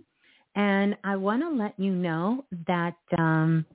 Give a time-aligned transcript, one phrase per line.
[0.60, 3.66] And I want to let you know that um,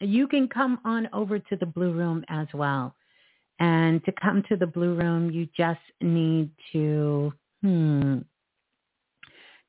[0.00, 2.94] you can come on over to the Blue Room as well.
[3.58, 7.32] And to come to the Blue Room, you just need to
[7.62, 8.18] hmm,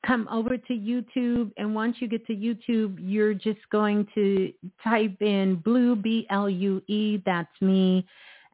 [0.06, 1.52] come over to YouTube.
[1.56, 4.52] And once you get to YouTube, you're just going to
[4.84, 8.06] type in Blue, B-L-U-E, that's me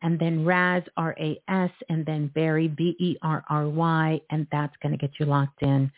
[0.04, 5.64] and then Raz, R-A-S, and then Berry, B-E-R-R-Y, and that's going to get you locked
[5.64, 5.90] in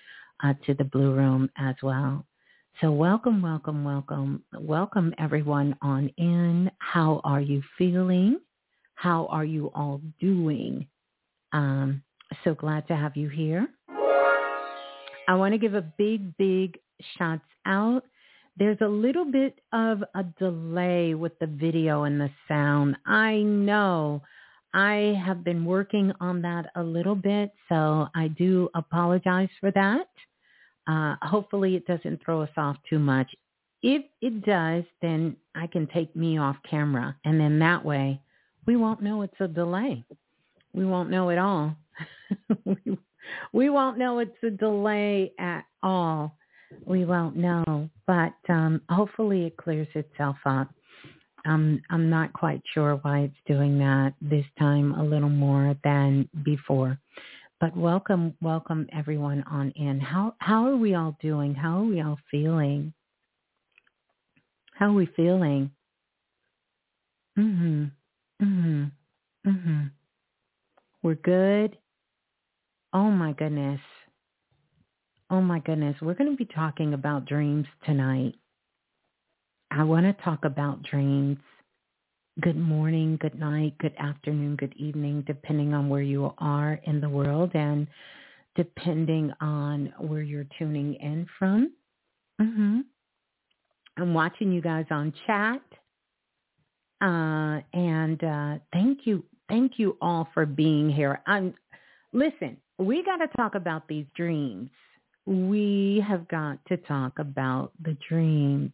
[0.46, 2.26] uh, to the Blue Room as well.
[2.82, 4.44] So welcome, welcome, welcome.
[4.60, 6.70] Welcome everyone on in.
[6.80, 8.40] How are you feeling?
[8.96, 10.86] How are you all doing?
[11.54, 12.04] Um,
[12.44, 13.68] so glad to have you here.
[15.28, 16.78] I want to give a big, big
[17.18, 18.04] shouts out
[18.58, 22.96] there's a little bit of a delay with the video and the sound.
[23.06, 24.22] I know
[24.74, 30.08] I have been working on that a little bit, so I do apologize for that.
[30.88, 33.34] Uh, hopefully it doesn't throw us off too much.
[33.82, 38.20] If it does, then I can take me off camera, and then that way
[38.66, 40.04] we won't know it's a delay.
[40.74, 41.76] We won't know at all.
[43.54, 46.36] we won't know it's a delay at all
[46.86, 47.90] we won't know.
[48.08, 50.70] But um, hopefully it clears itself up.
[51.46, 56.28] Um, I'm not quite sure why it's doing that this time a little more than
[56.44, 56.98] before.
[57.60, 60.00] But welcome, welcome everyone on in.
[60.00, 61.56] How how are we all doing?
[61.56, 62.94] How are we all feeling?
[64.74, 65.72] How are we feeling?
[67.38, 67.92] Mhm.
[68.42, 68.92] Mhm.
[69.46, 69.92] Mhm.
[71.04, 71.78] We're good.
[72.94, 73.82] Oh my goodness.
[75.30, 78.36] Oh my goodness, we're going to be talking about dreams tonight.
[79.72, 81.40] I want to talk about dreams.
[82.42, 87.08] Good morning, good night, good afternoon, good evening, depending on where you are in the
[87.08, 87.88] world and
[88.56, 91.72] depending on where you're tuning in from.
[92.42, 92.80] Mm-hmm.
[93.98, 95.62] I'm watching you guys on chat.
[97.02, 101.22] Uh, and uh, thank you, thank you all for being here.
[101.28, 101.54] I'm,
[102.12, 104.70] listen, we got to talk about these dreams
[105.26, 108.72] we have got to talk about the dreams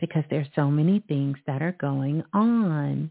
[0.00, 3.10] because there's so many things that are going on.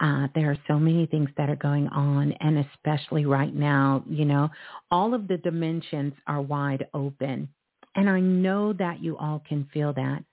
[0.00, 4.24] Uh, there are so many things that are going on, and especially right now, you
[4.24, 4.48] know,
[4.90, 7.48] all of the dimensions are wide open.
[7.94, 10.24] And I know that you all can feel that.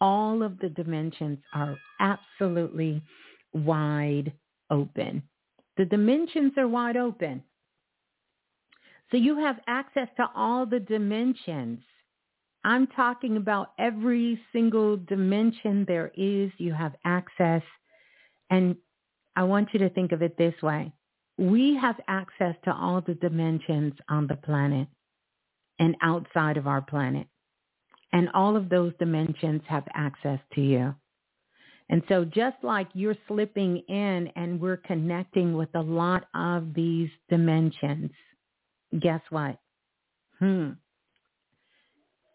[0.00, 3.02] All of the dimensions are absolutely
[3.52, 4.32] wide
[4.70, 5.22] open.
[5.76, 7.42] The dimensions are wide open.
[9.10, 11.80] So you have access to all the dimensions.
[12.66, 16.50] I'm talking about every single dimension there is.
[16.58, 17.62] You have access.
[18.50, 18.74] And
[19.36, 20.92] I want you to think of it this way.
[21.38, 24.88] We have access to all the dimensions on the planet
[25.78, 27.28] and outside of our planet.
[28.12, 30.92] And all of those dimensions have access to you.
[31.88, 37.10] And so just like you're slipping in and we're connecting with a lot of these
[37.28, 38.10] dimensions,
[38.98, 39.60] guess what?
[40.40, 40.70] Hmm.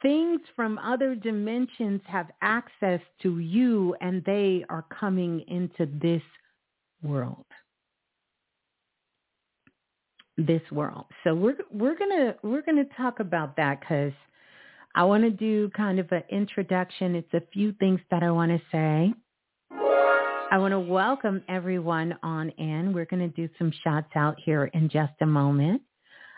[0.02, 6.24] Things from other dimensions have access to you and they are coming into this
[7.04, 7.46] world.
[10.38, 11.06] This world.
[11.24, 14.14] So we're we're gonna we're gonna talk about that because
[14.96, 17.16] I want to do kind of an introduction.
[17.16, 19.14] It's a few things that I want to say.
[20.52, 22.92] I want to welcome everyone on in.
[22.92, 25.82] We're going to do some shots out here in just a moment.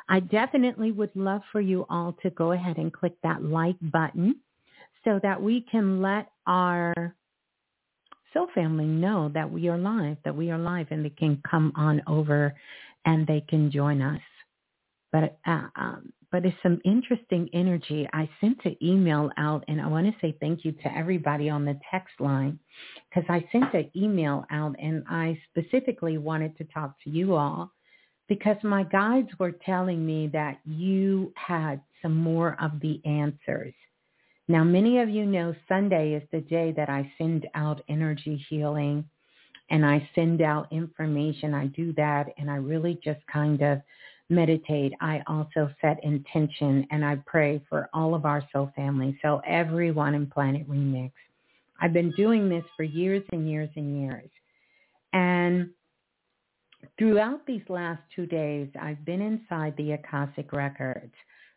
[0.10, 4.36] I definitely would love for you all to go ahead and click that like button
[5.04, 7.16] so that we can let our
[8.34, 11.72] Soul family know that we are live, that we are live and they can come
[11.76, 12.56] on over
[13.06, 14.22] and they can join us.
[15.12, 18.10] But uh, um, but it's some interesting energy.
[18.12, 21.64] I sent an email out and I want to say thank you to everybody on
[21.64, 22.58] the text line
[23.08, 27.72] because I sent an email out and I specifically wanted to talk to you all
[28.34, 33.74] because my guides were telling me that you had some more of the answers.
[34.48, 39.06] Now, many of you know Sunday is the day that I send out energy healing
[39.70, 41.54] and I send out information.
[41.54, 43.82] I do that and I really just kind of
[44.30, 49.16] meditate, I also set intention and I pray for all of our soul family.
[49.22, 51.12] So everyone in Planet Remix.
[51.80, 54.30] I've been doing this for years and years and years.
[55.12, 55.70] And
[56.98, 61.14] throughout these last two days, I've been inside the Akashic Records.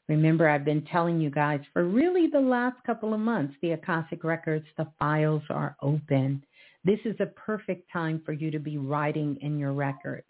[0.08, 4.22] Remember, I've been telling you guys for really the last couple of months, the Akashic
[4.22, 6.44] Records, the files are open.
[6.84, 10.26] This is a perfect time for you to be writing in your records.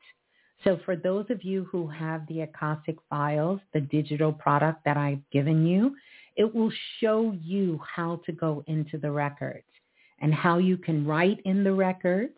[0.64, 5.20] So for those of you who have the Akashic files, the digital product that I've
[5.30, 5.94] given you,
[6.36, 9.64] it will show you how to go into the records
[10.20, 12.34] and how you can write in the records,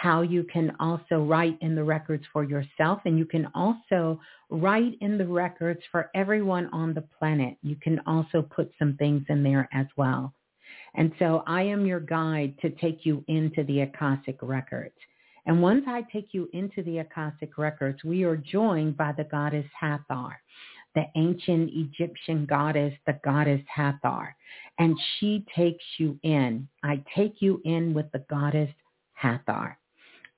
[0.00, 4.18] how you can also write in the records for yourself, and you can also
[4.48, 7.58] write in the records for everyone on the planet.
[7.62, 10.32] You can also put some things in there as well.
[10.94, 14.94] And so I am your guide to take you into the Akashic records.
[15.44, 19.66] And once I take you into the Akashic records, we are joined by the goddess
[19.78, 20.34] Hathor,
[20.94, 24.34] the ancient Egyptian goddess, the goddess Hathor.
[24.78, 26.68] And she takes you in.
[26.82, 28.70] I take you in with the goddess
[29.12, 29.76] Hathor.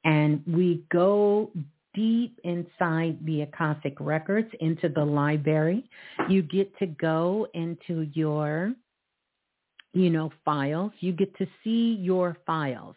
[0.04, 1.50] And we go
[1.94, 5.88] deep inside the Akashic records into the library.
[6.28, 8.74] You get to go into your,
[9.92, 10.92] you know, files.
[11.00, 12.96] You get to see your files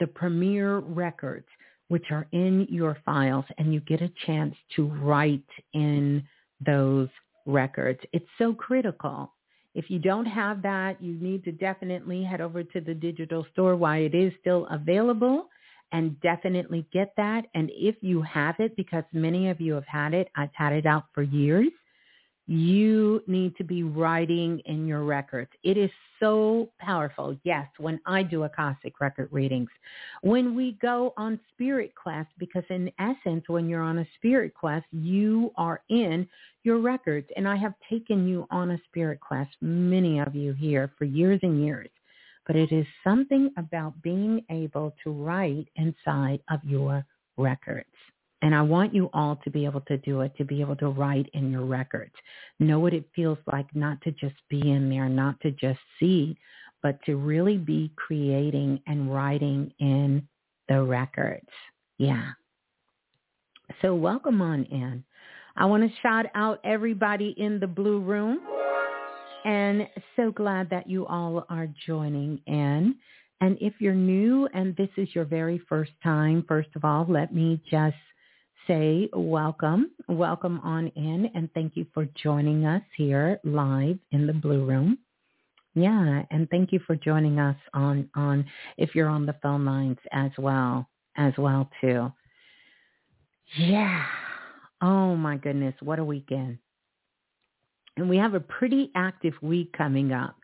[0.00, 1.46] the premier records,
[1.88, 5.42] which are in your files, and you get a chance to write
[5.72, 6.22] in
[6.64, 7.08] those
[7.46, 8.00] records.
[8.12, 9.32] It's so critical.
[9.74, 13.76] If you don't have that, you need to definitely head over to the digital store
[13.76, 15.48] while it is still available
[15.92, 17.46] and definitely get that.
[17.54, 20.86] And if you have it, because many of you have had it, I've had it
[20.86, 21.68] out for years,
[22.46, 25.50] you need to be writing in your records.
[25.62, 27.36] It is so powerful.
[27.42, 29.70] Yes, when I do Akashic record readings,
[30.20, 34.84] when we go on spirit quest, because in essence, when you're on a spirit quest,
[34.92, 36.28] you are in
[36.64, 37.28] your records.
[37.36, 41.40] And I have taken you on a spirit quest, many of you here for years
[41.42, 41.88] and years.
[42.46, 47.04] But it is something about being able to write inside of your
[47.36, 47.88] records.
[48.42, 50.88] And I want you all to be able to do it, to be able to
[50.88, 52.12] write in your records.
[52.60, 56.36] Know what it feels like not to just be in there, not to just see,
[56.82, 60.28] but to really be creating and writing in
[60.68, 61.48] the records.
[61.96, 62.32] Yeah.
[63.80, 65.02] So welcome on in.
[65.56, 68.40] I want to shout out everybody in the blue room.
[69.44, 72.96] And so glad that you all are joining in.
[73.40, 77.34] And if you're new and this is your very first time, first of all, let
[77.34, 77.96] me just
[78.66, 84.32] say welcome, welcome on in, and thank you for joining us here live in the
[84.32, 84.98] Blue Room.
[85.74, 88.46] Yeah, and thank you for joining us on on
[88.78, 90.88] if you're on the phone lines as well.
[91.16, 92.12] as well too.
[93.58, 94.04] Yeah.
[94.80, 96.58] Oh my goodness, what a weekend.
[97.96, 100.36] And we have a pretty active week coming up.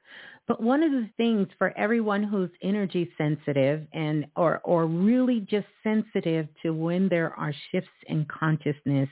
[0.47, 5.69] But one of the things for everyone who's energy sensitive and or or really just
[5.85, 9.09] sensitive to when there are shifts in consciousness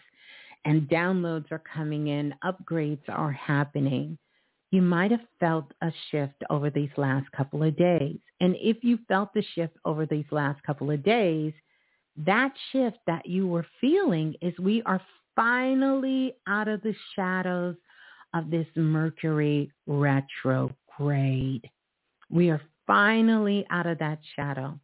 [0.64, 4.18] and downloads are coming in, upgrades are happening.
[4.70, 8.18] You might have felt a shift over these last couple of days.
[8.40, 11.52] And if you felt the shift over these last couple of days,
[12.16, 15.00] that shift that you were feeling is we are
[15.36, 17.76] finally out of the shadows
[18.34, 21.68] of this Mercury retrograde.
[22.30, 24.78] We are finally out of that shadow.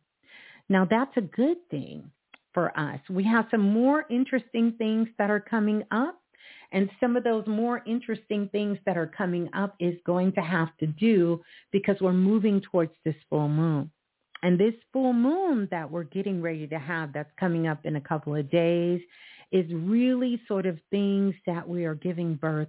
[0.69, 2.11] Now that's a good thing
[2.53, 3.01] for us.
[3.11, 6.19] We have some more interesting things that are coming up.
[6.73, 10.77] And some of those more interesting things that are coming up is going to have
[10.79, 13.91] to do because we're moving towards this full moon.
[14.43, 18.01] And this full moon that we're getting ready to have that's coming up in a
[18.01, 19.01] couple of days
[19.53, 22.69] is really sort of things that we are giving birth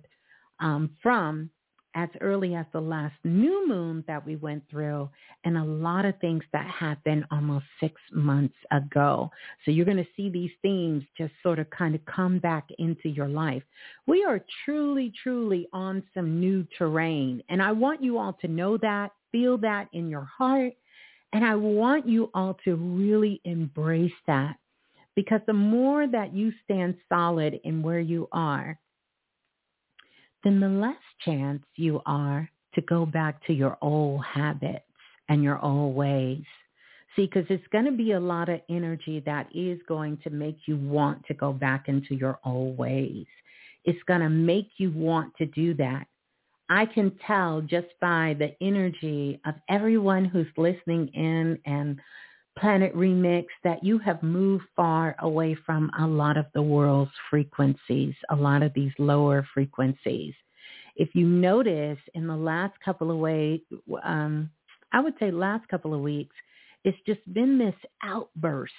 [0.59, 1.49] um, from
[1.95, 5.09] as early as the last new moon that we went through
[5.45, 9.31] and a lot of things that happened almost six months ago.
[9.63, 13.07] So you're going to see these themes just sort of kind of come back into
[13.07, 13.63] your life.
[14.07, 17.41] We are truly, truly on some new terrain.
[17.47, 20.73] And I want you all to know that, feel that in your heart.
[21.31, 24.57] And I want you all to really embrace that
[25.15, 28.77] because the more that you stand solid in where you are,
[30.45, 34.85] then the less chance you are to go back to your old habits
[35.27, 36.43] and your old ways.
[37.15, 40.59] See, because it's going to be a lot of energy that is going to make
[40.67, 43.25] you want to go back into your old ways.
[43.85, 46.05] It's going to make you want to do that.
[46.69, 51.99] I can tell just by the energy of everyone who's listening in and
[52.57, 58.15] Planet Remix that you have moved far away from a lot of the world's frequencies,
[58.29, 60.33] a lot of these lower frequencies.
[60.95, 63.65] If you notice in the last couple of weeks,
[64.03, 64.49] um,
[64.93, 66.35] I would say last couple of weeks,
[66.85, 68.73] it's just been this outburst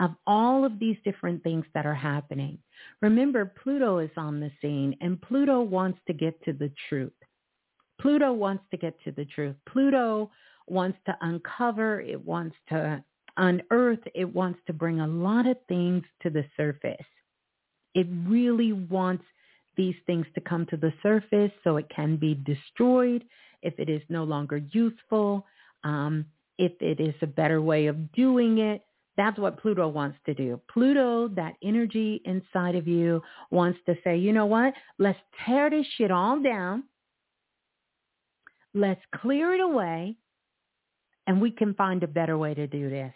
[0.00, 2.58] of all of these different things that are happening.
[3.00, 7.12] Remember, Pluto is on the scene and Pluto wants to get to the truth.
[8.00, 9.56] Pluto wants to get to the truth.
[9.68, 10.30] Pluto
[10.70, 13.02] wants to uncover, it wants to
[13.36, 16.96] unearth, it wants to bring a lot of things to the surface.
[17.94, 19.24] It really wants
[19.76, 23.24] these things to come to the surface so it can be destroyed
[23.62, 25.46] if it is no longer useful,
[25.84, 26.26] um,
[26.58, 28.82] if it is a better way of doing it.
[29.16, 30.60] That's what Pluto wants to do.
[30.72, 33.20] Pluto, that energy inside of you
[33.50, 34.74] wants to say, you know what?
[34.98, 36.84] Let's tear this shit all down.
[38.74, 40.16] Let's clear it away
[41.28, 43.12] and we can find a better way to do this.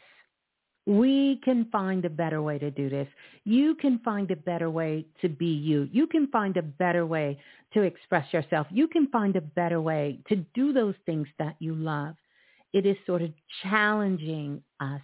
[0.85, 3.09] We can find a better way to do this.
[3.45, 5.89] You can find a better way to be you.
[5.91, 7.39] You can find a better way
[7.73, 8.67] to express yourself.
[8.71, 12.15] You can find a better way to do those things that you love.
[12.75, 13.31] It is sort of
[13.63, 15.01] challenging us.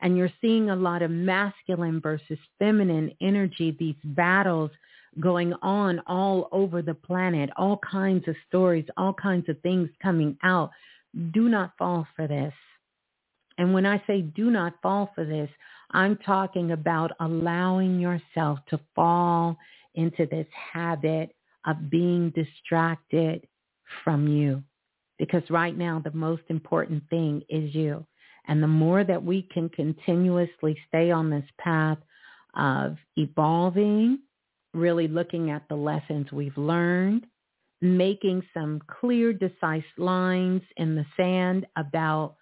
[0.00, 4.72] And you're seeing a lot of masculine versus feminine energy, these battles
[5.20, 10.36] going on all over the planet, all kinds of stories, all kinds of things coming
[10.42, 10.70] out
[11.32, 12.52] do not fall for this.
[13.58, 15.48] And when I say do not fall for this,
[15.90, 19.56] I'm talking about allowing yourself to fall
[19.94, 21.34] into this habit
[21.66, 23.46] of being distracted
[24.04, 24.62] from you.
[25.18, 28.04] Because right now, the most important thing is you.
[28.48, 31.98] And the more that we can continuously stay on this path
[32.54, 34.18] of evolving,
[34.74, 37.26] really looking at the lessons we've learned,
[37.80, 42.36] making some clear, decisive lines in the sand about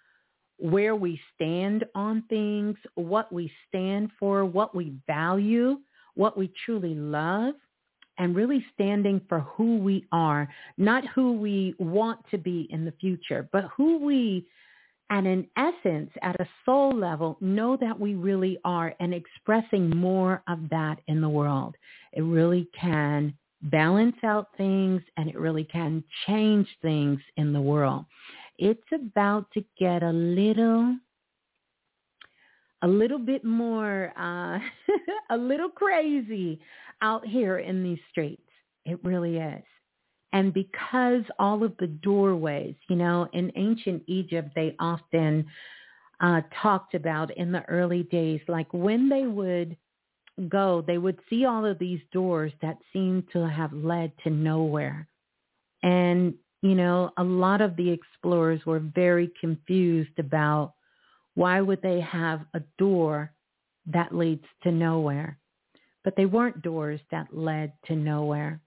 [0.59, 5.79] where we stand on things, what we stand for, what we value,
[6.15, 7.55] what we truly love,
[8.19, 10.49] and really standing for who we are,
[10.79, 14.47] not who we want to be in the future, but who we,
[15.11, 20.43] at an essence, at a soul level, know that we really are and expressing more
[20.49, 21.75] of that in the world.
[22.13, 23.35] It really can
[23.65, 28.05] balance out things and it really can change things in the world.
[28.59, 30.97] It's about to get a little
[32.83, 34.59] a little bit more uh
[35.31, 36.61] a little crazy
[37.03, 38.43] out here in these streets.
[38.85, 39.65] It really is.
[40.33, 45.47] And because all of the doorways, you know, in ancient Egypt, they often
[46.21, 49.77] uh, talked about in the early days, like when they would
[50.49, 55.07] go, they would see all of these doors that seemed to have led to nowhere.
[55.83, 60.75] And, you know, a lot of the explorers were very confused about
[61.35, 63.33] Why would they have a door
[63.87, 65.39] that leads to nowhere?
[66.05, 68.61] But they weren't doors that led to nowhere.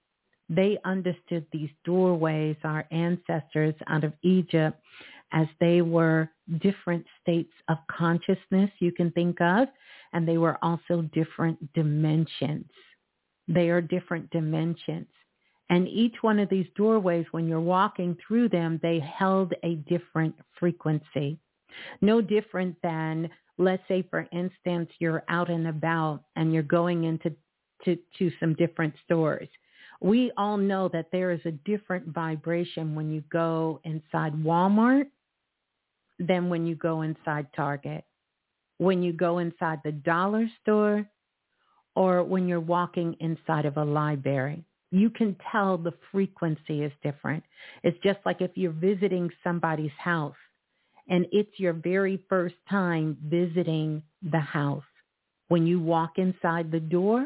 [0.50, 4.79] They understood these doorways, our ancestors out of Egypt,
[5.33, 9.67] as they were different states of consciousness you can think of,
[10.14, 12.70] and they were also different dimensions.
[13.48, 15.08] They are different dimensions.
[15.70, 20.36] And each one of these doorways, when you're walking through them, they held a different
[20.60, 21.38] frequency.
[22.02, 27.36] No different than, let's say, for instance, you're out and about and you're going into
[27.86, 29.50] to, to some different stores.
[30.02, 35.08] We all know that there is a different vibration when you go inside Walmart
[36.20, 38.04] than when you go inside Target,
[38.77, 41.07] when you go inside the dollar store,
[41.98, 44.63] or when you're walking inside of a library.
[44.91, 47.43] You can tell the frequency is different.
[47.84, 50.36] It's just like if you're visiting somebody's house
[51.10, 54.84] and it's your very first time visiting the house.
[55.48, 57.25] When you walk inside the door,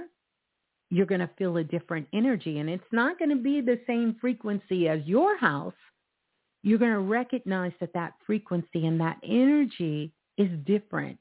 [0.90, 4.16] you're going to feel a different energy and it's not going to be the same
[4.22, 5.74] frequency as your house.
[6.64, 11.18] You're going to recognize that that frequency and that energy is different.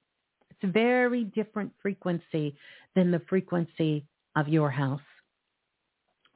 [0.60, 2.56] It's a very different frequency
[2.94, 4.04] than the frequency
[4.36, 5.00] of your house.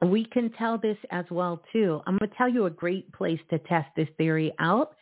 [0.01, 2.01] We can tell this as well too.
[2.05, 4.95] I'm going to tell you a great place to test this theory out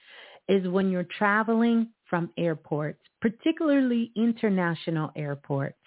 [0.47, 5.77] is when you're traveling from airports, particularly international airports.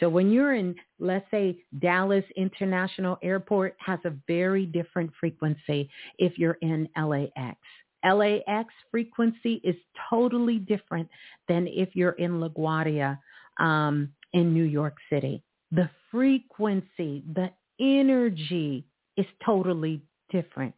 [0.00, 5.88] So when you're in, let's say Dallas International Airport has a very different frequency
[6.18, 7.56] if you're in LAX.
[8.04, 9.76] LAX frequency is
[10.10, 11.08] totally different
[11.48, 13.18] than if you're in LaGuardia
[13.58, 15.42] um, in New York City.
[15.72, 18.84] The frequency, the energy
[19.16, 20.74] is totally different.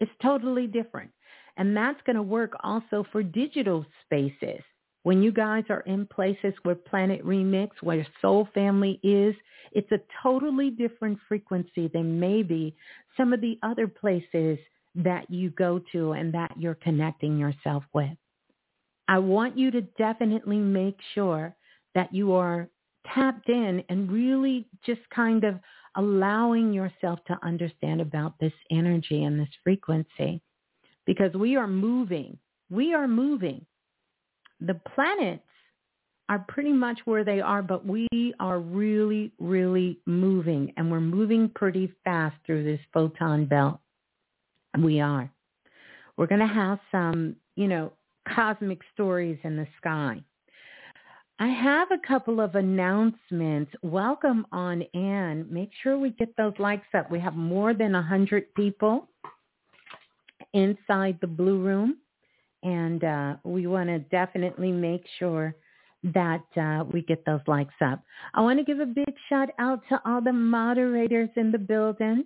[0.00, 1.10] It's totally different.
[1.56, 4.62] And that's going to work also for digital spaces.
[5.02, 9.34] When you guys are in places where Planet Remix, where Soul Family is,
[9.72, 12.76] it's a totally different frequency than maybe
[13.16, 14.58] some of the other places
[14.98, 18.16] that you go to and that you're connecting yourself with.
[19.08, 21.56] I want you to definitely make sure
[21.94, 22.68] that you are
[23.14, 25.58] tapped in and really just kind of
[25.96, 30.42] allowing yourself to understand about this energy and this frequency
[31.06, 32.36] because we are moving.
[32.70, 33.64] We are moving
[34.60, 35.42] the planets
[36.28, 38.06] are pretty much where they are, but we
[38.38, 43.80] are really, really moving and we're moving pretty fast through this photon belt.
[44.82, 45.30] We are.
[46.16, 47.92] We're going to have some, you know,
[48.34, 50.22] cosmic stories in the sky.
[51.40, 53.72] I have a couple of announcements.
[53.82, 55.46] Welcome on Ann.
[55.50, 57.10] Make sure we get those likes up.
[57.10, 59.08] We have more than 100 people
[60.52, 61.98] inside the blue room
[62.62, 65.54] and uh, we want to definitely make sure
[66.02, 68.02] that uh, we get those likes up.
[68.34, 72.24] I want to give a big shout out to all the moderators in the building.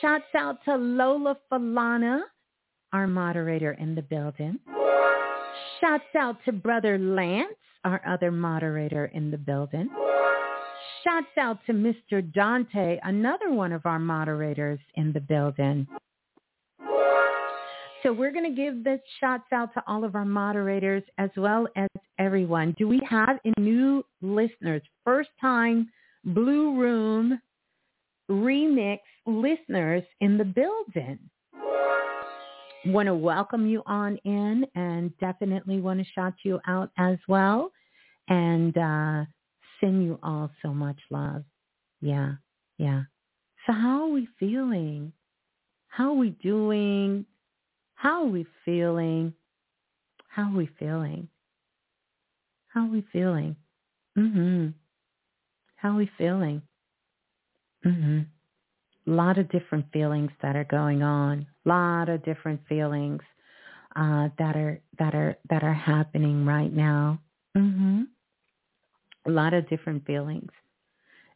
[0.00, 2.20] Shouts out to Lola Falana,
[2.92, 4.58] our moderator in the building.
[5.80, 9.88] Shouts out to Brother Lance, our other moderator in the building.
[11.02, 12.32] Shouts out to Mr.
[12.32, 15.86] Dante, another one of our moderators in the building.
[18.02, 21.66] So we're going to give the shots out to all of our moderators as well
[21.74, 21.88] as
[22.20, 22.74] everyone.
[22.78, 25.90] Do we have any new listeners, first time
[26.24, 27.40] Blue Room
[28.30, 31.18] remix listeners in the building?
[32.84, 37.72] Want to welcome you on in and definitely want to shout you out as well
[38.28, 39.24] and uh,
[39.80, 41.44] send you all so much love.
[42.00, 42.34] Yeah,
[42.78, 43.02] yeah.
[43.66, 45.12] So how are we feeling?
[45.88, 47.26] How are we doing?
[47.94, 49.34] How are we feeling?
[50.28, 51.28] How are we feeling?
[52.68, 53.56] How are we feeling?
[54.16, 54.74] Mhm.
[55.76, 56.62] How are we feeling?
[57.88, 58.26] Mhm.
[59.06, 61.46] A lot of different feelings that are going on.
[61.64, 63.22] A lot of different feelings
[63.96, 67.20] uh, that are that are that are happening right now.
[67.56, 68.08] Mhm.
[69.26, 70.52] A lot of different feelings.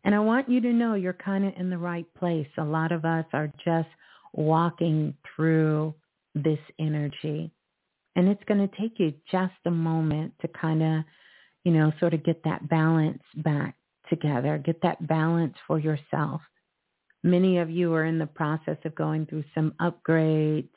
[0.04, 2.48] And I want you to know you're kind of in the right place.
[2.58, 3.88] A lot of us are just
[4.32, 5.94] walking through
[6.34, 7.52] this energy.
[8.16, 11.04] And it's going to take you just a moment to kind of,
[11.64, 13.76] you know, sort of get that balance back
[14.12, 16.42] together, get that balance for yourself.
[17.24, 20.70] Many of you are in the process of going through some upgrades.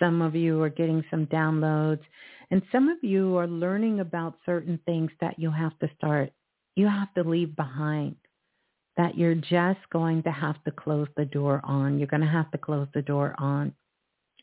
[0.00, 2.02] Some of you are getting some downloads.
[2.50, 6.32] And some of you are learning about certain things that you have to start,
[6.76, 8.16] you have to leave behind,
[8.98, 11.98] that you're just going to have to close the door on.
[11.98, 13.72] You're going to have to close the door on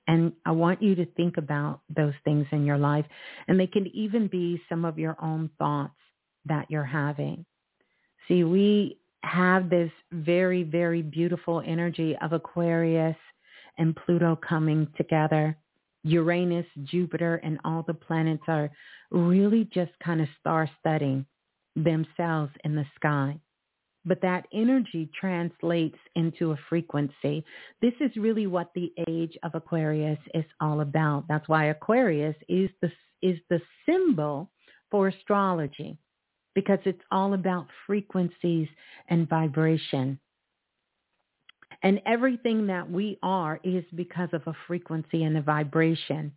[0.08, 3.05] And I want you to think about those things in your life.
[3.47, 5.93] And they can even be some of your own thoughts
[6.47, 7.45] that you're having.
[8.30, 13.18] See, we have this very, very beautiful energy of Aquarius
[13.78, 15.58] and Pluto coming together.
[16.04, 18.70] Uranus, Jupiter, and all the planets are
[19.12, 21.26] really just kind of star studying
[21.76, 23.38] themselves in the sky.
[24.06, 27.44] But that energy translates into a frequency.
[27.82, 31.26] This is really what the age of Aquarius is all about.
[31.28, 34.50] That's why Aquarius is the, is the symbol
[34.89, 35.98] for astrology
[36.55, 38.67] because it's all about frequencies
[39.09, 40.19] and vibration.
[41.83, 46.33] And everything that we are is because of a frequency and a vibration.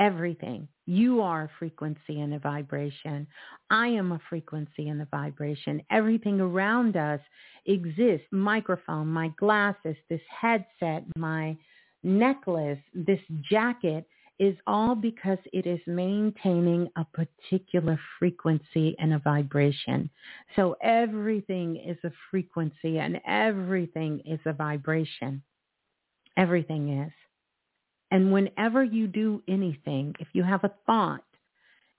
[0.00, 0.66] Everything.
[0.86, 3.28] You are a frequency and a vibration.
[3.70, 5.80] I am a frequency and a vibration.
[5.90, 7.20] Everything around us
[7.66, 8.26] exists.
[8.32, 11.56] Microphone, my glasses, this headset, my
[12.02, 14.06] necklace, this jacket
[14.38, 20.10] is all because it is maintaining a particular frequency and a vibration.
[20.56, 25.42] So everything is a frequency and everything is a vibration.
[26.36, 27.12] Everything is.
[28.10, 31.24] And whenever you do anything, if you have a thought,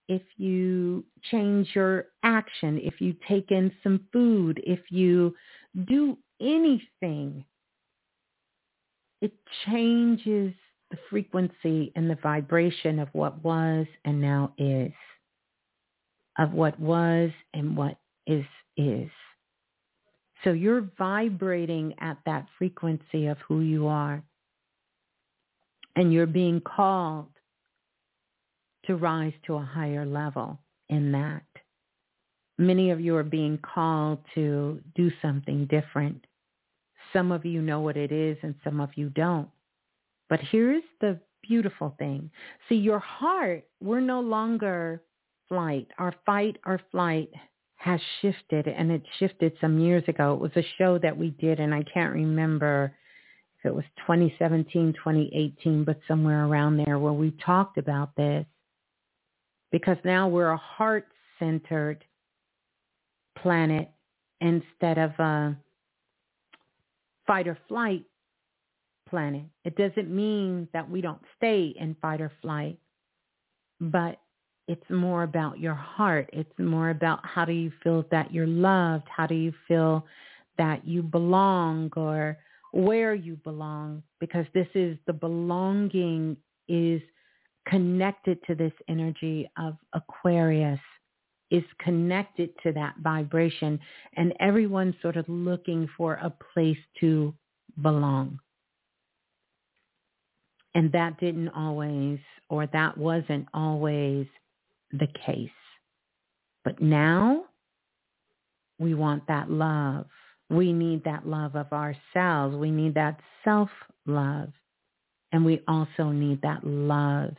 [0.07, 5.35] if you change your action, if you take in some food, if you
[5.85, 7.43] do anything,
[9.21, 9.33] it
[9.65, 10.53] changes
[10.91, 14.91] the frequency and the vibration of what was and now is,
[16.37, 18.45] of what was and what is
[18.77, 19.09] is.
[20.43, 24.21] So you're vibrating at that frequency of who you are.
[25.95, 27.29] And you're being called
[28.85, 31.43] to rise to a higher level in that.
[32.57, 36.25] Many of you are being called to do something different.
[37.11, 39.49] Some of you know what it is and some of you don't.
[40.29, 42.29] But here's the beautiful thing.
[42.67, 45.03] See, your heart, we're no longer
[45.47, 45.87] flight.
[45.97, 47.29] Our fight or flight
[47.75, 50.33] has shifted and it shifted some years ago.
[50.33, 52.95] It was a show that we did and I can't remember
[53.59, 58.45] if it was 2017, 2018, but somewhere around there where we talked about this.
[59.71, 62.03] Because now we're a heart-centered
[63.37, 63.89] planet
[64.41, 65.55] instead of a
[67.27, 68.05] fight or flight
[69.09, 69.43] planet.
[69.63, 72.77] It doesn't mean that we don't stay in fight or flight,
[73.79, 74.19] but
[74.67, 76.29] it's more about your heart.
[76.33, 79.07] It's more about how do you feel that you're loved?
[79.15, 80.05] How do you feel
[80.57, 82.37] that you belong or
[82.71, 84.01] where you belong?
[84.19, 86.35] Because this is the belonging
[86.67, 87.01] is
[87.67, 90.79] connected to this energy of Aquarius
[91.51, 93.79] is connected to that vibration
[94.17, 97.33] and everyone's sort of looking for a place to
[97.81, 98.39] belong.
[100.75, 104.27] And that didn't always, or that wasn't always
[104.91, 105.49] the case.
[106.63, 107.45] But now
[108.77, 110.05] we want that love.
[110.49, 112.55] We need that love of ourselves.
[112.55, 114.49] We need that self-love.
[115.31, 117.33] And we also need that love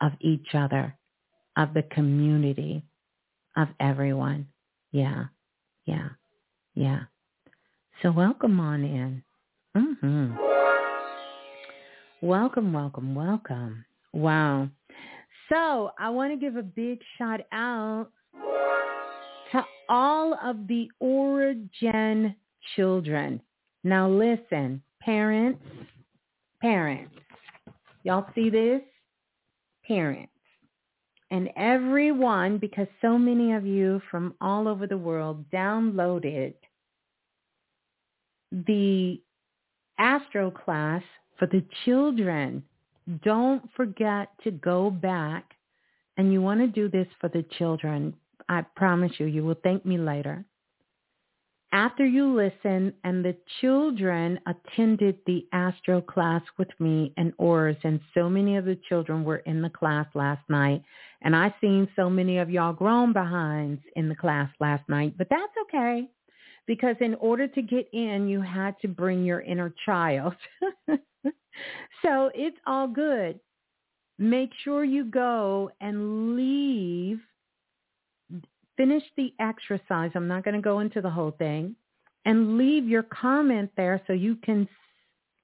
[0.00, 0.96] of each other,
[1.56, 2.84] of the community,
[3.56, 4.48] of everyone.
[4.92, 5.24] Yeah,
[5.84, 6.10] yeah,
[6.74, 7.00] yeah.
[8.02, 9.22] So welcome on in.
[9.76, 10.63] Mm-hmm.
[12.24, 13.84] Welcome, welcome, welcome.
[14.14, 14.70] Wow.
[15.50, 18.08] So I want to give a big shout out
[19.52, 22.34] to all of the Origin
[22.76, 23.42] children.
[23.84, 25.60] Now listen, parents,
[26.62, 27.14] parents,
[28.04, 28.80] y'all see this?
[29.86, 30.32] Parents.
[31.30, 36.54] And everyone, because so many of you from all over the world downloaded
[38.50, 39.20] the
[39.98, 41.02] Astro class
[41.38, 42.62] for the children.
[43.22, 45.44] Don't forget to go back.
[46.16, 48.14] And you want to do this for the children.
[48.48, 50.44] I promise you, you will thank me later.
[51.72, 57.98] After you listen and the children attended the Astro class with me and Oars and
[58.14, 60.82] so many of the children were in the class last night
[61.22, 65.26] and I seen so many of y'all grown behinds in the class last night, but
[65.28, 66.08] that's okay
[66.66, 70.34] because in order to get in, you had to bring your inner child.
[72.02, 73.40] so it's all good.
[74.18, 77.18] Make sure you go and leave,
[78.76, 80.12] finish the exercise.
[80.14, 81.74] I'm not going to go into the whole thing
[82.24, 84.68] and leave your comment there so you can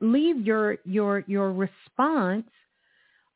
[0.01, 2.49] leave your, your, your response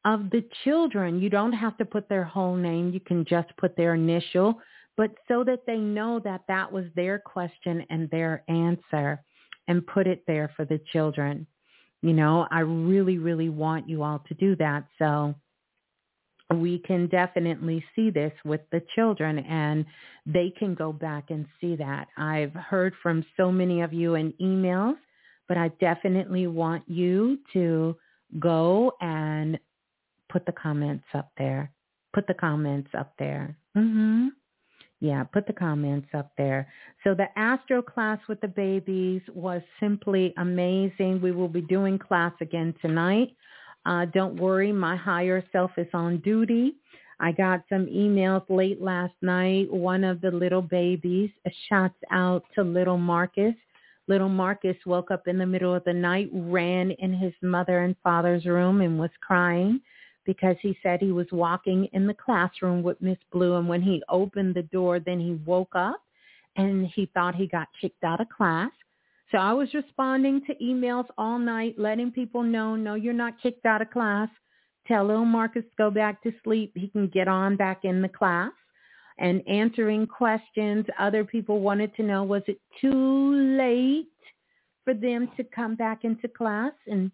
[0.05, 1.21] of the children.
[1.21, 2.91] You don't have to put their whole name.
[2.93, 4.61] You can just put their initial,
[4.97, 9.23] but so that they know that that was their question and their answer
[9.67, 11.47] and put it there for the children.
[12.05, 14.85] You know, I really, really want you all to do that.
[14.99, 15.35] So
[16.55, 19.87] we can definitely see this with the children and
[20.27, 22.09] they can go back and see that.
[22.19, 24.99] I've heard from so many of you in emails,
[25.49, 27.97] but I definitely want you to
[28.39, 29.59] go and
[30.29, 31.73] put the comments up there.
[32.13, 33.57] Put the comments up there.
[33.75, 34.33] Mhm.
[35.05, 36.67] Yeah, put the comments up there.
[37.05, 41.21] So the Astro class with the babies was simply amazing.
[41.21, 43.37] We will be doing class again tonight.
[43.85, 46.77] Uh, don't worry, my higher self is on duty.
[47.21, 49.71] I got some emails late last night.
[49.71, 51.29] One of the little babies
[51.69, 53.55] shouts out to little Marcus.
[54.09, 57.95] Little Marcus woke up in the middle of the night, ran in his mother and
[58.03, 59.83] father's room and was crying
[60.25, 64.03] because he said he was walking in the classroom with Miss Blue and when he
[64.09, 66.01] opened the door then he woke up
[66.57, 68.71] and he thought he got kicked out of class.
[69.33, 73.67] So I was responding to emails all night letting people know, no, you're not kicked
[73.67, 74.29] out of class.
[74.87, 76.73] Tell little Marcus to go back to sleep.
[76.75, 78.53] He can get on back in the class
[79.19, 80.85] and answering questions.
[80.99, 84.07] Other people wanted to know, was it too late
[84.85, 86.73] for them to come back into class?
[86.87, 87.11] And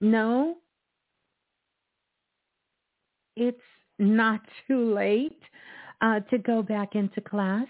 [0.00, 0.56] no,
[3.40, 3.58] it's
[3.98, 5.40] not too late
[6.00, 7.66] uh, to go back into class.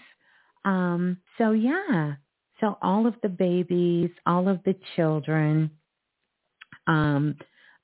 [0.63, 2.13] Um, so yeah,
[2.59, 5.71] so all of the babies, all of the children,
[6.85, 7.35] um,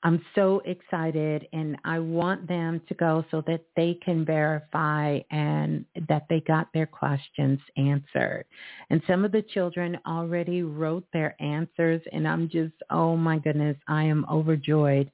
[0.04, 5.84] I'm so excited and I want them to go so that they can verify and
[6.08, 8.44] that they got their questions answered.
[8.90, 13.76] And some of the children already wrote their answers and I'm just, oh my goodness,
[13.88, 15.10] I am overjoyed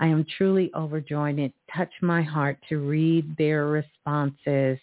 [0.00, 1.38] I am truly overjoyed.
[1.38, 4.78] It touched my heart to read their responses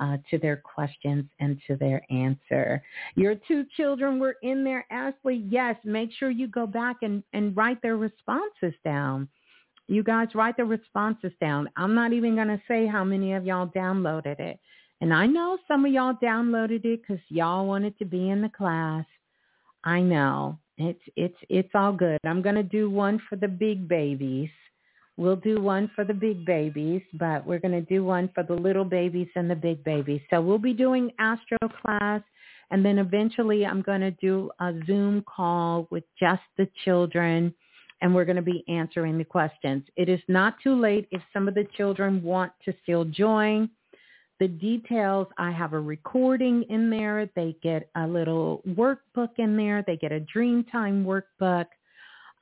[0.00, 2.82] uh, to their questions and to their answer.
[3.14, 5.44] Your two children were in there, Ashley.
[5.48, 9.28] Yes, make sure you go back and, and write their responses down.
[9.86, 11.68] You guys write the responses down.
[11.76, 14.58] I'm not even going to say how many of y'all downloaded it.
[15.00, 18.48] And I know some of y'all downloaded it because y'all wanted to be in the
[18.48, 19.04] class.
[19.84, 20.58] I know.
[20.78, 22.18] It's it's it's all good.
[22.24, 24.50] I'm going to do one for the big babies.
[25.16, 28.54] We'll do one for the big babies, but we're going to do one for the
[28.54, 30.20] little babies and the big babies.
[30.28, 32.22] So we'll be doing Astro class
[32.72, 37.54] and then eventually I'm going to do a Zoom call with just the children
[38.00, 39.84] and we're going to be answering the questions.
[39.96, 43.70] It is not too late if some of the children want to still join
[44.40, 45.26] the details.
[45.38, 47.28] I have a recording in there.
[47.36, 49.84] They get a little workbook in there.
[49.86, 51.66] They get a Dreamtime workbook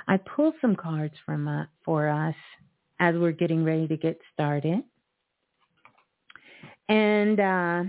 [0.07, 2.36] I pulled some cards from uh, for us
[2.99, 4.83] as we're getting ready to get started.
[6.89, 7.83] And uh,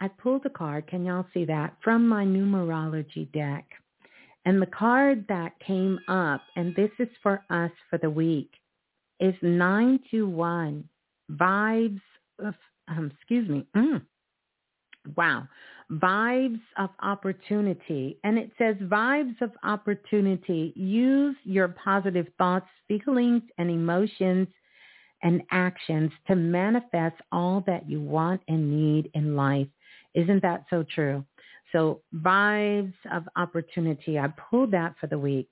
[0.00, 3.64] I pulled a card, can y'all see that, from my numerology deck.
[4.44, 8.50] And the card that came up, and this is for us for the week,
[9.20, 10.86] is 921,
[11.32, 12.00] vibes
[12.40, 12.54] of,
[12.88, 14.02] um, excuse me, mm,
[15.16, 15.48] wow,
[15.90, 18.18] vibes of opportunity.
[18.24, 20.72] And it says vibes of opportunity.
[20.76, 24.48] Use your positive thoughts, feelings, and emotions
[25.22, 29.68] and actions to manifest all that you want and need in life.
[30.14, 31.24] Isn't that so true?
[31.72, 34.18] So vibes of opportunity.
[34.18, 35.48] I pulled that for the week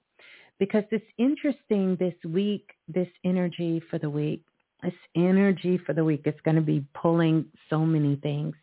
[0.59, 4.45] because it's interesting this week, this energy for the week.
[4.83, 8.55] This energy for the week is going to be pulling so many things.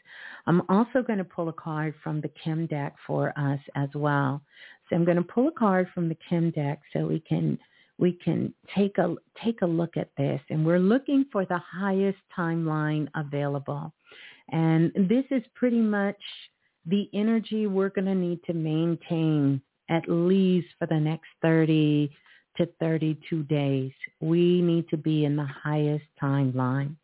[0.47, 4.41] I'm also going to pull a card from the Kim deck for us as well.
[4.89, 7.57] So I'm going to pull a card from the Kim deck so we can
[7.97, 12.17] we can take a take a look at this and we're looking for the highest
[12.35, 13.93] timeline available.
[14.51, 16.17] And this is pretty much
[16.85, 22.09] the energy we're going to need to maintain at least for the next 30
[22.59, 23.91] to 32 days.
[24.19, 26.95] We need to be in the highest timeline.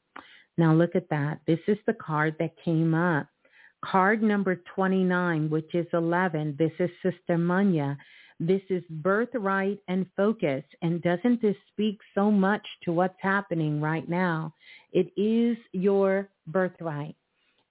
[0.57, 1.39] Now look at that.
[1.47, 3.27] This is the card that came up.
[3.83, 6.55] Card number 29, which is 11.
[6.59, 7.97] This is Sister Munya.
[8.39, 10.63] This is birthright and focus.
[10.81, 14.53] And doesn't this speak so much to what's happening right now?
[14.91, 17.15] It is your birthright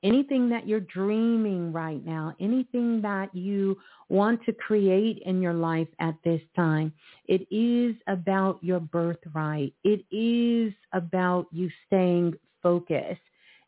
[0.04, 3.76] anything that you're dreaming right now, anything that you
[4.10, 6.92] want to create in your life at this time,
[7.26, 9.72] it is about your birthright.
[9.82, 13.20] It is about you staying focused.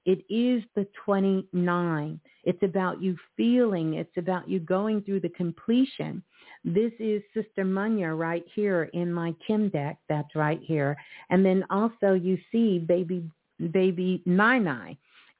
[0.04, 2.20] It is the 29.
[2.44, 3.94] It's about you feeling.
[3.94, 6.22] It's about you going through the completion.
[6.64, 9.98] This is Sister Munya right here in my Kim deck.
[10.08, 10.96] That's right here.
[11.30, 13.28] And then also you see baby
[13.72, 14.96] baby Nine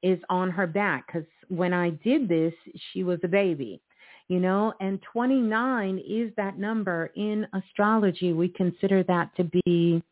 [0.06, 2.54] is on her back because when I did this,
[2.92, 3.80] she was a baby,
[4.28, 8.32] you know, and 29 is that number in astrology.
[8.32, 10.02] We consider that to be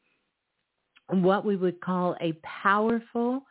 [1.08, 3.42] what we would call a powerful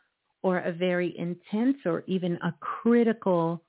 [0.42, 3.64] or a very intense or even a critical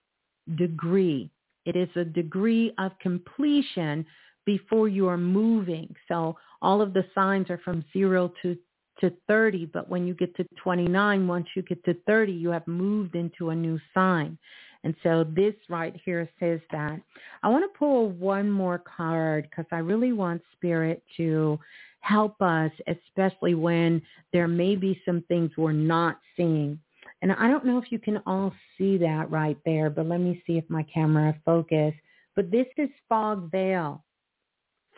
[0.57, 1.31] degree.
[1.67, 4.05] It is a degree of completion
[4.45, 5.95] before you are moving.
[6.09, 8.59] So all of the signs are from zero to
[9.01, 12.67] to 30, but when you get to 29, once you get to 30, you have
[12.67, 14.39] moved into a new sign.
[14.85, 17.01] And so this right here says that.
[17.43, 21.59] I want to pull one more card because I really want Spirit to
[22.01, 24.03] help us, especially when
[24.33, 26.79] there may be some things we're not seeing.
[27.23, 30.43] And I don't know if you can all see that right there, but let me
[30.47, 31.95] see if my camera focus.
[32.37, 34.05] But this is fog veil.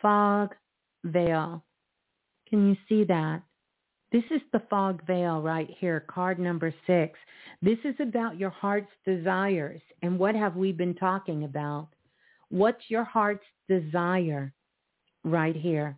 [0.01, 0.53] Fog
[1.05, 1.63] veil.
[2.49, 3.41] Can you see that?
[4.11, 7.19] This is the fog veil right here, card number six.
[7.61, 9.81] This is about your heart's desires.
[10.01, 11.89] And what have we been talking about?
[12.49, 14.53] What's your heart's desire
[15.23, 15.97] right here?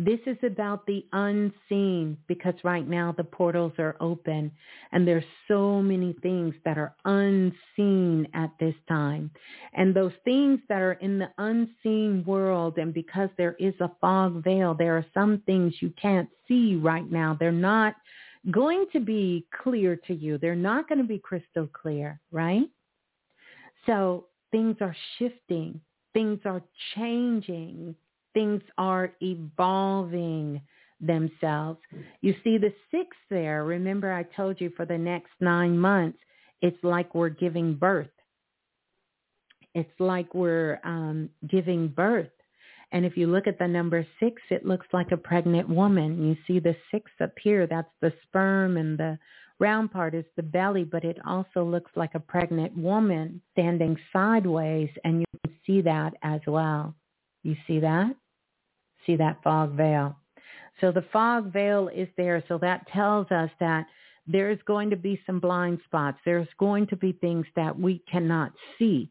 [0.00, 4.52] This is about the unseen because right now the portals are open
[4.92, 9.28] and there's so many things that are unseen at this time.
[9.72, 14.44] And those things that are in the unseen world and because there is a fog
[14.44, 17.36] veil, there are some things you can't see right now.
[17.38, 17.96] They're not
[18.52, 20.38] going to be clear to you.
[20.38, 22.70] They're not going to be crystal clear, right?
[23.84, 25.80] So things are shifting.
[26.14, 26.62] Things are
[26.94, 27.96] changing
[28.38, 30.60] things are evolving
[31.00, 31.80] themselves.
[32.20, 33.64] You see the six there.
[33.64, 36.18] Remember I told you for the next nine months,
[36.62, 38.06] it's like we're giving birth.
[39.74, 42.30] It's like we're um, giving birth.
[42.92, 46.22] And if you look at the number six, it looks like a pregnant woman.
[46.22, 47.66] You see the six up here.
[47.66, 49.18] That's the sperm and the
[49.58, 54.90] round part is the belly, but it also looks like a pregnant woman standing sideways.
[55.02, 56.94] And you can see that as well.
[57.42, 58.14] You see that?
[59.06, 60.16] See that fog veil.
[60.80, 62.42] So the fog veil is there.
[62.48, 63.86] So that tells us that
[64.26, 66.18] there's going to be some blind spots.
[66.24, 69.10] There's going to be things that we cannot see.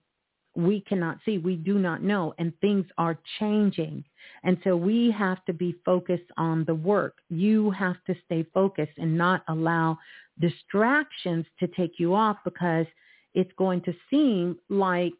[0.55, 1.37] We cannot see.
[1.37, 2.33] We do not know.
[2.37, 4.03] And things are changing.
[4.43, 7.15] And so we have to be focused on the work.
[7.29, 9.97] You have to stay focused and not allow
[10.39, 12.85] distractions to take you off because
[13.33, 15.13] it's going to seem like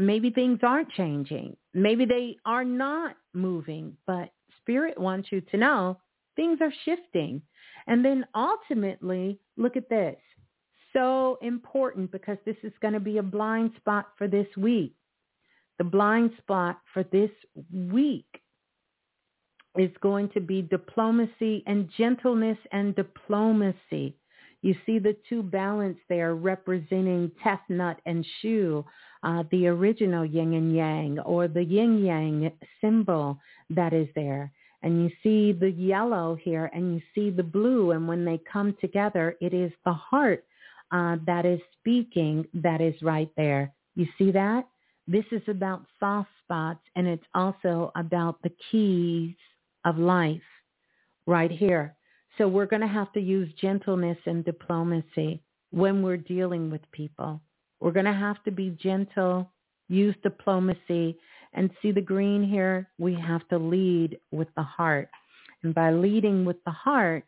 [0.00, 1.56] maybe things aren't changing.
[1.74, 5.98] Maybe they are not moving, but spirit wants you to know
[6.36, 7.42] things are shifting.
[7.86, 10.16] And then ultimately, look at this.
[10.92, 14.94] So important because this is going to be a blind spot for this week.
[15.78, 17.30] The blind spot for this
[17.72, 18.26] week
[19.78, 24.16] is going to be diplomacy and gentleness and diplomacy.
[24.62, 28.84] You see the two balance there representing Tefnut and Shu,
[29.22, 33.38] uh, the original yin and yang or the yin yang symbol
[33.70, 34.52] that is there.
[34.82, 37.92] And you see the yellow here and you see the blue.
[37.92, 40.44] And when they come together, it is the heart
[40.90, 43.72] uh, that is speaking that is right there.
[43.94, 44.66] You see that?
[45.06, 49.34] This is about soft spots and it's also about the keys
[49.84, 50.40] of life
[51.26, 51.94] right here.
[52.38, 57.40] So we're going to have to use gentleness and diplomacy when we're dealing with people.
[57.80, 59.50] We're going to have to be gentle,
[59.88, 61.18] use diplomacy,
[61.52, 62.88] and see the green here.
[62.98, 65.08] We have to lead with the heart.
[65.62, 67.24] And by leading with the heart,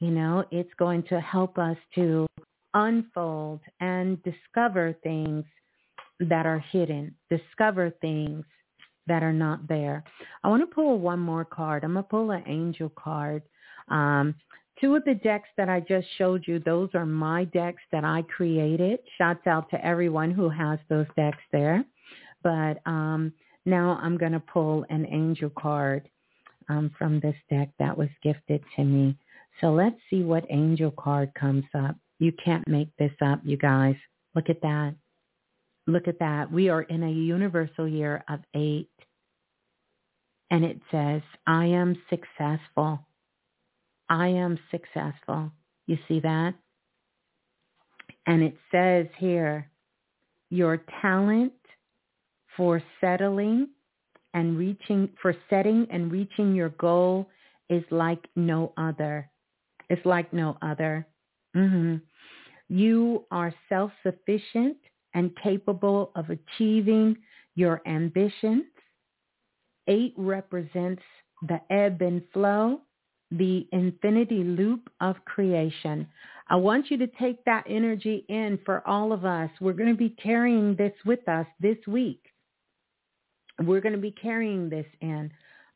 [0.00, 2.26] You know, it's going to help us to
[2.74, 5.44] unfold and discover things
[6.20, 8.44] that are hidden, discover things
[9.08, 10.04] that are not there.
[10.44, 11.82] I want to pull one more card.
[11.82, 13.42] I'm going to pull an angel card.
[13.90, 14.34] Um,
[14.80, 18.22] two of the decks that I just showed you, those are my decks that I
[18.22, 19.00] created.
[19.16, 21.84] Shouts out to everyone who has those decks there.
[22.42, 23.32] But um,
[23.66, 26.08] now I'm going to pull an angel card
[26.68, 29.16] um, from this deck that was gifted to me.
[29.60, 31.96] So let's see what angel card comes up.
[32.18, 33.96] You can't make this up, you guys.
[34.34, 34.94] Look at that.
[35.86, 36.52] Look at that.
[36.52, 38.90] We are in a universal year of eight.
[40.50, 43.00] And it says, I am successful.
[44.08, 45.50] I am successful.
[45.86, 46.54] You see that?
[48.26, 49.70] And it says here,
[50.50, 51.52] your talent
[52.56, 53.68] for settling
[54.34, 57.28] and reaching, for setting and reaching your goal
[57.70, 59.30] is like no other.
[59.90, 61.06] It's like no other.
[61.56, 61.96] Mm-hmm.
[62.68, 64.76] You are self-sufficient
[65.14, 67.16] and capable of achieving
[67.54, 68.64] your ambitions.
[69.86, 71.02] Eight represents
[71.48, 72.82] the ebb and flow,
[73.30, 76.06] the infinity loop of creation.
[76.48, 79.50] I want you to take that energy in for all of us.
[79.60, 82.22] We're going to be carrying this with us this week.
[83.62, 85.30] We're going to be carrying this in.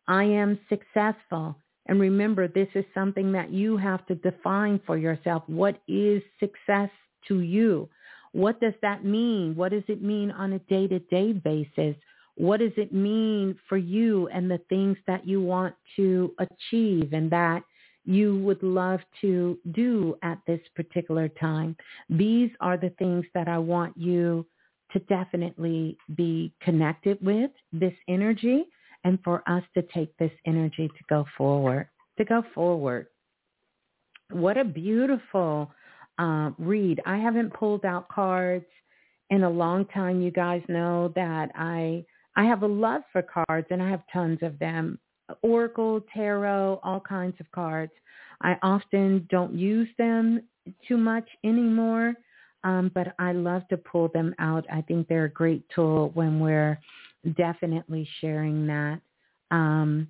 [0.08, 1.56] I am successful.
[1.86, 5.42] And remember, this is something that you have to define for yourself.
[5.46, 6.90] What is success
[7.28, 7.88] to you?
[8.32, 9.54] What does that mean?
[9.56, 11.96] What does it mean on a day-to-day basis?
[12.36, 17.30] What does it mean for you and the things that you want to achieve and
[17.30, 17.62] that
[18.04, 21.76] you would love to do at this particular time?
[22.08, 24.46] These are the things that I want you
[24.92, 28.64] to definitely be connected with, this energy,
[29.04, 33.06] and for us to take this energy to go forward, to go forward.
[34.30, 35.70] What a beautiful
[36.18, 37.00] uh, read.
[37.04, 38.66] I haven't pulled out cards
[39.30, 40.20] in a long time.
[40.20, 42.04] You guys know that I
[42.36, 44.98] I have a love for cards and I have tons of them.
[45.42, 47.92] Oracle, tarot, all kinds of cards.
[48.42, 50.42] I often don't use them
[50.86, 52.14] too much anymore,
[52.64, 54.64] um, but I love to pull them out.
[54.72, 56.78] I think they're a great tool when we're
[57.36, 59.00] definitely sharing that
[59.50, 60.08] um,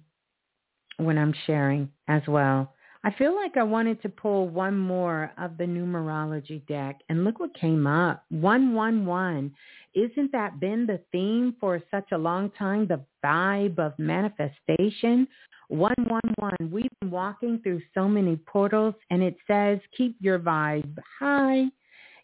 [0.97, 2.75] when I'm sharing as well.
[3.05, 7.41] I feel like I wanted to pull one more of the numerology deck and look
[7.41, 8.25] what came up.
[8.31, 9.53] 111.
[9.95, 12.87] Isn't that been the theme for such a long time?
[12.87, 15.27] The vibe of manifestation.
[15.69, 16.71] 111.
[16.71, 21.65] We've been walking through so many portals and it says keep your vibe high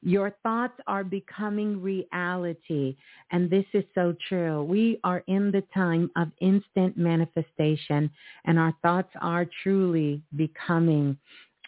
[0.03, 2.97] your thoughts are becoming reality.
[3.31, 4.63] And this is so true.
[4.63, 8.11] We are in the time of instant manifestation
[8.45, 11.17] and our thoughts are truly becoming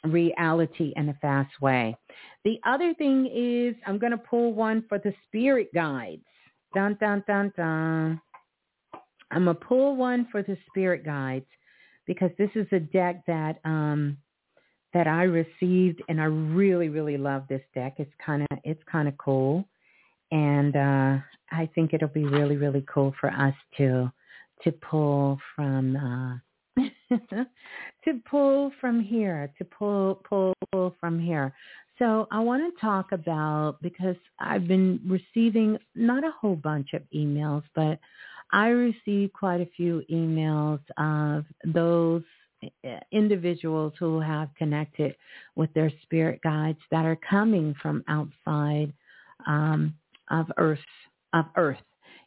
[0.05, 1.97] reality in a fast way.
[2.45, 6.23] The other thing is I'm going to pull one for the spirit guides.
[6.75, 8.21] Dun, dun, dun, dun.
[9.33, 11.47] I'm going to pull one for the spirit guides
[12.07, 14.17] because this is a deck that um,
[14.93, 17.95] that I received, and I really, really love this deck.
[17.99, 19.65] It's kind of it's kind of cool,
[20.31, 21.19] and uh,
[21.53, 24.11] I think it'll be really, really cool for us to
[24.65, 26.43] to pull from
[26.79, 26.83] uh,
[28.05, 31.55] to pull from here, to pull pull pull from here.
[31.99, 37.03] So I want to talk about because I've been receiving not a whole bunch of
[37.15, 37.99] emails, but
[38.53, 42.23] I received quite a few emails of those
[43.13, 45.15] individuals who have connected
[45.57, 48.93] with their spirit guides that are coming from outside
[49.47, 49.95] um,
[50.31, 50.79] of Earth,
[51.33, 51.79] of Earth.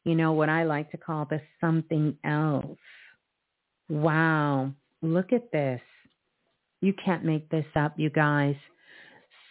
[0.03, 2.77] You know what I like to call the something else.
[3.89, 5.81] Wow, look at this.
[6.81, 8.55] You can't make this up, you guys.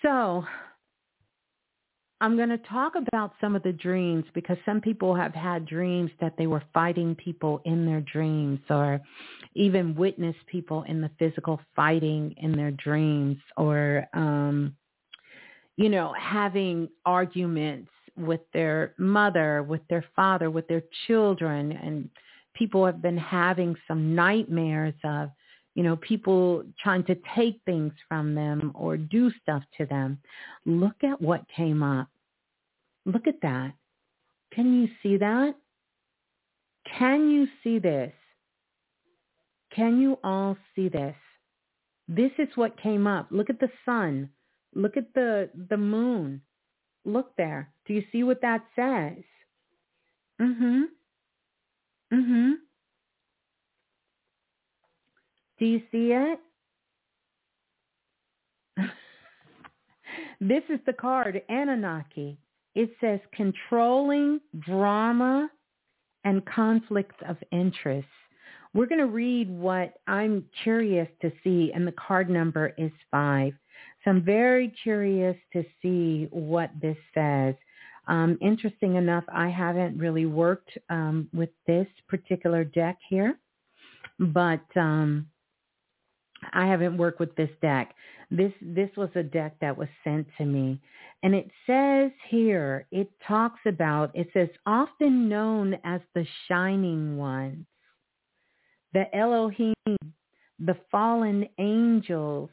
[0.02, 0.44] So
[2.22, 6.12] I'm going to talk about some of the dreams because some people have had dreams
[6.20, 9.00] that they were fighting people in their dreams or
[9.56, 14.72] even witnessed people in the physical fighting in their dreams or, um,
[15.76, 21.72] you know, having arguments with their mother, with their father, with their children.
[21.72, 22.08] And
[22.54, 25.30] people have been having some nightmares of,
[25.74, 30.20] you know, people trying to take things from them or do stuff to them.
[30.66, 32.06] Look at what came up.
[33.04, 33.72] Look at that.
[34.54, 35.54] Can you see that?
[36.98, 38.12] Can you see this?
[39.74, 41.16] Can you all see this?
[42.08, 43.28] This is what came up.
[43.30, 44.28] Look at the sun.
[44.74, 46.42] Look at the, the moon.
[47.04, 47.72] Look there.
[47.86, 49.24] Do you see what that says?
[50.40, 50.82] Mm-hmm.
[52.12, 52.50] Mm-hmm.
[55.58, 56.38] Do you see it?
[60.40, 62.36] This is the card, Anunnaki.
[62.74, 65.50] It says controlling drama
[66.24, 68.08] and conflicts of interest.
[68.74, 73.52] We're going to read what I'm curious to see, and the card number is five.
[74.02, 77.54] So I'm very curious to see what this says.
[78.08, 83.38] Um, interesting enough, I haven't really worked um, with this particular deck here,
[84.18, 85.26] but um,
[86.52, 87.94] I haven't worked with this deck.
[88.34, 90.80] This this was a deck that was sent to me,
[91.22, 97.66] and it says here it talks about it says often known as the shining ones,
[98.94, 99.74] the Elohim,
[100.58, 102.48] the fallen angels,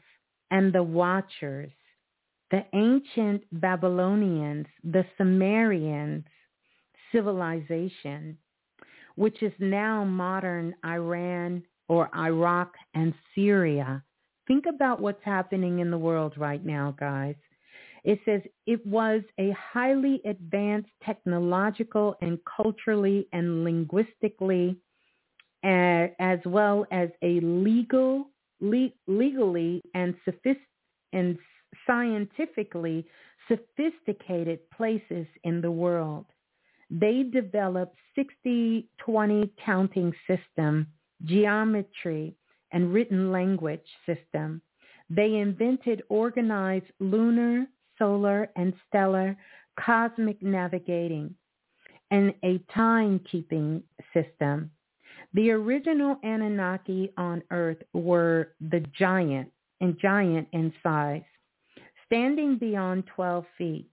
[0.50, 1.72] and the watchers,
[2.50, 6.26] the ancient Babylonians, the Sumerians
[7.10, 8.36] civilization,
[9.14, 14.04] which is now modern Iran or Iraq and Syria.
[14.50, 17.36] Think about what's happening in the world right now, guys.
[18.02, 24.76] It says it was a highly advanced technological and culturally and linguistically
[25.62, 28.26] as well as a legal,
[28.60, 30.58] le- legally and, sophist-
[31.12, 31.38] and
[31.86, 33.06] scientifically
[33.46, 36.26] sophisticated places in the world.
[36.90, 40.88] They developed 60-20 counting system,
[41.24, 42.34] geometry,
[42.72, 44.62] and written language system.
[45.08, 47.66] They invented organized lunar,
[47.98, 49.36] solar, and stellar
[49.78, 51.34] cosmic navigating
[52.10, 54.70] and a timekeeping system.
[55.32, 59.50] The original Anunnaki on Earth were the giant
[59.80, 61.22] and giant in size,
[62.06, 63.88] standing beyond 12 feet.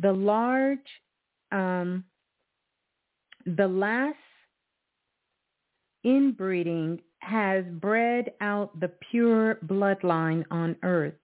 [0.00, 0.78] The large,
[1.52, 2.04] um,
[3.46, 4.16] the last
[6.04, 11.14] inbreeding has bred out the pure bloodline on Earth.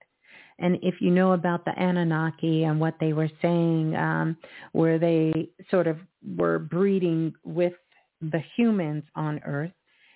[0.59, 4.37] And if you know about the Anunnaki and what they were saying, um,
[4.71, 5.97] where they sort of
[6.37, 7.73] were breeding with
[8.21, 9.71] the humans on Earth,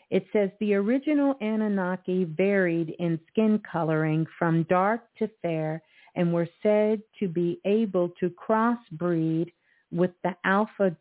[0.10, 5.82] it says the original Anunnaki varied in skin coloring from dark to fair
[6.16, 9.52] and were said to be able to crossbreed
[9.92, 10.96] with the alpha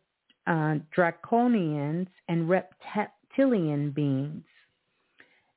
[0.47, 4.43] uh, draconians and reptilian beings.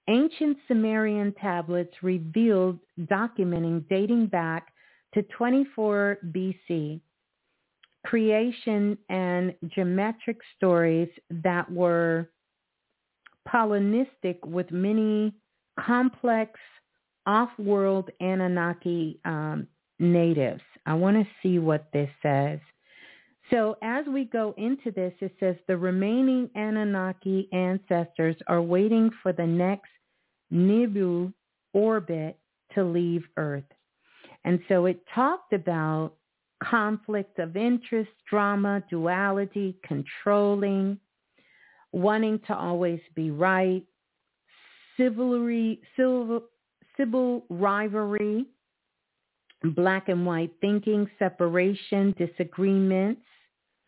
[0.09, 4.73] Ancient Sumerian tablets revealed documenting dating back
[5.15, 7.01] to 24 BC
[8.05, 12.29] creation and geometric stories that were
[13.49, 15.35] Polynistic with many
[15.79, 16.59] complex
[17.27, 19.67] off-world Anunnaki um,
[19.99, 20.63] natives.
[20.87, 22.59] I want to see what this says.
[23.53, 29.35] So as we go into this, it says the remaining Anunnaki ancestors are waiting for
[29.35, 29.91] the next
[30.51, 31.33] Nibiru
[31.75, 32.39] orbit
[32.75, 33.65] to leave Earth.
[34.45, 36.13] And so it talked about
[36.63, 40.99] conflict of interest, drama, duality, controlling,
[41.93, 43.83] wanting to always be right,
[44.97, 46.45] civilry, civil,
[46.97, 48.47] civil rivalry,
[49.75, 53.21] black and white thinking, separation, disagreements,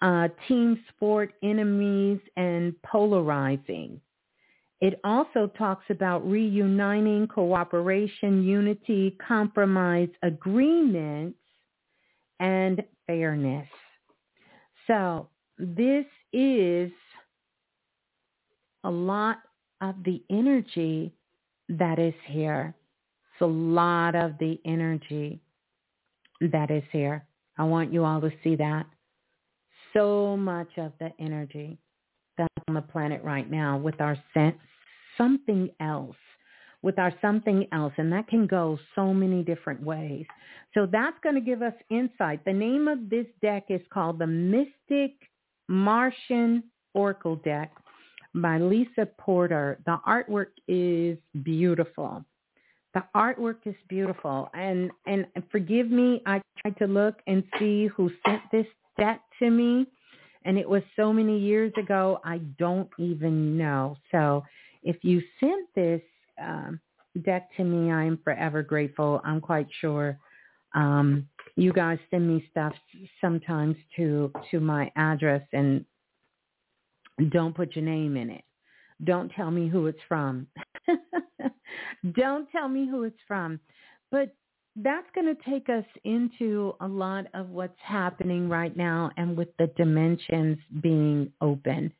[0.04, 3.98] uh, team sport, enemies, and polarizing.
[4.82, 11.38] It also talks about reuniting, cooperation, unity, compromise, agreements,
[12.38, 13.66] and fairness.
[14.86, 16.90] So this is
[18.84, 19.38] a lot
[19.80, 21.14] of the energy
[21.70, 22.74] that is here.
[23.32, 25.40] It's a lot of the energy
[26.42, 27.24] that is here.
[27.56, 28.84] I want you all to see that.
[29.94, 31.78] So much of the energy
[32.36, 34.58] that's on the planet right now with our sense,
[35.16, 36.16] something else
[36.84, 40.26] with our something else, and that can go so many different ways.
[40.74, 42.44] So that's going to give us insight.
[42.44, 45.12] The name of this deck is called the Mystic
[45.66, 47.72] Martian Oracle Deck
[48.34, 49.78] by Lisa Porter.
[49.86, 52.22] The artwork is beautiful.
[52.92, 54.50] The artwork is beautiful.
[54.52, 58.66] And and forgive me, I tried to look and see who sent this
[58.98, 59.86] deck to me.
[60.44, 63.96] And it was so many years ago, I don't even know.
[64.10, 64.44] So
[64.82, 66.02] if you sent this
[66.40, 66.80] um,
[67.24, 69.20] deck to me, I am forever grateful.
[69.24, 70.18] I'm quite sure
[70.74, 72.74] um, you guys send me stuff
[73.20, 75.84] sometimes to to my address and
[77.30, 78.44] don't put your name in it.
[79.04, 80.46] Don't tell me who it's from.
[82.16, 83.60] don't tell me who it's from.
[84.10, 84.34] But
[84.76, 89.56] that's going to take us into a lot of what's happening right now and with
[89.58, 91.92] the dimensions being open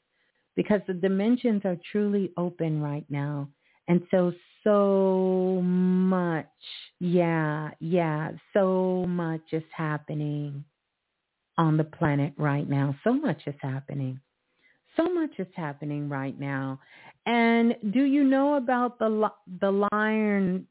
[0.56, 3.48] because the dimensions are truly open right now.
[3.88, 4.32] And so,
[4.64, 6.46] so much
[7.00, 8.32] Yeah, yeah.
[8.52, 10.64] So much is happening
[11.58, 12.96] on the planet right now.
[13.04, 14.20] So much is happening.
[14.96, 16.80] So much is happening right now.
[17.26, 20.66] And do you know about the the lions,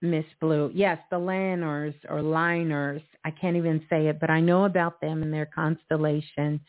[0.00, 0.70] Miss Blue?
[0.74, 3.02] Yes, the liners or liners.
[3.24, 6.60] I can't even say it, but I know about them and their constellation.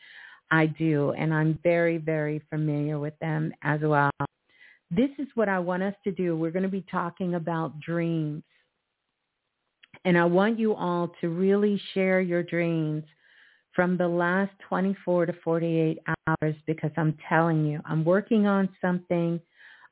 [0.50, 4.10] I do, and I'm very, very familiar with them as well.
[4.90, 6.36] This is what I want us to do.
[6.36, 8.42] We're going to be talking about dreams.
[10.04, 13.04] And I want you all to really share your dreams
[13.74, 19.40] from the last 24 to 48 hours because I'm telling you, I'm working on something.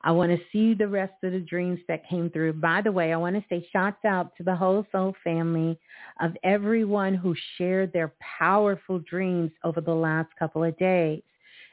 [0.01, 2.53] I want to see the rest of the dreams that came through.
[2.53, 5.77] By the way, I want to say shouts out to the whole soul family
[6.21, 11.21] of everyone who shared their powerful dreams over the last couple of days.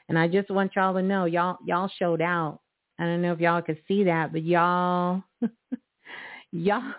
[0.09, 2.59] And I just want y'all to know, y'all, y'all showed out.
[2.99, 5.23] I don't know if y'all could see that, but y'all,
[6.51, 6.93] y'all,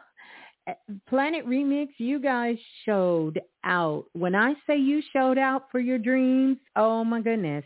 [1.08, 4.04] Planet Remix, you guys showed out.
[4.12, 7.64] When I say you showed out for your dreams, oh my goodness,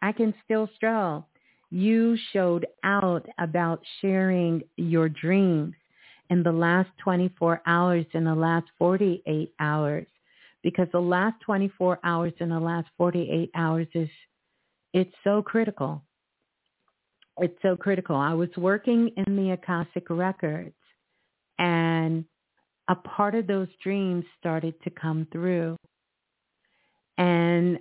[0.00, 1.26] I can still stroll.
[1.70, 5.74] You showed out about sharing your dreams
[6.30, 10.06] in the last 24 hours in the last 48 hours
[10.62, 14.08] because the last 24 hours and the last 48 hours is
[14.92, 16.02] it's so critical.
[17.38, 18.16] It's so critical.
[18.16, 20.74] I was working in the Akashic records
[21.58, 22.24] and
[22.88, 25.76] a part of those dreams started to come through.
[27.18, 27.78] And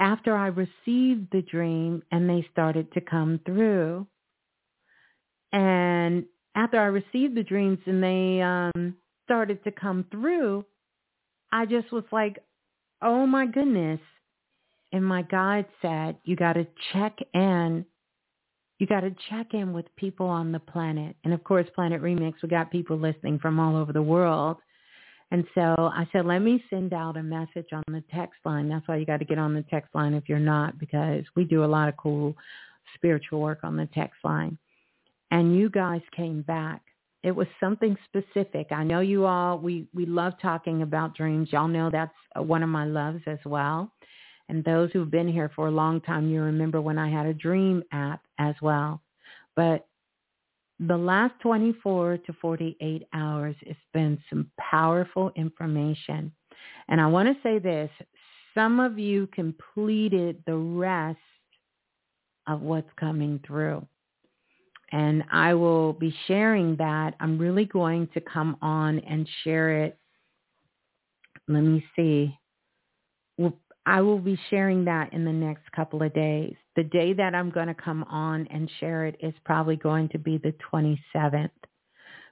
[0.00, 4.06] after I received the dream and they started to come through,
[5.52, 6.24] and
[6.54, 10.64] after I received the dreams and they um, started to come through,
[11.52, 12.38] I just was like,
[13.02, 14.00] oh my goodness.
[14.92, 17.84] And my guide said, you got to check in
[18.78, 21.16] you got to check in with people on the planet.
[21.24, 24.58] And of course, Planet Remix, we got people listening from all over the world.
[25.30, 28.68] And so I said, let me send out a message on the text line.
[28.68, 31.44] That's why you got to get on the text line if you're not, because we
[31.44, 32.34] do a lot of cool
[32.94, 34.56] spiritual work on the text line.
[35.30, 36.80] And you guys came back.
[37.22, 38.68] It was something specific.
[38.70, 41.50] I know you all, we, we love talking about dreams.
[41.52, 43.92] Y'all know that's one of my loves as well.
[44.48, 47.34] And those who've been here for a long time, you remember when I had a
[47.34, 49.02] dream app as well.
[49.56, 49.87] But
[50.80, 56.32] the last 24 to 48 hours, it's been some powerful information.
[56.88, 57.90] And I want to say this,
[58.54, 61.18] some of you completed the rest
[62.46, 63.86] of what's coming through.
[64.90, 67.14] And I will be sharing that.
[67.20, 69.98] I'm really going to come on and share it.
[71.46, 72.38] Let me see.
[73.88, 76.54] I will be sharing that in the next couple of days.
[76.76, 80.18] The day that I'm going to come on and share it is probably going to
[80.18, 81.48] be the 27th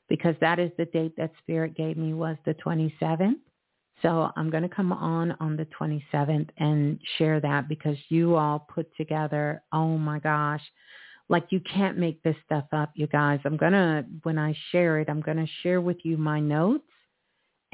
[0.07, 3.41] because that is the date that Spirit gave me was the 27th.
[4.03, 8.59] So I'm going to come on on the 27th and share that because you all
[8.59, 10.63] put together, oh my gosh,
[11.31, 13.41] like you can't make this stuff up, you guys.
[13.47, 16.85] I'm going to, when I share it, I'm going to share with you my notes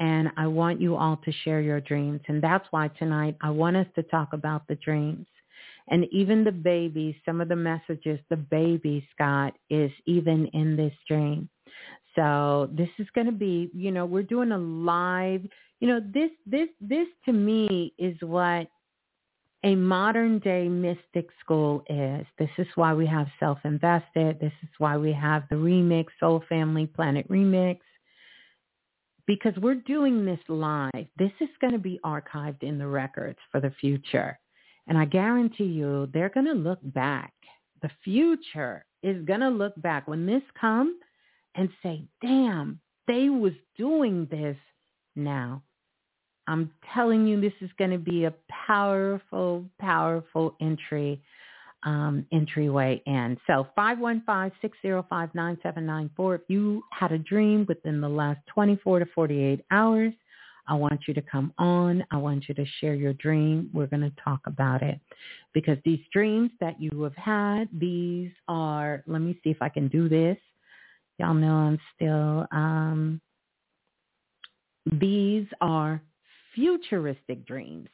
[0.03, 2.19] and I want you all to share your dreams.
[2.27, 5.25] And that's why tonight I want us to talk about the dreams.
[5.87, 10.93] And even the babies, some of the messages the babies got is even in this
[11.07, 11.47] dream.
[12.15, 15.41] So this is going to be, you know, we're doing a live,
[15.79, 18.67] you know, this, this, this to me is what
[19.63, 22.27] a modern day mystic school is.
[22.37, 24.41] This is why we have self-invested.
[24.41, 27.79] This is why we have the remix, Soul Family Planet Remix
[29.27, 30.91] because we're doing this live.
[31.17, 34.39] This is going to be archived in the records for the future.
[34.87, 37.33] And I guarantee you they're going to look back.
[37.81, 40.95] The future is going to look back when this comes
[41.55, 44.57] and say, damn, they was doing this
[45.15, 45.61] now.
[46.47, 48.33] I'm telling you, this is going to be a
[48.67, 51.21] powerful, powerful entry
[51.85, 53.37] um, entryway in.
[53.47, 56.35] So 515-605-9794.
[56.35, 60.13] If you had a dream within the last 24 to 48 hours,
[60.67, 62.05] I want you to come on.
[62.11, 63.69] I want you to share your dream.
[63.73, 64.99] We're going to talk about it
[65.53, 69.89] because these dreams that you have had, these are, let me see if I can
[69.89, 70.37] do this.
[71.19, 73.21] Y'all know I'm still, um,
[74.99, 76.01] these are
[76.55, 77.89] futuristic dreams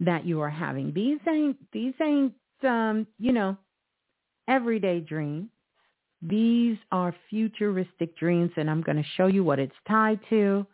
[0.00, 0.92] that you are having.
[0.92, 2.34] These ain't, these ain't
[2.64, 3.56] um, you know,
[4.48, 5.48] everyday dreams.
[6.20, 10.66] These are futuristic dreams, and I'm going to show you what it's tied to.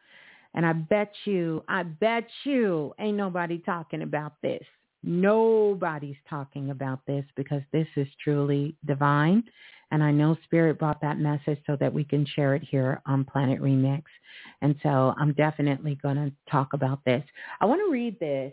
[0.54, 4.64] And I bet you, I bet you ain't nobody talking about this.
[5.02, 9.44] Nobody's talking about this because this is truly divine.
[9.90, 13.24] And I know Spirit brought that message so that we can share it here on
[13.24, 14.02] Planet Remix.
[14.62, 17.22] And so I'm definitely going to talk about this.
[17.60, 18.52] I want to read this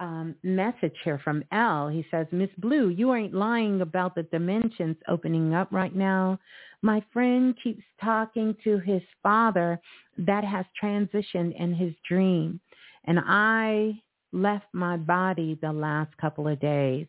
[0.00, 1.88] um, message here from L.
[1.88, 6.38] He says, Miss Blue, you ain't lying about the dimensions opening up right now.
[6.82, 9.80] My friend keeps talking to his father
[10.18, 12.60] that has transitioned in his dream.
[13.04, 14.00] And I
[14.32, 17.06] left my body the last couple of days.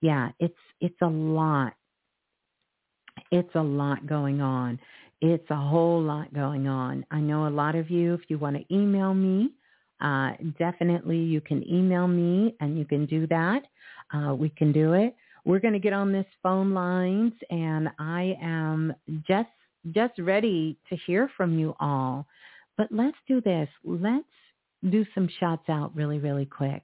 [0.00, 1.74] Yeah, it's it's a lot.
[3.30, 4.80] It's a lot going on.
[5.20, 7.04] It's a whole lot going on.
[7.10, 9.50] I know a lot of you, if you want to email me,
[10.02, 13.62] uh, definitely you can email me and you can do that.
[14.12, 15.14] Uh, we can do it.
[15.44, 18.94] We're going to get on this phone lines and I am
[19.26, 19.48] just
[19.92, 22.26] just ready to hear from you all.
[22.76, 23.68] But let's do this.
[23.84, 24.24] Let's
[24.88, 26.82] do some shots out really, really quick.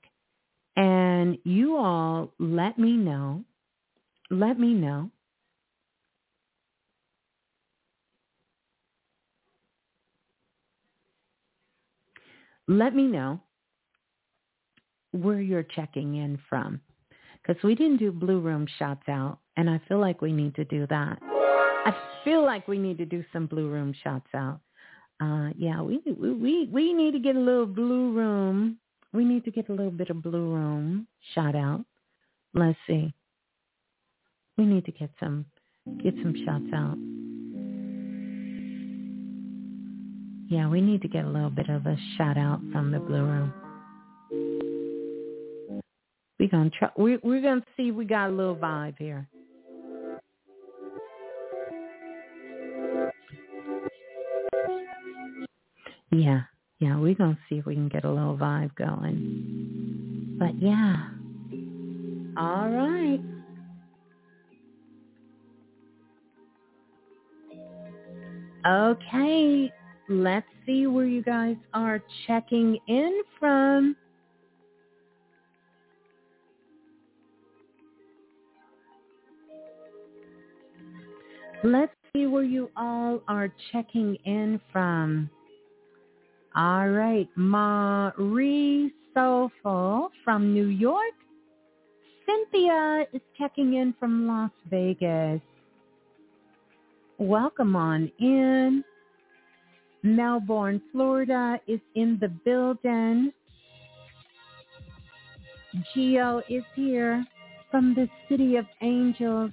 [0.76, 3.44] And you all let me know,
[4.30, 5.10] let me know
[12.68, 13.40] let me know
[15.12, 16.80] where you're checking in from
[17.42, 20.64] because we didn't do blue room shots out and I feel like we need to
[20.66, 21.18] do that.
[21.22, 24.60] I feel like we need to do some blue room shots out.
[25.20, 28.78] Uh, yeah, we, we, we need to get a little blue room.
[29.12, 31.84] We need to get a little bit of blue room shot out.
[32.52, 33.12] Let's see.
[34.58, 35.46] We need to get some,
[36.02, 37.17] get some shots out.
[40.48, 43.24] Yeah, we need to get a little bit of a shout out from the Blue
[43.24, 43.52] Room.
[46.38, 46.90] We're gonna try.
[46.96, 47.90] We, we're gonna see.
[47.90, 49.28] We got a little vibe here.
[56.10, 56.42] Yeah,
[56.78, 60.36] yeah, we're gonna see if we can get a little vibe going.
[60.38, 61.08] But yeah,
[62.36, 63.20] all right.
[68.66, 69.72] Okay,
[70.08, 73.96] let's see where you guys are checking in from.
[81.64, 85.28] Let's see where you all are checking in from.
[86.56, 91.14] All right, Marie Soulful from New York.
[92.26, 95.40] Cynthia is checking in from Las Vegas.
[97.18, 98.84] Welcome on in.
[100.02, 103.32] Melbourne, Florida is in the building.
[105.94, 107.24] Geo is here
[107.70, 109.50] from the City of Angels.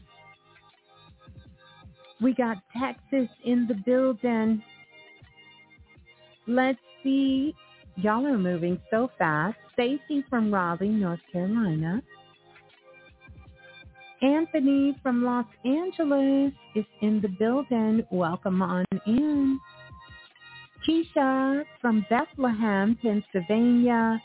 [2.22, 4.64] We got Texas in the building.
[6.48, 7.54] Let's see.
[7.98, 9.58] Y'all are moving so fast.
[9.74, 12.02] Stacy from Raleigh, North Carolina.
[14.22, 18.04] Anthony from Los Angeles is in the building.
[18.12, 19.60] Welcome on in.
[20.88, 24.22] Keisha from Bethlehem, Pennsylvania.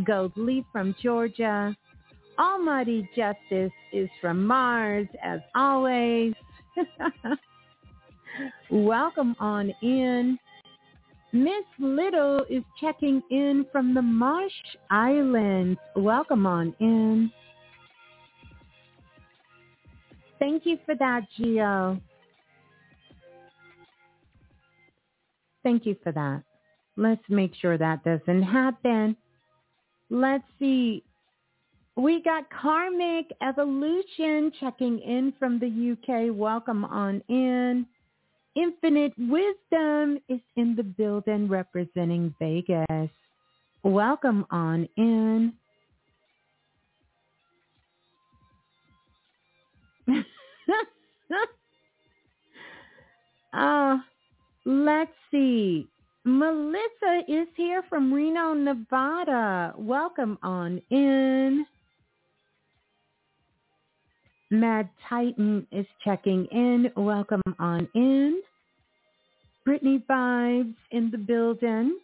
[0.00, 1.74] Goldleaf from Georgia.
[2.38, 6.34] Almighty Justice is from Mars, as always.
[8.70, 10.38] Welcome on in.
[11.32, 14.52] Miss Little is checking in from the Marsh
[14.90, 15.78] Islands.
[15.94, 17.32] Welcome on in.
[20.38, 21.98] Thank you for that, Geo.
[25.66, 26.44] Thank you for that.
[26.96, 29.16] Let's make sure that doesn't happen.
[30.10, 31.02] Let's see.
[31.96, 36.32] We got Karmic Evolution checking in from the UK.
[36.32, 37.84] Welcome on in.
[38.54, 43.10] Infinite Wisdom is in the building representing Vegas.
[43.82, 45.52] Welcome on in.
[53.52, 54.00] oh,
[54.68, 55.86] Let's see.
[56.24, 59.72] Melissa is here from Reno, Nevada.
[59.78, 61.64] Welcome on in.
[64.50, 66.90] Mad Titan is checking in.
[66.96, 68.42] Welcome on in.
[69.64, 72.00] Brittany Vibes in the building.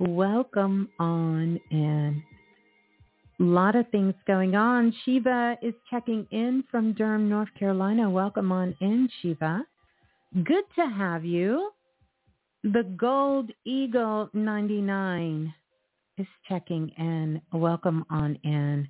[0.00, 2.20] Welcome on in.
[3.38, 4.92] A lot of things going on.
[5.04, 8.10] Shiva is checking in from Durham, North Carolina.
[8.10, 9.64] Welcome on in, Shiva.
[10.32, 11.72] Good to have you.
[12.62, 15.52] The Gold Eagle 99
[16.18, 17.42] is checking in.
[17.52, 18.86] Welcome on in.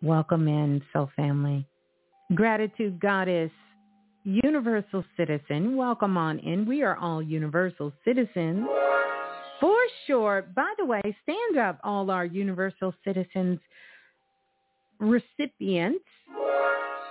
[0.00, 1.66] Welcome in, Soul Family.
[2.32, 3.50] Gratitude Goddess,
[4.22, 5.74] Universal Citizen.
[5.74, 6.64] Welcome on in.
[6.64, 8.68] We are all universal citizens.
[9.58, 10.46] For sure.
[10.54, 13.58] By the way, stand up, all our Universal Citizens
[15.00, 16.04] recipients.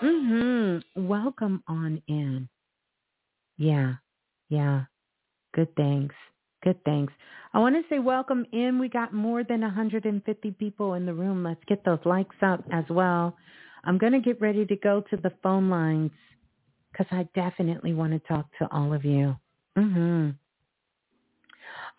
[0.02, 1.06] Mm-hmm.
[1.06, 2.48] Welcome on in.
[3.58, 3.95] Yeah,
[4.49, 4.84] yeah.
[5.53, 6.16] Good thanks.
[6.64, 7.14] Good thanks.
[7.53, 8.80] I want to say welcome in.
[8.80, 11.43] We got more than 150 people in the room.
[11.43, 13.36] Let's get those likes up as well.
[13.84, 16.12] I'm going to get ready to go to the phone lines
[16.91, 19.36] because I definitely want to talk to all of you.
[19.78, 20.32] Mm-hmm.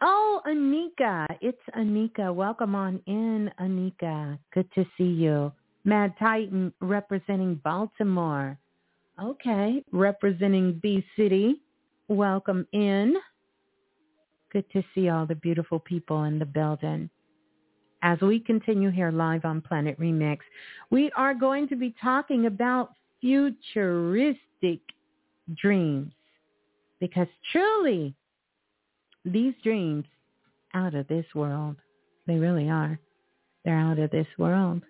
[0.01, 1.27] Oh, Anika.
[1.41, 2.35] It's Anika.
[2.35, 4.39] Welcome on in, Anika.
[4.53, 5.53] Good to see you.
[5.85, 8.59] Mad Titan representing Baltimore.
[9.23, 9.83] Okay.
[9.91, 11.61] Representing B City.
[12.09, 13.17] Welcome in.
[14.53, 17.11] Good to see all the beautiful people in the building.
[18.03, 20.39] As we continue here live on Planet Remix,
[20.91, 24.81] we are going to be talking about futuristic
[25.57, 26.13] dreams
[27.01, 28.15] because truly
[29.25, 30.05] these dreams
[30.75, 31.77] out of this world.
[32.27, 33.01] They really are.
[33.65, 34.83] They're out of this world.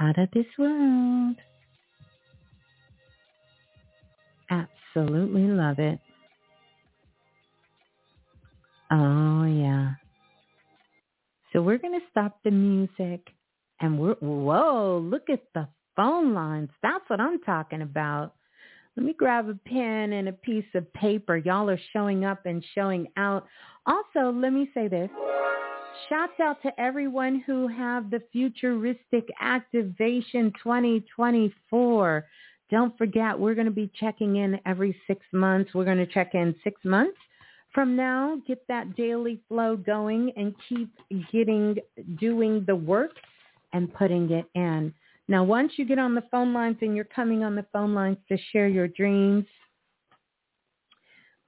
[0.00, 1.36] Out of this world.
[4.50, 5.98] Absolutely love it.
[8.90, 9.92] Oh yeah.
[11.52, 13.28] So we're going to stop the music
[13.80, 16.70] and we're, whoa, look at the phone lines.
[16.82, 18.34] That's what I'm talking about.
[18.96, 21.36] Let me grab a pen and a piece of paper.
[21.36, 23.46] Y'all are showing up and showing out.
[23.86, 25.10] Also, let me say this.
[26.08, 32.26] Shouts out to everyone who have the Futuristic Activation 2024.
[32.70, 35.74] Don't forget, we're going to be checking in every six months.
[35.74, 37.18] We're going to check in six months
[37.72, 38.40] from now.
[38.46, 40.90] Get that daily flow going and keep
[41.30, 41.76] getting,
[42.18, 43.12] doing the work
[43.72, 44.94] and putting it in.
[45.28, 48.18] Now, once you get on the phone lines and you're coming on the phone lines
[48.28, 49.44] to share your dreams,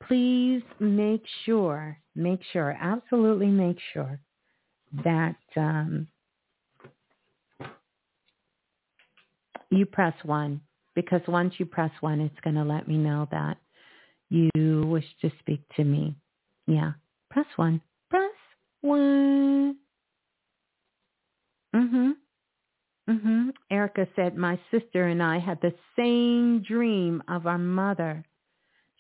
[0.07, 4.21] please make sure, make sure, absolutely make sure
[5.05, 6.07] that um,
[9.71, 10.61] you press one
[10.97, 13.59] because once you press one, it's going to let me know that
[14.29, 16.17] you wish to speak to me.
[16.67, 16.93] Yeah,
[17.31, 17.81] press one.
[18.11, 18.33] Press
[18.81, 19.77] one.
[21.73, 22.15] Mhm.
[23.09, 23.51] Mm-hmm.
[23.71, 28.25] Erica said, my sister and I had the same dream of our mother.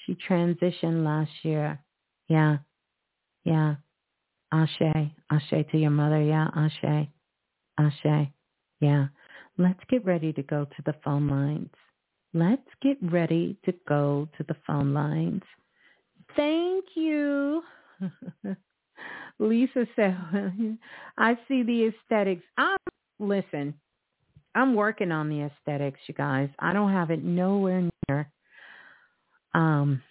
[0.04, 1.80] She transitioned last year.
[2.28, 2.58] Yeah.
[3.42, 3.76] Yeah.
[4.52, 5.10] Ashe.
[5.30, 6.22] Ashe to your mother.
[6.22, 6.48] Yeah.
[6.54, 7.08] Ashe.
[7.78, 8.28] Ashe.
[8.80, 9.06] Yeah.
[9.58, 11.70] Let's get ready to go to the phone lines.
[12.36, 15.42] Let's get ready to go to the phone lines.
[16.36, 17.62] Thank you.
[19.38, 20.18] Lisa said,
[21.18, 22.44] I see the aesthetics.
[22.58, 22.76] I'm,
[23.18, 23.72] listen,
[24.54, 26.50] I'm working on the aesthetics, you guys.
[26.58, 28.30] I don't have it nowhere near
[29.54, 30.02] um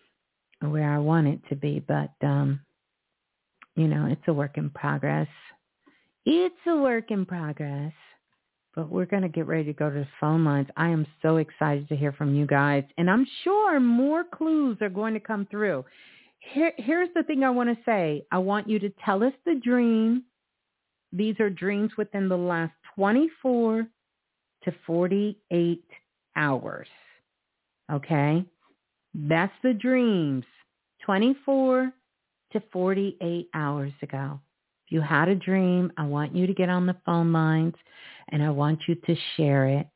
[0.61, 2.59] where I want it to be, but um
[3.76, 5.28] you know, it's a work in progress.
[6.26, 7.93] It's a work in progress.
[8.76, 10.67] But we're going to get ready to go to the phone lines.
[10.76, 12.84] I am so excited to hear from you guys.
[12.97, 15.86] And I'm sure more clues are going to come through.
[16.39, 18.26] Here, here's the thing I want to say.
[18.32, 20.23] I want you to tell us the dream.
[21.13, 23.88] These are dreams within the last 24
[24.63, 25.84] to 48
[26.36, 26.88] hours.
[27.91, 28.43] Okay?
[29.13, 30.43] That's the dreams.
[31.05, 31.91] 24
[32.51, 34.39] to 48 hours ago.
[34.86, 37.74] If you had a dream, I want you to get on the phone lines
[38.30, 39.88] and I want you to share it.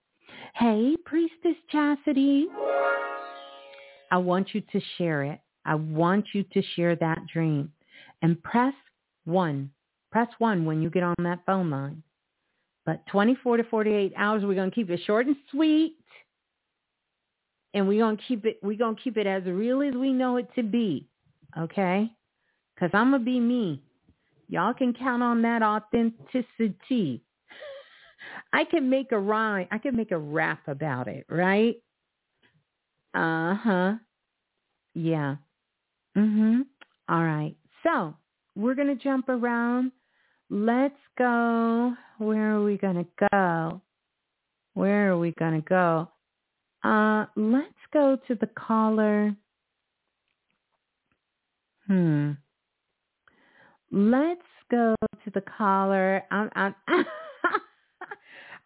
[0.56, 2.48] Hey, Priestess Chastity.
[4.12, 5.40] I want you to share it.
[5.64, 7.72] I want you to share that dream
[8.24, 8.74] and press
[9.26, 9.70] one.
[10.12, 12.02] Press one when you get on that phone line.
[12.88, 15.98] But 24 to 48 hours, we're going to keep it short and sweet.
[17.76, 20.12] And we're going to keep it, we're going to keep it as real as we
[20.12, 21.08] know it to be.
[21.56, 22.12] Okay?
[22.74, 23.84] Because I'm going to be me.
[24.50, 27.24] Y'all can count on that authenticity.
[28.52, 29.68] I can make a rhyme.
[29.72, 31.76] I can make a rap about it, right?
[33.14, 33.93] Uh-huh.
[34.93, 35.36] Yeah.
[36.18, 36.66] Mhm.
[37.08, 37.56] All right.
[37.84, 38.16] So,
[38.56, 39.91] we're going to jump around
[40.50, 41.93] Let's go.
[42.18, 43.82] Where are we going to go?
[44.74, 46.10] Where are we going to go?
[46.84, 49.36] Uh, let's go to the caller.
[51.86, 52.32] Hmm.
[53.92, 56.24] Let's go to the caller.
[56.32, 56.76] I'm, I'm,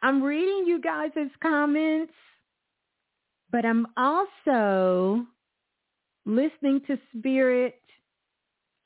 [0.02, 2.14] I'm reading you guys' comments,
[3.52, 5.26] but I'm also
[6.26, 7.80] listening to Spirit.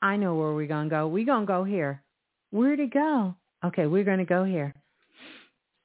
[0.00, 1.08] I know where we're to go.
[1.08, 2.02] We're to go here.
[2.50, 3.34] Where'd it go?
[3.64, 4.74] Okay, we're to go here.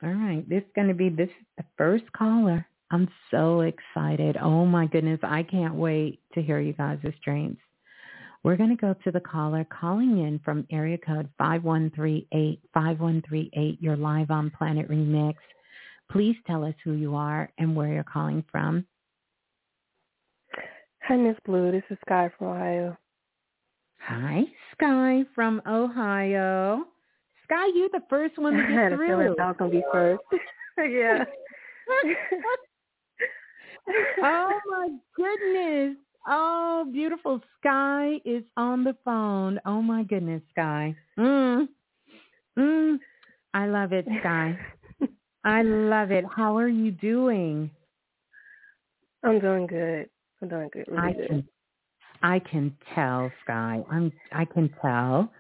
[0.03, 2.65] All right, this is to be this the first caller.
[2.91, 4.37] I'm so excited.
[4.37, 7.57] Oh my goodness, I can't wait to hear you guys' dreams.
[8.43, 13.77] We're going to go to the caller calling in from area code 5138 5138.
[13.79, 15.35] You're live on Planet Remix.
[16.11, 18.85] Please tell us who you are and where you're calling from.
[21.03, 21.71] Hi, Miss Blue.
[21.71, 22.97] This is Sky from Ohio.
[23.99, 24.41] Hi,
[24.73, 26.83] Sky from Ohio.
[27.45, 29.35] Sky, you're the first one to get I through.
[29.39, 30.21] I was gonna be first.
[30.77, 31.23] yeah.
[34.21, 35.95] oh my goodness.
[36.27, 39.59] Oh, beautiful Sky is on the phone.
[39.65, 40.95] Oh my goodness, Sky.
[41.19, 41.67] Mm.
[42.57, 42.99] Mm.
[43.53, 44.57] I love it, Sky.
[45.43, 46.23] I love it.
[46.33, 47.69] How are you doing?
[49.23, 50.09] I'm doing good.
[50.41, 50.85] I'm doing good.
[50.87, 51.27] Really I good.
[51.27, 51.47] can
[52.21, 53.83] I can tell, Sky.
[53.91, 55.31] I'm I can tell.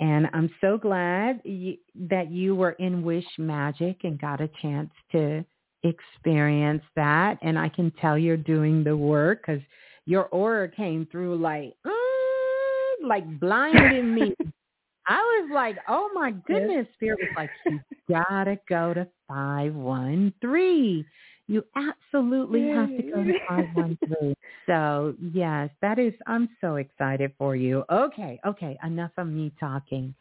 [0.00, 4.90] And I'm so glad you, that you were in Wish Magic and got a chance
[5.12, 5.44] to
[5.84, 7.38] experience that.
[7.42, 9.62] And I can tell you're doing the work because
[10.06, 14.34] your aura came through like, mm, like blinding me.
[15.06, 16.86] I was like, oh my goodness.
[16.94, 21.04] Spirit was like, you gotta go to 513.
[21.48, 24.34] You absolutely have to go to 513.
[24.66, 27.84] So yes, that is, I'm so excited for you.
[27.90, 30.14] Okay, okay, enough of me talking.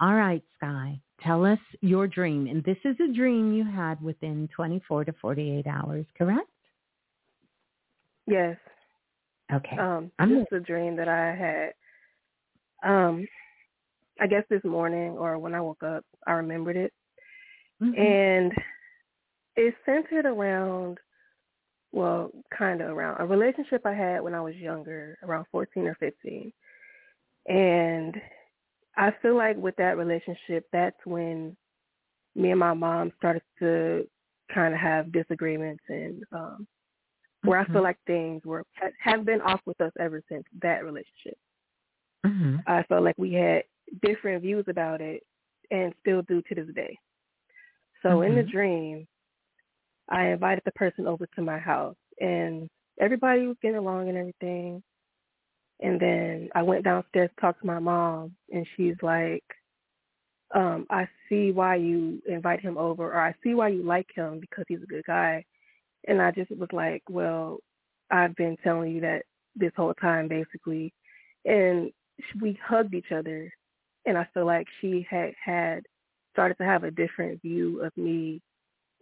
[0.00, 2.46] All right, Sky, tell us your dream.
[2.46, 6.50] And this is a dream you had within 24 to 48 hours, correct?
[8.26, 8.56] Yes.
[9.52, 9.76] Okay.
[9.78, 11.72] Um, I'm this is a dream that I had.
[12.82, 13.26] Um,
[14.20, 16.92] I guess this morning or when I woke up, I remembered it,
[17.82, 17.98] Mhm.
[17.98, 18.52] and
[19.56, 20.98] it's centered around,
[21.92, 25.94] well, kind of around a relationship I had when I was younger, around 14 or
[25.96, 26.52] 15,
[27.46, 28.20] and
[28.96, 31.56] I feel like with that relationship, that's when
[32.34, 34.08] me and my mom started to
[34.52, 36.66] kind of have disagreements and um
[37.46, 37.72] where I Mhm.
[37.72, 38.64] feel like things were
[38.98, 41.38] have been off with us ever since that relationship.
[42.24, 42.62] Mhm.
[42.66, 43.64] I felt like we had
[44.02, 45.24] different views about it
[45.70, 46.98] and still do to this day.
[48.02, 48.50] So in the Mhm.
[48.50, 49.08] dream,
[50.08, 52.68] I invited the person over to my house and
[52.98, 54.82] everybody was getting along and everything.
[55.80, 59.44] And then I went downstairs to talk to my mom and she's like,
[60.54, 64.38] um, I see why you invite him over or I see why you like him
[64.40, 65.44] because he's a good guy.
[66.06, 67.58] And I just was like, well,
[68.10, 69.22] I've been telling you that
[69.54, 70.92] this whole time basically.
[71.44, 71.90] And
[72.40, 73.52] we hugged each other
[74.06, 75.84] and I feel like she had had
[76.32, 78.40] started to have a different view of me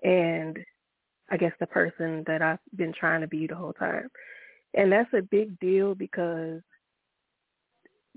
[0.02, 0.58] and
[1.30, 4.08] I guess the person that I've been trying to be the whole time.
[4.74, 6.60] And that's a big deal because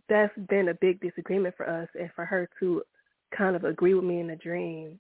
[0.10, 2.84] that's been a big disagreement for us and for her to
[3.36, 5.00] kind of agree with me in the dream.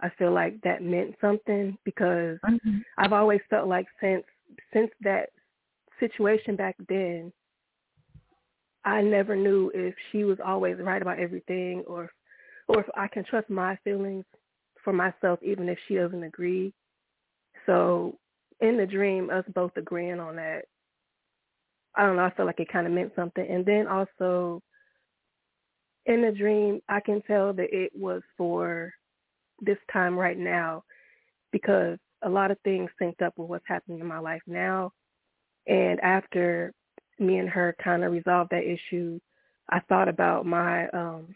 [0.00, 2.84] I feel like that meant something because Mhm.
[2.98, 4.24] I've always felt like since
[4.72, 5.30] since that
[5.98, 7.32] situation back then,
[8.84, 12.12] I never knew if she was always right about everything or
[12.68, 14.24] or if I can trust my feelings
[14.82, 16.72] for myself even if she doesn't agree.
[17.66, 18.18] So
[18.60, 20.66] in the dream, us both agreeing on that,
[21.94, 23.46] I don't know, I feel like it kind of meant something.
[23.48, 24.62] And then also
[26.06, 28.92] in the dream, I can tell that it was for
[29.60, 30.84] this time right now
[31.52, 34.92] because a lot of things synced up with what's happening in my life now.
[35.66, 36.72] And after
[37.18, 39.18] me and her kind of resolved that issue,
[39.68, 41.34] I thought about my um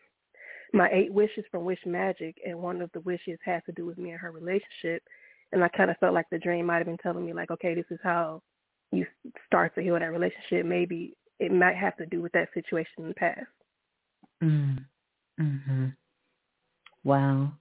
[0.72, 3.98] my eight wishes from Wish Magic, and one of the wishes had to do with
[3.98, 5.02] me and her relationship.
[5.52, 7.74] And I kind of felt like the dream might have been telling me, like, okay,
[7.74, 8.40] this is how
[8.92, 9.04] you
[9.46, 10.64] start to heal that relationship.
[10.64, 13.46] Maybe it might have to do with that situation in the past.
[14.42, 14.84] Mm.
[15.40, 15.96] Mhm.
[17.02, 17.52] Wow.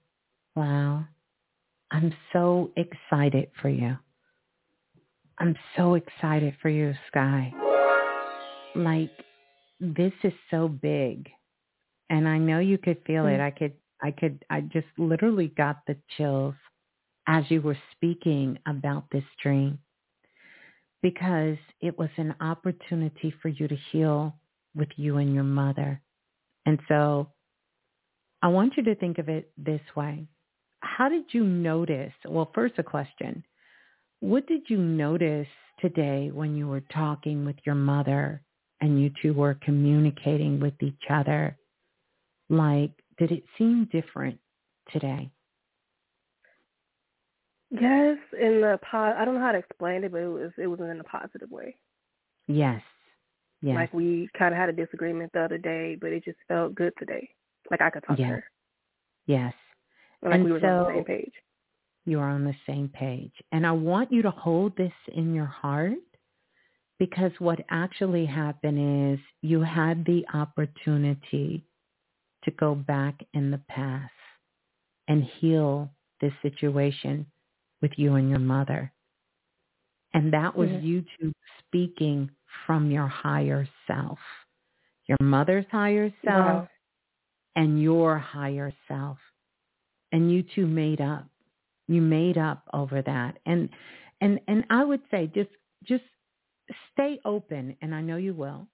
[0.56, 1.04] Wow.
[1.90, 3.96] I'm so excited for you.
[5.38, 7.52] I'm so excited for you, Sky.
[8.74, 9.10] Like
[9.80, 11.28] this is so big.
[12.10, 13.38] And I know you could feel it.
[13.38, 13.40] Mm.
[13.40, 13.72] I could
[14.02, 16.54] I could I just literally got the chills
[17.26, 19.78] as you were speaking about this dream
[21.02, 24.34] because it was an opportunity for you to heal
[24.74, 26.00] with you and your mother.
[26.66, 27.28] And so
[28.42, 30.26] I want you to think of it this way.
[30.80, 32.12] How did you notice?
[32.26, 33.44] Well, first a question.
[34.20, 35.46] What did you notice
[35.80, 38.42] today when you were talking with your mother
[38.80, 41.56] and you two were communicating with each other?
[42.48, 44.38] Like, did it seem different
[44.92, 45.30] today?
[47.70, 50.66] Yes, in the po- I don't know how to explain it, but it was it
[50.66, 51.76] was in a positive way.
[52.48, 52.82] Yes.
[53.62, 53.76] Yes.
[53.76, 56.92] Like we kind of had a disagreement the other day, but it just felt good
[56.98, 57.28] today.
[57.70, 58.28] Like I could talk Yes.
[58.28, 58.44] to her.
[59.26, 59.54] yes.
[60.22, 61.32] Like And we were on the so- same page.
[62.06, 63.32] you are on the same page.
[63.52, 65.98] And I want you to hold this in your heart
[66.98, 71.64] Because what actually happened is you had the opportunity
[72.44, 74.12] to go back in the past
[75.08, 75.90] and heal
[76.20, 77.26] this situation
[77.80, 78.92] with you and your mother.
[80.12, 80.86] And that was mm-hmm.
[80.86, 81.32] you two
[81.66, 82.30] speaking
[82.66, 84.18] from your higher self,
[85.06, 86.68] your mother's higher self wow.
[87.56, 89.18] and your higher self.
[90.12, 91.26] And you two made up.
[91.88, 93.38] You made up over that.
[93.46, 93.68] And
[94.20, 95.50] and and I would say just
[95.84, 96.04] just
[96.92, 98.66] stay open and I know you will.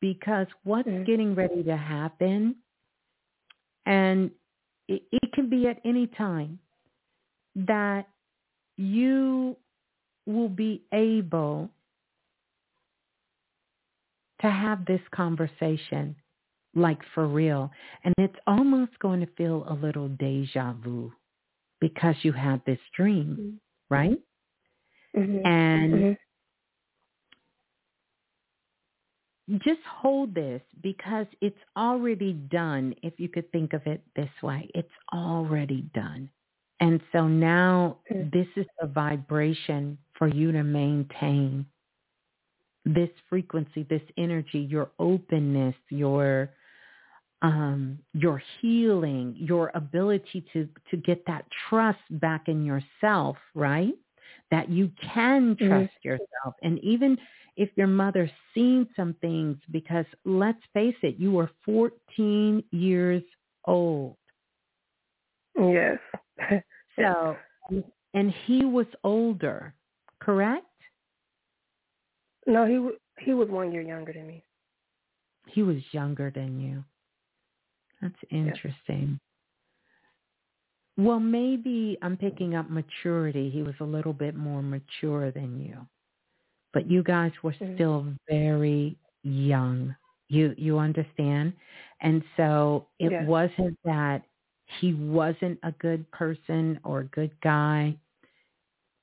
[0.00, 1.04] Because what's mm-hmm.
[1.04, 2.56] getting ready to happen
[3.84, 4.30] and
[4.86, 6.58] it, it can be at any time
[7.56, 8.06] that
[8.76, 9.56] you
[10.26, 11.68] will be able
[14.40, 16.14] to have this conversation
[16.74, 17.70] like for real.
[18.04, 21.12] And it's almost going to feel a little deja vu
[21.80, 23.94] because you had this dream, mm-hmm.
[23.94, 24.18] right?
[25.16, 25.46] Mm-hmm.
[25.46, 25.94] And
[29.48, 29.56] mm-hmm.
[29.58, 32.94] just hold this because it's already done.
[33.02, 36.30] If you could think of it this way, it's already done.
[36.80, 38.28] And so now mm-hmm.
[38.32, 41.66] this is a vibration for you to maintain
[42.84, 46.50] this frequency, this energy, your openness, your
[47.42, 53.94] um, your healing, your ability to to get that trust back in yourself, right?
[54.50, 55.68] That you can mm-hmm.
[55.68, 56.08] trust mm-hmm.
[56.08, 57.16] yourself, and even
[57.56, 63.22] if your mother's seen some things, because let's face it, you were 14 years
[63.66, 64.16] old.
[65.58, 65.98] Yes.
[66.96, 67.36] so,
[68.14, 69.74] and he was older,
[70.20, 70.64] correct?
[72.46, 74.44] No, he he was one year younger than me.
[75.46, 76.84] He was younger than you.
[78.00, 79.18] That's interesting.
[80.96, 83.50] Well, maybe I'm picking up maturity.
[83.50, 85.86] He was a little bit more mature than you.
[86.72, 87.74] But you guys were mm-hmm.
[87.74, 89.94] still very young.
[90.28, 91.54] You you understand?
[92.00, 93.24] And so it yes.
[93.26, 94.22] wasn't that
[94.80, 97.96] he wasn't a good person or a good guy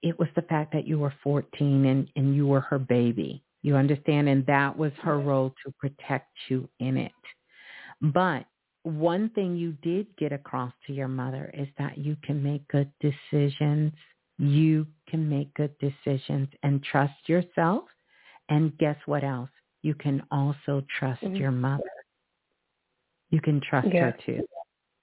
[0.06, 3.44] it was the fact that you were 14 and, and you were her baby.
[3.64, 4.30] You understand?
[4.30, 7.12] And that was her role to protect you in it.
[8.00, 8.46] But
[8.86, 12.92] one thing you did get across to your mother is that you can make good
[13.02, 13.92] decisions.
[14.38, 17.86] You can make good decisions and trust yourself.
[18.50, 19.50] And guess what else?
[19.82, 21.36] You can also trust mm-hmm.
[21.36, 21.84] your mother.
[23.32, 24.44] You can trust her too.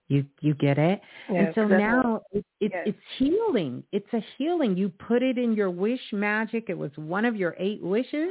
[0.09, 1.01] You you get it?
[1.31, 2.83] Yes, and so now it, it, yes.
[2.87, 3.83] it's healing.
[3.93, 4.77] It's a healing.
[4.77, 6.67] You put it in your wish magic.
[6.69, 8.31] It was one of your eight wishes,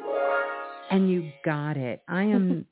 [0.91, 2.03] and you got it.
[2.07, 2.65] I am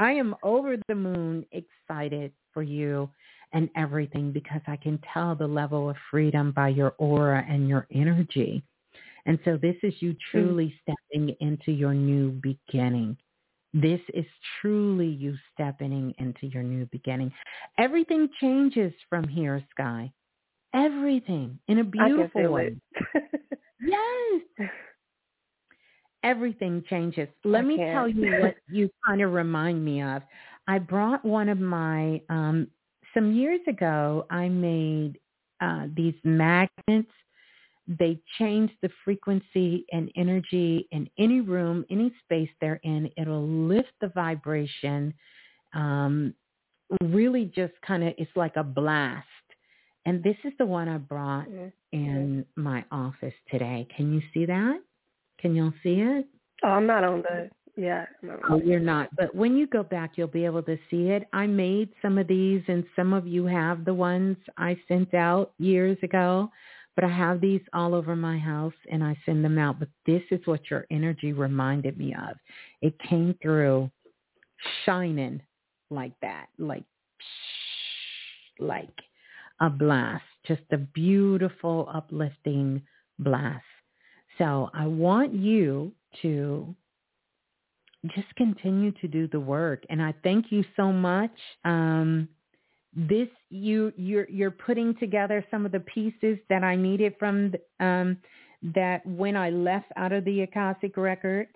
[0.00, 3.10] I am over the moon excited for you
[3.52, 7.86] and everything because I can tell the level of freedom by your aura and your
[7.92, 8.62] energy.
[9.26, 10.18] And so this is you mm.
[10.30, 13.18] truly stepping into your new beginning.
[13.74, 14.24] This is
[14.60, 17.30] truly you stepping into your new beginning.
[17.78, 20.10] Everything changes from here, Sky.
[20.74, 22.74] Everything in a beautiful way.
[23.86, 24.70] yes.
[26.22, 27.28] Everything changes.
[27.44, 27.92] Let I me can't.
[27.92, 30.22] tell you what you kind of remind me of.
[30.68, 32.68] I brought one of my, um,
[33.14, 35.18] some years ago, I made
[35.60, 37.10] uh, these magnets
[37.98, 43.10] they change the frequency and energy in any room, any space they're in.
[43.16, 45.12] It'll lift the vibration.
[45.74, 46.34] Um,
[47.02, 49.26] really just kind of, it's like a blast.
[50.06, 51.68] And this is the one I brought mm-hmm.
[51.92, 53.88] in my office today.
[53.96, 54.80] Can you see that?
[55.40, 56.26] Can y'all see it?
[56.62, 58.04] Oh, I'm not on the, yeah.
[58.48, 59.08] Oh, you're not.
[59.16, 61.26] But when you go back, you'll be able to see it.
[61.32, 65.52] I made some of these and some of you have the ones I sent out
[65.58, 66.50] years ago.
[66.96, 69.78] But I have these all over my house and I send them out.
[69.78, 72.36] But this is what your energy reminded me of.
[72.82, 73.90] It came through
[74.84, 75.40] shining
[75.90, 76.84] like that, like
[78.58, 78.88] like
[79.60, 82.82] a blast, just a beautiful, uplifting
[83.18, 83.64] blast.
[84.40, 85.92] So I want you
[86.22, 86.74] to
[88.14, 89.84] just continue to do the work.
[89.90, 91.30] And I thank you so much.
[91.64, 92.26] Um,
[92.96, 98.16] this you you're you're putting together some of the pieces that I needed from um,
[98.74, 101.52] that when I left out of the Akashic records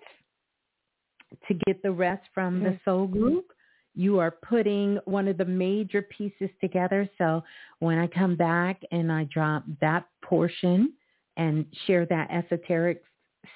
[1.47, 3.47] to get the rest from the soul group.
[3.97, 7.09] You are putting one of the major pieces together.
[7.17, 7.43] So
[7.79, 10.93] when I come back and I drop that portion
[11.37, 13.03] and share that esoteric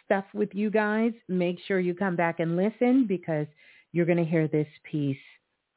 [0.06, 3.48] stuff with you guys, make sure you come back and listen because
[3.92, 5.18] you're going to hear this piece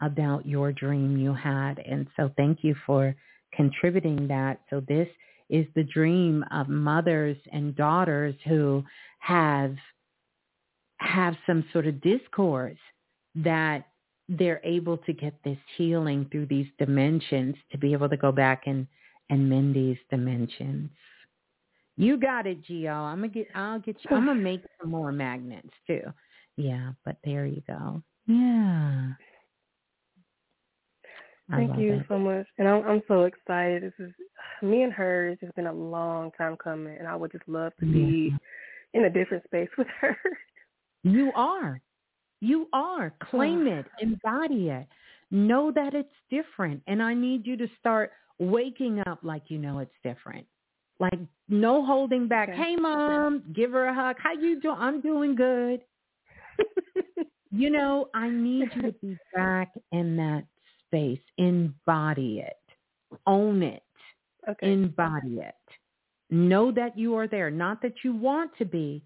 [0.03, 1.79] about your dream you had.
[1.79, 3.15] And so thank you for
[3.55, 4.61] contributing that.
[4.69, 5.09] So this
[5.49, 8.85] is the dream of mothers and daughters who
[9.20, 9.77] have
[10.99, 12.79] have some sort of discourse
[13.35, 13.87] that
[14.29, 18.62] they're able to get this healing through these dimensions to be able to go back
[18.66, 18.87] and
[19.31, 20.91] and mend these dimensions.
[21.97, 22.93] You got it, Gio.
[22.93, 23.48] I'm gonna get.
[23.55, 24.16] I'll get you.
[24.16, 26.02] I'm gonna make some more magnets too.
[26.56, 28.02] Yeah, but there you go.
[28.27, 29.12] Yeah.
[31.51, 32.06] Thank you it.
[32.09, 33.82] so much, and I'm I'm so excited.
[33.82, 34.12] This is
[34.62, 35.28] me and her.
[35.28, 39.01] It's just been a long time coming, and I would just love to be yeah.
[39.01, 40.16] in a different space with her.
[41.02, 41.81] You are.
[42.40, 43.12] You are.
[43.31, 43.86] Claim it.
[44.01, 44.86] Embody it.
[45.31, 49.81] Know that it's different, and I need you to start waking up like you know
[49.81, 50.47] it's different.
[51.03, 51.19] Like
[51.49, 52.49] no holding back.
[52.51, 52.59] Okay.
[52.59, 54.16] Hey mom, give her a hug.
[54.23, 54.77] How you doing?
[54.79, 55.81] I'm doing good.
[57.51, 60.45] you know, I need you to be back in that
[60.87, 61.19] space.
[61.39, 63.16] Embody it.
[63.27, 63.83] Own it.
[64.49, 64.73] Okay.
[64.73, 65.55] Embody it.
[66.31, 67.51] Know that you are there.
[67.51, 69.03] Not that you want to be.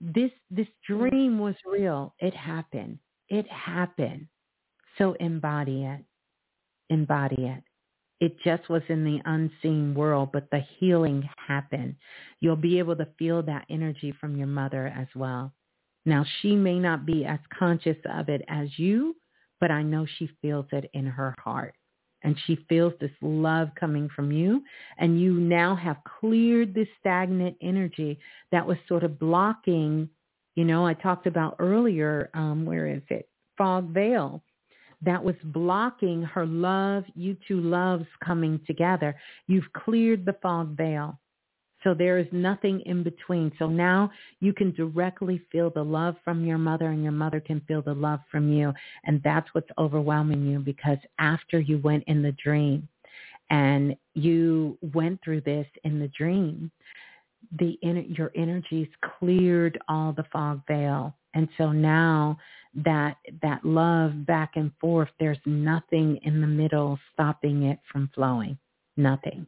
[0.00, 2.16] This this dream was real.
[2.18, 2.98] It happened.
[3.28, 4.26] It happened.
[4.98, 6.04] So embody it.
[6.90, 7.62] Embody it.
[8.20, 11.94] It just was in the unseen world, but the healing happened.
[12.40, 15.52] You'll be able to feel that energy from your mother as well.
[16.04, 19.14] Now, she may not be as conscious of it as you,
[19.60, 21.74] but I know she feels it in her heart.
[22.24, 24.62] And she feels this love coming from you.
[24.98, 28.18] And you now have cleared this stagnant energy
[28.50, 30.08] that was sort of blocking,
[30.56, 33.28] you know, I talked about earlier, um, where is it?
[33.56, 34.42] Fog veil
[35.02, 39.14] that was blocking her love, you two loves coming together.
[39.46, 41.18] You've cleared the fog veil.
[41.84, 43.52] So there is nothing in between.
[43.58, 44.10] So now
[44.40, 47.94] you can directly feel the love from your mother and your mother can feel the
[47.94, 48.72] love from you.
[49.04, 52.88] And that's what's overwhelming you because after you went in the dream
[53.50, 56.70] and you went through this in the dream,
[57.60, 58.88] the your energies
[59.18, 61.14] cleared all the fog veil.
[61.38, 62.36] And so now
[62.74, 68.58] that that love back and forth, there's nothing in the middle stopping it from flowing.
[68.96, 69.46] Nothing.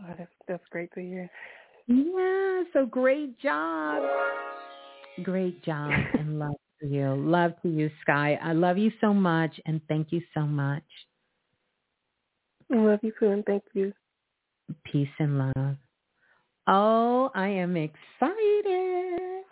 [0.00, 1.28] Oh, that's that's great to hear.
[1.88, 4.04] Yeah, so great job.
[5.24, 5.90] Great job
[6.20, 7.12] and love to you.
[7.16, 8.38] Love to you, Sky.
[8.40, 10.84] I love you so much and thank you so much.
[12.72, 13.92] I love you too and thank you.
[14.84, 15.76] Peace and love.
[16.68, 19.43] Oh, I am excited.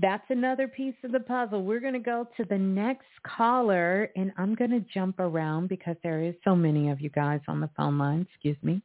[0.00, 1.62] That's another piece of the puzzle.
[1.62, 5.96] We're going to go to the next caller, and I'm going to jump around because
[6.02, 8.26] there is so many of you guys on the phone line.
[8.32, 8.80] Excuse me.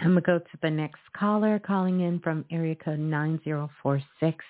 [0.00, 4.44] I'm going to go to the next caller calling in from area code 9046.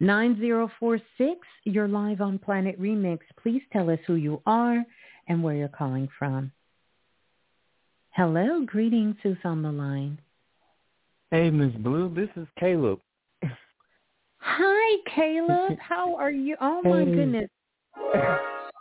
[0.00, 3.18] 9046, you're live on Planet Remix.
[3.42, 4.84] Please tell us who you are
[5.26, 6.52] and where you're calling from.
[8.10, 9.16] Hello, greetings.
[9.22, 10.20] Who's on the line?
[11.30, 12.12] Hey, Miss Blue.
[12.12, 13.00] This is Caleb.
[14.40, 15.78] Hi, Caleb.
[15.80, 16.56] How are you?
[16.60, 17.50] Oh my goodness.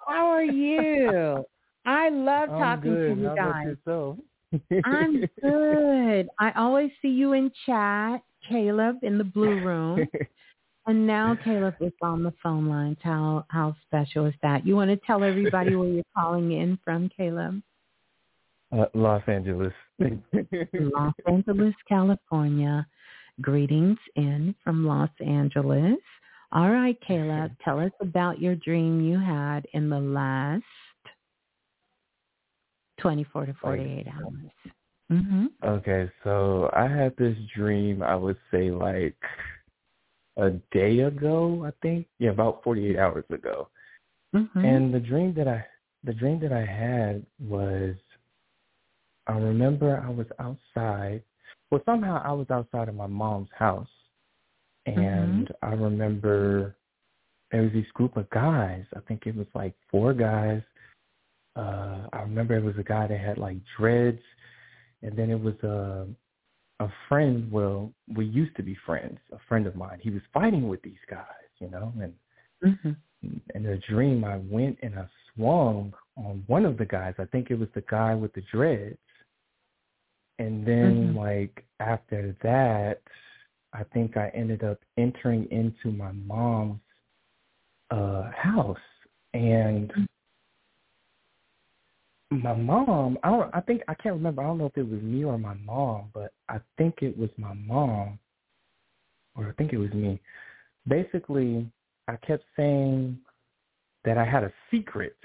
[0.08, 1.44] How are you?
[1.86, 3.76] I love talking to you guys.
[4.86, 6.30] I'm good.
[6.40, 10.08] I always see you in chat, Caleb, in the blue room.
[10.86, 12.98] and now Caleb is on the phone lines.
[13.02, 14.66] How how special is that?
[14.66, 17.62] You want to tell everybody where you're calling in from, Caleb?
[18.72, 19.74] Uh, Los Angeles.
[20.74, 22.86] Los Angeles, California.
[23.42, 25.98] Greetings in from Los Angeles.
[26.52, 30.64] All right, Caleb, tell us about your dream you had in the last
[33.00, 34.74] 24 to 48 hours.
[35.12, 35.46] Mm-hmm.
[35.64, 39.16] Okay, so I had this dream, I would say like
[40.38, 42.08] a day ago, I think.
[42.20, 43.70] Yeah, about 48 hours ago.
[44.36, 44.60] Mm-hmm.
[44.60, 45.66] And the dream that I
[46.04, 47.96] the dream that I had was
[49.26, 51.24] I remember I was outside
[51.70, 53.88] well, somehow I was outside of my mom's house,
[54.86, 55.66] and mm-hmm.
[55.66, 56.76] I remember
[57.52, 58.84] there was this group of guys.
[58.96, 60.62] I think it was like four guys.
[61.56, 64.22] Uh, I remember it was a guy that had like dreads,
[65.02, 66.08] and then it was a
[66.80, 67.52] a friend.
[67.52, 69.20] Well, we used to be friends.
[69.34, 70.00] A friend of mine.
[70.02, 71.26] He was fighting with these guys,
[71.60, 72.14] you know, and
[72.64, 73.30] mm-hmm.
[73.56, 77.16] in a dream, I went and I swung on one of the guys.
[77.20, 78.98] I think it was the guy with the dreads
[80.40, 81.18] and then mm-hmm.
[81.18, 83.02] like after that,
[83.74, 86.80] I think I ended up entering into my mom's
[87.90, 88.78] uh house
[89.34, 89.92] and
[92.30, 95.02] my mom I don't I think I can't remember, I don't know if it was
[95.02, 98.20] me or my mom, but I think it was my mom
[99.36, 100.20] or I think it was me.
[100.88, 101.70] Basically
[102.08, 103.18] I kept saying
[104.06, 105.18] that I had a secret.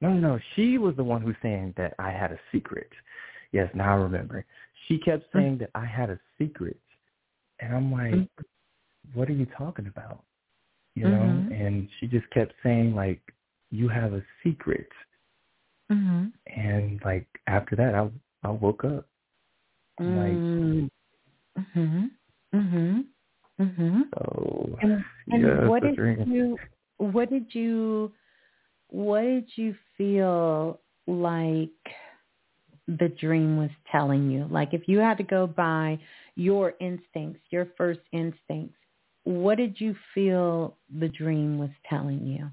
[0.00, 0.38] No, no, no.
[0.54, 2.90] She was the one who's saying that I had a secret.
[3.52, 4.44] Yes, now I remember.
[4.86, 5.38] She kept mm-hmm.
[5.38, 6.78] saying that I had a secret.
[7.60, 9.18] And I'm like, mm-hmm.
[9.18, 10.22] what are you talking about?
[10.94, 11.18] You know?
[11.18, 11.52] Mm-hmm.
[11.52, 13.20] And she just kept saying like,
[13.70, 14.88] you have a secret.
[15.90, 16.26] Mm-hmm.
[16.60, 18.08] And like after that, I
[18.46, 19.06] I woke up.
[20.00, 20.90] Mm.
[21.56, 22.10] Like, mhm,
[22.54, 23.04] mhm,
[23.60, 24.00] mhm.
[24.14, 26.30] So and, and yeah, what did dream.
[26.30, 26.58] you
[26.98, 28.12] what did you
[28.88, 31.70] what did you feel like
[32.86, 34.46] the dream was telling you?
[34.50, 35.98] Like if you had to go by
[36.34, 38.76] your instincts, your first instincts,
[39.24, 42.48] what did you feel the dream was telling you?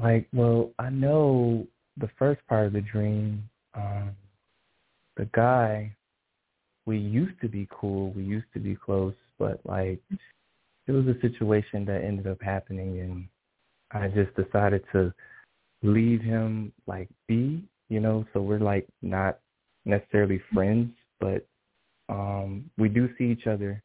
[0.00, 1.66] like, well, I know
[1.96, 4.10] the first part of the dream, um,
[5.16, 5.94] the guy,
[6.86, 10.00] we used to be cool, we used to be close, but like
[10.86, 13.28] it was a situation that ended up happening and
[13.90, 15.12] I just decided to
[15.82, 19.38] leave him like be, you know, so we're like not
[19.84, 20.90] necessarily friends,
[21.20, 21.46] but
[22.08, 23.82] um we do see each other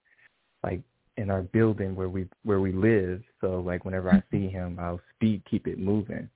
[0.63, 0.81] like
[1.17, 3.21] in our building where we where we live.
[3.41, 6.29] So like whenever I see him, I'll speed keep it moving.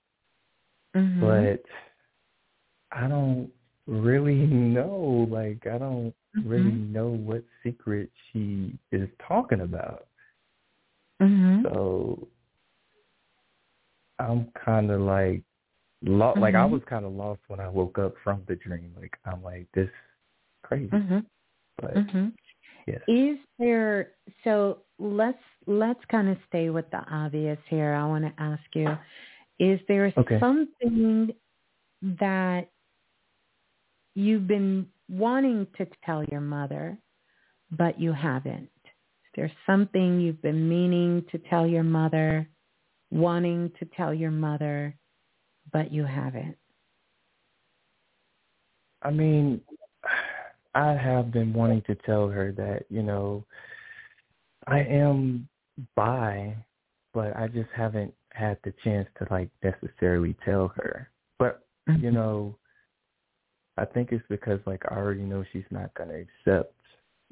[0.95, 1.21] Mm-hmm.
[1.21, 1.63] But
[2.91, 3.49] I don't
[3.87, 5.27] really know.
[5.29, 6.47] Like I don't mm-hmm.
[6.47, 10.07] really know what secret she is talking about.
[11.23, 11.61] Mm-hmm.
[11.63, 12.27] So
[14.19, 15.43] I'm kind of like,
[16.03, 16.73] lo- like I mm-hmm.
[16.73, 18.93] was kind of lost when I woke up from the dream.
[18.99, 19.89] Like I'm like this
[20.63, 20.87] crazy.
[20.87, 21.19] Mm-hmm.
[21.81, 21.97] But
[22.87, 23.01] Yes.
[23.07, 24.11] Is there
[24.43, 25.37] so let's
[25.67, 27.93] let's kind of stay with the obvious here.
[27.93, 28.89] I want to ask you,
[29.59, 30.39] is there okay.
[30.39, 31.31] something
[32.01, 32.69] that
[34.15, 36.97] you've been wanting to tell your mother,
[37.71, 38.69] but you haven't?
[39.33, 42.47] Is there something you've been meaning to tell your mother,
[43.09, 44.95] wanting to tell your mother,
[45.71, 46.55] but you haven't?
[49.01, 49.59] I mean,
[50.75, 53.43] I have been wanting to tell her that, you know,
[54.67, 55.49] I am
[55.95, 56.55] bi,
[57.13, 61.09] but I just haven't had the chance to like necessarily tell her.
[61.39, 62.03] But, mm-hmm.
[62.03, 62.55] you know,
[63.77, 66.72] I think it's because like I already know she's not going to accept,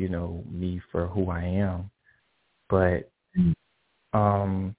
[0.02, 1.91] you know, me for who I am.
[2.69, 4.19] But mm-hmm.
[4.19, 4.76] um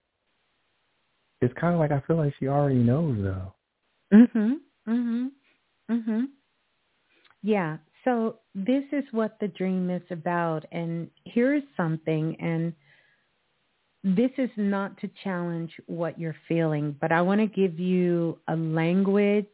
[1.41, 3.55] it's kind of like I feel like she already knows though.
[4.13, 4.57] Mhm.
[4.87, 5.31] Mhm.
[5.91, 6.29] Mhm.
[7.43, 10.65] Yeah, so this is what the dream is about.
[10.73, 12.73] And here's something, and
[14.05, 18.57] this is not to challenge what you're feeling, but I want to give you a
[18.57, 19.47] language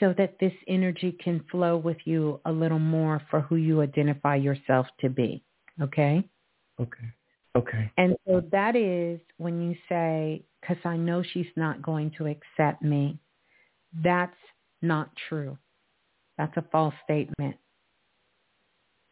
[0.00, 4.36] so that this energy can flow with you a little more for who you identify
[4.36, 5.42] yourself to be.
[5.80, 6.28] Okay?
[6.80, 7.06] Okay.
[7.56, 7.90] Okay.
[7.96, 12.82] And so that is when you say, because I know she's not going to accept
[12.82, 13.18] me,
[14.02, 14.36] that's
[14.82, 15.56] not true.
[16.36, 17.56] That's a false statement.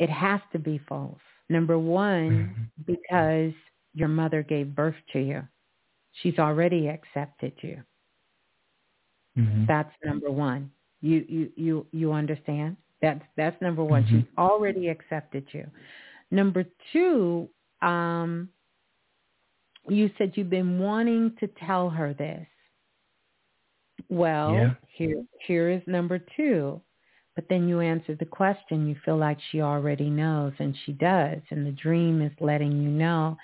[0.00, 1.20] It has to be false.
[1.48, 2.92] Number one, mm-hmm.
[2.92, 3.52] because
[3.94, 5.42] your mother gave birth to you.
[6.22, 7.82] She's already accepted you.
[9.36, 9.64] Mm-hmm.
[9.66, 10.70] That's number one.
[11.00, 12.76] You you you you understand?
[13.00, 14.04] That's that's number one.
[14.04, 14.18] Mm-hmm.
[14.20, 15.66] She's already accepted you.
[16.30, 17.48] Number two,
[17.82, 18.48] um,
[19.88, 22.46] you said you've been wanting to tell her this.
[24.08, 24.70] Well, yeah.
[24.96, 26.80] here here is number two.
[27.34, 31.40] But then you answer the question, you feel like she already knows, and she does.
[31.50, 33.38] And the dream is letting you know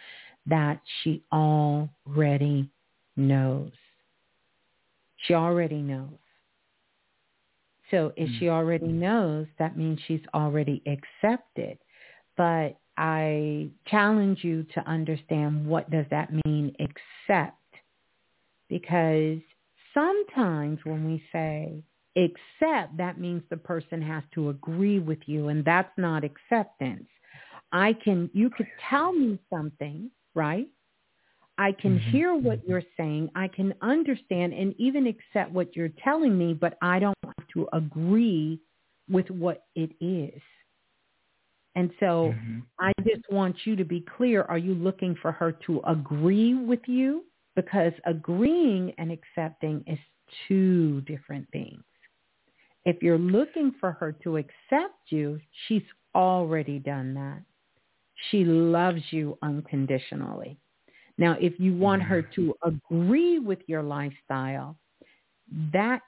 [0.44, 2.69] that she already
[3.16, 3.73] knows.
[5.27, 6.19] She already knows.
[7.90, 8.51] So if she mm.
[8.51, 11.78] already knows, that means she's already accepted.
[12.36, 17.57] But I challenge you to understand what does that mean, accept?
[18.69, 19.39] Because
[19.95, 21.82] sometimes when we say,
[22.16, 27.09] accept, that means the person has to agree with you and that's not acceptance.
[27.73, 30.69] I can, you could tell me something, right?
[31.59, 32.10] I can mm-hmm.
[32.10, 33.30] hear what you're saying.
[33.35, 37.68] I can understand and even accept what you're telling me, but I don't have to
[37.72, 38.60] agree
[39.10, 40.40] with what it is.
[41.74, 42.59] And so mm-hmm.
[42.80, 44.43] I just want you to be clear.
[44.44, 47.24] Are you looking for her to agree with you?
[47.56, 49.98] Because agreeing and accepting is
[50.47, 51.82] two different things.
[52.85, 55.82] If you're looking for her to accept you, she's
[56.14, 57.43] already done that.
[58.30, 60.59] She loves you unconditionally.
[61.19, 64.77] Now, if you want her to agree with your lifestyle,
[65.73, 66.01] that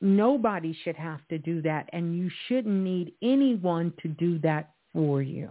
[0.00, 5.22] nobody should have to do that and you shouldn't need anyone to do that for
[5.22, 5.50] you.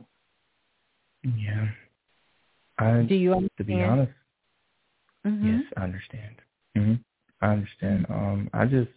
[1.24, 1.68] Yeah.
[2.78, 3.58] I, do you understand?
[3.58, 4.12] To be honest,
[5.26, 5.48] mm-hmm.
[5.48, 6.36] yes, I understand.
[6.78, 6.94] Mm-hmm.
[7.42, 8.06] I understand.
[8.10, 8.90] Um, I just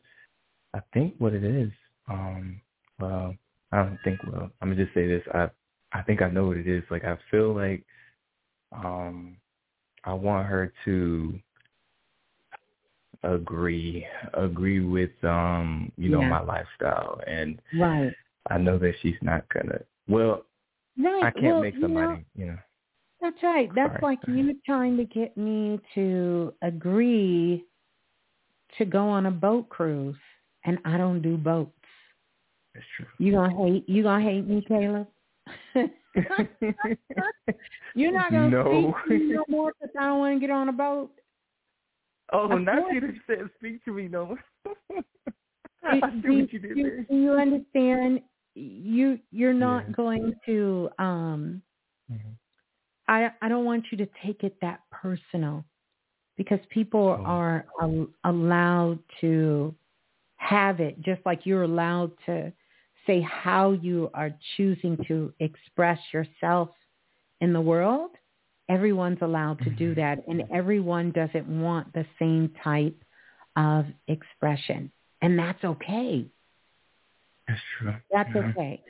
[0.75, 1.71] I think what it is,
[2.09, 2.61] Um,
[2.99, 3.35] well,
[3.73, 4.21] I don't think.
[4.31, 5.23] Well, I'm gonna just say this.
[5.33, 5.49] I
[5.93, 6.83] I think I know what it is.
[6.91, 7.85] Like I feel like
[8.73, 9.37] um
[10.09, 11.39] I want her to
[13.25, 16.29] agree agree with um you know yeah.
[16.29, 17.21] my lifestyle.
[17.27, 18.13] And right.
[18.49, 20.47] I know that she's not gonna well
[20.99, 21.25] right.
[21.25, 22.59] I can't well, make somebody you know, you know.
[23.21, 23.69] That's right.
[23.75, 24.17] That's Sorry.
[24.17, 27.67] like you trying to get me to agree
[28.79, 30.17] to go on a boat cruise
[30.65, 31.73] and I don't do boats.
[32.73, 33.07] That's true.
[33.19, 35.07] You gonna hate you gonna hate me Caleb
[37.95, 38.95] You're not gonna no.
[39.05, 41.11] speak to me no more because I don't want to get on a boat.
[42.33, 44.39] Oh, of now you said speak to me no more.
[45.85, 47.03] I see do, what you did do, there.
[47.05, 48.21] Do you understand?
[48.55, 49.95] You you're not yeah.
[49.95, 50.89] going to.
[50.99, 51.63] um
[52.11, 52.31] mm-hmm.
[53.07, 55.65] I I don't want you to take it that personal,
[56.37, 57.25] because people oh.
[57.25, 59.75] are al- allowed to
[60.37, 62.53] have it just like you're allowed to
[63.09, 66.69] say how you are choosing to express yourself
[67.41, 68.11] in the world,
[68.69, 70.01] everyone's allowed to do mm-hmm.
[70.01, 70.29] that.
[70.29, 72.97] And everyone doesn't want the same type
[73.57, 74.93] of expression.
[75.23, 76.27] And that's okay.
[77.49, 77.95] That's true.
[78.13, 78.51] That's yeah.
[78.51, 78.83] okay.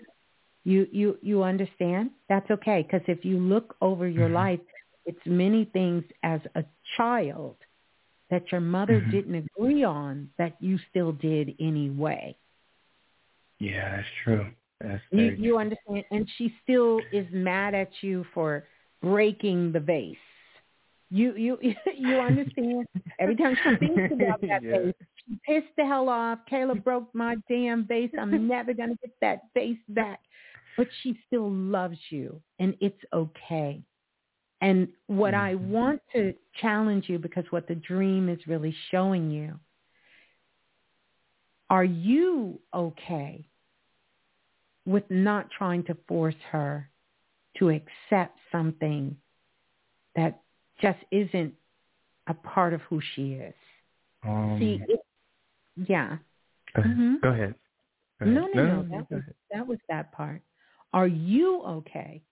[0.65, 2.11] You you you understand?
[2.29, 4.35] That's okay because if you look over your mm-hmm.
[4.35, 4.61] life,
[5.07, 6.65] it's many things as a
[6.97, 7.57] child
[8.31, 9.11] that your mother mm-hmm.
[9.11, 12.37] didn't agree on that you still did anyway.
[13.59, 14.47] Yeah, that's true.
[14.81, 16.05] That's you, you understand?
[16.11, 18.65] And she still is mad at you for
[19.03, 20.17] breaking the vase.
[21.11, 21.59] You you
[21.97, 22.87] you understand?
[23.19, 24.79] Every time she thinks about that yeah.
[24.79, 24.95] vase,
[25.27, 26.39] she pissed the hell off.
[26.51, 28.11] Kayla broke my damn vase.
[28.19, 30.21] I'm never gonna get that vase back.
[30.77, 33.83] But she still loves you, and it's okay.
[34.61, 35.43] And what mm-hmm.
[35.43, 39.59] I want to challenge you, because what the dream is really showing you,
[41.71, 43.47] are you okay
[44.87, 46.89] with not trying to force her
[47.59, 49.17] to accept something
[50.17, 50.41] that
[50.81, 51.53] just isn't
[52.27, 53.55] a part of who she is?
[54.27, 55.01] Um, See, it,
[55.87, 56.17] yeah.
[56.75, 57.15] Go, mm-hmm.
[57.23, 57.55] go, ahead.
[58.21, 58.35] go, ahead.
[58.35, 58.83] No, no, no.
[58.83, 58.89] no, no.
[58.89, 59.35] That, was, ahead.
[59.53, 60.43] that was that part.
[60.93, 62.23] Are you okay?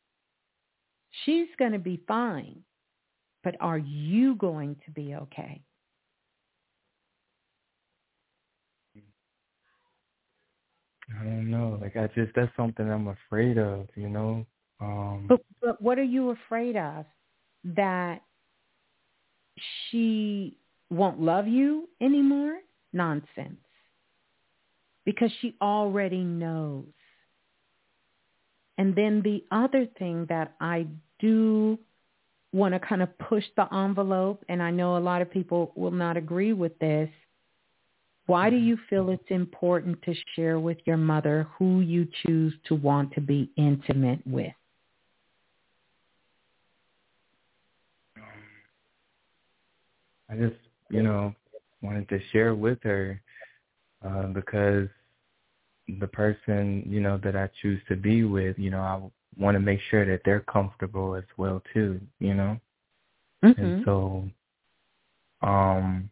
[1.24, 2.62] She's going to be fine,
[3.44, 5.62] but are you going to be okay?
[11.20, 11.78] I don't know.
[11.80, 14.46] Like I just that's something I'm afraid of, you know.
[14.80, 17.04] Um But but what are you afraid of?
[17.64, 18.22] That
[19.90, 20.58] she
[20.90, 22.58] won't love you anymore?
[22.92, 23.60] Nonsense.
[25.04, 26.84] Because she already knows.
[28.78, 30.86] And then the other thing that I
[31.18, 31.78] do
[32.52, 35.90] want to kind of push the envelope, and I know a lot of people will
[35.90, 37.08] not agree with this,
[38.26, 42.74] why do you feel it's important to share with your mother who you choose to
[42.74, 44.52] want to be intimate with?
[50.28, 50.56] I just,
[50.90, 51.34] you know,
[51.82, 53.20] wanted to share with her
[54.04, 54.88] uh, because
[56.00, 59.00] the person, you know, that I choose to be with, you know, I
[59.38, 62.58] want to make sure that they're comfortable as well too, you know.
[63.44, 63.60] Mm-hmm.
[63.62, 64.28] And so,
[65.42, 66.10] um,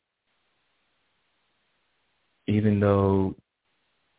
[2.46, 3.34] even though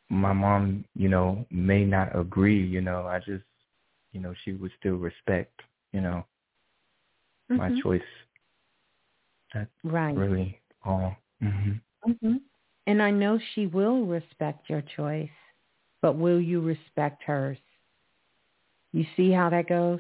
[0.10, 3.44] my mom, you know, may not agree, you know, I just,
[4.12, 5.62] you know, she would still respect,
[5.92, 6.26] you know,
[7.52, 7.58] mm-hmm.
[7.58, 8.02] my choice.
[9.54, 10.16] That's right.
[10.16, 11.16] really all.
[11.42, 11.82] Mhm.
[12.08, 12.42] Mhm.
[12.88, 15.30] And I know she will respect your choice,
[16.02, 17.58] but will you respect hers?
[18.92, 20.00] You see how that goes?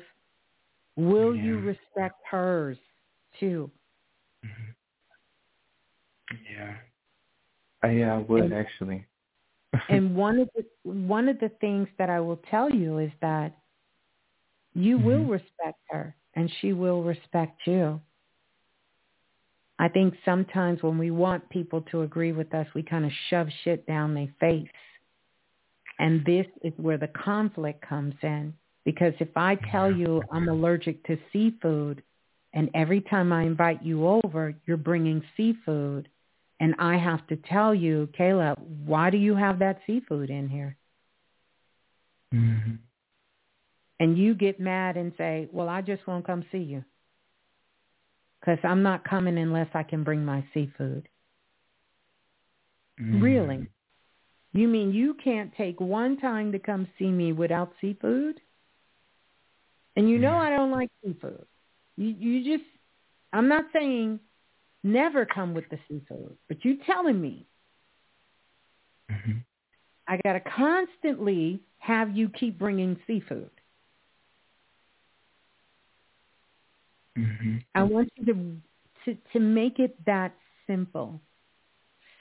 [0.95, 1.43] Will yeah.
[1.43, 2.77] you respect hers
[3.39, 3.71] too?
[4.45, 4.71] Mm-hmm.
[6.51, 6.75] Yeah.
[7.85, 9.05] Uh, yeah, I would and, actually.
[9.89, 13.57] and one of the one of the things that I will tell you is that
[14.73, 15.05] you mm-hmm.
[15.05, 18.01] will respect her and she will respect you.
[19.77, 23.47] I think sometimes when we want people to agree with us, we kind of shove
[23.63, 24.69] shit down their face.
[25.99, 28.53] And this is where the conflict comes in.
[28.85, 32.03] Because if I tell you I'm allergic to seafood,
[32.53, 36.07] and every time I invite you over, you're bringing seafood,
[36.59, 40.77] and I have to tell you, Kayla, why do you have that seafood in here?
[42.33, 42.75] Mm-hmm.
[43.99, 46.83] And you get mad and say, well, I just won't come see you
[48.39, 51.07] because I'm not coming unless I can bring my seafood.
[53.01, 53.21] Mm.
[53.21, 53.67] Really?
[54.53, 58.39] You mean you can't take one time to come see me without seafood?
[59.95, 60.35] And you know.
[60.35, 61.45] I don't like seafood.
[61.97, 62.69] You you just
[63.33, 64.19] I'm not saying
[64.85, 67.45] never come with the seafood, but you telling me.
[69.11, 69.39] Mm-hmm.
[70.07, 73.49] I got to constantly have you keep bringing seafood.
[77.17, 77.57] Mm-hmm.
[77.73, 78.33] I want you to,
[79.05, 80.33] to to make it that
[80.67, 81.19] simple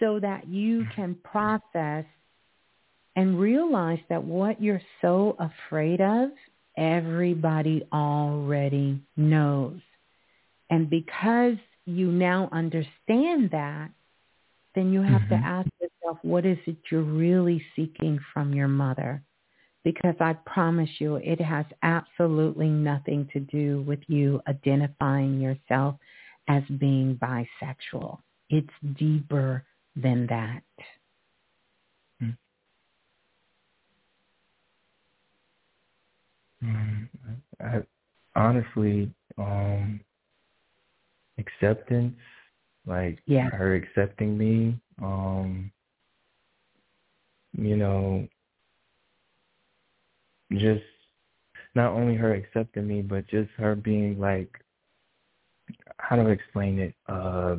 [0.01, 0.91] so that you mm-hmm.
[0.95, 2.05] can process
[3.16, 6.31] and realize that what you're so afraid of,
[6.77, 9.81] everybody already knows.
[10.70, 13.90] And because you now understand that,
[14.74, 15.35] then you have mm-hmm.
[15.35, 19.23] to ask yourself, what is it you're really seeking from your mother?
[19.85, 25.97] Because I promise you, it has absolutely nothing to do with you identifying yourself
[26.48, 28.19] as being bisexual.
[28.48, 30.62] It's deeper than that.
[36.65, 37.09] Mm,
[37.61, 37.82] I,
[38.35, 40.01] honestly, um,
[41.39, 42.15] acceptance,
[42.86, 43.48] like yeah.
[43.51, 45.70] her accepting me, um,
[47.56, 48.27] you know,
[50.52, 50.82] just
[51.74, 54.51] not only her accepting me, but just her being like,
[55.98, 56.94] how do I explain it?
[57.09, 57.56] Uh,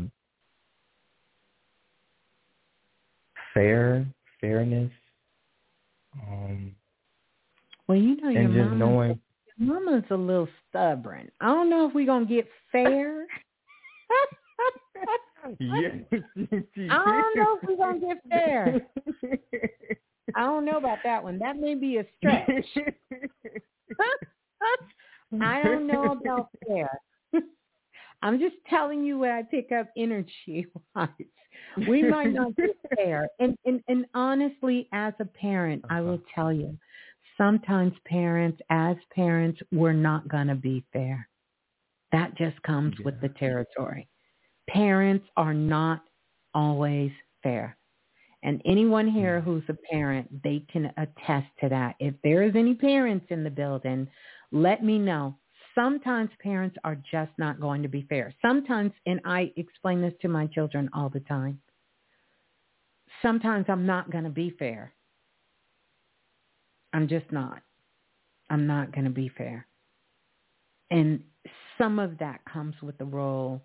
[3.53, 4.06] fair,
[4.39, 4.91] fairness.
[6.27, 6.76] Um,
[7.88, 9.19] well, you know, your and just knowing
[9.57, 11.30] your mama's a little stubborn.
[11.41, 13.26] I don't know if we're gonna get fair.
[15.60, 16.18] Yes, I
[16.48, 18.82] don't know if we're gonna get fair.
[20.36, 21.40] I don't know about that one.
[21.40, 22.49] That may be a stretch.
[25.41, 26.90] I don't know about fair.
[28.22, 31.10] I'm just telling you what I pick up energy wise.
[31.88, 33.27] We might not get fair.
[33.40, 35.98] And, and and honestly, as a parent, uh-huh.
[35.98, 36.77] I will tell you,
[37.38, 41.27] sometimes parents, as parents, we're not going to be fair.
[42.11, 43.06] That just comes yeah.
[43.06, 44.07] with the territory.
[44.69, 46.02] Parents are not
[46.53, 47.11] always
[47.44, 47.77] fair.
[48.44, 49.44] And anyone here mm.
[49.44, 51.95] who's a parent, they can attest to that.
[51.99, 54.07] If there is any parents in the building,
[54.52, 55.38] let me know.
[55.73, 58.34] Sometimes parents are just not going to be fair.
[58.41, 61.60] Sometimes, and I explain this to my children all the time,
[63.22, 64.94] sometimes I'm not going to be fair.
[66.94, 67.61] I'm just not.
[68.49, 69.68] I'm not going to be fair.
[70.91, 71.23] And
[71.77, 73.61] some of that comes with the role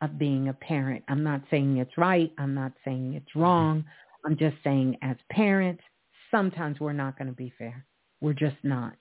[0.00, 1.04] of being a parent.
[1.08, 2.32] I'm not saying it's right.
[2.38, 3.84] I'm not saying it's wrong.
[4.24, 5.82] I'm just saying as parents,
[6.30, 7.84] sometimes we're not going to be fair.
[8.20, 8.94] We're just not.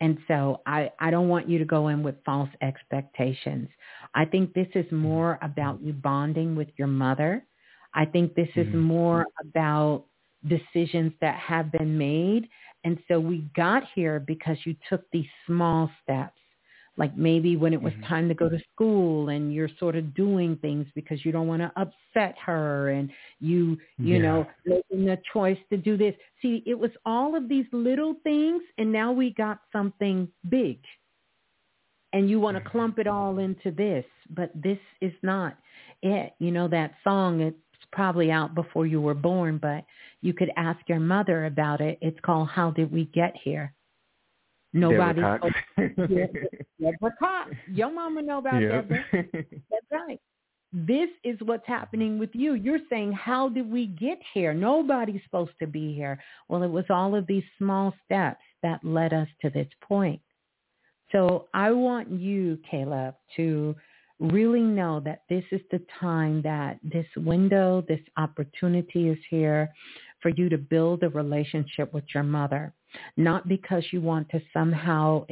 [0.00, 3.68] And so I, I don't want you to go in with false expectations.
[4.14, 7.44] I think this is more about you bonding with your mother.
[7.94, 8.78] I think this is mm-hmm.
[8.78, 10.04] more about
[10.48, 12.48] decisions that have been made.
[12.84, 16.39] And so we got here because you took these small steps.
[17.00, 18.08] Like maybe when it was mm-hmm.
[18.08, 21.62] time to go to school and you're sort of doing things because you don't want
[21.62, 23.10] to upset her and
[23.40, 24.18] you, you yeah.
[24.18, 26.14] know, making a choice to do this.
[26.42, 30.78] See, it was all of these little things and now we got something big.
[32.12, 32.70] And you want to mm-hmm.
[32.70, 35.56] clump it all into this, but this is not
[36.02, 36.34] it.
[36.38, 37.56] You know, that song, it's
[37.92, 39.86] probably out before you were born, but
[40.20, 41.96] you could ask your mother about it.
[42.02, 43.72] It's called How Did We Get Here?
[44.72, 45.20] Nobody.
[45.76, 47.50] Deborah Cox.
[47.68, 48.88] Your mama know about yep.
[48.88, 49.04] Deborah.
[49.32, 50.20] That's right.
[50.72, 52.54] This is what's happening with you.
[52.54, 54.54] You're saying, how did we get here?
[54.54, 56.22] Nobody's supposed to be here.
[56.48, 60.20] Well, it was all of these small steps that led us to this point.
[61.10, 63.74] So I want you, Caleb, to
[64.20, 69.72] really know that this is the time that this window, this opportunity is here
[70.20, 72.72] for you to build a relationship with your mother,
[73.16, 75.26] not because you want to somehow,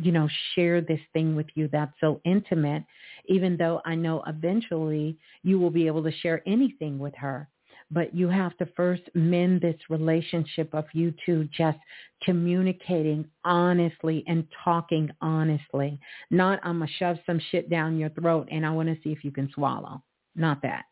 [0.00, 2.84] you know, share this thing with you that's so intimate,
[3.26, 7.48] even though I know eventually you will be able to share anything with her
[7.90, 11.78] but you have to first mend this relationship of you two just
[12.22, 15.98] communicating honestly and talking honestly.
[16.30, 19.24] Not I'm to shove some shit down your throat and I want to see if
[19.24, 20.02] you can swallow.
[20.34, 20.84] Not that.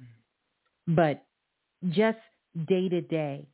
[0.00, 0.94] Mm-hmm.
[0.94, 1.24] But
[1.90, 2.18] just
[2.66, 3.46] day to day,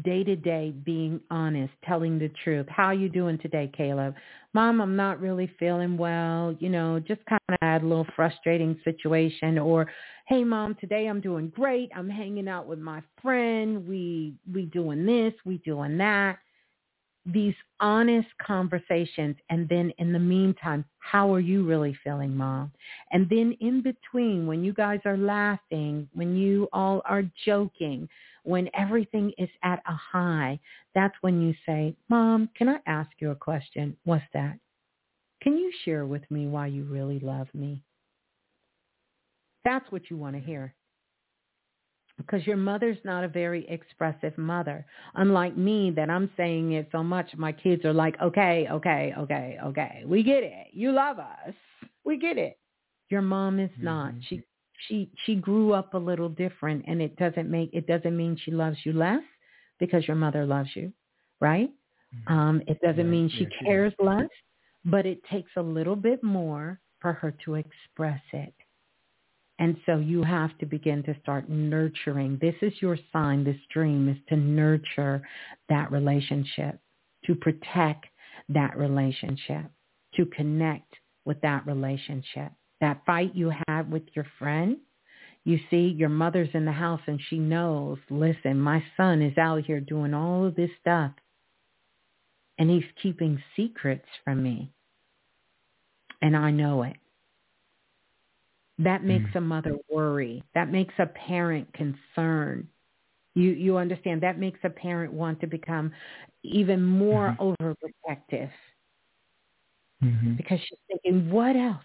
[0.00, 2.66] day to day being honest, telling the truth.
[2.68, 4.14] How are you doing today, Caleb?
[4.54, 6.56] Mom, I'm not really feeling well.
[6.58, 9.58] You know, just kind of had a little frustrating situation.
[9.58, 9.90] Or,
[10.28, 11.90] hey, mom, today I'm doing great.
[11.94, 13.86] I'm hanging out with my friend.
[13.86, 15.34] We we doing this.
[15.44, 16.38] We doing that.
[17.24, 19.36] These honest conversations.
[19.48, 22.72] And then in the meantime, how are you really feeling, mom?
[23.12, 28.08] And then in between, when you guys are laughing, when you all are joking,
[28.44, 30.58] when everything is at a high,
[30.94, 33.96] that's when you say, Mom, can I ask you a question?
[34.04, 34.58] What's that?
[35.42, 37.82] Can you share with me why you really love me?
[39.64, 40.74] That's what you want to hear.
[42.26, 44.84] Because your mother's not a very expressive mother.
[45.14, 49.58] Unlike me that I'm saying it so much, my kids are like, okay, okay, okay,
[49.64, 50.02] okay.
[50.06, 50.68] We get it.
[50.72, 51.54] You love us.
[52.04, 52.58] We get it.
[53.08, 54.12] Your mom is not.
[54.12, 54.20] Mm-hmm.
[54.28, 54.42] She
[54.88, 58.50] she she grew up a little different and it doesn't make it doesn't mean she
[58.50, 59.22] loves you less
[59.78, 60.92] because your mother loves you,
[61.40, 61.70] right?
[62.14, 62.32] Mm-hmm.
[62.32, 64.28] Um, it doesn't mean she cares less,
[64.84, 68.54] but it takes a little bit more for her to express it.
[69.62, 72.36] And so you have to begin to start nurturing.
[72.40, 75.22] This is your sign, this dream is to nurture
[75.68, 76.80] that relationship,
[77.26, 78.06] to protect
[78.48, 79.66] that relationship,
[80.16, 80.92] to connect
[81.24, 82.50] with that relationship.
[82.80, 84.78] That fight you had with your friend,
[85.44, 89.64] you see, your mother's in the house and she knows, listen, my son is out
[89.64, 91.12] here doing all of this stuff
[92.58, 94.72] and he's keeping secrets from me.
[96.20, 96.96] And I know it.
[98.78, 99.36] That makes mm.
[99.36, 100.42] a mother worry.
[100.54, 102.68] That makes a parent concerned.
[103.34, 105.92] You you understand that makes a parent want to become
[106.42, 107.64] even more mm-hmm.
[107.64, 108.50] overprotective
[110.02, 110.34] mm-hmm.
[110.34, 111.84] because she's thinking, what else?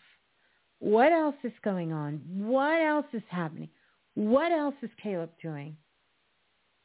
[0.80, 2.22] What else is going on?
[2.28, 3.70] What else is happening?
[4.14, 5.78] What else is Caleb doing?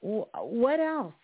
[0.01, 1.15] What else?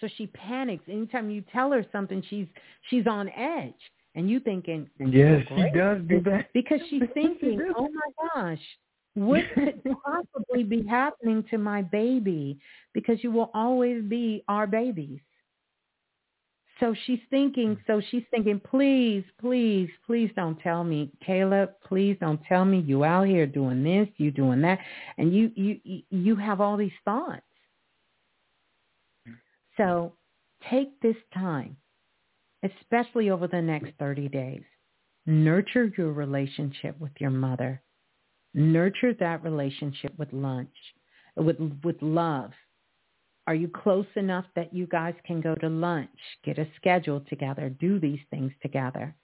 [0.00, 2.22] So she panics anytime you tell her something.
[2.28, 2.46] She's
[2.88, 3.74] she's on edge.
[4.14, 8.60] And you thinking, yes, she does do that because she's thinking, oh my gosh,
[9.14, 12.58] what could possibly be happening to my baby?
[12.94, 15.20] Because you will always be our babies.
[16.80, 22.40] So she's thinking, so she's thinking, please, please, please don't tell me, Caleb, please don't
[22.44, 24.78] tell me you out here doing this, you doing that.
[25.16, 27.42] And you, you, you have all these thoughts.
[29.76, 30.12] So
[30.70, 31.76] take this time
[32.62, 34.62] especially over the next 30 days.
[35.26, 37.82] Nurture your relationship with your mother.
[38.54, 40.74] Nurture that relationship with lunch,
[41.36, 42.50] with, with love.
[43.46, 46.10] Are you close enough that you guys can go to lunch,
[46.44, 49.14] get a schedule together, do these things together?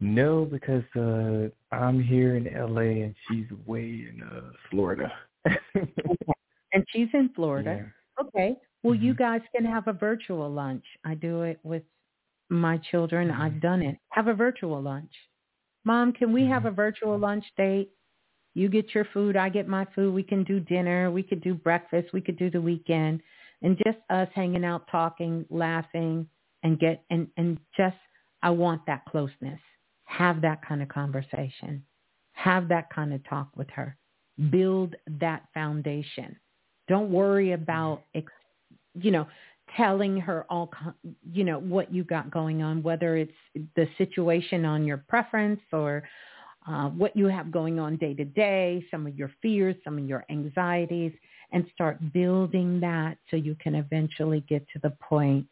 [0.00, 5.12] No, because uh, I'm here in LA and she's way in uh, Florida.
[5.46, 5.92] okay.
[6.72, 7.86] And she's in Florida.
[8.18, 8.24] Yeah.
[8.24, 8.56] Okay.
[8.82, 9.04] Well, mm-hmm.
[9.04, 10.84] you guys can have a virtual lunch.
[11.04, 11.82] I do it with
[12.48, 13.28] my children.
[13.28, 13.42] Mm-hmm.
[13.42, 13.96] I've done it.
[14.10, 15.12] Have a virtual lunch.
[15.84, 16.68] Mom, can we have mm-hmm.
[16.68, 17.90] a virtual lunch date?
[18.54, 20.12] You get your food, I get my food.
[20.12, 21.10] We can do dinner.
[21.10, 22.12] We could do breakfast.
[22.12, 23.20] We could do the weekend.
[23.62, 26.26] And just us hanging out, talking, laughing,
[26.62, 27.96] and get and and just
[28.42, 29.60] I want that closeness.
[30.04, 31.84] Have that kind of conversation.
[32.32, 33.96] Have that kind of talk with her.
[34.50, 36.36] Build that foundation.
[36.88, 38.32] Don't worry about ex-
[38.94, 39.26] you know,
[39.76, 40.70] telling her all,
[41.32, 43.32] you know, what you got going on, whether it's
[43.76, 46.02] the situation on your preference or
[46.66, 50.06] uh, what you have going on day to day, some of your fears, some of
[50.06, 51.12] your anxieties,
[51.52, 55.46] and start building that so you can eventually get to the point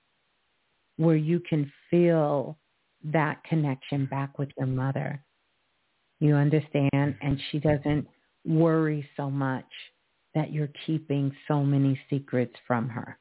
[0.96, 2.58] where you can feel
[3.04, 5.22] that connection back with your mother.
[6.20, 7.16] You understand?
[7.20, 8.06] And she doesn't
[8.44, 9.64] worry so much
[10.34, 13.18] that you're keeping so many secrets from her.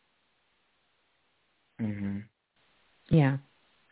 [1.82, 2.20] Mm-hmm.
[3.10, 3.38] Yeah.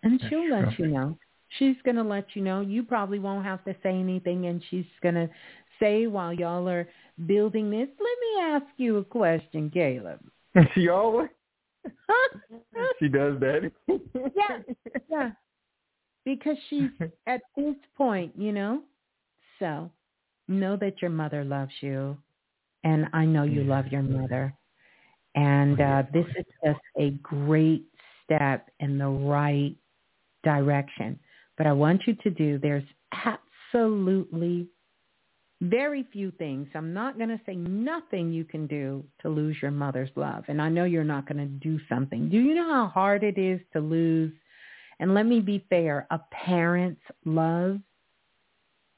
[0.04, 1.18] And That's she'll let you know.
[1.60, 2.62] She's going to let you know.
[2.62, 5.30] You probably won't have to say anything and she's going to
[5.80, 6.88] say while y'all are
[7.26, 10.20] building this, let me ask you a question, Caleb.
[10.74, 11.30] She always
[13.00, 13.72] she does that.
[13.88, 14.58] yeah,
[15.10, 15.32] yeah.
[16.24, 16.90] Because she's
[17.28, 18.82] at this point, you know.
[19.60, 19.92] So
[20.48, 22.18] know that your mother loves you,
[22.84, 24.54] and I know you love your mother.
[25.36, 27.86] And uh, this is just a great
[28.24, 29.76] step in the right
[30.44, 31.20] direction.
[31.58, 32.84] But I want you to do, there's
[33.74, 34.68] absolutely
[35.62, 36.68] very few things.
[36.76, 40.44] I'm not going to say nothing you can do to lose your mother's love.
[40.48, 42.30] And I know you're not going to do something.
[42.30, 44.34] Do you know how hard it is to lose?
[45.00, 47.80] And let me be fair, a parent's love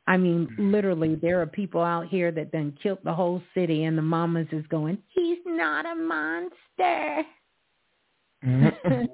[0.08, 0.72] I mean, mm-hmm.
[0.72, 4.48] literally, there are people out here that then killed the whole city, and the mamas
[4.54, 7.24] is going, "He's not a monster."
[8.46, 9.06] Mm-hmm.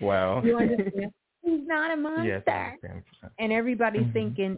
[0.00, 0.42] wow.
[0.44, 1.12] You understand?
[1.42, 2.78] He's not a monster.
[2.82, 3.02] Yes,
[3.38, 4.12] and everybody's mm-hmm.
[4.12, 4.56] thinking,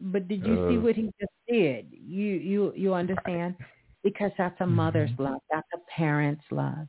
[0.00, 1.86] but did you uh, see what he just did?
[1.92, 3.54] You you you understand?
[4.02, 5.24] Because that's a mother's mm-hmm.
[5.24, 5.40] love.
[5.50, 6.88] That's a parent's love.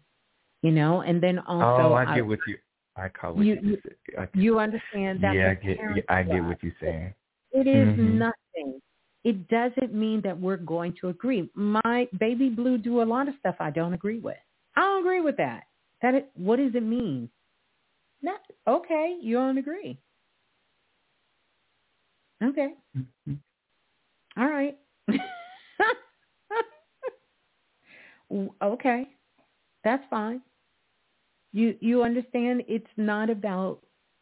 [0.64, 2.58] You know, and then also Oh, I get I, what you
[2.98, 3.78] I call what you, you,
[4.18, 5.36] I, you understand that.
[5.36, 5.78] Yeah, I get.
[5.95, 7.14] Yeah, I get what you're saying.
[7.52, 8.18] It is mm-hmm.
[8.18, 8.82] nothing.
[9.24, 11.49] It doesn't mean that we're going to agree.
[11.53, 14.38] My baby blue do a lot of stuff I don't agree with.
[14.76, 15.64] I don't agree with that.
[16.02, 17.30] That it, what does it mean?
[18.22, 19.18] Not okay.
[19.22, 19.99] You don't agree.
[22.44, 22.74] Okay.
[22.98, 23.34] Mm-hmm.
[24.40, 24.78] All right.
[28.64, 29.07] okay.
[29.84, 30.41] That's fine.
[31.58, 33.80] You you understand it's not about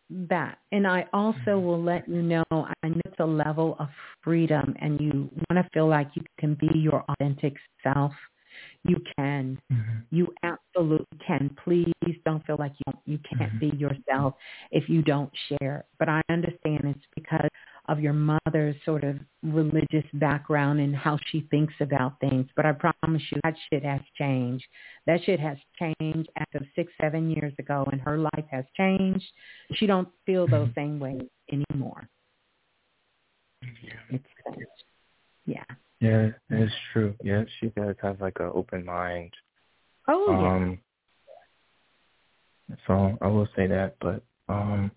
[0.10, 0.60] that.
[0.72, 1.66] And I also mm-hmm.
[1.66, 3.90] will let you know I know it's a level of
[4.24, 8.14] freedom and you want to feel like you can be your authentic self.
[8.88, 9.60] You can.
[9.70, 9.98] Mm-hmm.
[10.12, 11.53] You absolutely can.
[11.62, 13.70] Please don't feel like you you can't mm-hmm.
[13.72, 14.36] be yourself
[14.72, 15.84] if you don't share.
[15.99, 17.49] But I understand it's because
[17.88, 22.48] of your mother's sort of religious background and how she thinks about things.
[22.56, 24.66] But I promise you that shit has changed.
[25.06, 29.26] That shit has changed as of six, seven years ago and her life has changed.
[29.74, 30.80] She don't feel those mm-hmm.
[30.80, 32.07] same ways anymore.
[33.62, 33.94] Yeah.
[34.10, 34.26] It's
[35.45, 35.64] yeah.
[36.02, 37.16] Yeah, it's true.
[37.24, 39.34] Yeah, she does have like an open mind.
[40.07, 40.56] Oh yeah.
[40.56, 40.80] Um,
[42.86, 44.91] so I will say that, but um,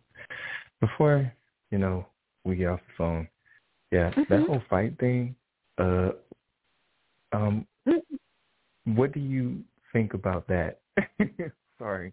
[0.81, 1.33] before
[1.71, 2.07] you know
[2.49, 3.29] we get off the phone.
[3.93, 4.23] Yeah, mm-hmm.
[4.29, 5.35] that whole fight thing.
[5.79, 6.11] Uh,
[7.33, 8.97] um, mm-hmm.
[8.97, 9.61] what do you
[9.93, 10.81] think about that?
[11.79, 12.13] Sorry.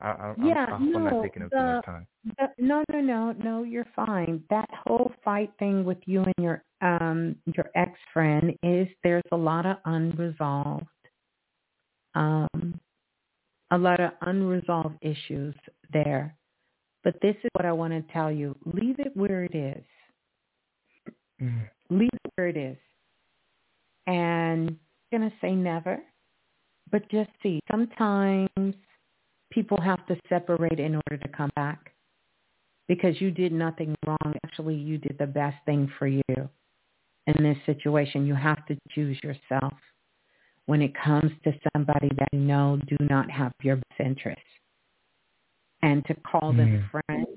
[0.00, 2.06] I, I, yeah, I'm, no, I'm not taking up the, too much time.
[2.24, 3.62] The, no, no, no, no.
[3.62, 4.42] You're fine.
[4.50, 9.36] That whole fight thing with you and your um your ex friend is there's a
[9.36, 10.86] lot of unresolved,
[12.14, 12.78] um,
[13.70, 15.54] a lot of unresolved issues
[15.92, 16.34] there.
[17.04, 18.56] But this is what I want to tell you.
[18.64, 19.84] Leave it where it is.
[21.40, 21.68] Mm.
[21.90, 22.78] Leave it where it is.
[24.06, 25.98] And I'm going to say never,
[26.90, 27.60] but just see.
[27.70, 28.74] Sometimes
[29.50, 31.92] people have to separate in order to come back
[32.88, 34.34] because you did nothing wrong.
[34.44, 38.26] Actually, you did the best thing for you in this situation.
[38.26, 39.74] You have to choose yourself
[40.66, 44.42] when it comes to somebody that you know do not have your best interests
[45.84, 46.90] and to call them mm.
[46.90, 47.28] friends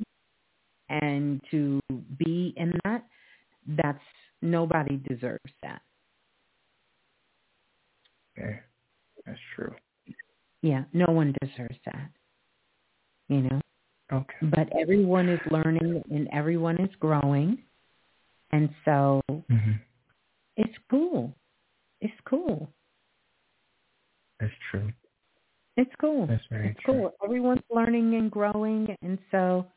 [0.88, 1.82] and to
[2.18, 3.04] be in that,
[3.68, 4.00] that's
[4.42, 5.82] nobody deserves that.
[8.40, 8.60] Okay.
[9.26, 9.76] That's true.
[10.62, 12.10] Yeah, no one deserves that.
[13.28, 13.62] You know?
[14.14, 14.38] Okay.
[14.44, 17.58] But everyone is learning and everyone is growing.
[18.54, 19.72] And so mm-hmm.
[20.56, 21.34] it's cool.
[22.00, 22.70] It's cool.
[24.40, 24.94] That's true.
[25.78, 26.26] It's cool.
[26.26, 26.94] That's very it's true.
[26.94, 27.14] cool.
[27.24, 29.68] Everyone's learning and growing, and so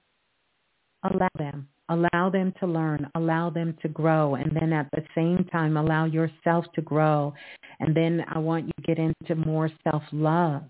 [1.05, 1.69] allow them.
[1.91, 3.07] Allow them to learn.
[3.17, 4.37] Allow them to grow.
[4.37, 7.35] And then at the same time, allow yourself to grow.
[7.81, 10.63] And then I want you to get into more self-love.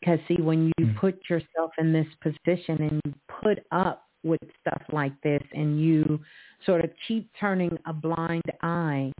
[0.00, 0.98] Because see, when you mm.
[0.98, 6.18] put yourself in this position and you put up with stuff like this and you
[6.64, 9.12] sort of keep turning a blind eye,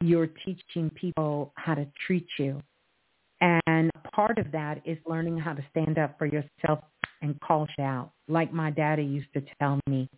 [0.00, 2.60] you're teaching people how to treat you
[3.40, 6.80] and part of that is learning how to stand up for yourself
[7.22, 8.10] and call out.
[8.28, 10.08] Like my daddy used to tell me,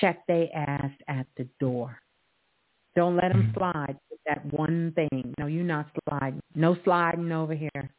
[0.00, 1.98] check they ass at the door.
[2.96, 3.58] Don't let them mm-hmm.
[3.58, 5.34] slide with that one thing.
[5.38, 6.40] No, you're not sliding.
[6.54, 7.90] No sliding over here.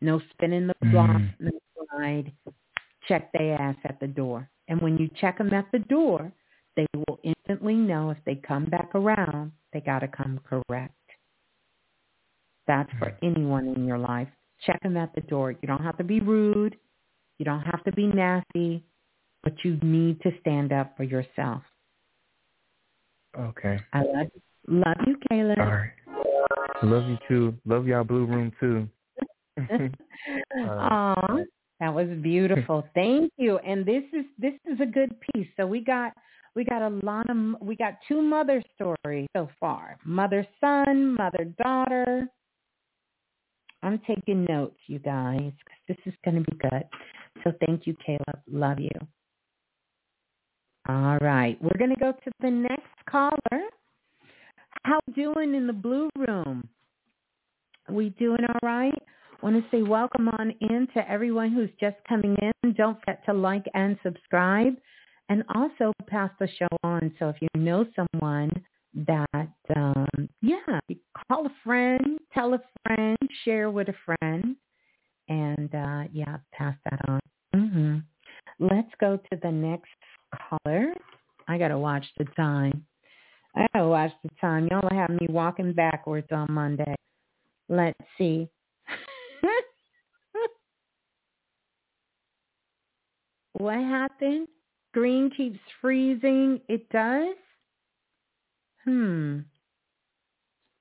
[0.00, 1.10] No spinning the block.
[1.10, 1.34] Mm.
[1.40, 1.50] No
[1.90, 2.32] slide.
[3.08, 4.48] Check they ass at the door.
[4.68, 6.32] And when you check them at the door,
[6.74, 10.92] they will instantly know if they come back around, they got to come correct.
[12.66, 14.28] That's for anyone in your life.
[14.64, 15.52] Check them at the door.
[15.52, 16.76] You don't have to be rude.
[17.38, 18.82] You don't have to be nasty,
[19.42, 21.62] but you need to stand up for yourself.
[23.38, 23.78] Okay.
[23.92, 24.40] I love you.
[24.68, 25.58] Love you, Caleb.
[25.60, 25.92] All right.
[26.82, 27.54] Love you too.
[27.64, 28.88] Love y'all Blue Room too.
[30.58, 31.36] Uh, Aw,
[31.78, 32.84] that was beautiful.
[32.94, 33.58] Thank you.
[33.58, 35.46] And this is this is a good piece.
[35.56, 36.14] So we got
[36.56, 39.98] we got a lot of we got two mother stories so far.
[40.04, 42.28] Mother son, mother daughter.
[43.86, 46.82] I'm taking notes, you guys, because this is going to be good.
[47.44, 48.40] So thank you, Caleb.
[48.50, 48.90] Love you.
[50.88, 51.56] All right.
[51.62, 53.62] We're going to go to the next caller.
[54.82, 56.68] How doing in the blue room?
[57.88, 59.02] We doing all right?
[59.42, 62.72] Want to say welcome on in to everyone who's just coming in.
[62.72, 64.74] Don't forget to like and subscribe
[65.28, 67.12] and also pass the show on.
[67.20, 68.50] So if you know someone
[69.06, 70.80] that um yeah
[71.28, 74.56] call a friend tell a friend share with a friend
[75.28, 77.20] and uh yeah pass that on.
[77.54, 78.02] Mhm
[78.58, 79.90] let's go to the next
[80.34, 80.92] caller.
[81.48, 82.86] I gotta watch the time.
[83.54, 84.68] I gotta watch the time.
[84.70, 86.94] Y'all have me walking backwards on monday.
[87.68, 88.48] Let's see.
[93.58, 94.48] What happened?
[94.92, 96.60] Green keeps freezing.
[96.68, 97.36] It does
[98.86, 99.40] Hmm.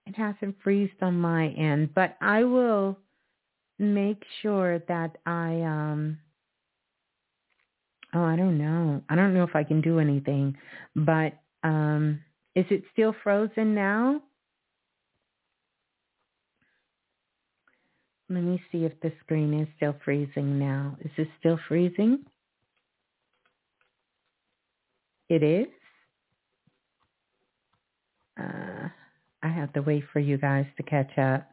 [0.06, 2.99] It hasn't freezed on my end, but I will
[3.80, 6.19] make sure that I um
[8.14, 9.02] Oh, I don't know.
[9.10, 10.56] I don't know if I can do anything.
[10.95, 11.34] But
[11.64, 12.22] um
[12.56, 14.22] is it still frozen now?
[18.30, 20.98] Let me see if the screen is still freezing now.
[21.02, 22.26] Is it still freezing?
[25.30, 25.68] It is?
[28.40, 28.90] Uh,
[29.44, 31.49] I have to wait for you guys to catch up.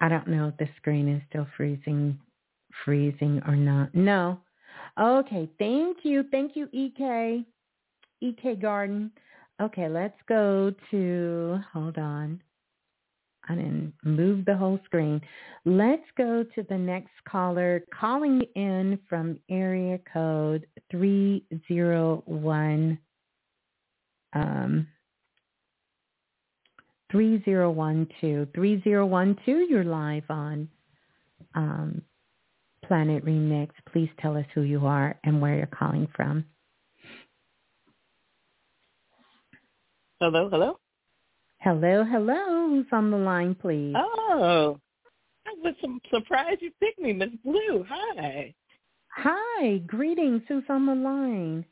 [0.00, 2.18] I don't know if the screen is still freezing,
[2.84, 3.94] freezing or not.
[3.94, 4.38] No.
[5.00, 5.48] Okay.
[5.58, 6.24] Thank you.
[6.30, 7.44] Thank you, EK.
[8.20, 9.10] EK Garden.
[9.60, 12.40] Okay, let's go to, hold on.
[13.48, 15.20] I didn't move the whole screen.
[15.64, 22.98] Let's go to the next caller calling in from area code 301
[24.34, 24.86] um,
[27.10, 28.48] 3012.
[28.54, 30.68] 3012, you're live on
[31.54, 32.02] um,
[32.86, 33.70] Planet Remix.
[33.92, 36.44] Please tell us who you are and where you're calling from.
[40.20, 40.78] Hello, hello.
[41.60, 42.68] Hello, hello.
[42.68, 43.94] Who's on the line, please?
[43.96, 44.78] Oh,
[45.46, 45.74] I was
[46.12, 47.84] surprised you picked me, Miss Blue.
[47.88, 48.54] Hi.
[49.10, 49.78] Hi.
[49.78, 50.42] Greetings.
[50.48, 51.64] Who's on the line?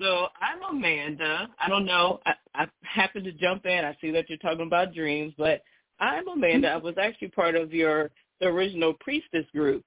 [0.00, 1.48] So I'm Amanda.
[1.60, 2.20] I don't know.
[2.24, 3.84] I, I happened to jump in.
[3.84, 5.62] I see that you're talking about dreams, but
[5.98, 6.70] I'm Amanda.
[6.70, 8.10] I was actually part of your
[8.40, 9.84] the original priestess group.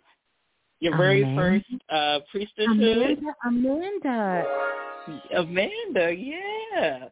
[0.79, 1.41] Your very Amanda.
[1.41, 3.17] first uh priestesshood.
[3.45, 4.45] Amanda.
[4.45, 4.45] Amanda.
[5.35, 7.05] Amanda, yeah.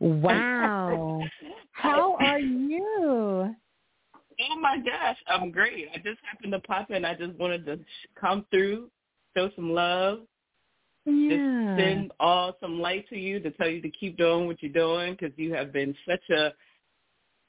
[0.00, 1.22] Wow.
[1.72, 3.54] How are you?
[4.40, 5.88] Oh my gosh, I'm great.
[5.94, 7.04] I just happened to pop in.
[7.04, 7.78] I just wanted to
[8.20, 8.90] come through,
[9.36, 10.22] show some love,
[11.06, 11.28] yeah.
[11.28, 14.72] just send all some light to you to tell you to keep doing what you're
[14.72, 16.52] doing because you have been such a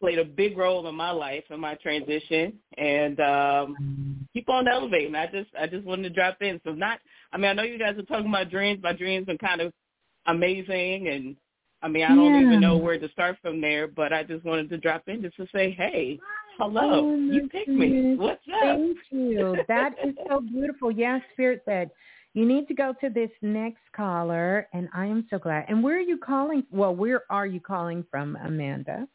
[0.01, 5.15] played a big role in my life in my transition and um keep on elevating.
[5.15, 6.59] I just I just wanted to drop in.
[6.65, 6.99] So not
[7.31, 8.81] I mean I know you guys are talking about dreams.
[8.83, 9.71] My dreams are kind of
[10.27, 11.35] amazing and
[11.81, 12.41] I mean, I don't yeah.
[12.47, 15.35] even know where to start from there, but I just wanted to drop in just
[15.37, 16.19] to say, hey,
[16.57, 18.15] hello, oh, you picked me.
[18.15, 18.77] What's up?
[18.77, 19.55] Thank you.
[19.67, 20.89] That is so beautiful.
[20.89, 21.91] Yes, Spirit said,
[22.35, 25.65] you need to go to this next caller, and I am so glad.
[25.69, 26.63] And where are you calling?
[26.69, 29.07] Well, where are you calling from, Amanda?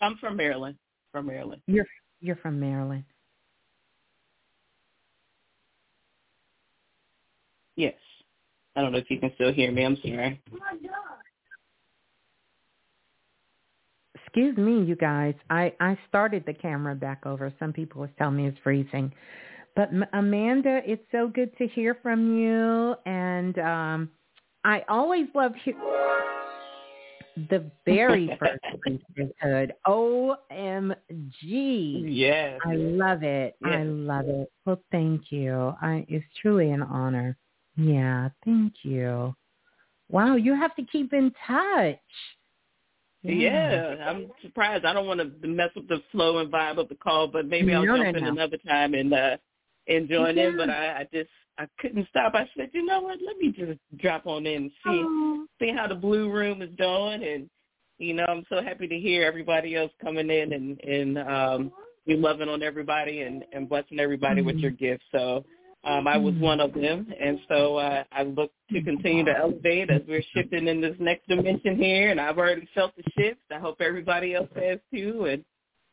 [0.00, 0.76] I'm from Maryland.
[1.10, 1.60] From Maryland.
[1.66, 1.86] You're
[2.20, 3.04] you're from Maryland.
[7.74, 7.94] Yes.
[8.76, 9.84] I don't know if you can still hear me.
[9.84, 10.40] I'm sorry.
[10.52, 10.92] My God.
[14.14, 15.34] Excuse me, you guys.
[15.50, 17.52] I, I started the camera back over.
[17.58, 19.12] Some people was telling me it's freezing.
[19.76, 22.96] But Amanda, it's so good to hear from you.
[23.04, 24.10] And um,
[24.64, 25.74] I always love he-
[27.50, 29.74] the very first priesthood.
[29.86, 30.96] OMG.
[31.42, 32.58] Yes.
[32.64, 33.54] I love it.
[33.62, 33.74] Yes.
[33.74, 34.50] I love it.
[34.64, 35.74] Well, thank you.
[35.82, 37.36] I, it's truly an honor.
[37.76, 39.36] Yeah, thank you.
[40.08, 41.98] Wow, you have to keep in touch.
[43.22, 43.96] Yeah.
[43.96, 44.84] yeah, I'm surprised.
[44.86, 47.74] I don't want to mess up the flow and vibe of the call, but maybe
[47.74, 48.30] I'll no, jump no, in no.
[48.30, 49.36] another time and uh
[49.88, 50.48] and join yeah.
[50.48, 50.56] in.
[50.56, 52.34] But I, I just I couldn't stop.
[52.34, 53.18] I said, you know what?
[53.24, 55.46] Let me just drop on in and see oh.
[55.60, 57.48] see how the blue room is doing, and
[57.98, 61.72] you know I'm so happy to hear everybody else coming in and and um
[62.04, 64.46] you loving on everybody and and blessing everybody mm-hmm.
[64.46, 65.04] with your gifts.
[65.12, 65.44] So
[65.84, 69.88] um, I was one of them, and so uh, I look to continue to elevate
[69.88, 72.10] as we're shifting in this next dimension here.
[72.10, 73.40] And I've already felt the shift.
[73.54, 75.44] I hope everybody else has too, and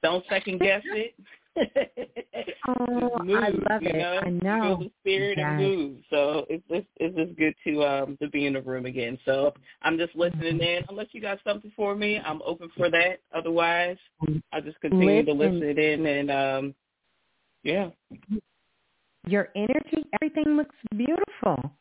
[0.02, 1.14] don't second guess it.
[2.68, 4.24] oh, move, I love you it.
[4.24, 4.62] I know.
[4.62, 5.48] Feel the spirit yes.
[5.48, 5.98] and move.
[6.10, 9.18] So it's it's it's just good to um to be in the room again.
[9.26, 10.84] So I'm just listening in.
[10.90, 13.20] Unless you got something for me, I'm open for that.
[13.36, 13.98] Otherwise,
[14.52, 15.38] I'll just continue listen.
[15.38, 16.76] to listen in and um
[17.64, 17.90] yeah
[19.28, 21.72] your energy, everything looks beautiful.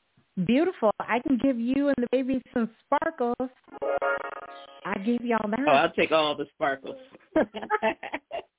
[0.47, 0.93] Beautiful.
[1.01, 3.51] I can give you and the baby some sparkles.
[4.85, 5.61] I give y'all that.
[5.67, 6.97] Oh, I'll take all the sparkles.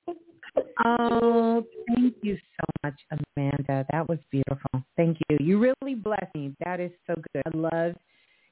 [0.84, 3.00] oh, thank you so much,
[3.36, 3.86] Amanda.
[3.90, 4.84] That was beautiful.
[4.96, 5.38] Thank you.
[5.40, 6.54] You really blessed me.
[6.64, 7.42] That is so good.
[7.46, 7.94] I love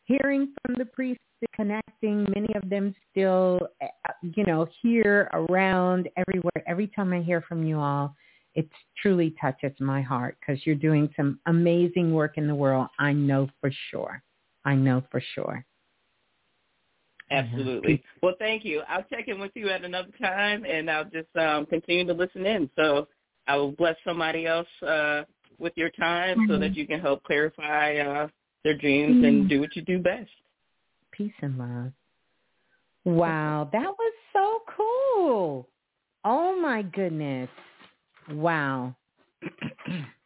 [0.05, 1.23] hearing from the priests,
[1.55, 2.27] connecting.
[2.35, 3.89] Many of them still, eh,
[4.23, 6.63] you know, here, around, everywhere.
[6.67, 8.15] Every time I hear from you all,
[8.55, 8.69] it
[9.01, 12.89] truly touches my heart because you're doing some amazing work in the world.
[12.99, 14.23] I know for sure.
[14.65, 15.65] I know for sure.
[17.33, 18.03] Absolutely.
[18.23, 18.83] Well, thank you.
[18.89, 22.45] I'll check in with you at another time, and I'll just um, continue to listen
[22.47, 22.69] in.
[22.77, 23.09] So
[23.47, 25.23] I will bless somebody else uh,
[25.59, 26.53] with your time mm-hmm.
[26.53, 28.29] so that you can help clarify uh,
[28.65, 29.25] their dreams mm-hmm.
[29.25, 30.31] and do what you do best.
[31.13, 31.93] Peace and love.
[33.05, 35.69] Wow, that was so cool.
[36.25, 37.49] Oh my goodness.
[38.31, 38.95] Wow.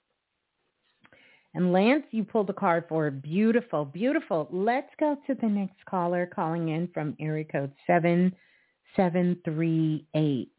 [1.56, 4.46] And Lance, you pulled the card for beautiful, beautiful.
[4.52, 8.36] Let's go to the next caller calling in from area code seven
[8.94, 10.52] seven three eight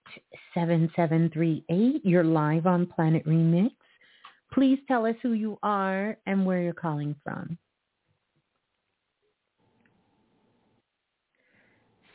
[0.56, 2.02] seven seven three eight.
[2.04, 3.70] You're live on Planet Remix.
[4.52, 7.60] Please tell us who you are and where you're calling from.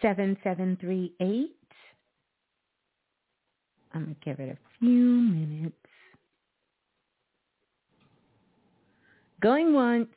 [0.01, 1.55] 7738.
[3.95, 5.77] I'm going to give it a few minutes.
[9.43, 10.09] Going once.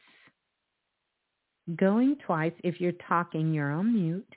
[1.76, 2.54] Going twice.
[2.64, 4.36] If you're talking, you're on mute.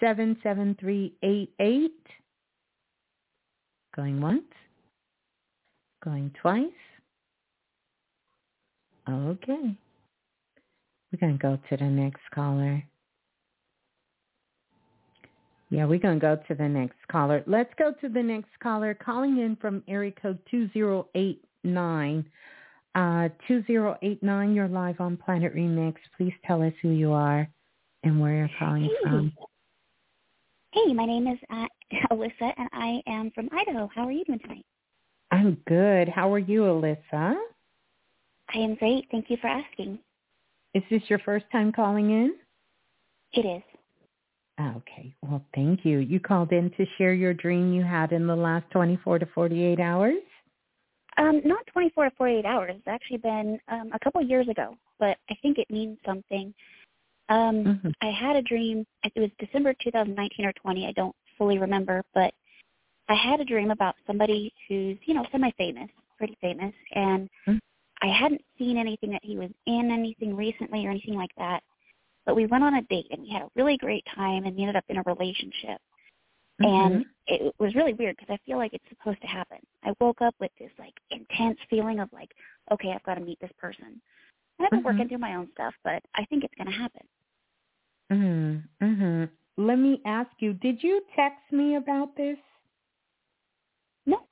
[0.00, 1.90] 77388.
[3.96, 4.42] Going once.
[6.04, 6.66] Going twice.
[9.08, 9.76] Okay.
[11.12, 12.84] We're going to go to the next caller.
[15.70, 17.42] Yeah, we're going to go to the next caller.
[17.46, 22.24] Let's go to the next caller calling in from area code 2089.
[22.94, 25.94] Uh, 2089, you're live on Planet Remix.
[26.16, 27.48] Please tell us who you are
[28.04, 28.90] and where you're calling hey.
[29.02, 29.32] from.
[30.72, 31.66] Hey, my name is uh,
[32.12, 33.90] Alyssa, and I am from Idaho.
[33.92, 34.64] How are you doing tonight?
[35.32, 36.08] I'm good.
[36.08, 37.34] How are you, Alyssa?
[38.54, 39.06] I am great.
[39.10, 39.98] Thank you for asking.
[40.74, 42.34] Is this your first time calling in?
[43.32, 43.62] It is.
[44.60, 45.12] Okay.
[45.22, 45.98] Well, thank you.
[45.98, 49.80] You called in to share your dream you had in the last 24 to 48
[49.80, 50.14] hours?
[51.16, 52.74] Um, not 24 to 48 hours.
[52.76, 56.52] It's actually been um, a couple years ago, but I think it means something.
[57.28, 57.90] Um, mm-hmm.
[58.02, 58.84] I had a dream.
[59.04, 60.86] It was December 2019 or 20.
[60.86, 62.34] I don't fully remember, but
[63.08, 65.88] I had a dream about somebody who's, you know, semi-famous,
[66.18, 67.58] pretty famous, and mm-hmm.
[68.02, 71.62] I hadn't seen anything that he was in anything recently or anything like that.
[72.26, 74.62] But we went on a date and we had a really great time and we
[74.62, 75.80] ended up in a relationship.
[76.62, 76.94] Mm-hmm.
[76.94, 79.58] And it was really weird because I feel like it's supposed to happen.
[79.82, 82.30] I woke up with this like intense feeling of like,
[82.72, 84.00] okay, I've got to meet this person.
[84.58, 84.86] And I've been mm-hmm.
[84.86, 87.02] working through my own stuff, but I think it's going to happen.
[88.12, 88.68] Mhm.
[88.80, 89.30] Mhm.
[89.56, 92.38] Let me ask you, did you text me about this?
[94.06, 94.26] No.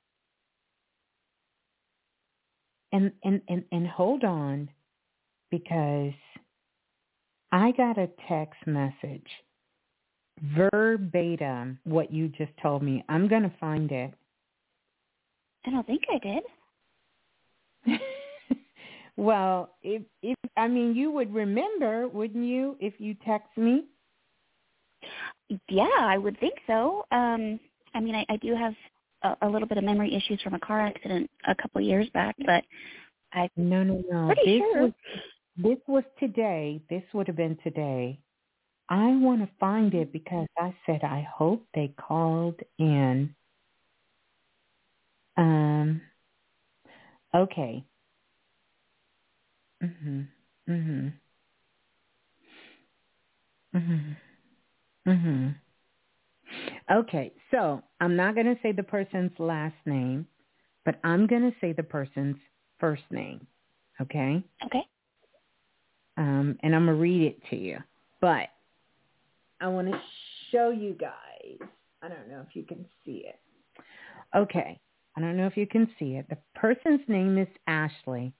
[2.91, 4.69] And and and and hold on
[5.49, 6.13] because
[7.51, 9.29] I got a text message
[10.41, 13.03] verbatim what you just told me.
[13.09, 14.13] I'm going to find it.
[15.65, 16.43] I don't think I did.
[19.17, 23.85] well, if if I mean you would remember, wouldn't you, if you text me?
[25.69, 27.05] Yeah, I would think so.
[27.11, 27.59] Um
[27.93, 28.73] I mean I, I do have
[29.23, 32.09] a, a little bit of memory issues from a car accident a couple of years
[32.13, 32.63] back, but
[33.33, 34.33] I No, no, no.
[34.33, 34.81] Pretty this sure.
[34.83, 34.91] was
[35.57, 36.81] this was today.
[36.89, 38.19] This would have been today.
[38.93, 43.35] I want to find it because I said I hope they called in.
[45.37, 46.01] Um.
[47.35, 47.85] Okay.
[49.83, 50.27] Mhm.
[50.69, 51.13] Mhm.
[53.75, 54.17] Mhm.
[55.07, 55.55] Mhm.
[56.91, 60.27] Okay, so I'm not going to say the person's last name,
[60.85, 62.37] but I'm going to say the person's
[62.79, 63.47] first name.
[64.01, 64.43] Okay?
[64.65, 64.83] Okay
[66.17, 67.79] um, and I'm gonna read it to you.
[68.21, 68.49] But
[69.63, 69.99] I want to
[70.51, 71.69] show you guys.
[72.01, 73.39] I don't know if you can see it.
[74.35, 74.77] Okay,
[75.15, 76.25] I don't know if you can see it.
[76.29, 78.33] The person's name is Ashley,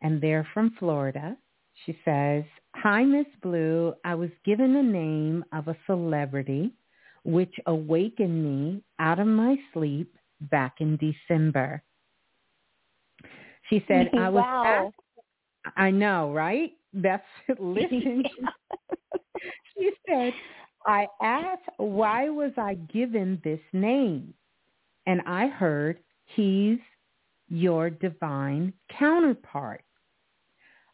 [0.00, 1.36] and they're from Florida.
[1.84, 2.44] She says,
[2.76, 3.94] "Hi, Miss Blue.
[4.04, 6.72] I was given the name of a celebrity,
[7.24, 11.82] which awakened me out of my sleep back in December."
[13.70, 14.92] She said, "I was." wow.
[15.76, 16.72] I know, right?
[16.92, 17.26] That's
[17.58, 18.22] listen.
[19.76, 20.32] She said,
[20.86, 24.34] I asked why was I given this name?
[25.06, 25.98] And I heard
[26.36, 26.78] he's
[27.48, 29.82] your divine counterpart.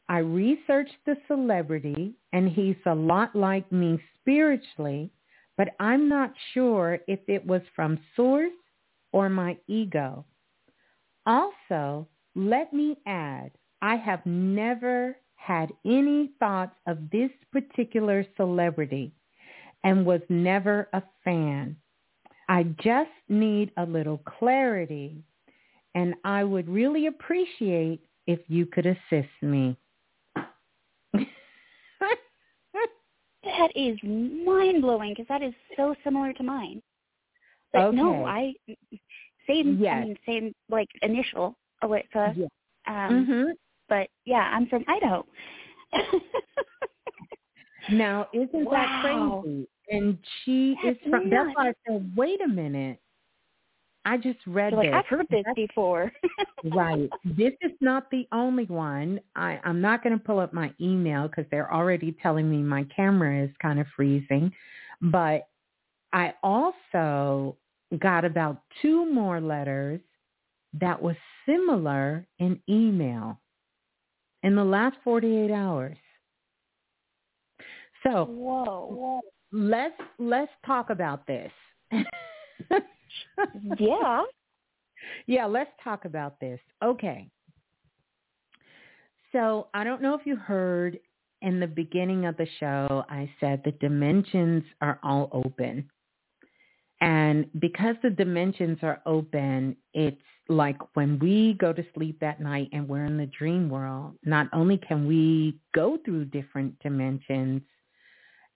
[0.09, 5.11] I researched the celebrity and he's a lot like me spiritually,
[5.57, 8.51] but I'm not sure if it was from source
[9.13, 10.25] or my ego.
[11.27, 13.53] Also, let me add,
[13.83, 19.11] I have never had any thoughts of this particular celebrity
[19.85, 21.75] and was never a fan.
[22.49, 25.25] I just need a little clarity
[25.95, 29.77] and I would really appreciate if you could assist me.
[33.43, 36.83] that is mind blowing because that is so similar to mine.
[37.73, 37.97] But okay.
[37.97, 38.53] no, I
[39.49, 39.95] same yes.
[39.97, 42.37] I mean same like initial Alyssa.
[42.37, 42.51] Yes.
[42.87, 43.51] Um mm-hmm.
[43.91, 45.27] But yeah, I'm from Idaho.
[47.93, 48.73] now, isn't wow.
[48.73, 49.69] that crazy?
[49.91, 51.29] And she That's is from.
[51.29, 51.49] nuts.
[51.49, 53.01] That's why I said, wait a minute.
[54.07, 54.95] I just read You're this.
[54.95, 56.11] I've heard this before.
[56.73, 57.11] right.
[57.25, 59.21] This is not the only one.
[59.37, 62.85] I, I'm not going to pull up my email because they're already telling me my
[62.97, 64.53] camera is kind of freezing.
[65.03, 65.49] But
[66.15, 67.57] I also
[67.99, 70.01] got about two more letters
[70.81, 73.39] that was similar in email
[74.43, 75.97] in the last 48 hours.
[78.03, 79.21] So, whoa.
[79.53, 81.51] Let's let's talk about this.
[83.79, 84.23] yeah.
[85.27, 86.61] Yeah, let's talk about this.
[86.83, 87.29] Okay.
[89.33, 90.99] So, I don't know if you heard
[91.43, 95.89] in the beginning of the show I said the dimensions are all open.
[97.01, 102.69] And because the dimensions are open, it's like when we go to sleep at night
[102.73, 107.63] and we're in the dream world, not only can we go through different dimensions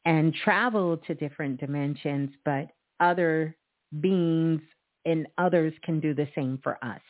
[0.05, 2.69] and travel to different dimensions, but
[3.01, 3.57] other
[4.01, 4.61] beings
[5.07, 7.01] and others can do the same for us.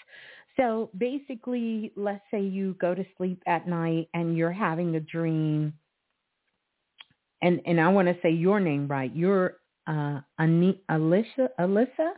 [0.56, 5.72] So basically, let's say you go to sleep at night and you're having a dream.
[7.42, 9.14] And, and I want to say your name right.
[9.14, 9.56] You're
[9.86, 12.12] uh, Ani- Alyssa, Alyssa?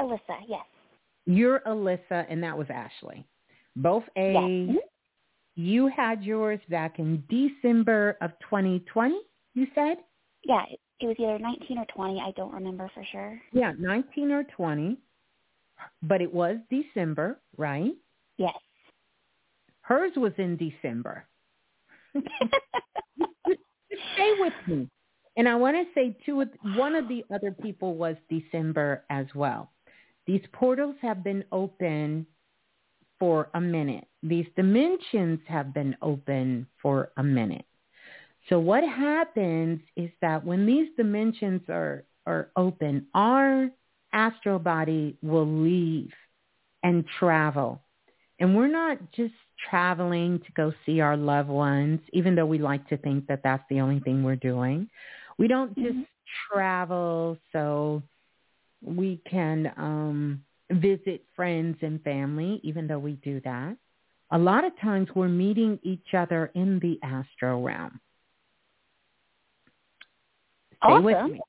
[0.00, 0.64] Alyssa, yes.
[1.26, 3.26] You're Alyssa, and that was Ashley.
[3.76, 4.34] Both A.
[4.34, 4.76] Mm-hmm.
[5.56, 9.14] You had yours back in December of 2020,
[9.54, 9.98] you said?
[10.44, 10.64] Yeah,
[11.00, 12.20] it was either 19 or 20.
[12.20, 13.40] I don't remember for sure.
[13.52, 14.98] Yeah, 19 or 20.
[16.02, 17.92] But it was December, right?
[18.36, 18.54] Yes.
[19.82, 21.26] Hers was in December.
[24.14, 24.88] Stay with me.
[25.36, 26.44] And I want to say two,
[26.76, 29.70] one of the other people was December as well.
[30.26, 32.26] These portals have been open
[33.18, 34.06] for a minute.
[34.22, 37.64] These dimensions have been open for a minute.
[38.48, 43.70] So what happens is that when these dimensions are, are open, our
[44.12, 46.12] astral body will leave
[46.82, 47.80] and travel.
[48.40, 49.34] And we're not just
[49.70, 53.62] traveling to go see our loved ones, even though we like to think that that's
[53.70, 54.88] the only thing we're doing.
[55.38, 56.02] We don't just mm-hmm.
[56.52, 58.02] travel so
[58.84, 63.76] we can um, visit friends and family, even though we do that.
[64.30, 68.00] A lot of times we're meeting each other in the astral realm.
[70.78, 71.04] Stay awesome.
[71.04, 71.40] with me.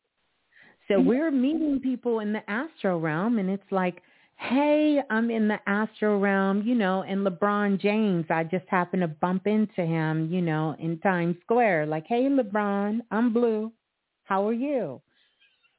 [0.87, 1.07] So mm-hmm.
[1.07, 4.01] we're meeting people in the astral realm and it's like,
[4.37, 9.07] hey, I'm in the astral realm, you know, and LeBron James, I just happened to
[9.07, 11.87] bump into him, you know, in Times Square.
[11.87, 13.71] Like, hey, LeBron, I'm Blue.
[14.25, 15.01] How are you?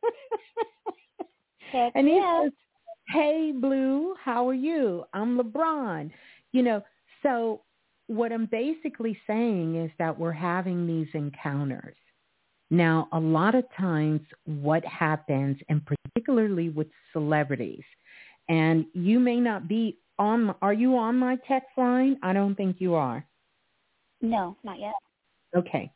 [1.73, 2.45] Heck and he yeah.
[2.45, 2.53] says,
[3.09, 5.05] hey, Blue, how are you?
[5.13, 6.11] I'm LeBron.
[6.53, 6.83] You know,
[7.23, 7.63] so
[8.07, 11.97] what I'm basically saying is that we're having these encounters.
[12.71, 17.85] Now, a lot of times what happens, and particularly with celebrities,
[18.49, 22.17] and you may not be on, are you on my text line?
[22.23, 23.25] I don't think you are.
[24.21, 24.95] No, not yet.
[25.57, 25.93] Okay.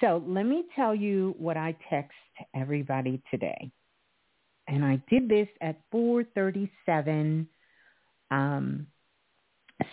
[0.00, 2.16] So let me tell you what I text
[2.54, 3.70] everybody today.
[4.70, 7.48] And I did this at 437
[8.30, 8.86] um,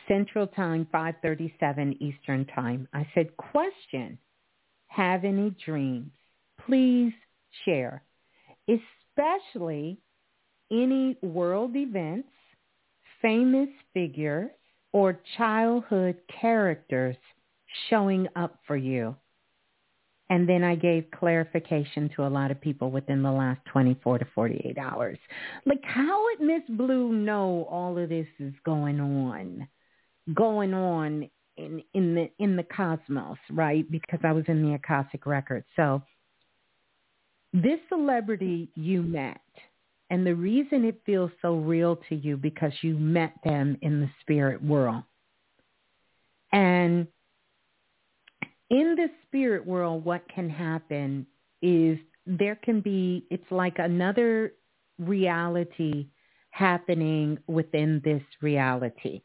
[0.08, 2.88] Central Time, 537 Eastern Time.
[2.94, 4.20] I said, question,
[4.86, 6.12] have any dreams?
[6.64, 7.12] Please
[7.66, 8.04] share,
[8.68, 9.98] especially
[10.72, 12.30] any world events,
[13.20, 14.52] famous figures,
[14.94, 17.16] or childhood characters
[17.90, 19.16] showing up for you.
[20.30, 24.28] And then I gave clarification to a lot of people within the last 24 to
[24.36, 25.18] 48 hours.
[25.66, 29.68] Like how would Miss Blue know all of this is going on,
[30.34, 33.90] going on in, in the, in the cosmos, right?
[33.90, 35.64] Because I was in the Akashic record.
[35.78, 36.04] So
[37.54, 39.42] this celebrity you met,
[40.10, 44.10] and the reason it feels so real to you because you met them in the
[44.22, 45.04] spirit world.
[46.52, 47.08] And
[48.70, 51.26] in the spirit world, what can happen
[51.62, 54.54] is there can be, it's like another
[55.00, 56.08] reality
[56.52, 59.22] happening within this reality.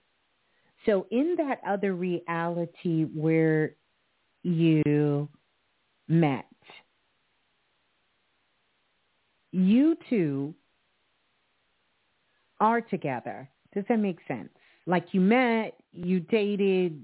[0.86, 3.74] So in that other reality where
[4.43, 5.28] you
[6.09, 6.47] met,
[9.52, 10.55] you two
[12.60, 13.48] are together.
[13.74, 14.51] Does that make sense?
[14.86, 17.02] Like you met, you dated,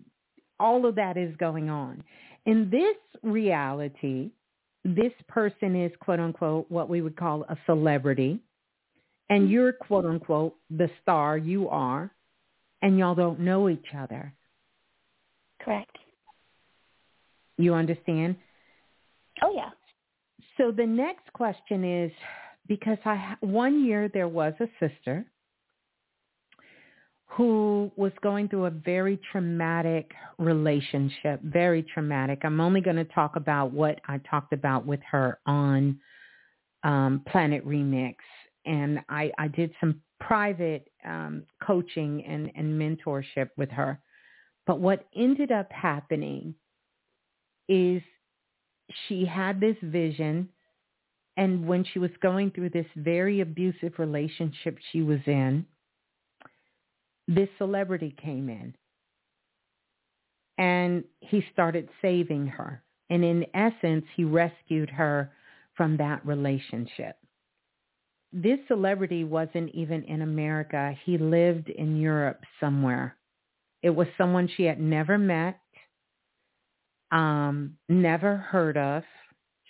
[0.60, 2.02] all of that is going on.
[2.48, 4.30] In this reality,
[4.82, 8.40] this person is quote unquote what we would call a celebrity
[9.28, 9.52] and mm-hmm.
[9.52, 12.10] you're quote unquote the star you are
[12.80, 14.32] and y'all don't know each other.
[15.60, 15.94] Correct.
[17.58, 18.36] You understand?
[19.42, 19.68] Oh yeah.
[20.56, 22.10] So the next question is
[22.66, 25.26] because I one year there was a sister
[27.28, 32.40] who was going through a very traumatic relationship, very traumatic.
[32.42, 36.00] I'm only going to talk about what I talked about with her on
[36.82, 38.16] um, Planet Remix.
[38.64, 44.00] And I, I did some private um, coaching and, and mentorship with her.
[44.66, 46.54] But what ended up happening
[47.68, 48.02] is
[49.06, 50.48] she had this vision.
[51.36, 55.66] And when she was going through this very abusive relationship she was in,
[57.28, 58.74] this celebrity came in
[60.56, 62.82] and he started saving her.
[63.10, 65.32] And in essence, he rescued her
[65.76, 67.16] from that relationship.
[68.32, 70.94] This celebrity wasn't even in America.
[71.04, 73.16] He lived in Europe somewhere.
[73.82, 75.60] It was someone she had never met,
[77.12, 79.04] um, never heard of.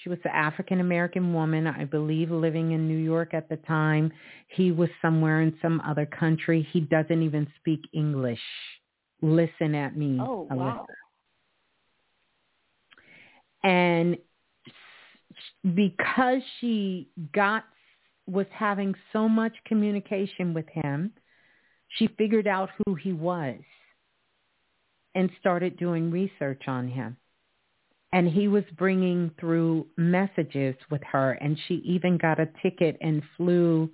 [0.02, 4.12] She was an African American woman, I believe, living in New York at the time.
[4.48, 6.66] He was somewhere in some other country.
[6.72, 8.40] He doesn't even speak English.
[9.22, 10.18] Listen at me.
[10.20, 10.86] Oh, wow.
[13.64, 14.18] And
[15.74, 17.64] because she got
[18.26, 21.12] was having so much communication with him,
[21.96, 23.56] she figured out who he was
[25.14, 27.16] and started doing research on him
[28.12, 33.22] and he was bringing through messages with her and she even got a ticket and
[33.36, 33.90] flew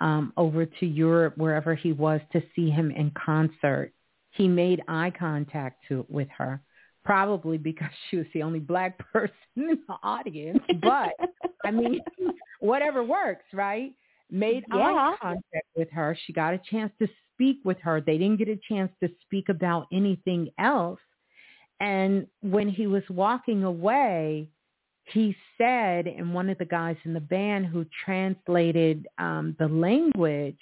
[0.00, 3.92] um over to Europe wherever he was to see him in concert.
[4.30, 6.60] He made eye contact to with her,
[7.04, 11.12] probably because she was the only black person in the audience, but
[11.64, 12.00] I mean
[12.60, 13.92] whatever works, right?
[14.30, 14.78] Made yeah.
[14.78, 16.16] eye contact with her.
[16.26, 18.00] She got a chance to speak with her.
[18.00, 21.00] They didn't get a chance to speak about anything else
[21.80, 24.48] and when he was walking away,
[25.04, 30.58] he said, and one of the guys in the band who translated um, the language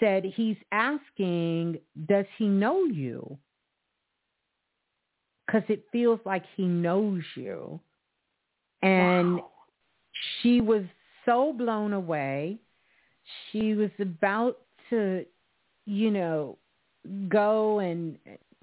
[0.00, 1.78] said, he's asking,
[2.08, 3.38] does he know you?
[5.46, 7.78] Because it feels like he knows you.
[8.82, 9.50] And wow.
[10.40, 10.82] she was
[11.24, 12.58] so blown away.
[13.50, 14.58] She was about
[14.90, 15.24] to,
[15.86, 16.58] you know,
[17.28, 18.18] go and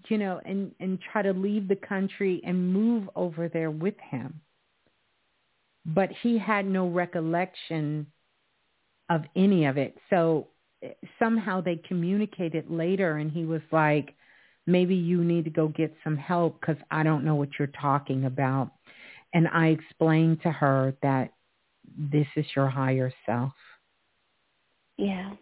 [0.09, 4.41] you know, and, and try to leave the country and move over there with him.
[5.85, 8.07] But he had no recollection
[9.09, 9.97] of any of it.
[10.09, 10.47] So
[10.83, 14.15] eh, somehow they communicated later and he was like,
[14.67, 18.25] maybe you need to go get some help because I don't know what you're talking
[18.25, 18.71] about.
[19.33, 21.33] And I explained to her that
[21.97, 23.53] this is your higher self.
[24.97, 25.33] Yeah.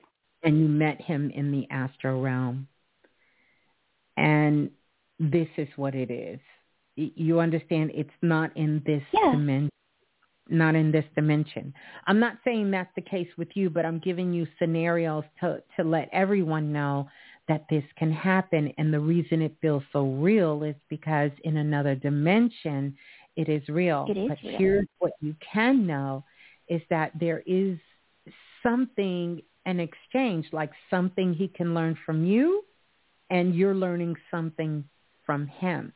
[0.44, 2.68] And you met him in the astral realm
[4.18, 4.69] and
[5.19, 6.39] this is what it is.
[6.95, 7.91] You understand?
[7.94, 9.31] It's not in this yeah.
[9.31, 9.69] dimension.
[10.49, 11.73] Not in this dimension.
[12.07, 15.84] I'm not saying that's the case with you, but I'm giving you scenarios to, to
[15.84, 17.10] let everyone know
[17.48, 18.73] that this can happen.
[18.77, 22.95] And the reason it feels so real is because in another dimension,
[23.35, 24.06] it is real.
[24.10, 24.57] It is but real.
[24.57, 26.23] here's what you can know
[26.69, 27.77] is that there is
[28.64, 32.64] something, an exchange, like something he can learn from you
[33.30, 34.84] and you're learning something
[35.26, 35.94] from him.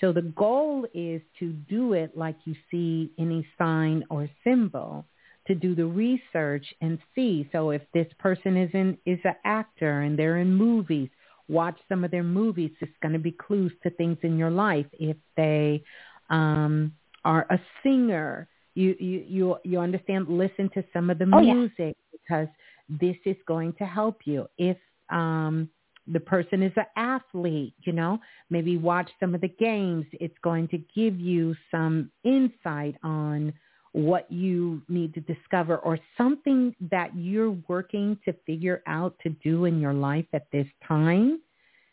[0.00, 5.04] So the goal is to do it like you see any sign or symbol,
[5.46, 7.48] to do the research and see.
[7.52, 11.10] So if this person is in is an actor and they're in movies,
[11.48, 12.70] watch some of their movies.
[12.80, 14.86] It's going to be clues to things in your life.
[14.92, 15.82] If they
[16.30, 20.28] um, are a singer, you you you you understand.
[20.28, 22.12] Listen to some of the oh, music yeah.
[22.12, 22.48] because
[22.88, 24.46] this is going to help you.
[24.56, 24.78] If
[25.10, 25.68] um,
[26.06, 28.18] the person is an athlete, you know,
[28.48, 30.06] maybe watch some of the games.
[30.12, 33.52] It's going to give you some insight on
[33.92, 39.64] what you need to discover or something that you're working to figure out to do
[39.64, 41.40] in your life at this time.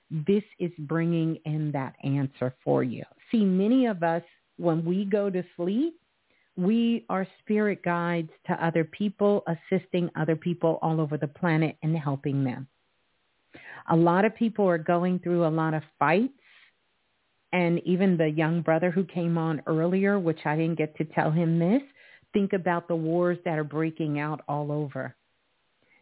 [0.09, 3.03] This is bringing in that answer for you.
[3.31, 4.23] See, many of us,
[4.57, 5.99] when we go to sleep,
[6.55, 11.95] we are spirit guides to other people, assisting other people all over the planet and
[11.95, 12.67] helping them.
[13.89, 16.33] A lot of people are going through a lot of fights.
[17.53, 21.31] And even the young brother who came on earlier, which I didn't get to tell
[21.31, 21.81] him this,
[22.33, 25.15] think about the wars that are breaking out all over.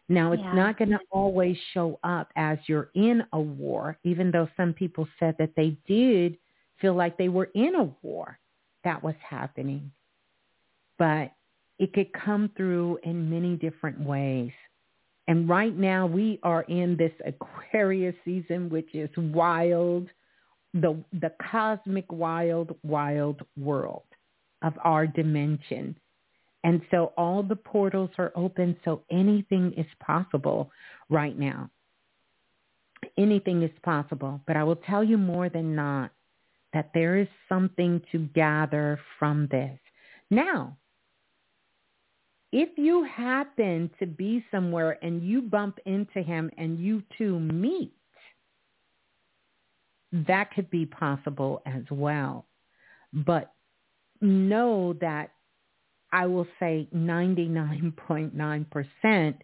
[0.07, 0.53] Now, it's yeah.
[0.53, 5.07] not going to always show up as you're in a war, even though some people
[5.19, 6.37] said that they did
[6.79, 8.37] feel like they were in a war
[8.83, 9.91] that was happening.
[10.99, 11.31] But
[11.79, 14.51] it could come through in many different ways.
[15.27, 20.07] And right now we are in this Aquarius season, which is wild,
[20.73, 24.03] the, the cosmic wild, wild world
[24.61, 25.97] of our dimension.
[26.63, 30.71] And so all the portals are open, so anything is possible
[31.09, 31.69] right now.
[33.17, 34.41] Anything is possible.
[34.47, 36.11] But I will tell you more than not
[36.73, 39.79] that there is something to gather from this.
[40.29, 40.77] Now,
[42.57, 47.91] if you happen to be somewhere and you bump into him and you two meet,
[50.13, 52.45] that could be possible as well.
[53.11, 53.51] But
[54.21, 55.31] know that
[56.13, 59.35] I will say 99.9%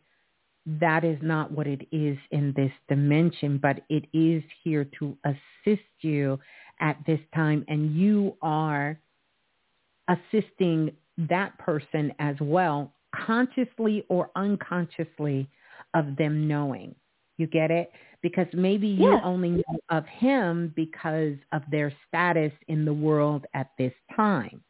[0.80, 5.84] that is not what it is in this dimension, but it is here to assist
[6.00, 6.40] you
[6.80, 7.66] at this time.
[7.68, 8.98] And you are
[10.08, 15.48] assisting that person as well, consciously or unconsciously
[15.94, 16.96] of them knowing.
[17.38, 17.92] You get it?
[18.22, 19.22] Because maybe you yeah.
[19.24, 24.62] only know of him because of their status in the world at this time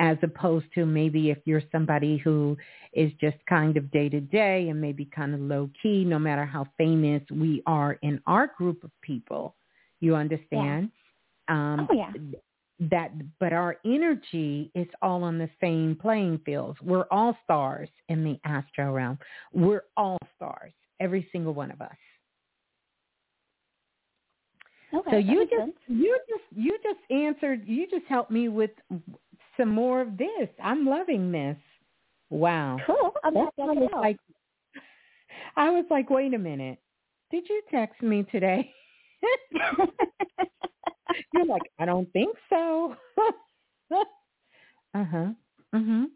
[0.00, 2.56] as opposed to maybe if you're somebody who
[2.94, 6.46] is just kind of day to day and maybe kind of low key, no matter
[6.46, 9.54] how famous we are in our group of people.
[10.00, 10.90] You understand?
[11.48, 11.54] Yeah.
[11.54, 12.12] Um, oh, yeah.
[12.88, 16.78] That, but our energy is all on the same playing fields.
[16.80, 19.18] We're all stars in the astro realm.
[19.52, 21.92] We're all stars, every single one of us.
[24.92, 25.72] Okay, so you just sense.
[25.88, 28.70] you just you just answered you just helped me with
[29.56, 30.48] some more of this.
[30.62, 31.56] I'm loving this.
[32.30, 32.78] Wow.
[32.86, 33.12] Cool.
[33.22, 34.16] I'm That's I was like
[35.56, 36.78] I was like, wait a minute.
[37.30, 38.72] Did you text me today?
[41.32, 42.96] You're like, I don't think so.
[44.94, 45.32] uh-huh.
[45.74, 46.06] Mhm.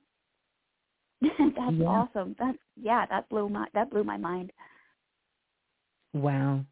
[1.23, 1.87] That's yeah.
[1.87, 2.37] awesome.
[2.39, 4.53] That's yeah, that blew my that blew my mind.
[6.13, 6.65] Wow.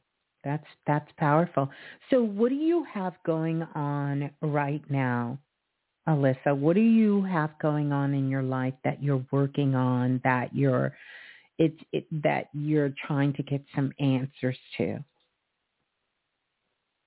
[0.45, 1.71] That's that's powerful.
[2.11, 5.39] So what do you have going on right now?
[6.09, 10.55] Alyssa, what do you have going on in your life that you're working on that
[10.55, 10.93] you're
[11.59, 14.99] it's it, that you're trying to get some answers to?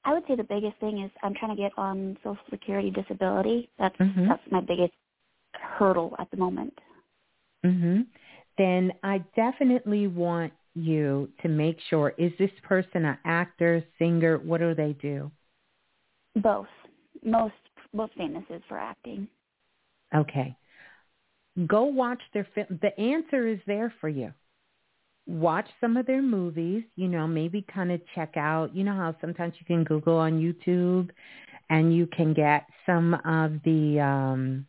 [0.06, 3.69] I would say the biggest thing is I'm trying to get on Social Security disability.
[3.80, 4.27] That's mm-hmm.
[4.27, 4.94] that's my biggest
[5.53, 6.73] hurdle at the moment.
[7.65, 8.06] Mhm.
[8.57, 14.60] Then I definitely want you to make sure is this person an actor, singer, what
[14.60, 15.32] do they do?
[16.36, 16.68] Both.
[17.23, 17.53] Most
[17.91, 19.27] most famous is for acting.
[20.14, 20.56] Okay.
[21.65, 22.80] Go watch their film.
[22.82, 24.34] The answer is there for you.
[25.27, 29.15] Watch some of their movies, you know, maybe kind of check out, you know how
[29.22, 31.10] sometimes you can Google on YouTube
[31.69, 34.68] and you can get some of the, um,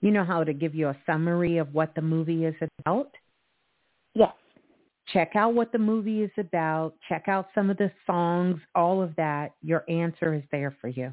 [0.00, 3.14] you know how to give you a summary of what the movie is about?
[4.14, 4.34] Yes.
[5.12, 6.94] Check out what the movie is about.
[7.08, 9.52] Check out some of the songs, all of that.
[9.62, 11.12] Your answer is there for you.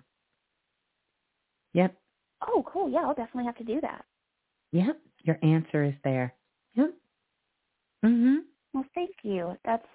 [1.74, 1.96] Yep.
[2.48, 2.90] Oh, cool.
[2.90, 4.06] Yeah, I'll definitely have to do that.
[4.72, 5.00] Yep.
[5.24, 6.34] Your answer is there.
[6.76, 6.94] Yep.
[8.04, 8.38] Mhm.
[8.74, 9.58] Well, thank you.
[9.66, 9.86] That's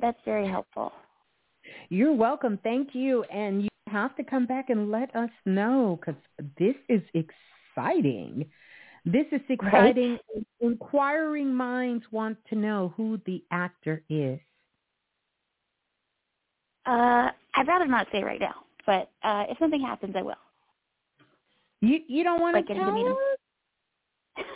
[0.00, 0.92] that's very helpful.
[1.88, 2.58] You're welcome.
[2.62, 3.24] Thank you.
[3.24, 6.20] And you have to come back and let us know because
[6.58, 8.46] this is exciting.
[9.04, 10.18] This is exciting.
[10.34, 10.46] Right?
[10.60, 14.40] Inquiring minds want to know who the actor is.
[16.86, 18.54] Uh, I'd rather not say right now,
[18.86, 20.34] but uh, if something happens, I will.
[21.80, 23.16] You you don't want like to tell us?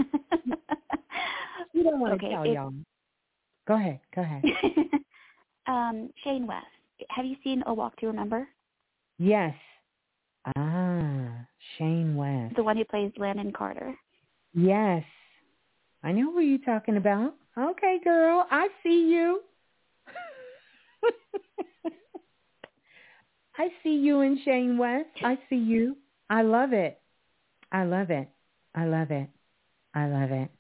[1.72, 2.72] you don't want okay, to tell it, y'all.
[3.70, 4.00] Go ahead.
[4.16, 4.42] Go ahead.
[5.68, 6.66] um, Shane West.
[7.08, 8.48] Have you seen A Walk to Remember?
[9.16, 9.54] Yes.
[10.56, 11.46] Ah,
[11.78, 12.56] Shane West.
[12.56, 13.94] The one who plays Landon Carter.
[14.54, 15.04] Yes.
[16.02, 17.36] I know who you're talking about.
[17.56, 18.44] Okay, girl.
[18.50, 19.42] I see you.
[23.56, 25.10] I see you in Shane West.
[25.22, 25.96] I see you.
[26.28, 26.98] I love it.
[27.70, 28.28] I love it.
[28.74, 29.28] I love it.
[29.94, 30.50] I love it.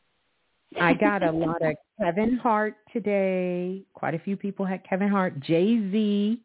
[0.80, 3.82] I got a lot of Kevin Hart today.
[3.94, 5.38] Quite a few people had Kevin Hart.
[5.40, 6.40] Jay Z,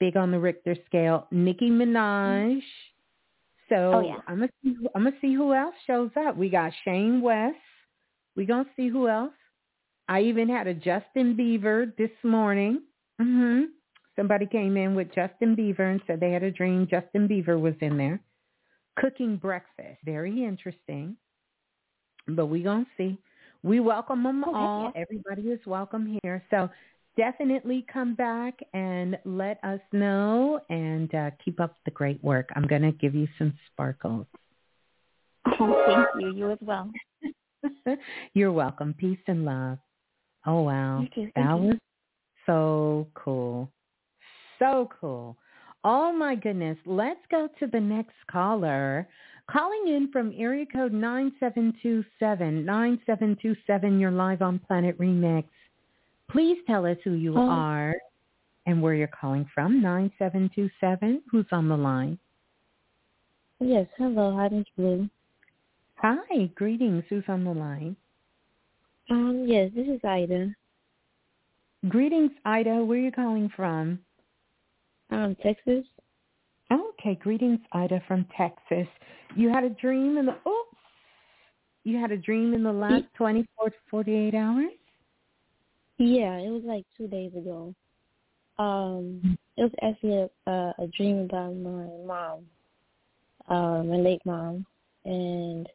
[0.00, 1.26] big on the Richter scale.
[1.30, 2.60] Nicki Minaj.
[3.68, 4.16] So oh, yeah.
[4.28, 6.36] I'm gonna see, I'm gonna see who else shows up.
[6.36, 7.56] We got Shane West.
[8.36, 9.32] We gonna see who else.
[10.08, 12.82] I even had a Justin Bieber this morning.
[13.20, 13.66] Mhm.
[14.14, 17.74] Somebody came in with Justin Bieber and said they had a dream Justin Bieber was
[17.80, 18.20] in there
[18.96, 19.98] cooking breakfast.
[20.04, 21.16] Very interesting.
[22.26, 23.18] But we going to see.
[23.66, 24.92] We welcome them oh, all.
[24.94, 25.02] Yeah.
[25.02, 26.40] Everybody is welcome here.
[26.50, 26.70] So
[27.16, 32.48] definitely come back and let us know and uh, keep up the great work.
[32.54, 34.26] I'm going to give you some sparkles.
[35.58, 36.32] Oh, thank you.
[36.36, 36.92] You as well.
[38.34, 38.94] You're welcome.
[38.96, 39.78] Peace and love.
[40.46, 41.04] Oh, wow.
[41.12, 41.62] Thank that you.
[41.64, 41.76] was
[42.46, 43.68] so cool.
[44.60, 45.36] So cool.
[45.82, 46.78] Oh my goodness.
[46.86, 49.08] Let's go to the next caller.
[49.50, 52.64] Calling in from area code 9727.
[52.64, 55.44] 9727, you're live on Planet Remix.
[56.28, 57.48] Please tell us who you oh.
[57.48, 57.94] are
[58.66, 59.80] and where you're calling from.
[59.80, 62.18] 9727, who's on the line?
[63.60, 64.36] Yes, hello.
[64.36, 65.08] Hi, Miss Blue.
[65.96, 67.04] Hi, greetings.
[67.08, 67.96] Who's on the line?
[69.08, 70.48] Um, yes, this is Ida.
[71.88, 72.84] Greetings, Ida.
[72.84, 74.00] Where are you calling from?
[75.10, 75.84] Um, Texas.
[76.72, 78.88] Okay, greetings, Ida from Texas.
[79.34, 80.64] You had a dream in the oh,
[81.84, 84.72] you had a dream in the last twenty four to forty eight hours.
[85.98, 87.74] Yeah, it was like two days ago.
[88.58, 92.46] Um, it was actually a, a, a dream about my mom,
[93.48, 94.66] uh, my late mom,
[95.04, 95.68] and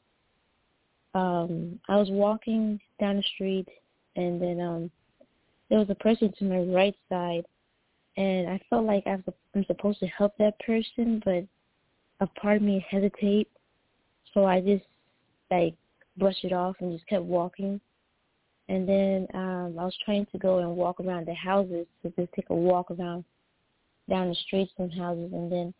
[1.14, 3.68] um, I was walking down the street,
[4.15, 4.91] and then um,
[5.69, 7.45] there was a person to my right side,
[8.18, 11.45] and I felt like I was, I'm supposed to help that person, but
[12.22, 13.49] a part of me hesitate,
[14.34, 14.85] so I just
[15.49, 15.76] like
[16.18, 17.81] brushed it off and just kept walking.
[18.69, 22.31] And then um I was trying to go and walk around the houses to just
[22.34, 23.26] take a walk around
[24.10, 25.73] down the streets and houses, and then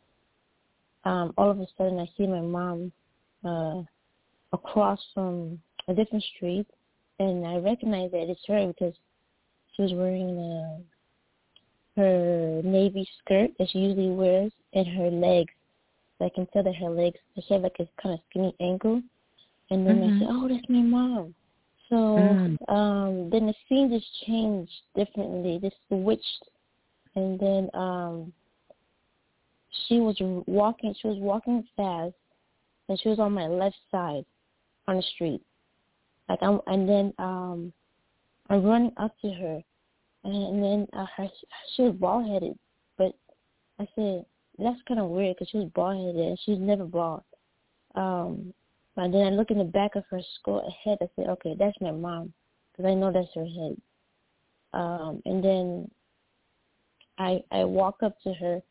[1.06, 2.92] um all of a sudden I see my mom
[3.46, 3.84] uh
[4.52, 6.68] across from a different street,
[7.20, 8.96] and I recognize that it's her because
[9.74, 10.82] she was wearing a
[11.98, 15.54] her navy skirt that she usually wears and her legs.
[16.22, 19.02] I can tell that her legs, she had like a kind of skinny ankle.
[19.70, 20.16] And then mm-hmm.
[20.16, 21.36] I said, oh, that's my mom.
[21.90, 22.58] So mm.
[22.70, 26.44] um then the scene just changed differently, just switched.
[27.16, 28.34] And then um
[29.88, 30.16] she was
[30.48, 32.16] walking, she was walking fast,
[32.88, 34.26] and she was on my left side
[34.88, 35.42] on the street.
[36.30, 37.74] Like I'm, and then um
[38.50, 39.62] I'm running up to her,
[40.24, 41.28] and then uh, her,
[41.76, 42.58] she was bald headed.
[42.98, 43.14] But
[43.80, 44.26] I said
[44.64, 47.24] that's kind of weird because she was bald headed and she's never bald.
[47.96, 48.54] Um,
[48.98, 50.98] and then I look in the back of her skull head.
[51.02, 52.34] I said, okay, that's my mom
[52.72, 53.82] because I know that's her head.
[54.74, 55.92] Um, and then
[57.18, 58.62] I I walk up to her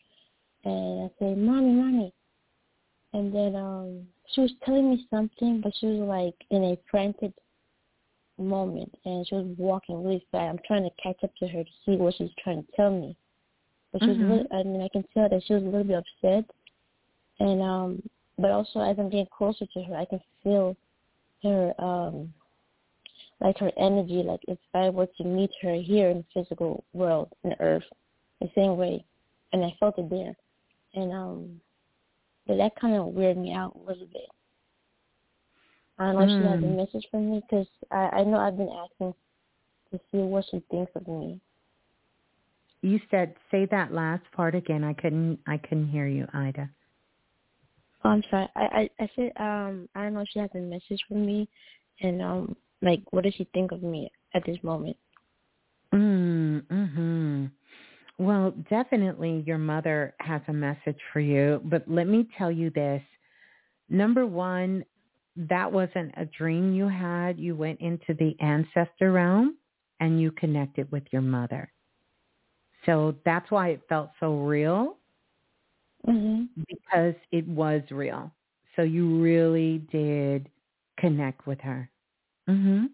[0.65, 2.13] and I say, "Mommy, mommy,"
[3.13, 7.33] and then um she was telling me something, but she was like in a frantic
[8.39, 10.51] moment and she was walking really fast.
[10.51, 13.17] I'm trying to catch up to her to see what she's trying to tell me.
[13.93, 14.29] But she mm-hmm.
[14.29, 16.45] was really, I mean I can tell that she was a little bit upset
[17.39, 18.03] and um
[18.39, 20.77] but also as I'm getting closer to her I can feel
[21.43, 22.33] her um
[23.41, 27.33] like her energy, like if I were to meet her here in the physical world,
[27.43, 27.85] in the earth,
[28.41, 29.03] the same way.
[29.53, 30.37] And I felt it there.
[30.95, 31.61] And um
[32.47, 34.29] but that kind of weirded me out a little bit.
[35.99, 36.25] I don't know mm.
[36.25, 36.77] if she has a hmm.
[36.77, 39.15] message for me because I, I know I've been asking
[39.93, 41.39] to see what she thinks of me.
[42.83, 44.85] You said say that last part again.
[44.85, 46.71] I couldn't I couldn't hear you, Ida.
[48.05, 48.49] Oh, I'm sorry.
[48.57, 51.49] I, I I said um I don't know if she has a message for me,
[52.01, 54.97] and um like what does she think of me at this moment?
[55.93, 56.63] Mm.
[56.63, 57.51] Mhm.
[58.19, 63.03] Well, definitely your mother has a message for you, but let me tell you this.
[63.89, 64.85] Number one,
[65.37, 67.39] that wasn't a dream you had.
[67.39, 69.57] You went into the ancestor realm
[70.01, 71.73] and you connected with your mother.
[72.87, 74.97] So that's why it felt so real
[76.07, 76.45] mm-hmm.
[76.69, 78.31] because it was real.
[78.77, 80.49] So you really did
[80.99, 81.91] connect with her.
[82.49, 82.91] Mhm.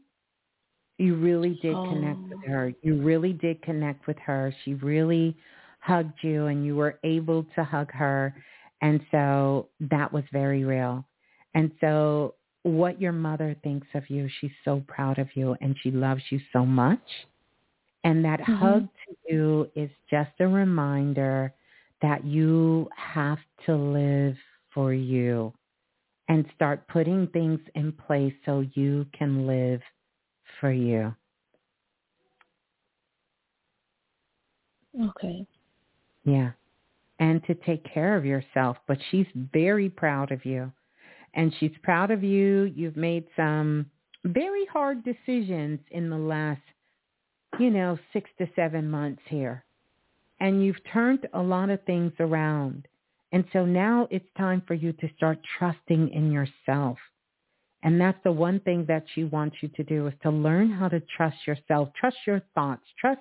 [0.98, 1.88] You really did oh.
[1.88, 2.74] connect with her.
[2.82, 4.54] You really did connect with her.
[4.64, 5.36] She really
[5.80, 8.34] hugged you and you were able to hug her.
[8.80, 11.04] And so that was very real.
[11.54, 15.90] And so what your mother thinks of you, she's so proud of you and she
[15.90, 17.26] loves you so much.
[18.04, 18.54] And that mm-hmm.
[18.54, 18.88] hug
[19.28, 21.52] you is just a reminder
[22.02, 24.36] that you have to live
[24.72, 25.52] for you
[26.28, 29.80] and start putting things in place so you can live
[30.60, 31.14] for you.
[35.00, 35.46] Okay.
[36.24, 36.50] Yeah.
[37.18, 38.76] And to take care of yourself.
[38.86, 40.72] But she's very proud of you
[41.34, 42.64] and she's proud of you.
[42.74, 43.86] You've made some
[44.24, 46.60] very hard decisions in the last,
[47.58, 49.64] you know, six to seven months here.
[50.40, 52.86] And you've turned a lot of things around.
[53.32, 56.98] And so now it's time for you to start trusting in yourself.
[57.82, 60.88] And that's the one thing that she wants you to do is to learn how
[60.88, 63.20] to trust yourself, trust your thoughts, trust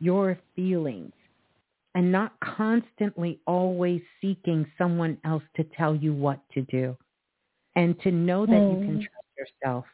[0.00, 1.12] your feelings,
[1.94, 6.96] and not constantly always seeking someone else to tell you what to do
[7.76, 8.80] and to know that mm.
[8.80, 9.06] you can mm.
[9.06, 9.84] trust yourself.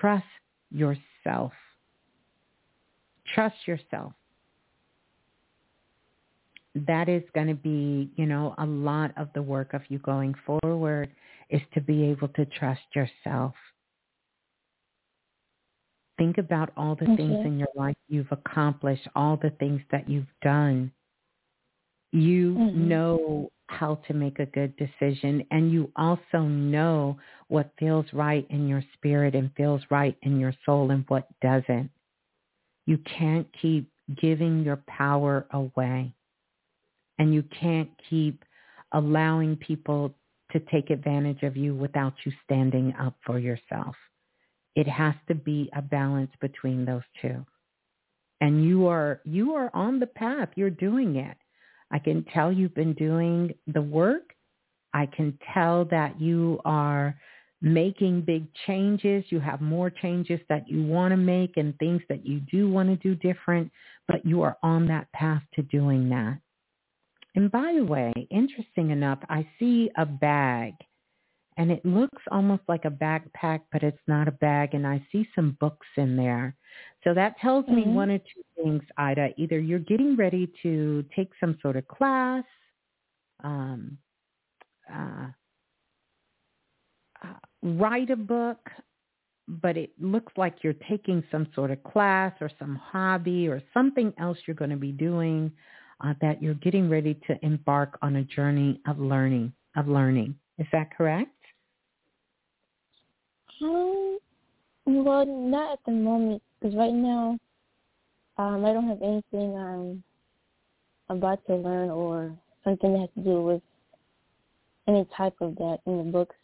[0.00, 0.24] Trust
[0.70, 1.52] yourself.
[3.34, 4.12] Trust yourself.
[6.86, 10.34] that is going to be, you know, a lot of the work of you going
[10.44, 11.10] forward
[11.48, 13.54] is to be able to trust yourself.
[16.18, 17.16] Think about all the okay.
[17.16, 20.92] things in your life you've accomplished, all the things that you've done.
[22.12, 22.88] You mm-hmm.
[22.88, 28.68] know how to make a good decision and you also know what feels right in
[28.68, 31.90] your spirit and feels right in your soul and what doesn't.
[32.86, 33.90] You can't keep
[34.20, 36.14] giving your power away
[37.18, 38.44] and you can't keep
[38.92, 40.14] allowing people
[40.52, 43.96] to take advantage of you without you standing up for yourself.
[44.74, 47.44] It has to be a balance between those two.
[48.40, 50.50] And you are you are on the path.
[50.56, 51.36] You're doing it.
[51.90, 54.34] I can tell you've been doing the work.
[54.92, 57.18] I can tell that you are
[57.62, 59.24] making big changes.
[59.28, 62.88] You have more changes that you want to make and things that you do want
[62.88, 63.70] to do different,
[64.06, 66.38] but you are on that path to doing that.
[67.34, 70.74] And by the way, interesting enough, I see a bag
[71.58, 74.74] and it looks almost like a backpack, but it's not a bag.
[74.74, 76.54] And I see some books in there.
[77.02, 77.76] So that tells mm-hmm.
[77.76, 79.30] me one or two things, Ida.
[79.38, 82.44] Either you're getting ready to take some sort of class,
[83.42, 83.96] um,
[84.92, 85.28] uh,
[87.24, 88.58] uh, write a book,
[89.48, 94.12] but it looks like you're taking some sort of class or some hobby or something
[94.18, 95.50] else you're going to be doing
[96.04, 100.34] uh, that you're getting ready to embark on a journey of learning of learning.
[100.58, 101.30] Is that correct?
[103.62, 104.18] Um,
[104.86, 107.38] well, not at the moment, because right now,
[108.38, 110.02] um, I don't have anything I'm
[111.08, 112.34] about to learn or
[112.64, 113.62] something that has to do with
[114.88, 116.36] any type of that in the books.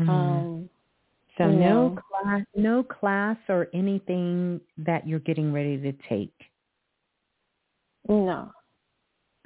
[0.00, 0.10] Mm-hmm.
[0.10, 0.70] Um,
[1.38, 1.98] so no know.
[2.10, 6.34] class, no class or anything that you're getting ready to take.
[8.08, 8.50] No.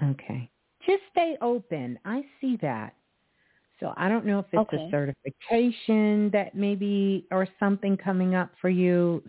[0.03, 0.51] Okay.
[0.87, 1.99] Just stay open.
[2.05, 2.95] I see that.
[3.81, 4.85] So I don't know if it's okay.
[4.85, 9.23] a certification that maybe or something coming up for you,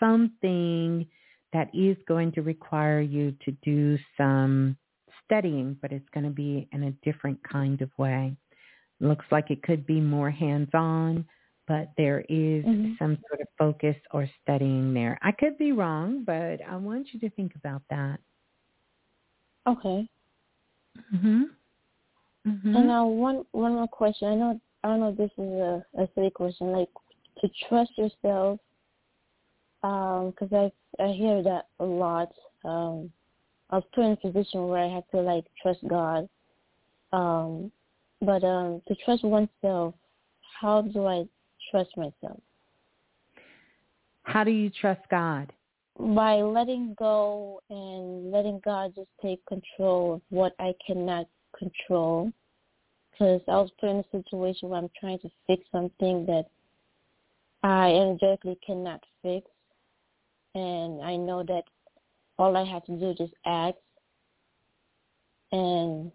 [0.00, 1.06] something
[1.52, 4.76] that is going to require you to do some
[5.24, 8.36] studying, but it's going to be in a different kind of way.
[9.02, 11.26] Looks like it could be more hands-on,
[11.66, 12.92] but there is mm-hmm.
[12.98, 15.18] some sort of focus or studying there.
[15.22, 18.18] I could be wrong, but I want you to think about that.
[19.66, 20.08] Okay.
[21.14, 21.44] Mhm.
[22.46, 22.76] Mm-hmm.
[22.76, 24.28] And now one one more question.
[24.28, 26.72] I know I don't know if this is a, a silly question.
[26.72, 26.88] Like
[27.40, 28.58] to trust yourself,
[29.80, 30.72] because um, I
[31.02, 32.32] I hear that a lot.
[32.64, 33.12] Um,
[33.70, 36.28] I was put in a position where I had to like trust God.
[37.12, 37.70] Um,
[38.22, 39.94] but um, to trust oneself,
[40.60, 41.24] how do I
[41.70, 42.40] trust myself?
[44.22, 45.52] How do you trust God?
[45.98, 51.26] By letting go and letting God just take control of what I cannot
[51.58, 52.32] control
[53.10, 56.46] because I was put in a situation where I'm trying to fix something that
[57.62, 59.46] I energetically cannot fix.
[60.54, 61.64] And I know that
[62.38, 63.78] all I have to do is just act
[65.50, 66.10] and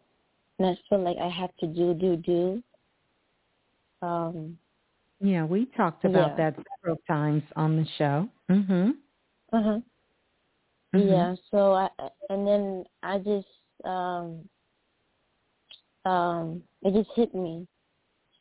[0.59, 2.63] not feel like I have to do, do, do.
[4.01, 4.57] Um,
[5.19, 6.51] yeah, we talked about yeah.
[6.51, 8.29] that several times on the show.
[8.49, 8.93] Mhm.
[9.53, 9.79] Uh-huh.
[10.95, 11.09] Mm-hmm.
[11.09, 11.89] Yeah, so I
[12.29, 13.47] and then I just
[13.85, 14.47] um
[16.05, 17.67] um, it just hit me.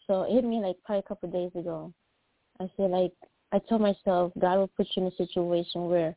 [0.07, 1.93] So it hit me like probably a couple of days ago.
[2.61, 3.13] I said like
[3.53, 6.17] I told myself God will put you in a situation where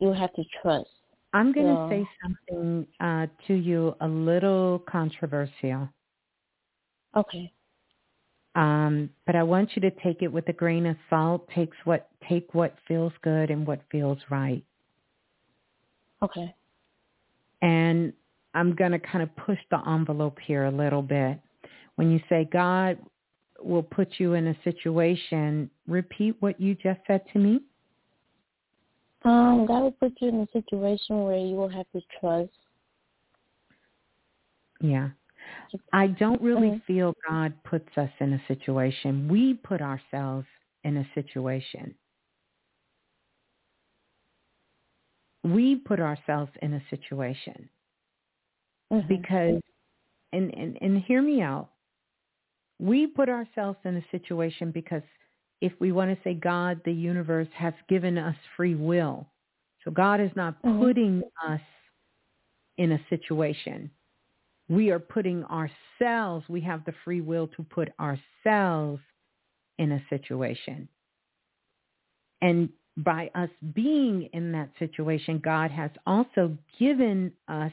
[0.00, 0.88] you have to trust.
[1.32, 5.88] I'm going to say something uh, to you a little controversial.
[7.16, 7.52] Okay.
[8.54, 11.48] Um, but I want you to take it with a grain of salt.
[11.54, 14.64] Takes what take what feels good and what feels right.
[16.22, 16.54] Okay.
[17.62, 18.12] And
[18.54, 21.38] I'm going to kind of push the envelope here a little bit.
[21.96, 22.98] When you say God
[23.62, 27.60] will put you in a situation, repeat what you just said to me.
[29.24, 32.50] Um, God will put you in a situation where you will have to trust.
[34.80, 35.08] Yeah.
[35.92, 36.92] I don't really mm-hmm.
[36.92, 39.28] feel God puts us in a situation.
[39.28, 40.46] We put ourselves
[40.84, 41.94] in a situation.
[45.42, 47.68] We put ourselves in a situation
[48.92, 49.08] mm-hmm.
[49.08, 49.60] because
[50.32, 51.70] and, and and hear me out
[52.78, 55.02] we put ourselves in a situation because
[55.60, 59.26] if we want to say god the universe has given us free will.
[59.84, 60.82] So god is not mm-hmm.
[60.82, 61.60] putting us
[62.76, 63.90] in a situation.
[64.68, 69.02] We are putting ourselves we have the free will to put ourselves
[69.78, 70.88] in a situation.
[72.40, 77.72] And by us being in that situation god has also given us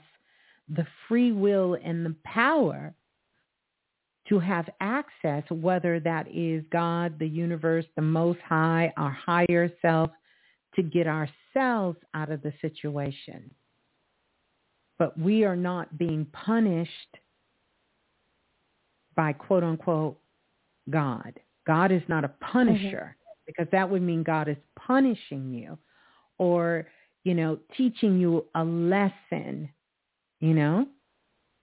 [0.69, 2.93] the free will and the power
[4.29, 10.09] to have access, whether that is God, the universe, the most high, our higher self,
[10.75, 13.51] to get ourselves out of the situation.
[14.97, 17.17] But we are not being punished
[19.15, 20.19] by quote unquote
[20.89, 21.39] God.
[21.65, 23.43] God is not a punisher mm-hmm.
[23.45, 25.77] because that would mean God is punishing you
[26.37, 26.87] or,
[27.23, 29.69] you know, teaching you a lesson,
[30.39, 30.87] you know?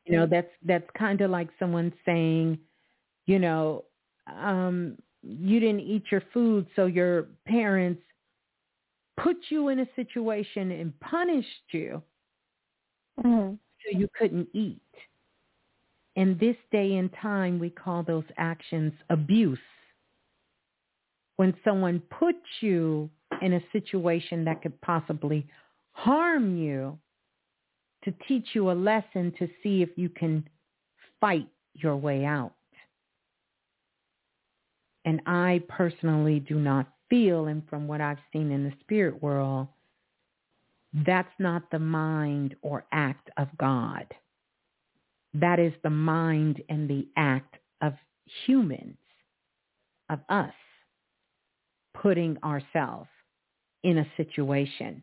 [0.05, 2.59] You know, that's that's kind of like someone saying,
[3.27, 3.85] you know,
[4.27, 8.03] um, you didn't eat your food, so your parents
[9.23, 12.03] put you in a situation and punished you
[13.23, 13.55] mm-hmm.
[13.55, 14.81] so you couldn't eat.
[16.17, 19.59] In this day and time, we call those actions abuse.
[21.37, 23.09] When someone puts you
[23.41, 25.47] in a situation that could possibly
[25.93, 26.99] harm you
[28.05, 30.49] to teach you a lesson to see if you can
[31.21, 32.55] fight your way out.
[35.05, 39.69] And I personally do not feel, and from what I've seen in the spirit world,
[40.93, 44.07] that's not the mind or act of God.
[45.35, 47.95] That is the mind and the act of
[48.47, 48.99] humans,
[50.11, 50.53] of us,
[51.95, 53.09] putting ourselves
[53.83, 55.03] in a situation.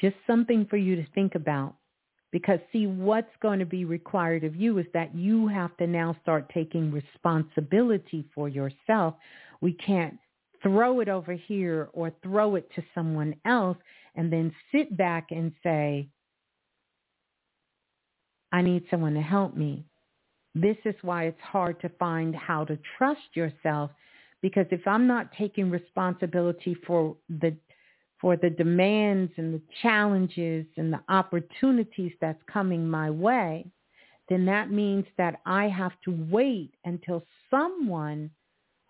[0.00, 1.74] Just something for you to think about.
[2.30, 6.16] Because see, what's going to be required of you is that you have to now
[6.22, 9.14] start taking responsibility for yourself.
[9.60, 10.18] We can't
[10.62, 13.76] throw it over here or throw it to someone else
[14.14, 16.08] and then sit back and say,
[18.50, 19.84] I need someone to help me.
[20.54, 23.90] This is why it's hard to find how to trust yourself
[24.42, 27.56] because if I'm not taking responsibility for the
[28.22, 33.66] for the demands and the challenges and the opportunities that's coming my way,
[34.28, 38.30] then that means that I have to wait until someone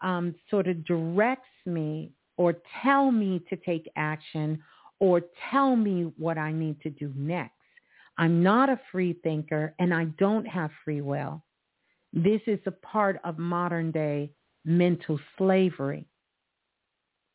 [0.02, 4.62] um, sort of directs me or tell me to take action
[5.00, 7.54] or tell me what I need to do next.
[8.18, 11.42] I'm not a free thinker and I don't have free will.
[12.12, 14.30] This is a part of modern day
[14.66, 16.06] mental slavery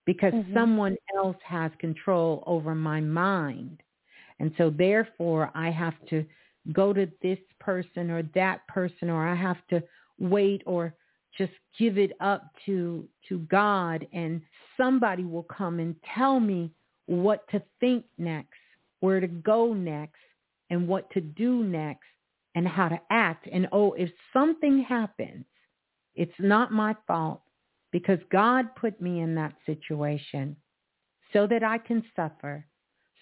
[0.07, 0.53] because mm-hmm.
[0.55, 3.83] someone else has control over my mind.
[4.39, 6.25] And so therefore I have to
[6.73, 9.83] go to this person or that person or I have to
[10.17, 10.95] wait or
[11.37, 14.41] just give it up to to God and
[14.77, 16.71] somebody will come and tell me
[17.05, 18.57] what to think next,
[19.01, 20.19] where to go next
[20.69, 22.07] and what to do next
[22.55, 23.47] and how to act.
[23.51, 25.45] And oh, if something happens,
[26.15, 27.41] it's not my fault
[27.97, 30.55] because God put me in that situation
[31.33, 32.63] so that I can suffer,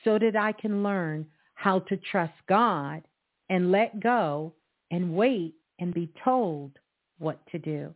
[0.04, 3.08] so that I can learn how to trust God
[3.50, 4.52] and let go
[4.92, 6.72] and wait and be told
[7.20, 7.94] what to do.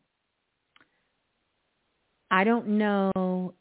[2.32, 3.54] I don't know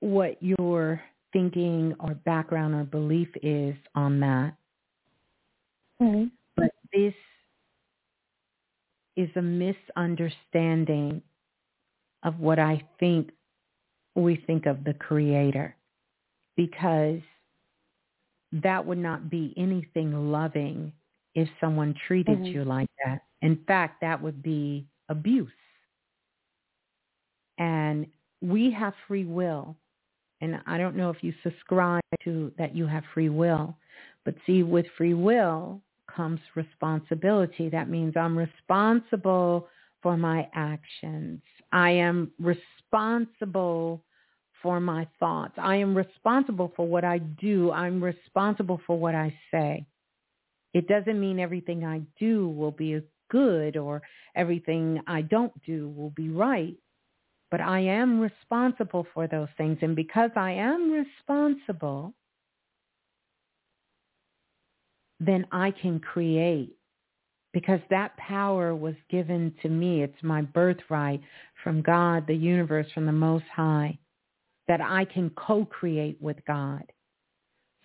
[0.00, 1.00] what your
[1.32, 4.54] thinking or background or belief is on that.
[6.02, 6.24] Mm-hmm.
[6.56, 7.14] But this
[9.16, 11.22] is a misunderstanding
[12.22, 13.30] of what I think
[14.14, 15.76] we think of the creator
[16.56, 17.20] because
[18.52, 20.92] that would not be anything loving
[21.34, 22.46] if someone treated mm-hmm.
[22.46, 23.20] you like that.
[23.42, 25.50] In fact, that would be abuse.
[27.58, 28.06] And
[28.40, 29.76] we have free will.
[30.40, 33.76] And I don't know if you subscribe to that you have free will.
[34.24, 35.80] But see, with free will
[36.14, 37.68] comes responsibility.
[37.68, 39.68] That means I'm responsible
[40.02, 41.40] for my actions.
[41.72, 44.02] I am responsible
[44.62, 45.54] for my thoughts.
[45.58, 47.70] I am responsible for what I do.
[47.70, 49.86] I'm responsible for what I say.
[50.74, 54.02] It doesn't mean everything I do will be good or
[54.34, 56.76] everything I don't do will be right.
[57.50, 59.78] But I am responsible for those things.
[59.80, 62.12] And because I am responsible,
[65.20, 66.77] then I can create
[67.52, 70.02] because that power was given to me.
[70.02, 71.20] It's my birthright
[71.64, 73.98] from God, the universe, from the Most High,
[74.66, 76.84] that I can co-create with God.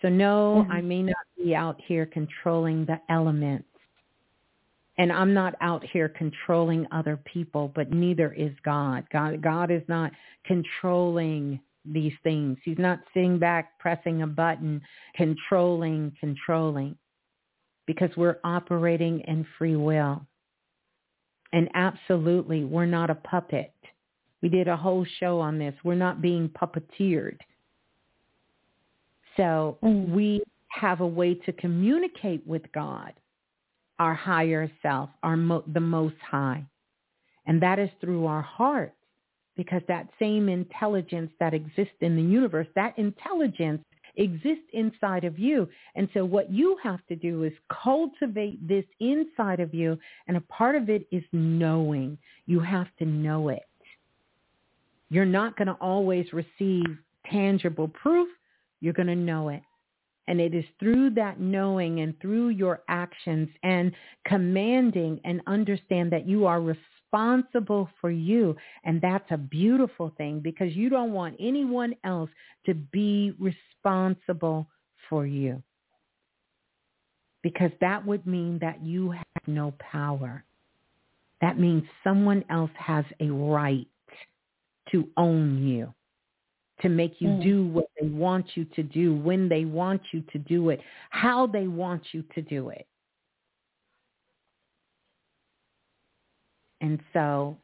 [0.02, 0.72] So no, mm-hmm.
[0.72, 3.68] I may not be out here controlling the elements.
[4.98, 9.06] And I'm not out here controlling other people, but neither is God.
[9.12, 10.12] God, God is not
[10.46, 12.58] controlling these things.
[12.64, 14.82] He's not sitting back pressing a button,
[15.16, 16.96] controlling, controlling
[17.86, 20.26] because we're operating in free will.
[21.52, 23.74] And absolutely, we're not a puppet.
[24.42, 25.76] We did a whole show on this.
[25.84, 27.38] We're not being puppeteered.
[29.38, 30.10] So mm.
[30.10, 33.14] we have a way to communicate with God,
[34.00, 36.66] our higher self, our mo- the most high.
[37.46, 38.94] And that is through our heart
[39.56, 43.84] because that same intelligence that exists in the universe, that intelligence
[44.16, 45.68] exists inside of you.
[45.96, 49.98] And so what you have to do is cultivate this inside of you.
[50.28, 52.18] And a part of it is knowing.
[52.46, 53.64] You have to know it.
[55.10, 56.86] You're not going to always receive
[57.30, 58.28] tangible proof.
[58.82, 59.62] You're going to know it.
[60.28, 63.92] And it is through that knowing and through your actions and
[64.26, 66.62] commanding and understand that you are
[67.14, 68.56] responsible for you.
[68.84, 72.30] And that's a beautiful thing because you don't want anyone else
[72.66, 74.68] to be responsible
[75.10, 75.62] for you.
[77.42, 80.44] Because that would mean that you have no power.
[81.42, 83.88] That means someone else has a right
[84.92, 85.94] to own you,
[86.82, 87.44] to make you mm.
[87.44, 91.46] do what they want you to do, when they want you to do it, how
[91.46, 92.88] they want you to do it.
[96.84, 97.56] And so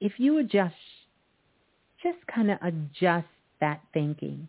[0.00, 0.74] if you adjust,
[2.02, 3.28] just kind of adjust
[3.60, 4.48] that thinking,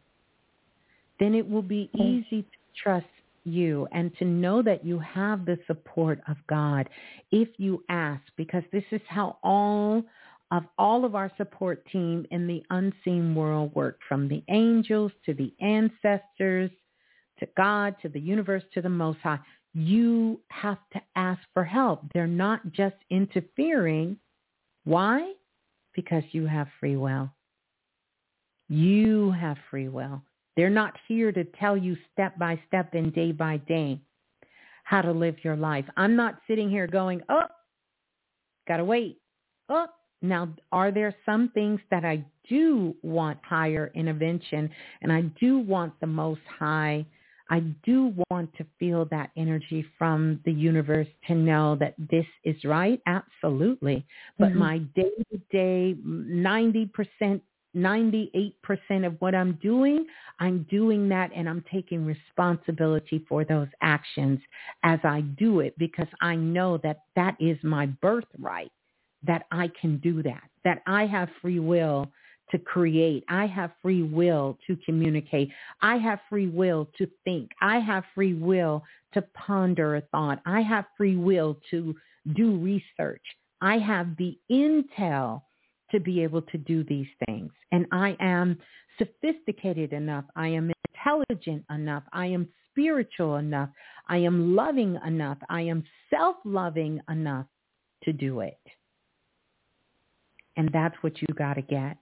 [1.20, 2.02] then it will be mm.
[2.02, 3.06] easy to trust
[3.46, 6.90] you and to know that you have the support of God
[7.32, 10.04] if you ask, because this is how all
[10.52, 15.34] of all of our support team in the unseen world work, from the angels to
[15.34, 16.72] the ancestors
[17.40, 19.40] to God to the universe to the Most High
[19.78, 22.02] you have to ask for help.
[22.12, 24.18] They're not just interfering.
[24.86, 25.34] Why?
[25.94, 27.30] Because you have free will.
[28.70, 30.24] You have free will.
[30.56, 34.00] They're not here to tell you step by step and day by day
[34.84, 35.86] how to live your life.
[35.96, 37.44] I'm not sitting here going, oh,
[38.68, 39.20] got to wait.
[39.70, 39.86] Oh,
[40.24, 44.72] now, are there some things that I do want higher intervention
[45.04, 47.06] and I do want the most high
[47.50, 52.56] I do want to feel that energy from the universe to know that this is
[52.66, 53.02] right.
[53.06, 54.06] Absolutely.
[54.38, 54.60] But mm-hmm.
[54.60, 57.42] my day-to-day 90%,
[57.76, 60.06] 98% of what I'm doing,
[60.40, 64.40] I'm doing that and I'm taking responsibility for those actions
[64.84, 68.72] as I do it because I know that that is my birthright,
[69.24, 72.12] that I can do that, that I have free will
[72.52, 73.24] to create.
[73.30, 75.50] I have free will to communicate.
[75.82, 77.52] I have free will to think.
[77.62, 80.40] I have free will to ponder a thought.
[80.46, 81.96] I have free will to
[82.36, 83.24] do research.
[83.62, 85.42] I have the intel
[85.92, 87.52] to be able to do these things.
[87.72, 88.60] And I am
[88.98, 90.26] sophisticated enough.
[90.36, 92.04] I am intelligent enough.
[92.14, 93.70] I am spiritual enough.
[94.08, 95.38] I am loving enough.
[95.50, 97.48] I am self-loving enough
[98.04, 98.60] to do it.
[100.58, 101.98] And that's what you got to get.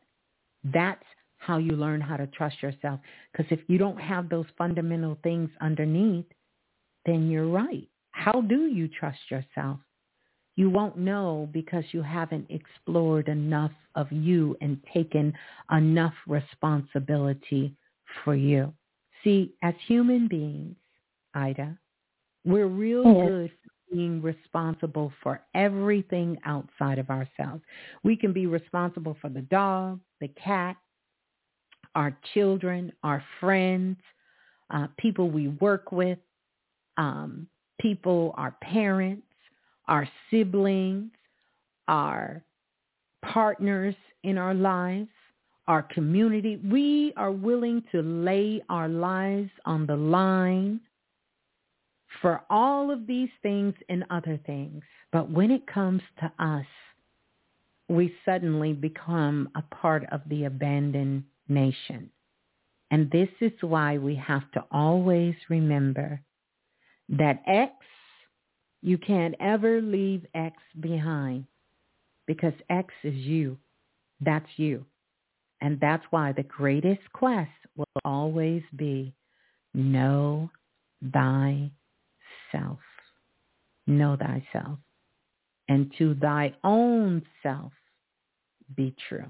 [0.73, 1.03] That's
[1.37, 2.99] how you learn how to trust yourself.
[3.31, 6.25] Because if you don't have those fundamental things underneath,
[7.05, 7.87] then you're right.
[8.11, 9.79] How do you trust yourself?
[10.55, 15.33] You won't know because you haven't explored enough of you and taken
[15.71, 17.75] enough responsibility
[18.23, 18.73] for you.
[19.23, 20.77] See, as human beings,
[21.33, 21.77] Ida,
[22.45, 23.27] we're real yes.
[23.27, 23.51] good
[23.91, 27.61] being responsible for everything outside of ourselves.
[28.03, 30.77] We can be responsible for the dog, the cat,
[31.95, 33.97] our children, our friends,
[34.69, 36.19] uh, people we work with,
[36.97, 37.47] um,
[37.79, 39.27] people, our parents,
[39.87, 41.11] our siblings,
[41.87, 42.43] our
[43.23, 45.09] partners in our lives,
[45.67, 46.57] our community.
[46.57, 50.79] We are willing to lay our lives on the line
[52.21, 54.83] for all of these things and other things.
[55.11, 56.65] But when it comes to us,
[57.87, 62.09] we suddenly become a part of the abandoned nation.
[62.91, 66.21] And this is why we have to always remember
[67.09, 67.73] that X,
[68.81, 71.45] you can't ever leave X behind
[72.25, 73.57] because X is you.
[74.21, 74.85] That's you.
[75.61, 79.13] And that's why the greatest quest will always be
[79.73, 80.49] know
[81.01, 82.79] thyself.
[83.87, 84.79] Know thyself.
[85.67, 87.71] And to thy own self
[88.75, 89.25] be true.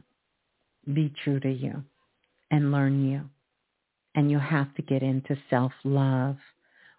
[0.94, 1.84] Be true to you
[2.52, 3.22] and learn you.
[4.16, 6.38] And you have to get into self-love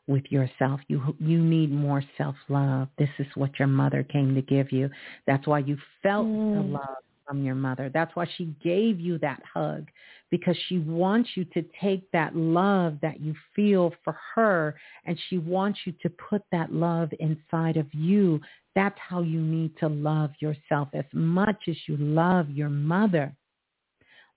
[0.07, 0.81] with yourself.
[0.89, 2.89] You you need more self-love.
[2.99, 4.91] This is what your mother came to give you.
[5.27, 6.55] That's why you felt mm.
[6.55, 7.91] the love from your mother.
[7.93, 9.89] That's why she gave you that hug
[10.31, 15.39] because she wants you to take that love that you feel for her and she
[15.39, 18.41] wants you to put that love inside of you.
[18.77, 23.35] That's how you need to love yourself as much as you love your mother.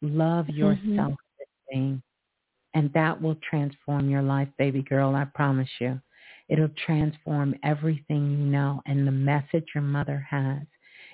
[0.02, 0.58] Love mm-hmm.
[0.58, 1.40] yourself mm-hmm.
[1.40, 2.04] the same.
[2.74, 6.00] And that will transform your life, baby girl, I promise you.
[6.48, 8.82] It'll transform everything you know.
[8.86, 10.62] And the message your mother has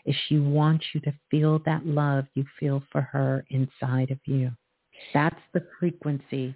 [0.05, 4.51] is she wants you to feel that love you feel for her inside of you.
[5.13, 6.55] That's the frequency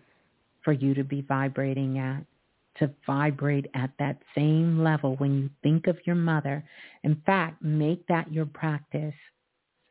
[0.63, 2.23] for you to be vibrating at,
[2.79, 6.63] to vibrate at that same level when you think of your mother.
[7.03, 9.13] In fact, make that your practice.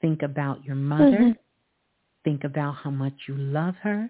[0.00, 1.18] Think about your mother.
[1.18, 1.31] Mm-hmm.
[2.25, 4.08] Think about how much you love her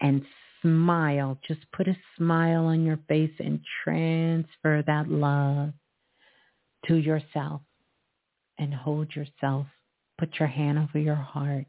[0.00, 0.22] and
[0.60, 1.38] smile.
[1.46, 5.72] Just put a smile on your face and transfer that love
[6.86, 7.62] to yourself
[8.58, 9.66] and hold yourself.
[10.18, 11.66] Put your hand over your heart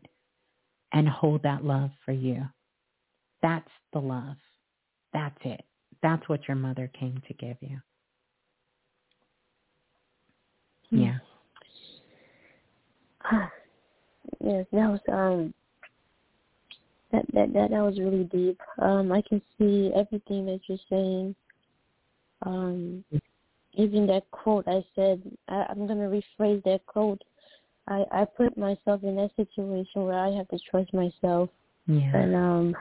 [0.92, 2.44] and hold that love for you.
[3.42, 4.38] That's the love.
[5.12, 5.64] That's it.
[6.04, 7.80] That's what your mother came to give you.
[10.92, 11.02] Hmm.
[11.02, 11.18] Yeah.
[14.44, 15.54] yes, that was um
[17.12, 18.60] that that that that was really deep.
[18.80, 21.36] Um, I can see everything that you're saying.
[22.46, 23.06] Um,
[23.76, 27.24] even that quote I said, I, I'm gonna rephrase that quote.
[27.88, 31.50] I I put myself in that situation where I have to trust myself.
[31.88, 32.16] Yeah.
[32.16, 32.76] And um,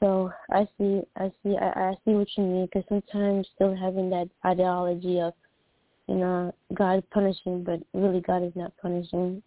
[0.00, 2.66] so I see, I see, I, I see what you mean.
[2.66, 5.32] Because sometimes still having that ideology of,
[6.06, 9.42] you know, God punishing, but really God is not punishing.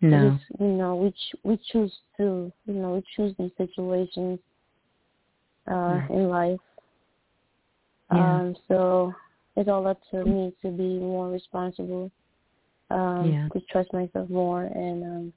[0.00, 0.30] No.
[0.30, 4.38] Just, you know, we ch- we choose to, you know, we choose these situations
[5.68, 6.06] uh yeah.
[6.10, 6.60] in life.
[8.12, 8.40] Yeah.
[8.40, 9.12] Um, so
[9.56, 12.10] it's all up to me to be more responsible,
[12.90, 13.48] um, yeah.
[13.52, 15.32] to trust myself more, and um,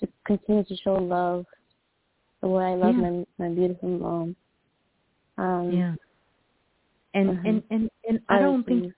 [0.00, 1.46] to continue to show love
[2.46, 3.10] the way I love yeah.
[3.10, 4.36] my my beautiful mom.
[5.38, 5.94] Um, yeah.
[7.14, 7.40] And uh-huh.
[7.44, 8.92] and and and I, I don't think.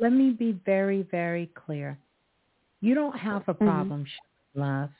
[0.00, 1.98] Let me be very very clear.
[2.80, 3.64] You don't have a mm-hmm.
[3.64, 4.60] problem mm-hmm.
[4.60, 4.90] showing love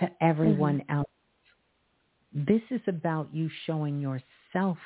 [0.00, 0.98] to everyone mm-hmm.
[0.98, 1.10] else.
[2.32, 4.78] This is about you showing yourself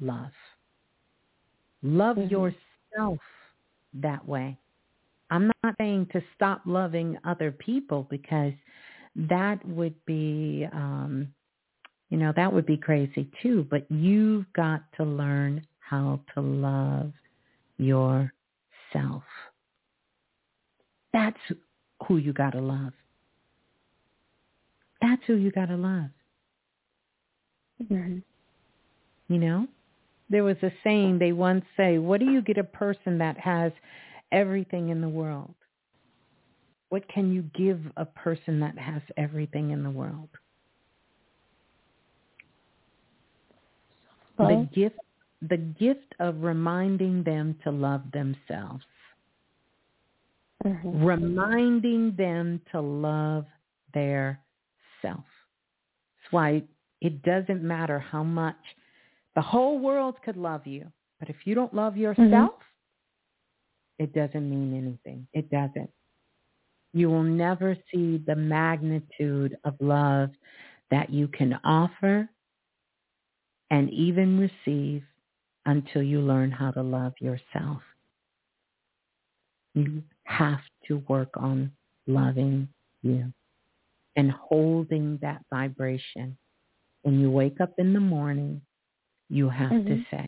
[0.00, 0.32] love.
[1.82, 2.30] Love mm-hmm.
[2.30, 3.18] yourself
[3.94, 4.58] that way.
[5.30, 8.52] I'm not saying to stop loving other people because
[9.16, 11.28] that would be, um,
[12.10, 13.66] you know, that would be crazy too.
[13.70, 17.12] But you've got to learn how to love
[17.78, 19.22] yourself.
[21.12, 21.38] That's
[22.06, 22.92] who you got to love.
[25.00, 26.10] That's who you got to love.
[27.82, 28.18] Mm-hmm.
[29.28, 29.66] You know,
[30.28, 33.72] there was a saying they once say, what do you get a person that has
[34.32, 35.54] everything in the world?
[36.88, 40.28] What can you give a person that has everything in the world?
[44.38, 44.96] The gift
[45.42, 48.84] the gift of reminding them to love themselves.
[50.64, 51.04] Mm-hmm.
[51.04, 53.44] Reminding them to love
[53.92, 54.40] their
[55.02, 55.16] self.
[55.18, 56.62] That's why
[57.00, 58.56] it doesn't matter how much
[59.34, 60.90] the whole world could love you,
[61.20, 64.04] but if you don't love yourself, mm-hmm.
[64.04, 65.26] it doesn't mean anything.
[65.34, 65.90] It doesn't.
[66.96, 70.30] You will never see the magnitude of love
[70.90, 72.26] that you can offer
[73.70, 75.02] and even receive
[75.66, 77.82] until you learn how to love yourself.
[79.74, 81.70] You have to work on
[82.06, 82.66] loving
[83.02, 83.30] you
[84.16, 86.38] and holding that vibration.
[87.02, 88.62] When you wake up in the morning,
[89.28, 89.88] you have mm-hmm.
[89.88, 90.26] to say,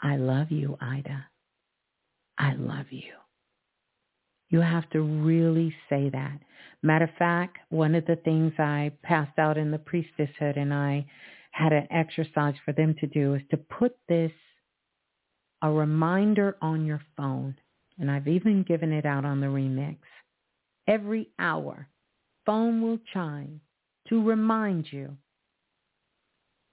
[0.00, 1.26] I love you, Ida.
[2.38, 3.12] I love you.
[4.50, 6.38] You have to really say that.
[6.82, 11.06] Matter of fact, one of the things I passed out in the priestesshood and I
[11.50, 14.32] had an exercise for them to do is to put this,
[15.60, 17.56] a reminder on your phone.
[17.98, 19.96] And I've even given it out on the remix.
[20.86, 21.88] Every hour,
[22.46, 23.60] phone will chime
[24.08, 25.16] to remind you,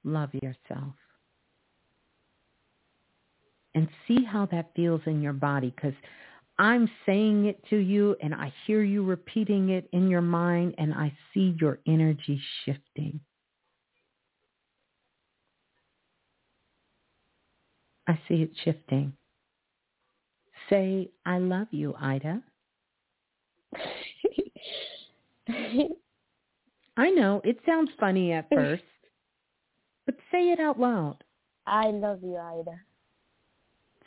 [0.03, 0.93] love yourself.
[3.73, 5.95] And see how that feels in your body because
[6.57, 10.93] I'm saying it to you and I hear you repeating it in your mind and
[10.93, 13.19] I see your energy shifting.
[18.07, 19.11] I see it shifting.
[20.69, 22.41] Say, I love you, Ida.
[26.97, 28.83] I know, it sounds funny at first,
[30.05, 31.17] but say it out loud.
[31.67, 32.79] I love you, Ida.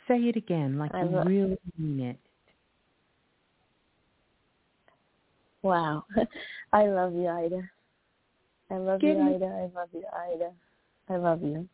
[0.07, 2.17] Say it again like I you really mean it.
[5.61, 6.05] Wow.
[6.73, 7.61] I love you, Ida.
[8.71, 9.35] I love Get you, me.
[9.35, 9.45] Ida.
[9.45, 10.51] I love you, Ida.
[11.09, 11.67] I love you.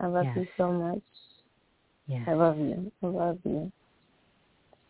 [0.00, 0.36] I love yes.
[0.36, 1.02] you so much.
[2.06, 2.22] Yes.
[2.26, 2.92] I love you.
[3.02, 3.72] I love you.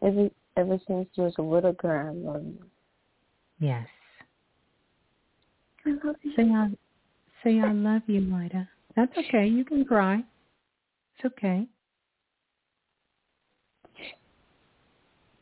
[0.02, 2.64] Every ever since you was a little girl, I love you.
[3.60, 3.86] Yes.
[5.86, 6.32] I love you.
[6.36, 6.68] Say I,
[7.42, 8.68] say I love you, Ida.
[8.96, 9.46] That's okay.
[9.46, 10.22] You can cry.
[11.16, 11.66] It's okay.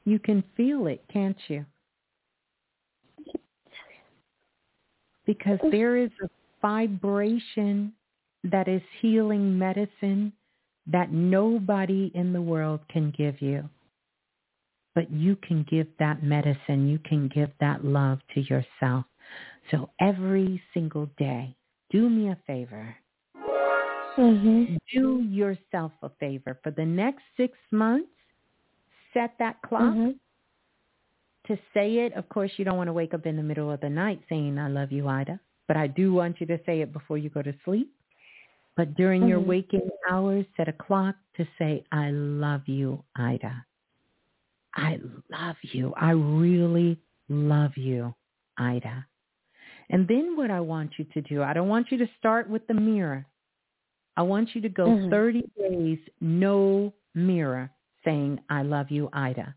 [0.04, 1.66] You can feel it, can't you?
[5.26, 6.28] Because there is a
[6.62, 7.92] vibration
[8.44, 10.32] that is healing medicine
[10.86, 13.68] that nobody in the world can give you.
[14.94, 19.04] But you can give that medicine, you can give that love to yourself.
[19.70, 21.54] So every single day,
[21.90, 22.94] do me a favor.
[24.16, 24.76] Mm-hmm.
[24.94, 26.58] Do yourself a favor.
[26.62, 28.08] For the next six months,
[29.12, 30.10] set that clock mm-hmm.
[31.46, 32.12] To say it.
[32.14, 34.58] Of course, you don't want to wake up in the middle of the night saying,
[34.58, 35.40] I love you, Ida.
[35.68, 37.92] But I do want you to say it before you go to sleep.
[38.76, 39.30] But during mm-hmm.
[39.30, 43.64] your waking hours, set a clock to say, I love you, Ida.
[44.74, 45.00] I
[45.30, 45.94] love you.
[45.96, 48.14] I really love you,
[48.58, 49.06] Ida.
[49.88, 52.66] And then what I want you to do, I don't want you to start with
[52.66, 53.26] the mirror.
[54.16, 55.10] I want you to go mm-hmm.
[55.10, 57.70] 30 days, no mirror,
[58.04, 59.54] saying, I love you, Ida.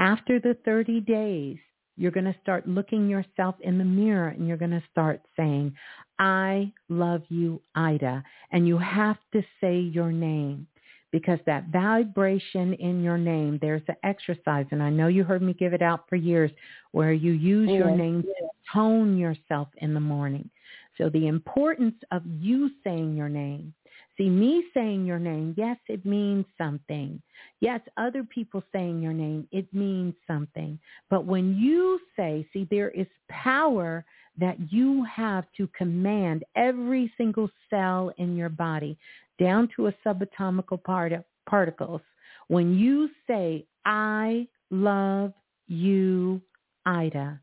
[0.00, 1.58] After the 30 days,
[1.98, 5.74] you're going to start looking yourself in the mirror and you're going to start saying,
[6.18, 8.24] I love you, Ida.
[8.50, 10.66] And you have to say your name
[11.12, 15.52] because that vibration in your name, there's an exercise, and I know you heard me
[15.52, 16.50] give it out for years,
[16.92, 17.78] where you use yes.
[17.78, 20.48] your name to tone yourself in the morning.
[20.96, 23.74] So the importance of you saying your name.
[24.20, 27.22] See, me saying your name, yes, it means something.
[27.60, 30.78] Yes, other people saying your name, it means something.
[31.08, 34.04] But when you say, see, there is power
[34.36, 38.98] that you have to command every single cell in your body
[39.38, 41.14] down to a subatomic part
[41.48, 42.02] particles.
[42.48, 45.32] When you say, I love
[45.66, 46.42] you,
[46.84, 47.40] Ida,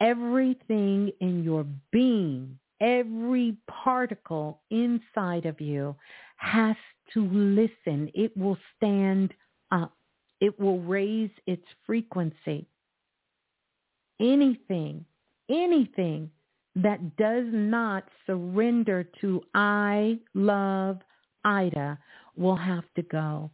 [0.00, 5.94] everything in your being, every particle inside of you
[6.36, 6.76] has
[7.12, 8.10] to listen.
[8.14, 9.32] It will stand
[9.70, 9.92] up.
[10.40, 12.66] It will raise its frequency.
[14.20, 15.04] Anything,
[15.48, 16.30] anything
[16.76, 20.98] that does not surrender to I love
[21.44, 21.98] Ida
[22.36, 23.50] will have to go.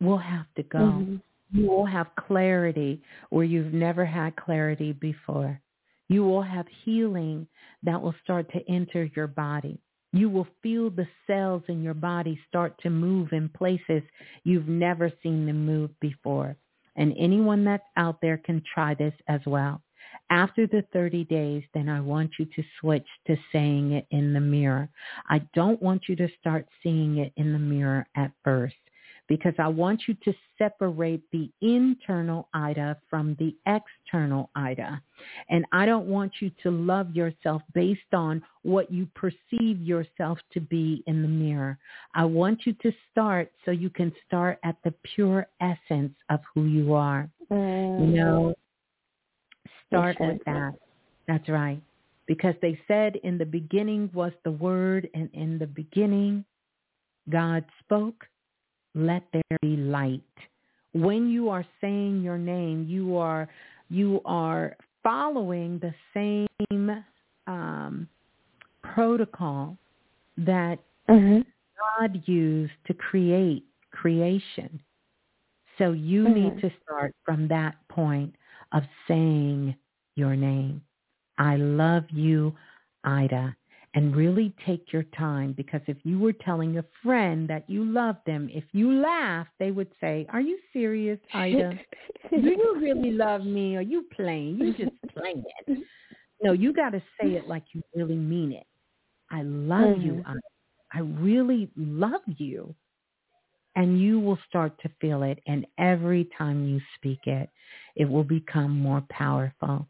[0.00, 0.78] Will have to go.
[0.78, 1.16] Mm-hmm.
[1.52, 5.60] You will have clarity where you've never had clarity before.
[6.08, 7.46] You will have healing
[7.82, 9.78] that will start to enter your body.
[10.12, 14.02] You will feel the cells in your body start to move in places
[14.44, 16.56] you've never seen them move before.
[16.96, 19.82] And anyone that's out there can try this as well.
[20.30, 24.40] After the 30 days, then I want you to switch to saying it in the
[24.40, 24.88] mirror.
[25.28, 28.74] I don't want you to start seeing it in the mirror at first
[29.28, 35.00] because I want you to separate the internal Ida from the external Ida.
[35.48, 40.60] And I don't want you to love yourself based on what you perceive yourself to
[40.60, 41.78] be in the mirror.
[42.14, 46.64] I want you to start so you can start at the pure essence of who
[46.64, 47.28] you are.
[47.50, 48.00] Mm.
[48.00, 48.54] You know,
[49.88, 50.74] Start with that.
[51.28, 51.80] That's right.
[52.26, 56.44] Because they said in the beginning was the word and in the beginning
[57.30, 58.26] God spoke,
[58.96, 60.22] let there be light.
[60.92, 63.48] When you are saying your name, you are
[63.88, 65.94] you are following the
[66.58, 67.04] same
[67.46, 68.08] um,
[68.82, 69.76] protocol
[70.38, 71.42] that mm-hmm.
[71.98, 74.80] God used to create creation.
[75.78, 76.34] So you mm-hmm.
[76.34, 78.34] need to start from that point
[78.72, 79.76] of saying
[80.16, 80.80] your name.
[81.38, 82.54] I love you,
[83.04, 83.54] Ida.
[83.96, 88.16] And really take your time because if you were telling a friend that you love
[88.26, 91.72] them, if you laugh, they would say, are you serious, Ida?
[92.30, 93.74] Do you really love me?
[93.74, 94.58] Are you playing?
[94.58, 95.42] You just playing.
[95.66, 95.78] it.
[96.42, 98.66] No, you got to say it like you really mean it.
[99.30, 100.06] I love mm-hmm.
[100.06, 100.40] you, Ida.
[100.92, 102.74] I really love you
[103.76, 105.38] and you will start to feel it.
[105.46, 107.48] And every time you speak it,
[107.94, 109.86] it will become more powerful.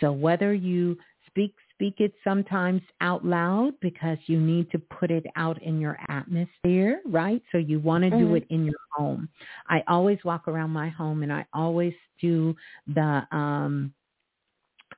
[0.00, 0.96] So whether you
[1.26, 5.96] speak speak it sometimes out loud because you need to put it out in your
[6.08, 7.40] atmosphere, right?
[7.52, 8.28] So you want to mm-hmm.
[8.28, 9.28] do it in your home.
[9.68, 12.54] I always walk around my home and I always do
[12.88, 13.94] the um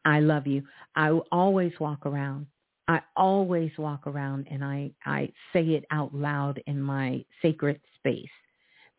[0.06, 0.62] I love you.
[0.96, 2.46] I always walk around.
[2.88, 8.30] I always walk around and I I say it out loud in my sacred space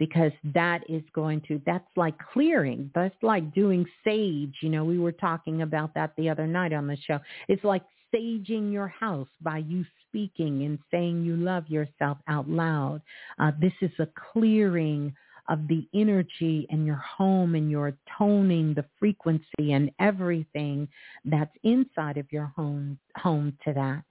[0.02, 4.56] because that is going to that's like clearing that's like doing sage.
[4.64, 7.20] You know we were talking about that the other night on the show.
[7.48, 13.04] It's like saging your house by you speaking and saying you love yourself out loud.
[13.38, 15.14] Uh, this is a clearing
[15.50, 20.88] of the energy in your home and your toning the frequency and everything
[21.26, 24.02] that's inside of your home home to that.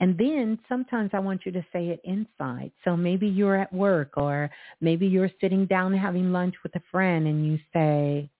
[0.00, 2.72] And then sometimes I want you to say it inside.
[2.84, 7.26] So maybe you're at work or maybe you're sitting down having lunch with a friend
[7.26, 8.30] and you say,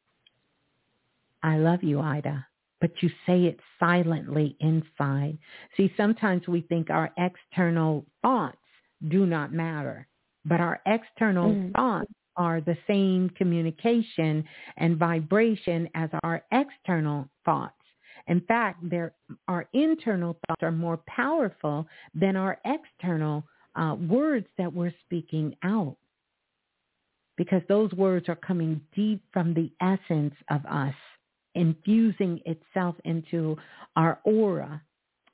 [1.43, 2.47] I love you, Ida
[2.81, 5.39] but you say it silently inside.
[5.77, 8.57] See, sometimes we think our external thoughts
[9.09, 10.07] do not matter,
[10.45, 11.73] but our external mm.
[11.73, 14.45] thoughts are the same communication
[14.79, 17.75] and vibration as our external thoughts.
[18.31, 18.85] In fact,
[19.49, 23.45] our internal thoughts are more powerful than our external
[23.75, 25.97] uh, words that we're speaking out.
[27.37, 30.95] Because those words are coming deep from the essence of us
[31.57, 33.57] infusing itself into
[33.97, 34.81] our aura.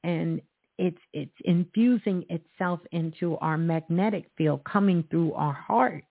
[0.03, 0.41] And
[0.79, 6.05] it's it's infusing itself into our magnetic field coming through our heart.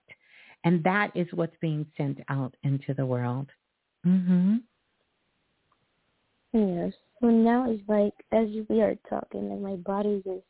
[0.62, 3.48] And that is what's being sent out into the world.
[4.06, 4.60] Mhm
[6.58, 10.42] yes so now it's like as we are talking and my body is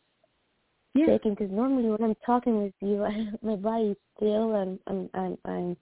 [0.94, 1.07] yeah.
[1.07, 5.10] shaking because normally when i'm talking with you I, my body is still and i'm
[5.15, 5.76] i'm i'm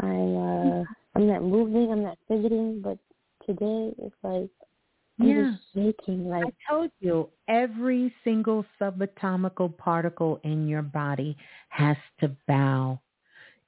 [0.00, 2.98] i'm uh I'm not moving, I'm not fidgeting, but
[3.46, 4.50] today it's like
[5.20, 5.52] I'm yeah.
[5.74, 6.28] shaking.
[6.28, 11.36] Like I told you, every single subatomical particle in your body
[11.68, 12.98] has to bow.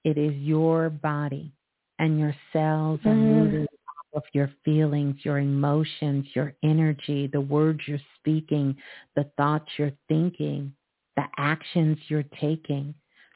[0.05, 1.53] It is your body,
[1.99, 3.45] and your cells are mm.
[3.45, 3.67] moving
[4.15, 8.77] of your feelings, your emotions, your energy, the words you're speaking,
[9.17, 10.73] the thoughts you're thinking,
[11.17, 12.95] the actions you're taking.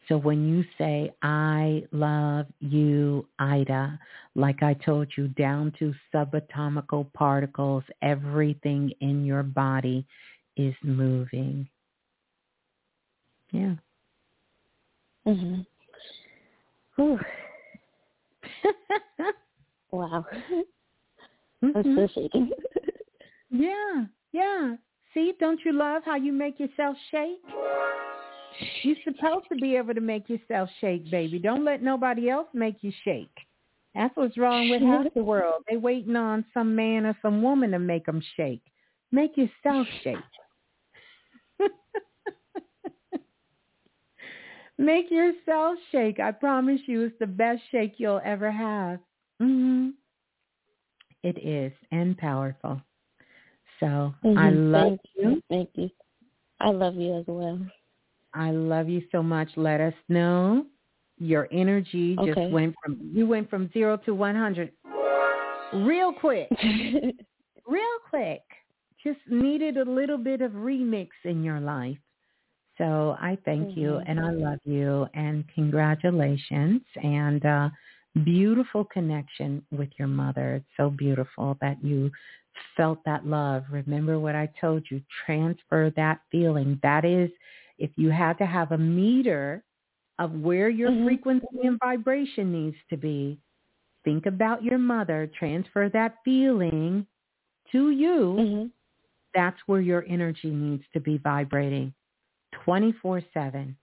[0.09, 3.99] So when you say, I love you, Ida,
[4.35, 10.07] like I told you, down to subatomical particles, everything in your body
[10.57, 11.69] is moving.
[13.53, 13.75] Yeah.
[15.27, 15.67] Mhm.
[19.91, 20.25] wow.
[21.65, 21.77] Mm-hmm.
[21.77, 22.51] I'm still shaking.
[23.51, 24.77] yeah, yeah.
[25.13, 27.41] See, don't you love how you make yourself shake?
[28.83, 31.41] You're supposed to be able to make yourself shake, baby.
[31.41, 33.35] Don't let nobody else make you shake.
[33.95, 35.65] That's what's wrong with half the world.
[35.69, 38.63] They waiting on some man or some woman to make them shake.
[39.11, 40.17] Make yourself shake.
[44.79, 46.21] make yourself shake.
[46.21, 49.01] I promise you it's the best shake you'll ever have.
[49.41, 49.91] Mm-hmm.
[51.23, 52.81] It is and powerful.
[53.81, 53.87] So
[54.25, 54.39] mm-hmm.
[54.39, 55.43] I love Thank you.
[55.49, 55.91] Thank you.
[56.61, 57.61] I love you as well.
[58.35, 59.49] I love you so much.
[59.57, 60.67] Let us know.
[61.19, 62.33] Your energy okay.
[62.33, 64.71] just went from you went from zero to one hundred
[65.73, 66.49] real quick.
[67.67, 68.43] real quick.
[69.03, 71.99] Just needed a little bit of remix in your life.
[72.77, 73.81] So I thank mm-hmm.
[73.81, 77.69] you and I love you and congratulations and uh
[78.25, 80.57] beautiful connection with your mother.
[80.57, 82.11] It's so beautiful that you
[82.77, 83.65] felt that love.
[83.71, 85.01] Remember what I told you.
[85.25, 86.79] Transfer that feeling.
[86.83, 87.31] That is
[87.79, 89.63] if you had to have a meter
[90.19, 91.07] of where your mm-hmm.
[91.07, 93.39] frequency and vibration needs to be,
[94.05, 97.07] think about your mother, transfer that feeling
[97.73, 98.37] to you.
[98.39, 98.67] Mm-hmm.
[99.35, 101.93] That's where your energy needs to be vibrating
[102.67, 103.75] 24/7.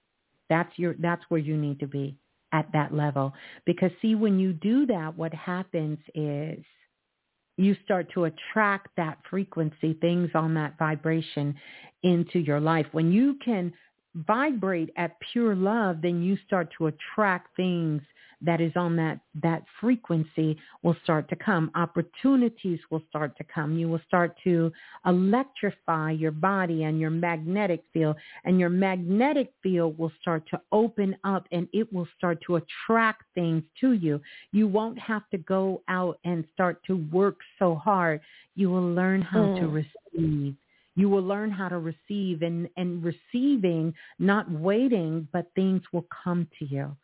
[0.49, 2.17] That's your that's where you need to be
[2.51, 3.33] at that level
[3.65, 6.63] because see when you do that what happens is
[7.57, 11.55] you start to attract that frequency, things on that vibration
[12.03, 12.85] into your life.
[12.91, 13.73] When you can
[14.13, 18.01] vibrate at pure love, then you start to attract things
[18.45, 21.71] that is on that that frequency will start to come.
[21.75, 23.77] Opportunities will start to come.
[23.77, 24.71] You will start to
[25.05, 28.15] electrify your body and your magnetic field
[28.45, 33.23] and your magnetic field will start to open up and it will start to attract
[33.33, 34.21] things to you.
[34.51, 38.21] You won't have to go out and start to work so hard.
[38.55, 39.59] You will learn how mm.
[39.59, 40.55] to receive.
[40.97, 46.47] You will learn how to receive and, and receiving, not waiting, but things will come
[46.59, 46.95] to you.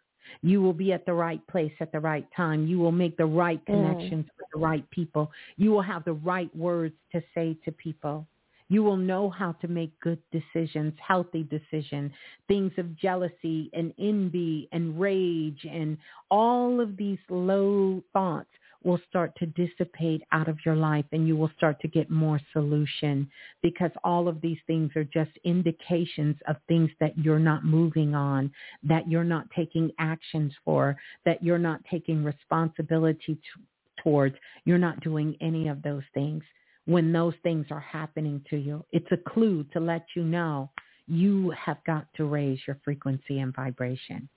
[0.42, 2.68] You will be at the right place at the right time.
[2.68, 3.66] You will make the right mm.
[3.66, 4.38] connections mm.
[4.38, 5.32] with the right people.
[5.58, 8.28] You will have the right words to say to people.
[8.70, 12.14] You will know how to make good decisions, healthy decisions,
[12.48, 15.98] things of jealousy and envy and rage and
[16.30, 18.48] all of these low thoughts
[18.84, 22.40] will start to dissipate out of your life and you will start to get more
[22.54, 23.30] solution
[23.62, 28.52] because all of these things are just indications of things that you're not moving on,
[28.84, 30.96] that you're not taking actions for,
[31.26, 33.62] that you're not taking responsibility to,
[34.04, 34.36] towards.
[34.66, 36.44] You're not doing any of those things
[36.86, 38.84] when those things are happening to you.
[38.92, 40.70] It's a clue to let you know
[41.08, 44.30] you have got to raise your frequency and vibration.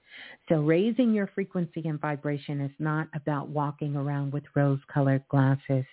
[0.48, 5.84] So raising your frequency and vibration is not about walking around with rose-colored glasses.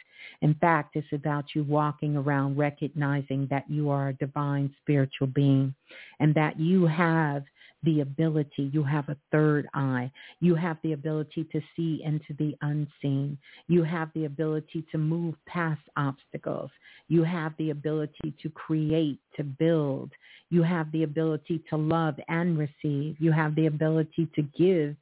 [0.41, 5.74] In fact, it's about you walking around recognizing that you are a divine spiritual being
[6.19, 7.43] and that you have
[7.83, 10.11] the ability, you have a third eye.
[10.39, 13.37] You have the ability to see into the unseen.
[13.67, 16.69] You have the ability to move past obstacles.
[17.07, 20.11] You have the ability to create, to build.
[20.49, 23.15] You have the ability to love and receive.
[23.19, 24.95] You have the ability to give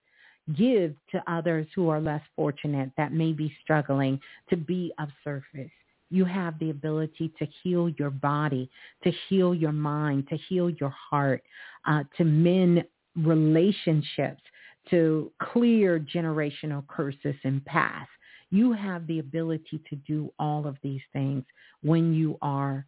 [0.58, 5.69] give to others who are less fortunate that may be struggling to be of service.
[6.10, 8.70] You have the ability to heal your body,
[9.04, 11.44] to heal your mind, to heal your heart,
[11.86, 12.84] uh, to mend
[13.16, 14.42] relationships,
[14.90, 18.10] to clear generational curses and paths.
[18.50, 21.44] You have the ability to do all of these things
[21.84, 22.86] when you are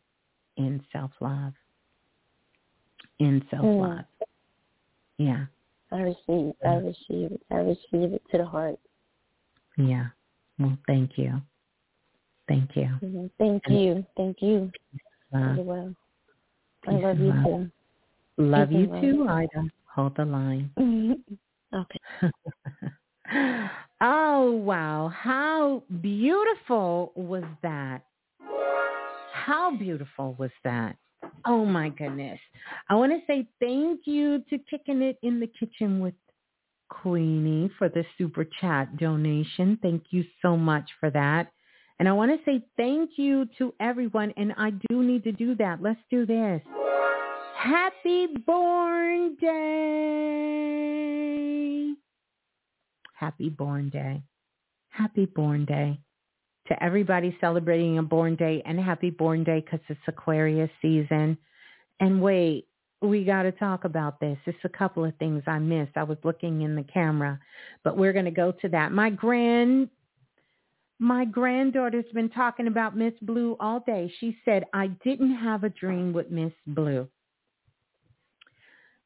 [0.58, 1.54] in self-love.
[3.20, 4.00] In self-love.
[4.00, 4.06] Mm.
[5.18, 5.46] Yeah.
[5.92, 7.38] I receive, I receive.
[7.52, 8.80] I receive it to the heart.
[9.78, 10.08] Yeah.
[10.58, 11.42] Well, thank you.
[12.52, 12.90] Thank you.
[13.02, 13.26] Mm-hmm.
[13.40, 14.06] Thank you.
[14.18, 14.70] Thank you.
[15.34, 15.96] Uh, well.
[16.86, 17.72] I love you too.
[18.38, 19.70] Love you too, Ida.
[19.96, 20.70] Hold the line.
[21.74, 22.00] okay.
[24.02, 25.14] oh, wow.
[25.16, 28.02] How beautiful was that?
[29.32, 30.98] How beautiful was that?
[31.46, 32.40] Oh, my goodness.
[32.90, 36.16] I want to say thank you to Kicking It in the Kitchen with
[36.90, 39.80] Queenie for the super chat donation.
[39.82, 41.54] Thank you so much for that.
[42.02, 44.34] And I want to say thank you to everyone.
[44.36, 45.84] And I do need to do that.
[45.84, 46.60] Let's do this.
[47.56, 49.52] Happy Born Day.
[53.14, 54.24] Happy Born Day.
[54.90, 56.00] Happy Born Day.
[56.70, 61.38] To everybody celebrating a Born Day and Happy Born Day because it's Aquarius season.
[62.00, 62.66] And wait,
[63.04, 64.40] we got to talk about this.
[64.48, 65.92] It's a couple of things I missed.
[65.96, 67.40] I was looking in the camera,
[67.84, 68.92] but we're going to go to that.
[68.92, 69.90] My grand
[71.02, 74.14] my granddaughter's been talking about Miss Blue all day.
[74.20, 77.08] She said, I didn't have a dream with Miss Blue.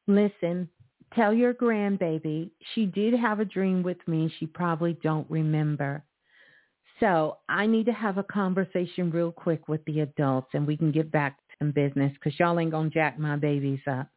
[0.06, 0.68] Listen,
[1.14, 4.30] tell your grandbaby she did have a dream with me.
[4.38, 6.04] She probably don't remember.
[7.00, 10.92] So I need to have a conversation real quick with the adults and we can
[10.92, 14.08] get back to some business because y'all ain't going to jack my babies up.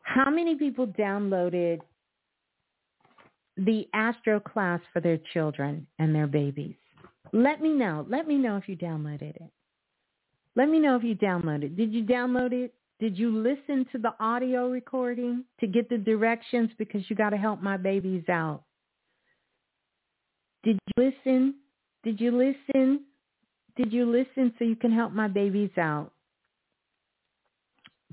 [0.00, 1.80] How many people downloaded
[3.56, 6.76] the Astro class for their children and their babies.
[7.32, 8.06] Let me know.
[8.08, 9.50] Let me know if you downloaded it.
[10.56, 11.64] Let me know if you downloaded.
[11.64, 11.76] it.
[11.76, 12.74] Did you download it?
[12.98, 17.36] Did you listen to the audio recording to get the directions because you got to
[17.36, 18.62] help my babies out?
[20.64, 21.54] Did you listen?
[22.04, 23.04] Did you listen?
[23.76, 26.12] Did you listen so you can help my babies out?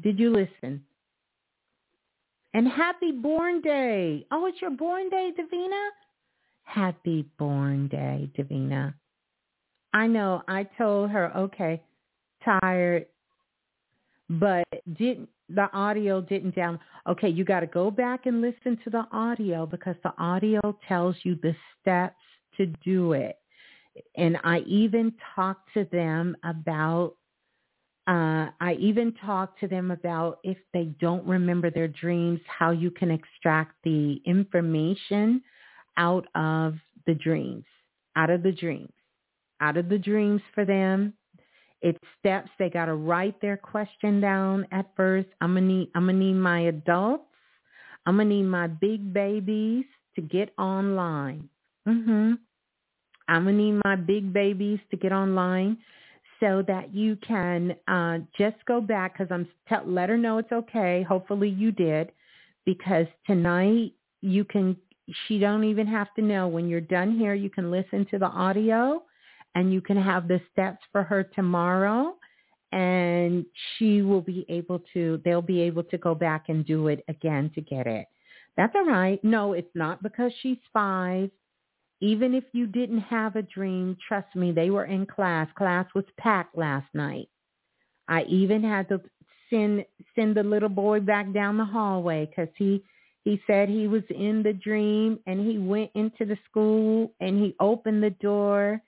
[0.01, 0.83] Did you listen?
[2.53, 4.25] And happy born day.
[4.31, 5.89] Oh, it's your born day, Davina?
[6.63, 8.93] Happy born day, Davina.
[9.93, 11.81] I know I told her, okay,
[12.43, 13.05] tired,
[14.29, 16.79] but didn't the audio didn't down.
[17.07, 21.15] Okay, you got to go back and listen to the audio because the audio tells
[21.23, 22.15] you the steps
[22.57, 23.37] to do it.
[24.15, 27.15] And I even talked to them about
[28.07, 32.89] uh, I even talk to them about if they don't remember their dreams, how you
[32.89, 35.43] can extract the information
[35.97, 37.65] out of the dreams,
[38.15, 38.93] out of the dreams,
[39.59, 41.13] out of the dreams for them.
[41.81, 42.49] It's steps.
[42.57, 45.27] They got to write their question down at first.
[45.41, 45.89] I'm gonna need.
[45.93, 47.25] I'm gonna need my adults.
[48.05, 51.49] I'm gonna need my big babies to get online.
[51.87, 52.39] Mhm.
[53.27, 55.77] I'm gonna need my big babies to get online
[56.39, 60.51] so that you can uh, just go back because I'm t- let her know it's
[60.51, 61.03] okay.
[61.03, 62.11] Hopefully you did
[62.65, 64.77] because tonight you can.
[65.27, 67.33] She don't even have to know when you're done here.
[67.33, 69.03] You can listen to the audio,
[69.55, 72.15] and you can have the steps for her tomorrow,
[72.73, 73.45] and
[73.77, 75.21] she will be able to.
[75.23, 78.07] They'll be able to go back and do it again to get it.
[78.57, 79.23] That's all right.
[79.23, 81.29] No, it's not because she's five
[82.01, 85.47] even if you didn't have a dream, trust me, they were in class.
[85.57, 87.29] Class was packed last night.
[88.07, 89.01] I even had to
[89.49, 89.85] send
[90.15, 92.83] send the little boy back down the hallway because he
[93.23, 97.55] he said he was in the dream and he went into the school and he
[97.59, 98.81] opened the door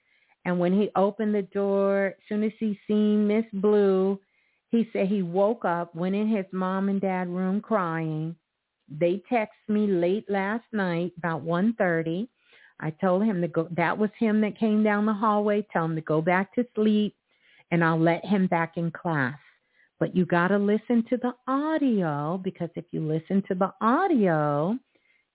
[0.46, 4.20] and when he opened the door, as soon as he seen Miss Blue,
[4.72, 8.36] he said he woke up, went in his mom and dad room crying.
[8.88, 12.30] They texted me late last night about one thirty
[12.80, 13.68] I told him to go.
[13.72, 15.66] That was him that came down the hallway.
[15.72, 17.16] Tell him to go back to sleep,
[17.72, 19.38] and I'll let him back in class.
[20.00, 24.78] But you got to listen to the audio because if you listen to the audio,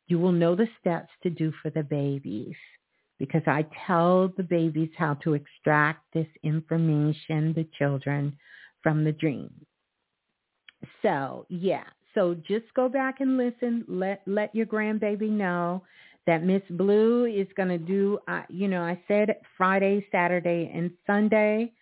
[0.06, 2.56] you will know the steps to do for the babies
[3.18, 8.36] because I tell the babies how to extract this information, the children,
[8.82, 9.50] from the dream.
[11.02, 11.84] So, yeah.
[12.14, 13.84] So just go back and listen.
[13.88, 15.82] Let let your grandbaby know
[16.26, 20.90] that Miss Blue is going to do, uh, you know, I said Friday, Saturday, and
[21.06, 21.72] Sunday,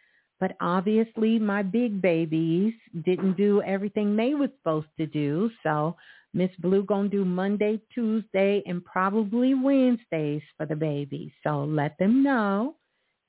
[0.40, 5.50] but obviously my big babies didn't do everything they were supposed to do.
[5.62, 5.96] So
[6.34, 11.30] Miss Blue going to do Monday, Tuesday, and probably Wednesdays for the babies.
[11.44, 12.76] So let them know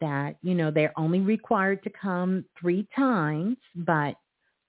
[0.02, 4.16] that, you know, they're only required to come three times, but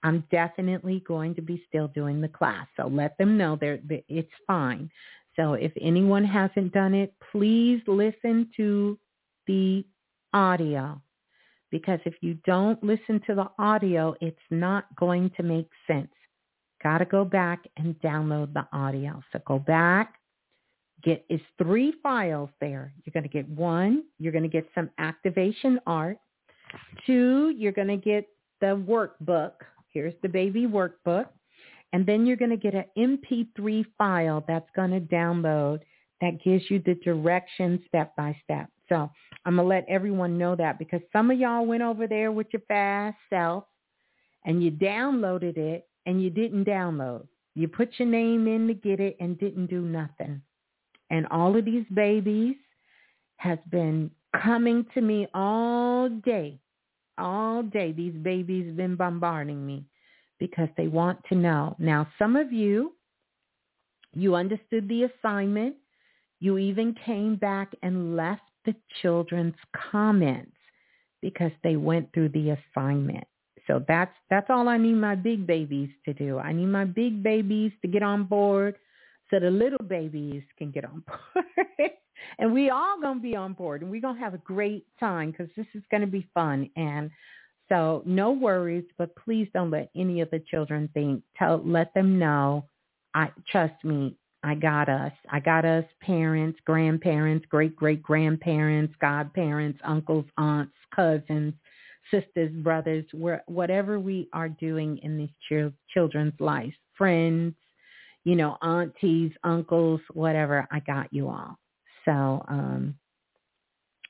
[0.03, 2.67] I'm definitely going to be still doing the class.
[2.77, 4.91] So let them know they're, it's fine.
[5.37, 8.99] So if anyone hasn't done it, please listen to
[9.47, 9.85] the
[10.33, 11.01] audio
[11.71, 16.13] because if you don't listen to the audio, it's not going to make sense.
[16.83, 19.21] Got to go back and download the audio.
[19.33, 20.15] So go back,
[21.03, 22.93] get is three files there.
[23.05, 26.19] You're going to get one, you're going to get some activation art.
[27.07, 28.29] Two, you're going to get
[28.61, 29.53] the workbook.
[29.89, 31.27] Here's the baby workbook.
[31.95, 35.79] And then you're going to get an MP3 file that's going to download
[36.21, 38.69] that gives you the directions step by step.
[38.89, 39.09] So
[39.47, 42.49] I'm going to let everyone know that because some of y'all went over there with
[42.53, 43.67] your fast self
[44.45, 47.29] and you downloaded it and you didn't download.
[47.55, 50.43] You put your name in to get it and didn't do nothing.
[51.11, 52.57] And all of these babies
[53.37, 54.11] has been
[54.43, 56.59] coming to me all day.
[57.19, 59.85] All day these babies been bombarding me
[60.39, 61.77] because they want to know.
[61.79, 62.93] Now, some of you,
[64.13, 65.77] you understood the assignment.
[66.41, 69.55] You even came back and left the children's
[69.91, 70.53] comments
[71.23, 73.25] because they went through the assignment.
[73.67, 76.39] So that's that's all I need my big babies to do.
[76.39, 78.77] I need my big babies to get on board
[79.31, 81.91] so the little babies can get on board.
[82.39, 84.87] and we all going to be on board and we're going to have a great
[85.01, 87.11] time because this is going to be fun and
[87.69, 91.23] so no worries, but please don't let any of the children think.
[91.37, 92.67] Tell, let them know.
[93.15, 94.17] I trust me.
[94.43, 95.13] I got us.
[95.31, 101.55] I got us parents, grandparents, great great grandparents, godparents, uncles, aunts, cousins,
[102.11, 103.07] sisters, brothers,
[103.47, 107.55] whatever we are doing in these ch- children's lives, friends,
[108.25, 110.67] you know, aunties, uncles, whatever.
[110.71, 111.59] I got you all.
[112.05, 112.95] So um,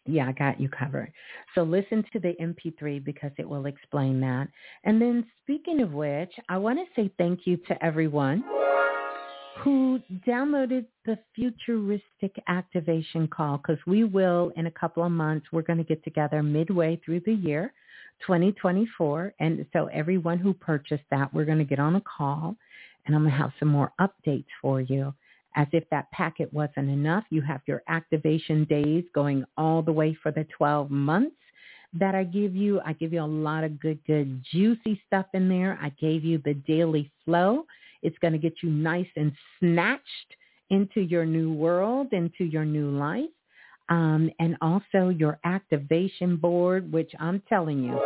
[0.07, 1.13] yeah, I got you covered.
[1.55, 4.49] So listen to the MP3 because it will explain that.
[4.85, 8.45] And then speaking of which, I want to say thank you to everyone
[9.59, 15.63] who downloaded the futuristic activation call because we will in a couple of months, we're
[15.63, 17.73] going to get together midway through the year
[18.27, 19.35] 2024.
[19.41, 22.57] And so everyone who purchased that, we're going to get on a call
[23.07, 25.15] and I'm going to have some more updates for you
[25.57, 30.17] as if that packet wasn't enough, you have your activation days going all the way
[30.23, 31.37] for the 12 months
[31.99, 32.81] that I give you.
[32.85, 35.79] I give you a lot of good, good, juicy stuff in there.
[35.81, 37.65] I gave you the daily flow.
[38.03, 40.37] It's going to get you nice and snatched
[40.71, 43.31] into your new world, into your new life.
[43.91, 48.01] Um, and also your activation board, which I'm telling you,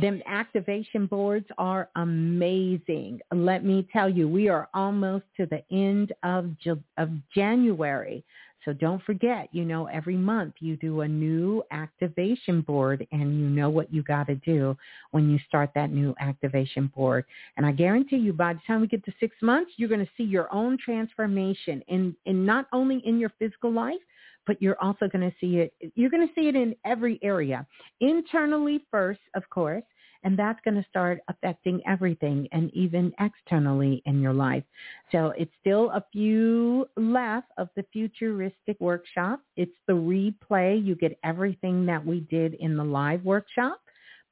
[0.00, 3.20] them activation boards are amazing.
[3.32, 6.50] Let me tell you, we are almost to the end of,
[6.98, 8.24] of January.
[8.64, 13.48] So don't forget, you know, every month you do a new activation board and you
[13.48, 14.76] know what you got to do
[15.12, 17.24] when you start that new activation board.
[17.56, 20.12] And I guarantee you by the time we get to six months, you're going to
[20.18, 24.00] see your own transformation in, in not only in your physical life,
[24.48, 25.72] but you're also going to see it.
[25.94, 27.64] You're going to see it in every area.
[28.00, 29.84] Internally first, of course,
[30.24, 34.64] and that's going to start affecting everything and even externally in your life.
[35.12, 39.40] So it's still a few left of the futuristic workshop.
[39.56, 40.84] It's the replay.
[40.84, 43.80] You get everything that we did in the live workshop,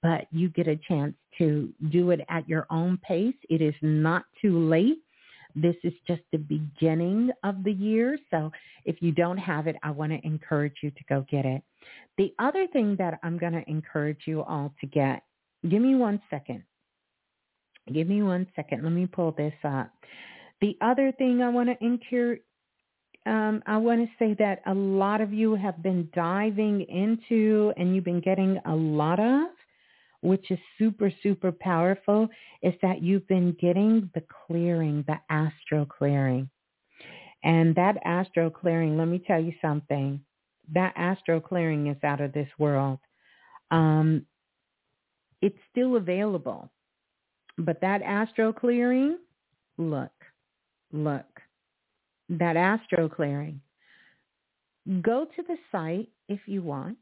[0.03, 3.37] but you get a chance to do it at your own pace.
[3.49, 4.99] It is not too late.
[5.57, 8.19] This is just the beginning of the year.
[8.31, 8.53] So
[8.85, 11.63] if you don't have it, I want to encourage you to go get it.
[12.19, 15.23] The other thing that I'm going to encourage you all to get,
[15.69, 16.63] give me one second.
[17.93, 18.83] Give me one second.
[18.83, 19.91] Let me pull this up.
[20.61, 22.43] The other thing I want to encourage,
[23.25, 27.95] um, I want to say that a lot of you have been diving into and
[27.95, 29.49] you've been getting a lot of
[30.27, 32.29] which is super, super powerful,
[32.61, 36.51] is that you've been getting the clearing, the astral clearing.
[37.45, 40.21] And that astral clearing, let me tell you something.
[40.75, 42.99] That astral clearing is out of this world.
[43.71, 44.27] Um,
[45.43, 46.71] it's still available.
[47.57, 49.19] But that astro clearing,
[49.79, 50.11] look,
[50.93, 51.41] look,
[52.29, 53.61] that astro clearing.
[55.03, 56.99] Go to the site if you want.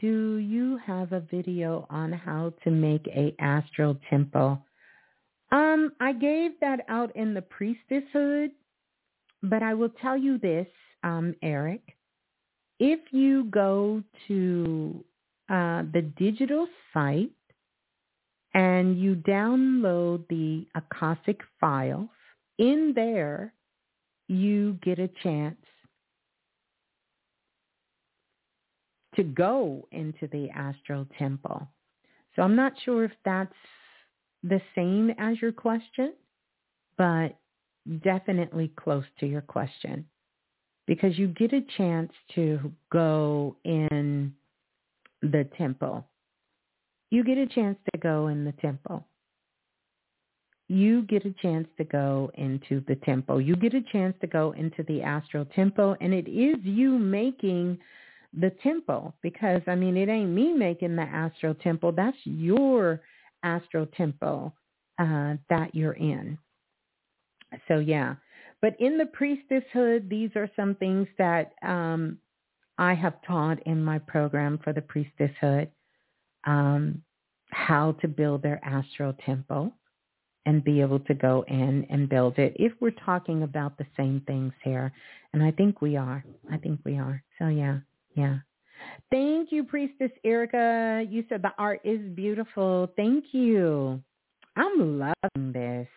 [0.00, 4.60] Do you have a video on how to make a astral temple?
[5.52, 8.50] Um, I gave that out in the priestesshood,
[9.42, 10.66] but I will tell you this,
[11.04, 11.82] um, Eric.
[12.80, 15.04] If you go to
[15.48, 17.30] uh, the digital site
[18.52, 22.08] and you download the Akashic files,
[22.58, 23.52] in there
[24.26, 25.63] you get a chance
[29.16, 31.66] to go into the astral temple.
[32.34, 33.54] So I'm not sure if that's
[34.42, 36.14] the same as your question,
[36.98, 37.36] but
[38.02, 40.04] definitely close to your question
[40.86, 44.32] because you get a chance to go in
[45.22, 46.06] the temple.
[47.10, 49.06] You get a chance to go in the temple.
[50.68, 53.40] You get a chance to go into the temple.
[53.40, 57.78] You get a chance to go into the astral temple and it is you making
[58.40, 61.92] the temple because I mean it ain't me making the astral temple.
[61.92, 63.00] That's your
[63.42, 64.54] astral temple
[64.98, 66.38] uh, that you're in.
[67.68, 68.16] So yeah,
[68.60, 72.18] but in the priestesshood, these are some things that um,
[72.78, 75.68] I have taught in my program for the priestesshood,
[76.44, 77.02] um,
[77.50, 79.72] how to build their astral temple
[80.46, 84.22] and be able to go in and build it if we're talking about the same
[84.26, 84.92] things here.
[85.32, 86.24] And I think we are.
[86.52, 87.22] I think we are.
[87.38, 87.78] So yeah,
[88.14, 88.38] yeah.
[89.10, 91.04] Thank you, Priestess Erica.
[91.08, 92.90] You said the art is beautiful.
[92.96, 94.02] Thank you.
[94.56, 95.88] I'm loving this.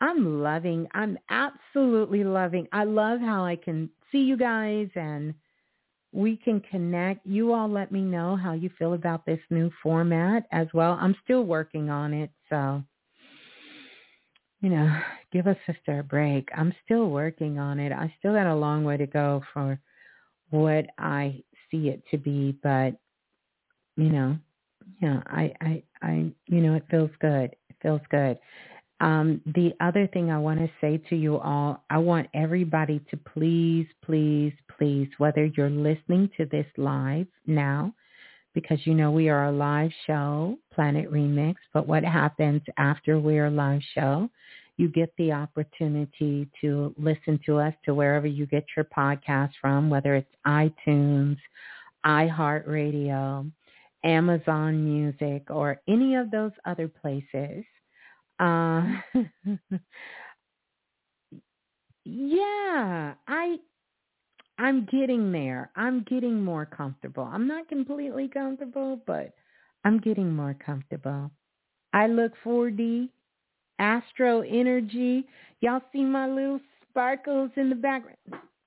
[0.00, 2.68] I'm loving, I'm absolutely loving.
[2.72, 5.34] I love how I can see you guys and
[6.12, 7.26] we can connect.
[7.26, 10.96] You all let me know how you feel about this new format as well.
[11.00, 12.82] I'm still working on it, so
[14.60, 14.98] you know,
[15.32, 16.48] give a sister a break.
[16.56, 17.92] I'm still working on it.
[17.92, 19.78] I still got a long way to go for
[20.50, 22.94] what I see it to be, but
[23.96, 24.38] you know,
[25.02, 27.54] yeah, I, I, I, you know, it feels good.
[27.68, 28.38] It feels good.
[29.00, 33.16] Um, the other thing I want to say to you all, I want everybody to
[33.16, 37.94] please, please, please, whether you're listening to this live now,
[38.54, 43.46] because you know we are a live show, Planet Remix, but what happens after we're
[43.46, 44.28] a live show,
[44.78, 49.90] you get the opportunity to listen to us to wherever you get your podcast from,
[49.90, 51.36] whether it's iTunes,
[52.06, 53.50] iHeartRadio,
[54.04, 57.64] Amazon Music, or any of those other places.
[58.38, 58.84] Uh,
[62.04, 63.58] yeah, I
[64.58, 65.70] I'm getting there.
[65.76, 67.24] I'm getting more comfortable.
[67.24, 69.34] I'm not completely comfortable, but
[69.84, 71.30] I'm getting more comfortable.
[71.92, 73.08] I look 4D,
[73.78, 75.26] Astro Energy.
[75.60, 78.18] Y'all see my little sparkles in the background?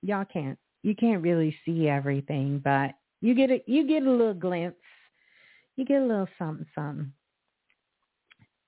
[0.02, 0.58] Y'all can't.
[0.84, 2.92] You can't really see everything, but
[3.22, 4.78] you get a you get a little glimpse.
[5.76, 7.14] You get a little something something.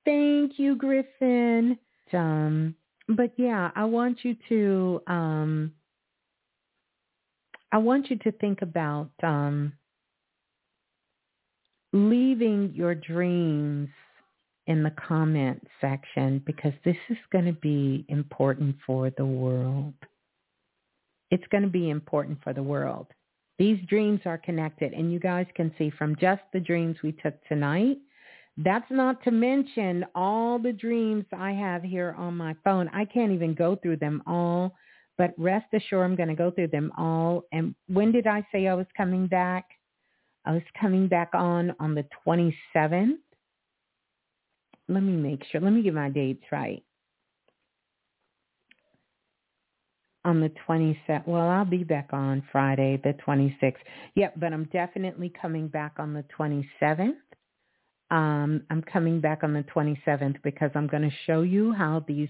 [0.05, 1.77] Thank you, Griffin.
[2.11, 2.75] Um,
[3.09, 5.71] but yeah, I want you to um,
[7.71, 9.73] I want you to think about um,
[11.91, 13.89] leaving your dreams
[14.67, 19.93] in the comment section because this is going to be important for the world.
[21.31, 23.07] It's going to be important for the world.
[23.59, 27.35] These dreams are connected and you guys can see from just the dreams we took
[27.47, 27.97] tonight–
[28.57, 32.87] that's not to mention all the dreams I have here on my phone.
[32.93, 34.75] I can't even go through them all,
[35.17, 37.45] but rest assured I'm going to go through them all.
[37.51, 39.65] And when did I say I was coming back?
[40.45, 43.17] I was coming back on on the 27th.
[44.89, 45.61] Let me make sure.
[45.61, 46.83] Let me get my dates right.
[50.25, 51.27] On the 27th.
[51.27, 53.75] Well, I'll be back on Friday, the 26th.
[54.15, 57.15] Yep, but I'm definitely coming back on the 27th.
[58.11, 62.29] Um, I'm coming back on the 27th because I'm going to show you how these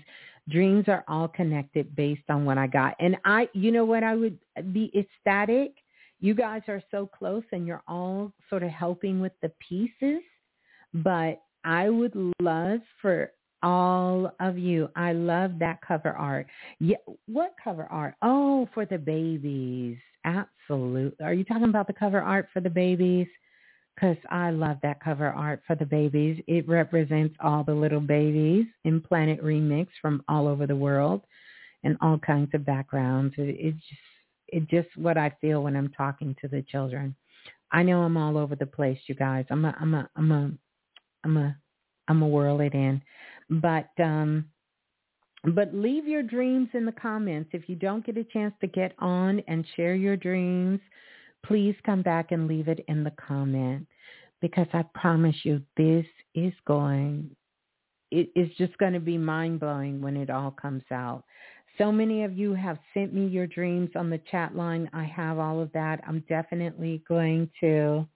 [0.50, 2.96] dreams are all connected based on what I got.
[3.00, 4.40] And I, you know what, I would
[4.72, 5.74] be ecstatic.
[6.20, 10.22] You guys are so close and you're all sort of helping with the pieces,
[10.94, 14.90] but I would love for all of you.
[14.96, 16.48] I love that cover art.
[16.80, 18.16] Yeah, what cover art?
[18.22, 19.98] Oh, for the babies.
[20.26, 21.26] Absolutely.
[21.26, 23.28] Are you talking about the cover art for the babies?
[23.96, 26.42] because I love that cover art for the babies.
[26.48, 31.22] It represents all the little babies in Planet Remix from all over the world
[31.84, 33.36] and all kinds of backgrounds.
[33.38, 34.02] It, it's just
[34.48, 37.16] it's just what I feel when I'm talking to the children.
[37.72, 39.46] I know I'm all over the place, you guys.
[39.50, 40.52] I'm a I'm a I'm a
[41.24, 41.56] I'm a
[42.08, 43.02] I'm gonna whirl it in.
[43.50, 44.46] But um
[45.46, 47.50] but leave your dreams in the comments.
[47.54, 50.80] If you don't get a chance to get on and share your dreams,
[51.46, 53.86] please come back and leave it in the comment
[54.42, 57.36] because I promise you this is going
[58.14, 61.24] it is just going to be mind blowing when it all comes out.
[61.80, 64.88] So many of you have sent me your dreams on the chat line.
[64.94, 66.00] I have all of that.
[66.08, 68.08] I'm definitely going to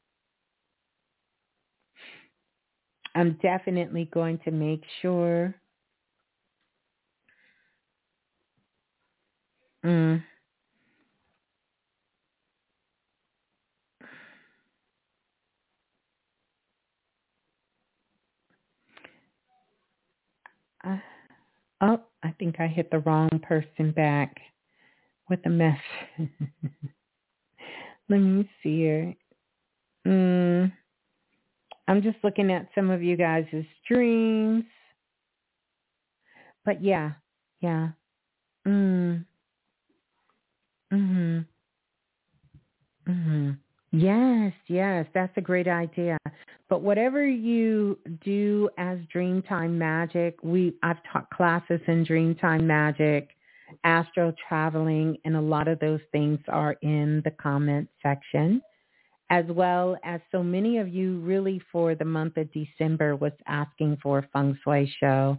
[3.18, 5.56] I'm definitely going to make sure
[9.84, 10.24] mm,
[20.84, 20.98] Uh,
[21.82, 24.38] oh, I think I hit the wrong person back
[25.30, 25.80] with a mess.
[28.10, 29.16] Let me see here.
[30.08, 30.72] Mm,
[31.88, 33.46] I'm just looking at some of you guys'
[33.84, 34.66] streams.
[36.66, 37.14] But yeah,
[37.62, 37.90] yeah.
[38.68, 39.26] Mm.
[40.92, 41.46] Mhm.
[43.08, 43.58] Mhm.
[43.92, 46.18] Yes, yes, that's a great idea.
[46.70, 53.30] But whatever you do as Dreamtime Magic, we I've taught classes in Dreamtime Magic,
[53.86, 58.62] astro traveling, and a lot of those things are in the comment section,
[59.30, 63.98] as well as so many of you really for the month of December was asking
[64.02, 65.38] for a feng shui show.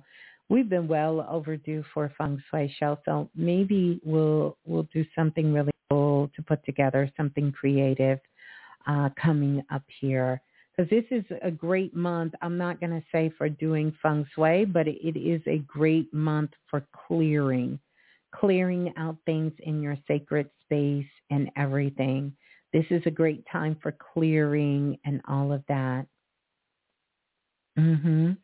[0.49, 5.53] We've been well overdue for a feng shui show, so maybe we'll we'll do something
[5.53, 8.19] really cool to put together, something creative
[8.87, 10.41] uh, coming up here
[10.79, 12.35] because this is a great month.
[12.41, 16.51] I'm not going to say for doing feng shui, but it is a great month
[16.71, 17.81] for clearing,
[18.33, 22.33] clearing out things in your sacred space and everything.
[22.73, 26.07] This is a great time for clearing and all of that.
[27.79, 28.37] Mhm.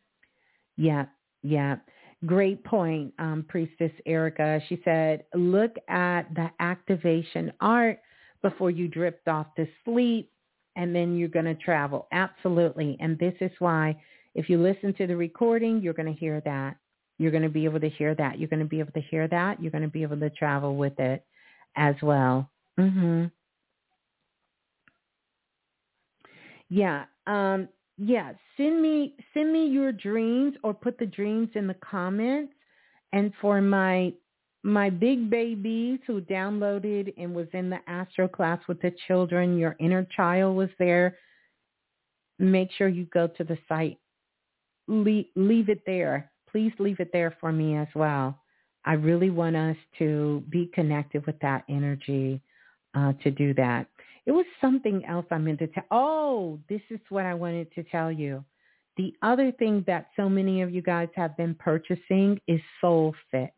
[0.76, 1.06] Yeah,
[1.42, 1.78] yeah.
[2.26, 4.60] Great point, um, Priestess Erica.
[4.68, 8.00] She said, look at the activation art
[8.42, 10.30] before you drift off to sleep
[10.76, 12.08] and then you're going to travel.
[12.12, 12.96] Absolutely.
[13.00, 14.00] And this is why
[14.34, 16.76] if you listen to the recording, you're going to hear that.
[17.18, 18.38] You're going to be able to hear that.
[18.38, 19.62] You're going to be able to hear that.
[19.62, 21.24] You're going to be able to travel with it
[21.76, 22.50] as well.
[22.78, 23.30] Mhm.
[26.68, 27.04] Yeah.
[27.26, 32.52] Um yeah, send me send me your dreams or put the dreams in the comments.
[33.12, 34.12] And for my
[34.64, 39.76] my big babies who downloaded and was in the Astro class with the children, your
[39.78, 41.18] inner child was there.
[42.38, 43.98] Make sure you go to the site.
[44.88, 46.30] Leave, leave it there.
[46.50, 48.38] Please leave it there for me as well.
[48.86, 52.40] I really want us to be connected with that energy
[52.94, 53.86] uh, to do that.
[54.26, 55.84] It was something else I meant to tell.
[55.90, 58.44] Oh, this is what I wanted to tell you.
[58.96, 63.52] The other thing that so many of you guys have been purchasing is Soul Fit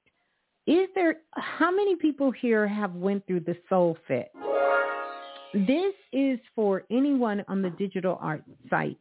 [0.67, 4.31] is there how many people here have went through the soul fit
[5.55, 8.99] this is for anyone on the digital art site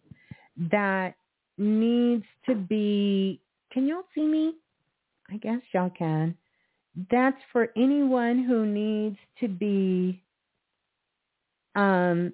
[0.72, 1.16] that
[1.58, 4.54] needs to be can y'all see me
[5.32, 6.36] i guess y'all can
[7.12, 10.22] that's for anyone who needs to be
[11.76, 12.34] um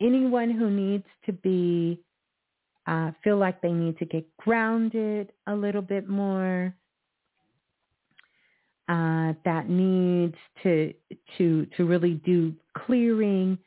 [0.00, 2.00] anyone who needs to be
[2.86, 6.74] uh, feel like they need to get grounded a little bit more
[8.88, 10.94] uh, that needs to
[11.36, 12.54] to to really do
[12.86, 13.58] clearing,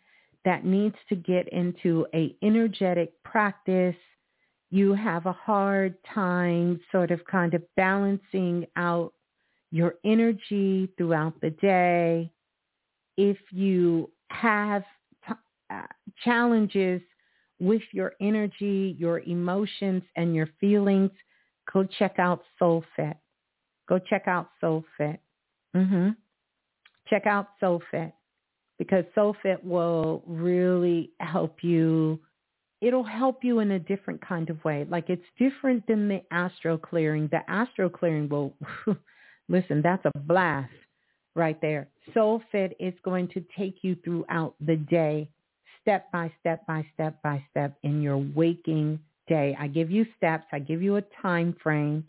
[0.44, 3.96] that needs to get into a energetic practice.
[4.72, 9.14] You have a hard time sort of kind of balancing out
[9.70, 12.32] your energy throughout the day.
[13.18, 14.84] If you have
[15.28, 15.34] t-
[15.70, 15.82] uh,
[16.24, 17.02] challenges
[17.60, 21.12] with your energy, your emotions, and your feelings,
[21.72, 23.16] go check out SoulFit.
[23.88, 25.20] Go check out SoulFit.
[25.76, 26.10] Mm-hmm.
[27.08, 28.14] Check out SoulFit
[28.80, 32.20] because SoulFit will really help you.
[32.82, 34.88] It'll help you in a different kind of way.
[34.90, 37.30] Like it's different than the astro clearing.
[37.32, 38.56] The astro clearing will,
[39.50, 40.72] listen, that's a blast
[41.36, 41.88] right there.
[42.16, 45.30] SoulFit is going to take you throughout the day,
[45.82, 49.56] step by step by step by step in your waking day.
[49.60, 50.46] I give you steps.
[50.52, 52.06] I give you a time frame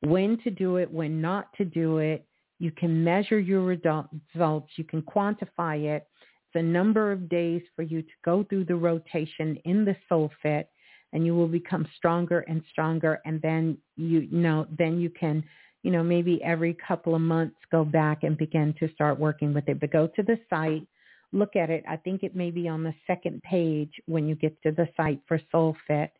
[0.00, 2.24] when to do it, when not to do it.
[2.58, 4.72] You can measure your results.
[4.76, 6.06] You can quantify it.
[6.48, 10.30] It's a number of days for you to go through the rotation in the soul
[10.42, 10.70] fit
[11.12, 13.20] and you will become stronger and stronger.
[13.24, 15.44] And then you, you know, then you can,
[15.86, 19.68] you know, maybe every couple of months go back and begin to start working with
[19.68, 19.78] it.
[19.78, 20.84] But go to the site,
[21.30, 21.84] look at it.
[21.88, 25.20] I think it may be on the second page when you get to the site
[25.28, 26.10] for Soul Fit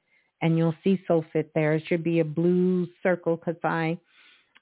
[0.40, 1.72] and you'll see soulfit there.
[1.72, 3.98] It should be a blue circle because I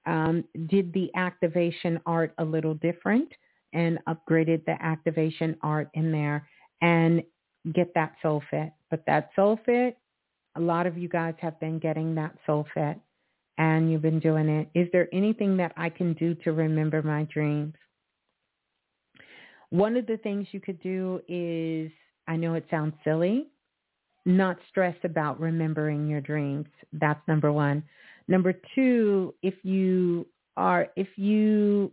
[0.06, 3.28] um, did the activation art a little different
[3.74, 6.48] and upgraded the activation art in there
[6.80, 7.22] and
[7.74, 8.72] get that soulfit.
[8.90, 9.96] But that soulfit,
[10.56, 12.98] a lot of you guys have been getting that soulfit
[13.58, 14.68] and you've been doing it.
[14.74, 17.74] Is there anything that I can do to remember my dreams?
[19.70, 21.90] One of the things you could do is,
[22.28, 23.48] I know it sounds silly,
[24.24, 26.66] not stress about remembering your dreams.
[26.92, 27.82] That's number one.
[28.28, 30.26] Number two, if you
[30.56, 31.92] are, if you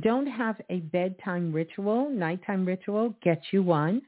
[0.00, 4.02] don't have a bedtime ritual, nighttime ritual, get you one.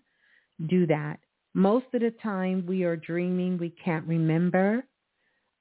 [0.68, 1.18] Do that.
[1.54, 4.84] Most of the time we are dreaming, we can't remember.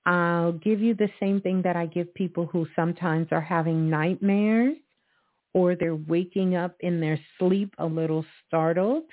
[0.08, 4.78] I'll give you the same thing that I give people who sometimes are having nightmares
[5.54, 9.04] or they're waking up in their sleep a little startled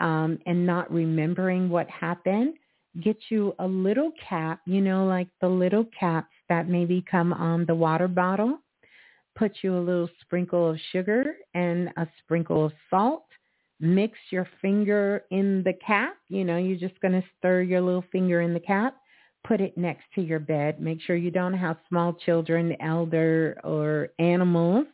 [0.00, 2.56] um, and not remembering what happened.
[3.02, 7.64] Get you a little cap, you know, like the little caps that maybe come on
[7.64, 8.58] the water bottle.
[9.34, 13.24] Put you a little sprinkle of sugar and a sprinkle of salt.
[13.80, 16.16] Mix your finger in the cap.
[16.28, 18.96] You know, you're just going to stir your little finger in the cap
[19.44, 20.80] put it next to your bed.
[20.80, 24.86] Make sure you don't have small children, elder, or animals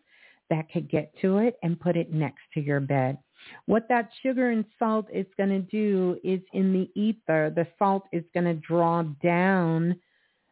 [0.50, 3.18] that could get to it and put it next to your bed.
[3.66, 8.04] What that sugar and salt is going to do is in the ether, the salt
[8.12, 9.98] is going to draw down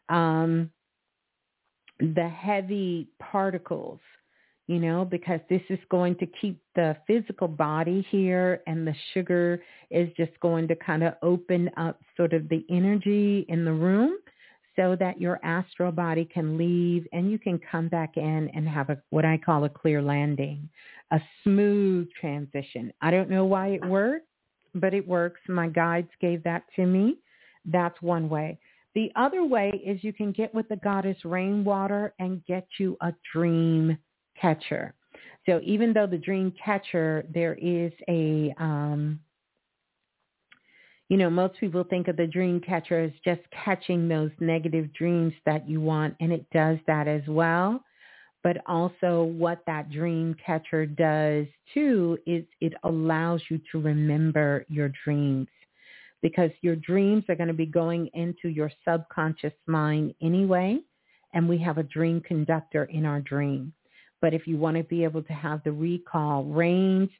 [0.08, 0.70] um,
[1.98, 4.00] the heavy particles
[4.66, 9.62] you know, because this is going to keep the physical body here and the sugar
[9.90, 14.18] is just going to kind of open up sort of the energy in the room
[14.74, 18.90] so that your astral body can leave and you can come back in and have
[18.90, 20.68] a what I call a clear landing,
[21.12, 22.92] a smooth transition.
[23.00, 24.26] I don't know why it works,
[24.74, 25.40] but it works.
[25.48, 27.16] My guides gave that to me.
[27.64, 28.58] That's one way.
[28.94, 33.12] The other way is you can get with the goddess rainwater and get you a
[33.32, 33.96] dream
[34.40, 34.94] catcher.
[35.46, 39.20] So even though the dream catcher, there is a, um,
[41.08, 45.32] you know, most people think of the dream catcher as just catching those negative dreams
[45.44, 47.80] that you want, and it does that as well.
[48.42, 54.90] But also what that dream catcher does too is it allows you to remember your
[55.04, 55.48] dreams
[56.22, 60.78] because your dreams are going to be going into your subconscious mind anyway.
[61.34, 63.72] And we have a dream conductor in our dream.
[64.20, 67.10] But if you want to be able to have the recall, range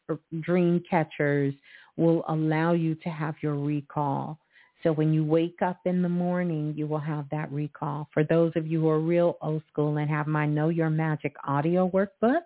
[0.40, 1.54] dream catchers
[1.96, 4.38] will allow you to have your recall.
[4.82, 8.08] So when you wake up in the morning, you will have that recall.
[8.12, 11.34] For those of you who are real old school and have my Know Your Magic
[11.44, 12.42] audio workbook,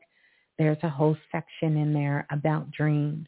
[0.58, 3.26] there's a whole section in there about dreams,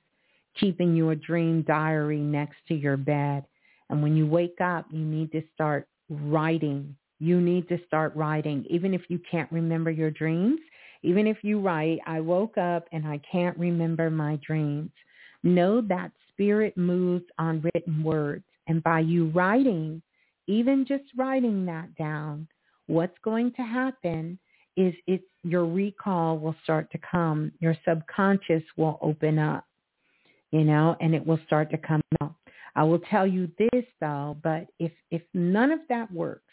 [0.59, 3.44] keeping your dream diary next to your bed.
[3.91, 6.94] And when you wake up, you need to start writing.
[7.18, 8.65] You need to start writing.
[8.68, 10.60] Even if you can't remember your dreams,
[11.03, 14.91] even if you write, I woke up and I can't remember my dreams.
[15.43, 18.45] Know that spirit moves on written words.
[18.69, 20.03] And by you writing,
[20.47, 22.47] even just writing that down,
[22.87, 24.39] what's going to happen
[24.77, 27.53] is it your recall will start to come.
[27.61, 29.65] Your subconscious will open up,
[30.51, 32.35] you know, and it will start to come out.
[32.75, 36.45] I will tell you this though, but if if none of that works,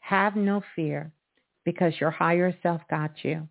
[0.00, 1.10] have no fear
[1.64, 3.48] because your higher self got you.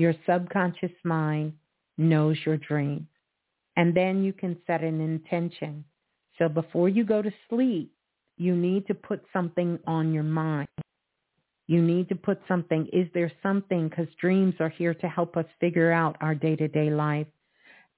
[0.00, 1.52] Your subconscious mind
[1.98, 3.06] knows your dream.
[3.76, 5.84] And then you can set an intention.
[6.38, 7.92] So before you go to sleep,
[8.38, 10.68] you need to put something on your mind.
[11.66, 12.88] You need to put something.
[12.94, 13.90] Is there something?
[13.90, 17.26] Because dreams are here to help us figure out our day-to-day life.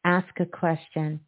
[0.05, 1.20] Ask a question.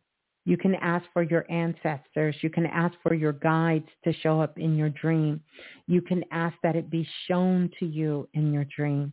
[0.45, 2.35] You can ask for your ancestors.
[2.41, 5.41] You can ask for your guides to show up in your dream.
[5.87, 9.13] You can ask that it be shown to you in your dream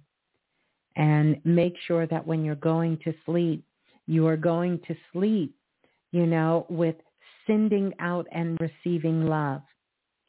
[0.95, 3.63] and make sure that when you're going to sleep,
[4.07, 5.55] you are going to sleep,
[6.11, 6.95] you know, with
[7.47, 9.61] sending out and receiving love.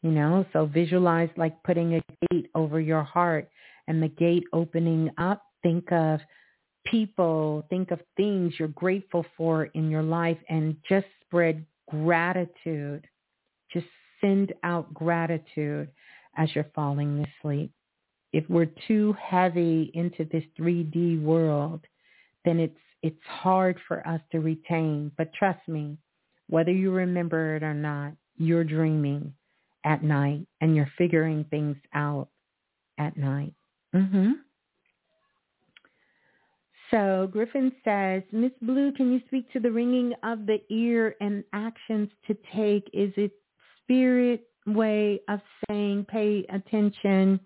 [0.02, 3.48] You know, so visualize like putting a gate over your heart
[3.86, 5.44] and the gate opening up.
[5.62, 6.18] Think of
[6.86, 13.06] people, think of things you're grateful for in your life and just spread gratitude.
[13.72, 13.86] Just
[14.20, 15.88] send out gratitude
[16.36, 17.70] as you're falling asleep
[18.32, 21.80] if we're too heavy into this 3D world,
[22.44, 25.10] then it's it's hard for us to retain.
[25.18, 25.98] But trust me,
[26.48, 29.34] whether you remember it or not, you're dreaming
[29.84, 32.28] at night and you're figuring things out
[32.98, 33.54] at night.
[33.92, 34.34] Mhm.
[36.92, 41.42] So Griffin says, Miss Blue, can you speak to the ringing of the ear and
[41.52, 42.88] actions to take?
[42.92, 43.32] Is it
[43.82, 47.40] spirit way of saying pay attention.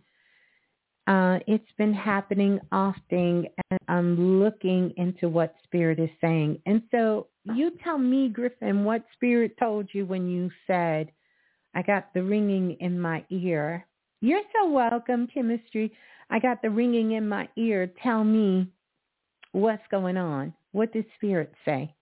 [1.06, 6.60] Uh, it's been happening often, and I'm looking into what Spirit is saying.
[6.66, 11.10] And so you tell me, Griffin, what Spirit told you when you said,
[11.74, 13.86] I got the ringing in my ear.
[14.20, 15.92] You're so welcome, Chemistry.
[16.30, 17.92] I got the ringing in my ear.
[18.02, 18.66] Tell me
[19.52, 20.54] what's going on.
[20.72, 21.94] What did Spirit say?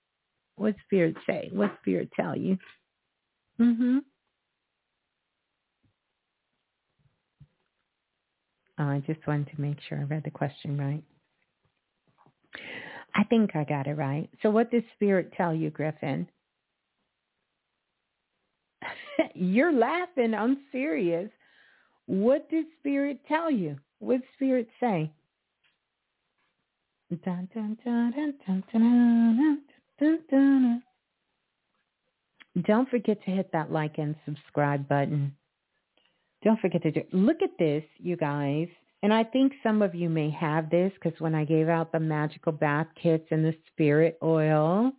[0.56, 1.50] What Spirit say?
[1.52, 2.56] What Spirit tell you?
[3.60, 4.02] Mhm.
[8.78, 11.02] Uh, I just wanted to make sure I read the question right.
[13.14, 14.28] I think I got it right.
[14.42, 16.26] So what does Spirit tell you, Griffin?
[19.34, 20.34] You're laughing.
[20.34, 21.30] I'm serious.
[22.06, 23.78] What did Spirit tell you?
[24.00, 25.12] What did Spirit say?
[32.66, 35.34] Don't forget to hit that like and subscribe button.
[36.44, 37.02] Don't forget to do.
[37.12, 38.68] Look at this, you guys.
[39.02, 42.00] And I think some of you may have this because when I gave out the
[42.00, 44.92] magical bath kits and the spirit oil,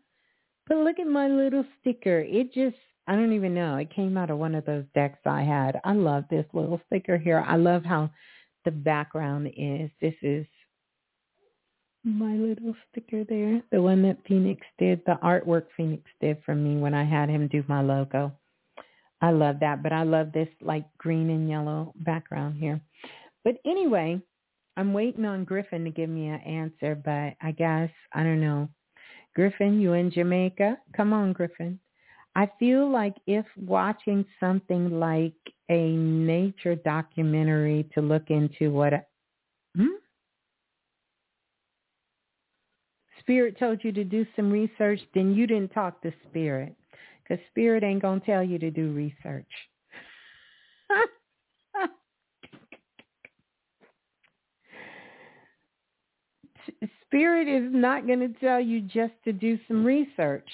[0.67, 2.19] but look at my little sticker.
[2.19, 2.75] It just,
[3.07, 3.77] I don't even know.
[3.77, 5.79] It came out of one of those decks I had.
[5.83, 7.43] I love this little sticker here.
[7.47, 8.09] I love how
[8.63, 9.89] the background is.
[10.01, 10.45] This is
[12.03, 16.77] my little sticker there, the one that Phoenix did, the artwork Phoenix did for me
[16.77, 18.31] when I had him do my logo.
[19.21, 22.81] I love that, but I love this like green and yellow background here.
[23.43, 24.21] But anyway,
[24.77, 28.69] I'm waiting on Griffin to give me an answer, but I guess, I don't know.
[29.33, 30.77] Griffin, you in Jamaica?
[30.95, 31.79] Come on, Griffin.
[32.35, 35.33] I feel like if watching something like
[35.69, 39.05] a nature documentary to look into what, a,
[39.77, 39.87] hmm?
[43.21, 46.75] Spirit told you to do some research, then you didn't talk to Spirit
[47.27, 49.49] because Spirit ain't going to tell you to do research.
[57.05, 60.49] Spirit is not going to tell you just to do some research.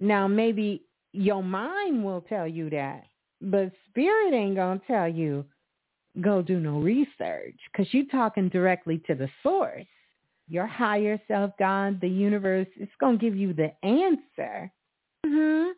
[0.00, 3.04] Now, maybe your mind will tell you that,
[3.40, 5.44] but Spirit ain't going to tell you
[6.20, 9.86] go do no research because you're talking directly to the source.
[10.48, 14.70] Your higher self, God, the universe, it's going to give you the answer.
[15.26, 15.70] Mm-hmm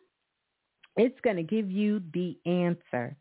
[0.97, 3.15] it's going to give you the answer.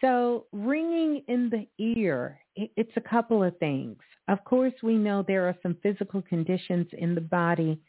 [0.00, 3.98] So ringing in the ear, it's a couple of things.
[4.28, 7.80] Of course, we know there are some physical conditions in the body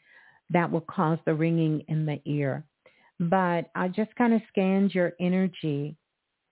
[0.49, 2.65] that will cause the ringing in the ear.
[3.19, 5.95] But I just kind of scanned your energy,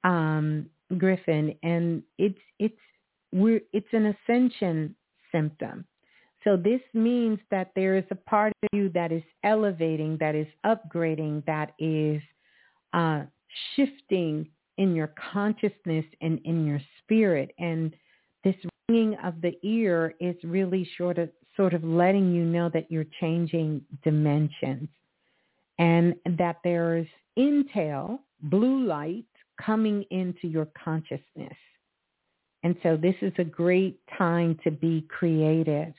[0.03, 2.79] um, Griffin, and it's it's
[3.31, 4.95] we're it's an ascension
[5.31, 5.85] symptom.
[6.43, 10.47] So this means that there is a part of you that is elevating, that is
[10.65, 12.21] upgrading, that is
[12.93, 13.23] uh,
[13.75, 17.51] shifting in your consciousness and in your spirit.
[17.59, 17.93] And
[18.43, 18.55] this
[18.87, 23.05] ringing of the ear is really sort of sort of letting you know that you're
[23.19, 24.87] changing dimensions
[25.77, 29.25] and that there's intel, blue light
[29.61, 31.57] coming into your consciousness.
[32.63, 35.93] And so this is a great time to be creative.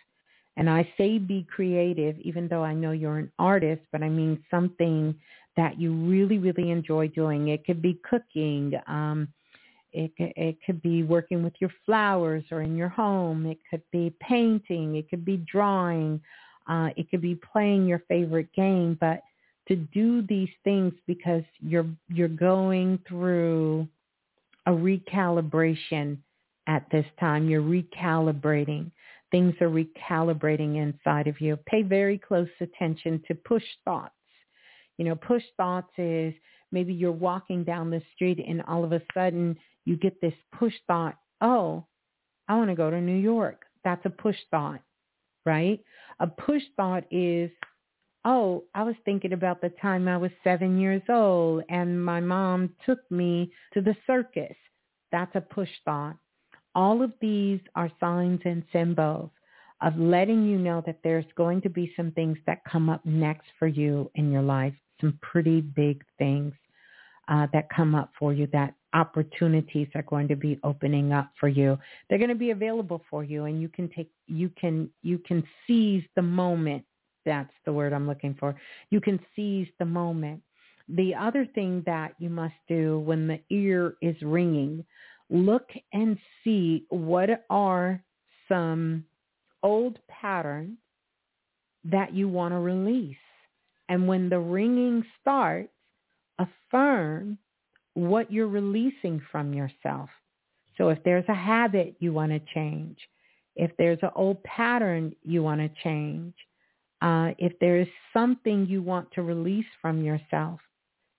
[0.57, 4.43] And I say be creative, even though I know you're an artist, but I mean
[4.51, 5.15] something
[5.56, 7.48] that you really, really enjoy doing.
[7.48, 8.72] It could be cooking.
[8.86, 9.28] Um,
[9.92, 13.46] it, it could be working with your flowers or in your home.
[13.46, 14.96] It could be painting.
[14.96, 16.20] It could be drawing.
[16.68, 18.96] Uh, it could be playing your favorite game.
[19.00, 19.22] But
[19.68, 23.88] to do these things because you're you're going through
[24.66, 26.18] a recalibration
[26.66, 27.48] at this time.
[27.48, 28.90] You're recalibrating.
[29.30, 31.56] Things are recalibrating inside of you.
[31.66, 34.14] Pay very close attention to push thoughts
[35.00, 36.34] you know, push thoughts is
[36.72, 39.56] maybe you're walking down the street and all of a sudden
[39.86, 41.86] you get this push thought, oh,
[42.48, 43.62] I want to go to New York.
[43.82, 44.82] That's a push thought,
[45.46, 45.80] right?
[46.18, 47.50] A push thought is,
[48.26, 52.68] oh, I was thinking about the time I was seven years old and my mom
[52.84, 54.54] took me to the circus.
[55.12, 56.16] That's a push thought.
[56.74, 59.30] All of these are signs and symbols
[59.80, 63.46] of letting you know that there's going to be some things that come up next
[63.58, 66.52] for you in your life some pretty big things
[67.28, 71.48] uh, that come up for you that opportunities are going to be opening up for
[71.48, 71.78] you.
[72.08, 75.44] They're going to be available for you and you can take, you can, you can
[75.66, 76.84] seize the moment.
[77.24, 78.54] That's the word I'm looking for.
[78.90, 80.42] You can seize the moment.
[80.88, 84.84] The other thing that you must do when the ear is ringing,
[85.28, 88.02] look and see what are
[88.48, 89.04] some
[89.62, 90.78] old patterns
[91.84, 93.16] that you want to release.
[93.91, 95.69] And when the ringing starts,
[96.39, 97.36] affirm
[97.94, 100.09] what you're releasing from yourself.
[100.78, 102.97] So if there's a habit you want to change,
[103.57, 106.35] if there's an old pattern you want to change,
[107.02, 110.60] uh, if there is something you want to release from yourself,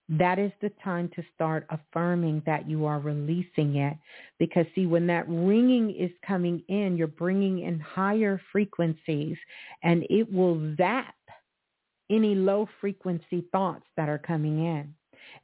[0.08, 3.96] that is the time to start affirming that you are releasing it.
[4.40, 9.38] Because see, when that ringing is coming in, you're bringing in higher frequencies
[9.84, 11.16] and it will zap
[12.12, 14.94] any low frequency thoughts that are coming in.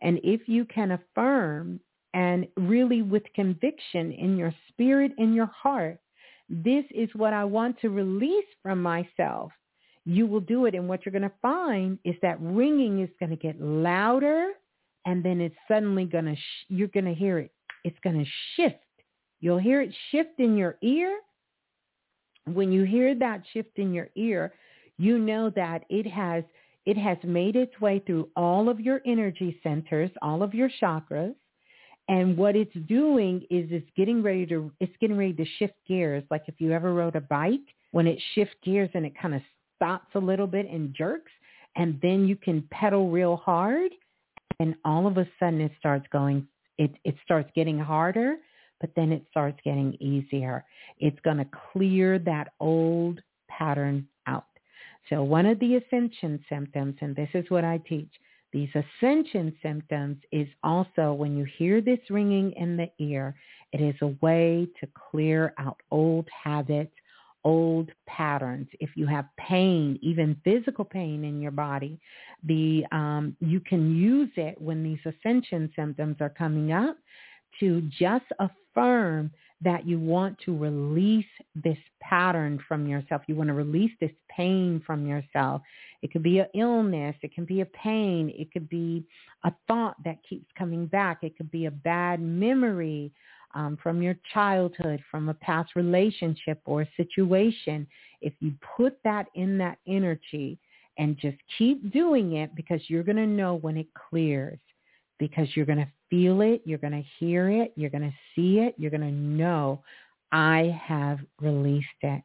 [0.02, 1.80] And if you can affirm
[2.14, 6.00] and really with conviction in your spirit, in your heart,
[6.50, 9.52] this is what I want to release from myself
[10.08, 10.74] you will do it.
[10.74, 14.52] And what you're going to find is that ringing is going to get louder
[15.06, 17.52] and then it's suddenly going to, sh- you're going to hear it.
[17.84, 18.78] It's going to shift.
[19.42, 21.20] You'll hear it shift in your ear.
[22.46, 24.54] When you hear that shift in your ear,
[24.98, 26.46] you know that it has,
[26.88, 31.36] it has made its way through all of your energy centers, all of your chakras.
[32.08, 36.24] And what it's doing is it's getting ready to, it's getting ready to shift gears.
[36.32, 37.60] Like if you ever rode a bike,
[37.92, 39.42] when it shifts gears and it kind of
[39.76, 41.32] stops a little bit and jerks,
[41.76, 43.92] and then you can pedal real hard,
[44.62, 48.38] and all of a sudden it starts going, it, it starts getting harder,
[48.80, 50.64] but then it starts getting easier.
[51.00, 54.08] It's going to clear that old pattern.
[55.10, 58.12] So one of the ascension symptoms, and this is what I teach,
[58.54, 63.36] these ascension symptoms is also when you hear this ringing in the ear,
[63.74, 66.94] it is a way to clear out old habits,
[67.44, 68.68] old patterns.
[68.80, 72.00] If you have pain, even physical pain in your body,
[72.44, 76.98] the um, you can use it when these ascension symptoms are coming up
[77.60, 78.26] to just
[78.78, 79.32] affirm
[79.62, 81.26] that you want to release
[81.56, 83.24] this pattern from yourself.
[83.28, 85.62] You want to release this pain from yourself.
[86.04, 87.16] It could be an illness.
[87.24, 88.32] It can be a pain.
[88.38, 89.04] It could be
[89.44, 91.24] a thought that keeps coming back.
[91.24, 93.12] It could be a bad memory
[93.56, 97.88] um, from your childhood, from a past relationship or situation,
[98.22, 100.60] if you put that in that energy
[101.00, 104.60] and just keep doing it because you're going to know when it clears
[105.18, 108.60] because you're going to feel it, you're going to hear it, you're going to see
[108.60, 109.82] it, you're going to know
[110.32, 112.22] I have released it.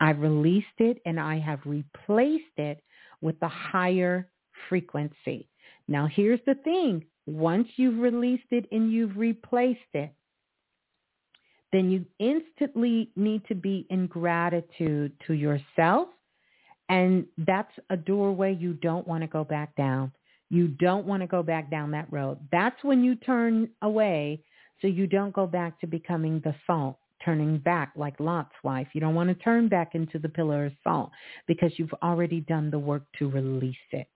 [0.00, 2.82] I've released it and I have replaced it
[3.20, 4.28] with a higher
[4.68, 5.48] frequency.
[5.88, 7.04] Now here's the thing.
[7.26, 10.12] Once you've released it and you've replaced it,
[11.72, 16.08] then you instantly need to be in gratitude to yourself.
[16.88, 20.10] And that's a doorway you don't want to go back down.
[20.50, 22.38] You don't want to go back down that road.
[22.50, 24.42] That's when you turn away
[24.80, 28.88] so you don't go back to becoming the salt, turning back like Lot's wife.
[28.92, 31.10] You don't want to turn back into the pillar of salt
[31.46, 34.08] because you've already done the work to release it.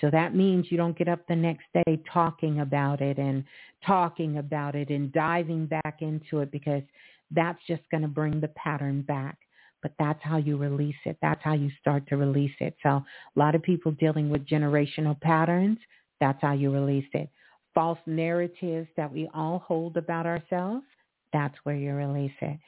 [0.00, 3.44] So that means you don't get up the next day talking about it and
[3.86, 6.82] talking about it and diving back into it because
[7.30, 9.38] that's just going to bring the pattern back.
[9.84, 11.18] But that's how you release it.
[11.20, 12.74] That's how you start to release it.
[12.82, 13.04] So a
[13.36, 15.76] lot of people dealing with generational patterns,
[16.20, 17.28] that's how you release it.
[17.74, 20.86] False narratives that we all hold about ourselves,
[21.34, 22.58] that's where you release it.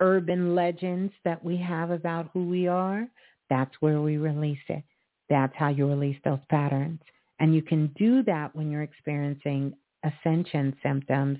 [0.00, 3.08] Urban legends that we have about who we are,
[3.48, 4.84] that's where we release it.
[5.30, 7.00] That's how you release those patterns.
[7.40, 9.72] And you can do that when you're experiencing
[10.04, 11.38] ascension symptoms.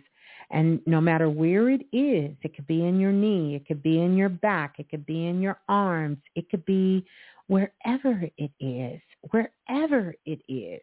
[0.51, 4.01] And no matter where it is, it could be in your knee, it could be
[4.01, 7.05] in your back, it could be in your arms, it could be
[7.49, 9.01] wherever it is,
[9.31, 10.81] wherever it is,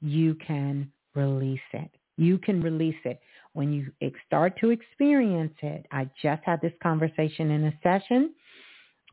[0.00, 1.90] you can release it.
[2.16, 3.20] You can release it.
[3.52, 3.92] When you
[4.26, 8.34] start to experience it, I just had this conversation in a session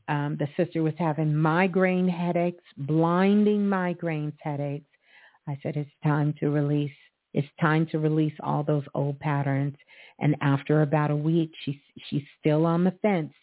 [0.08, 4.90] um, the sister was having migraine headaches, blinding migraine headaches.
[5.48, 6.92] I said, it's time to release.
[7.34, 9.76] It's time to release all those old patterns.
[10.20, 11.80] And after about a week, she's
[12.10, 13.34] she's still on the fence.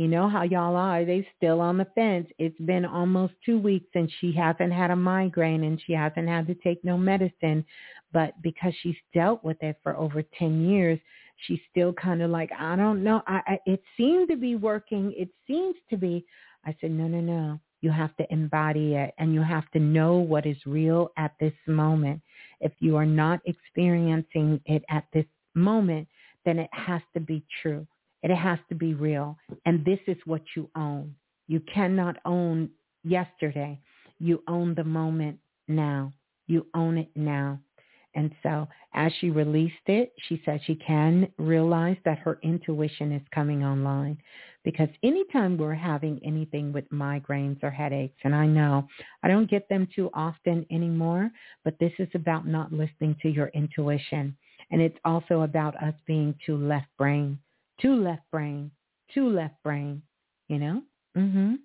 [0.00, 1.04] You know how y'all are.
[1.04, 2.26] They still on the fence.
[2.38, 6.46] It's been almost two weeks and she hasn't had a migraine and she hasn't had
[6.46, 7.66] to take no medicine.
[8.10, 10.98] But because she's dealt with it for over 10 years,
[11.46, 13.22] she's still kind of like, I don't know.
[13.26, 15.12] I, I it seemed to be working.
[15.16, 16.24] It seems to be.
[16.64, 17.60] I said, no, no, no.
[17.82, 21.54] You have to embody it and you have to know what is real at this
[21.66, 22.22] moment.
[22.60, 26.08] If you are not experiencing it at this moment,
[26.44, 27.86] then it has to be true.
[28.22, 29.36] It has to be real.
[29.66, 31.14] And this is what you own.
[31.48, 32.70] You cannot own
[33.04, 33.80] yesterday.
[34.18, 36.12] You own the moment now.
[36.46, 37.60] You own it now.
[38.14, 43.22] And so as she released it, she said she can realize that her intuition is
[43.32, 44.18] coming online
[44.64, 48.86] because anytime we're having anything with migraines or headaches, and I know
[49.22, 51.30] I don't get them too often anymore,
[51.64, 54.36] but this is about not listening to your intuition.
[54.70, 57.38] And it's also about us being too left brain,
[57.80, 58.70] too left brain,
[59.14, 60.02] too left brain,
[60.48, 60.82] you know?
[61.16, 61.58] Mhm.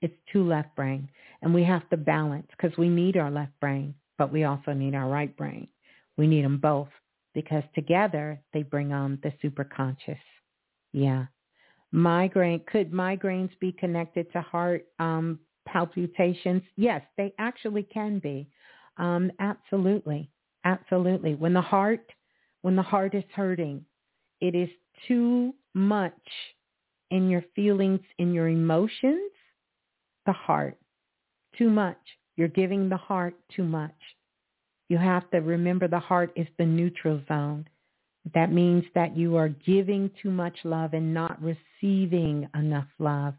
[0.00, 1.08] It's too left brain.
[1.42, 4.94] And we have to balance because we need our left brain, but we also need
[4.94, 5.66] our right brain.
[6.16, 6.90] We need them both
[7.34, 10.20] because together they bring on the superconscious.
[10.92, 11.24] Yeah.
[11.90, 16.62] Migraine, could migraines be connected to heart um, palpitations?
[16.76, 18.48] Yes, they actually can be.
[18.96, 20.30] Um, absolutely.
[20.64, 21.34] Absolutely.
[21.34, 22.06] When the heart,
[22.60, 23.84] when the heart is hurting,
[24.40, 24.68] it is
[25.08, 26.12] too much
[27.10, 29.32] in your feelings, in your emotions,
[30.26, 30.78] the heart.
[31.58, 31.98] Too much.
[32.36, 33.94] You're giving the heart too much.
[34.88, 37.66] You have to remember the heart is the neutral zone.
[38.34, 43.34] That means that you are giving too much love and not receiving enough love.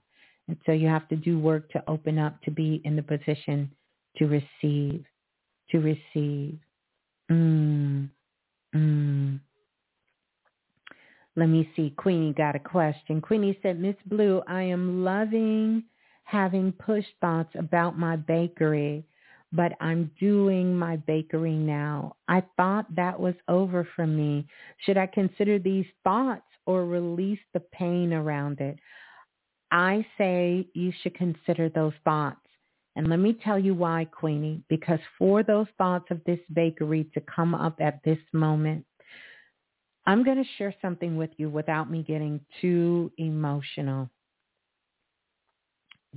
[0.47, 3.71] And so you have to do work to open up to be in the position
[4.17, 5.05] to receive,
[5.69, 6.59] to receive.
[7.31, 8.09] Mm,
[8.75, 9.39] mm.
[11.35, 11.93] Let me see.
[11.97, 13.21] Queenie got a question.
[13.21, 15.83] Queenie said, Miss Blue, I am loving
[16.23, 19.05] having push thoughts about my bakery
[19.53, 22.15] but I'm doing my bakery now.
[22.27, 24.47] I thought that was over for me.
[24.83, 28.79] Should I consider these thoughts or release the pain around it?
[29.71, 32.39] I say you should consider those thoughts.
[32.95, 37.21] And let me tell you why, Queenie, because for those thoughts of this bakery to
[37.21, 38.85] come up at this moment,
[40.05, 44.09] I'm going to share something with you without me getting too emotional.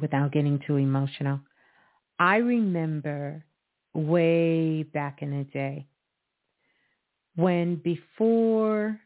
[0.00, 1.41] Without getting too emotional.
[2.18, 3.44] I remember
[3.94, 5.86] way back in the day
[7.36, 8.99] when before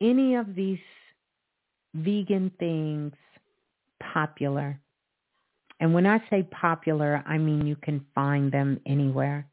[0.00, 0.78] any of these
[1.94, 3.12] vegan things
[4.12, 4.80] popular,
[5.80, 9.46] and when I say popular, I mean you can find them anywhere.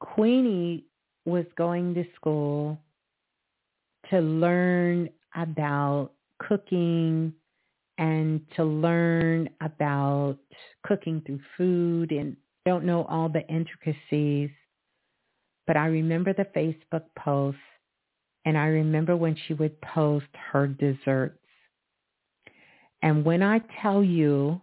[0.00, 0.84] Queenie
[1.24, 2.78] was going to school
[4.10, 7.32] to learn about cooking
[7.98, 10.38] and to learn about
[10.84, 14.50] cooking through food and don't know all the intricacies.
[15.66, 17.60] But I remember the Facebook posts
[18.44, 21.38] and I remember when she would post her desserts.
[23.02, 24.60] And when I tell you,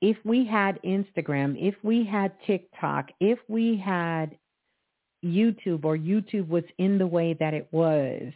[0.00, 4.36] if we had Instagram, if we had TikTok, if we had
[5.24, 8.32] YouTube or YouTube was in the way that it was,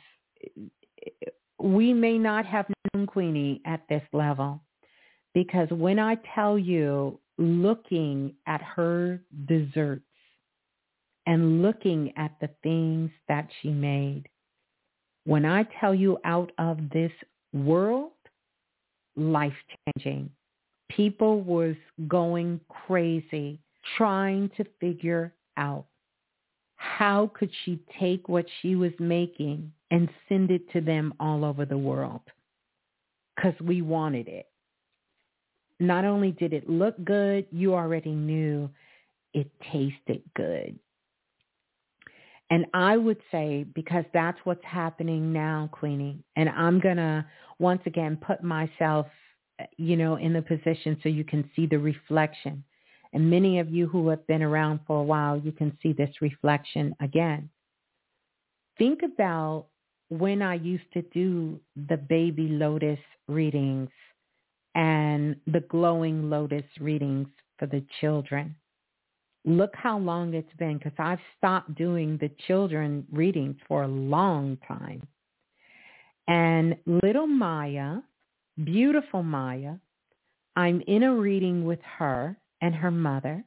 [1.60, 2.66] we may not have
[3.06, 4.60] Queenie at this level
[5.32, 10.04] because when I tell you looking at her desserts
[11.24, 14.24] and looking at the things that she made,
[15.24, 17.12] when I tell you out of this
[17.54, 18.12] world,
[19.16, 19.54] life
[19.96, 20.30] changing.
[20.90, 21.76] People was
[22.08, 23.58] going crazy
[23.96, 25.86] trying to figure out
[26.76, 31.64] how could she take what she was making and send it to them all over
[31.64, 32.20] the world
[33.42, 34.46] because we wanted it.
[35.80, 38.70] Not only did it look good, you already knew
[39.34, 40.78] it tasted good.
[42.50, 47.24] And I would say, because that's what's happening now, Queenie, and I'm going to
[47.58, 49.06] once again put myself,
[49.78, 52.62] you know, in the position so you can see the reflection.
[53.14, 56.10] And many of you who have been around for a while, you can see this
[56.20, 57.48] reflection again.
[58.78, 59.66] Think about
[60.12, 61.58] when I used to do
[61.88, 63.88] the baby lotus readings
[64.74, 68.54] and the glowing lotus readings for the children.
[69.46, 74.58] Look how long it's been because I've stopped doing the children readings for a long
[74.68, 75.06] time.
[76.28, 78.00] And little Maya,
[78.62, 79.76] beautiful Maya,
[80.56, 83.44] I'm in a reading with her and her mother.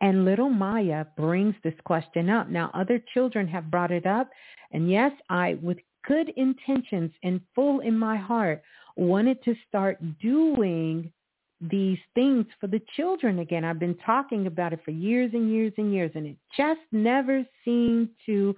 [0.00, 2.48] And little Maya brings this question up.
[2.48, 4.30] Now, other children have brought it up.
[4.72, 8.62] And yes, I, with good intentions and full in my heart,
[8.96, 11.12] wanted to start doing
[11.60, 13.64] these things for the children again.
[13.64, 17.44] I've been talking about it for years and years and years, and it just never
[17.64, 18.54] seemed to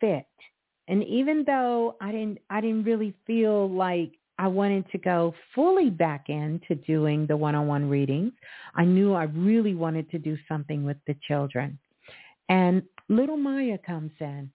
[0.00, 0.26] fit.
[0.88, 5.88] And even though I didn't, I didn't really feel like I wanted to go fully
[5.88, 8.32] back into doing the one-on-one readings.
[8.74, 11.78] I knew I really wanted to do something with the children.
[12.48, 14.50] And little Maya comes in.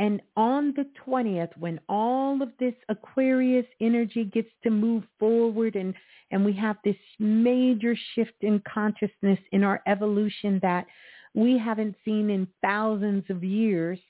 [0.00, 5.94] And on the 20th, when all of this Aquarius energy gets to move forward and,
[6.32, 10.86] and we have this major shift in consciousness in our evolution that
[11.34, 14.00] we haven't seen in thousands of years,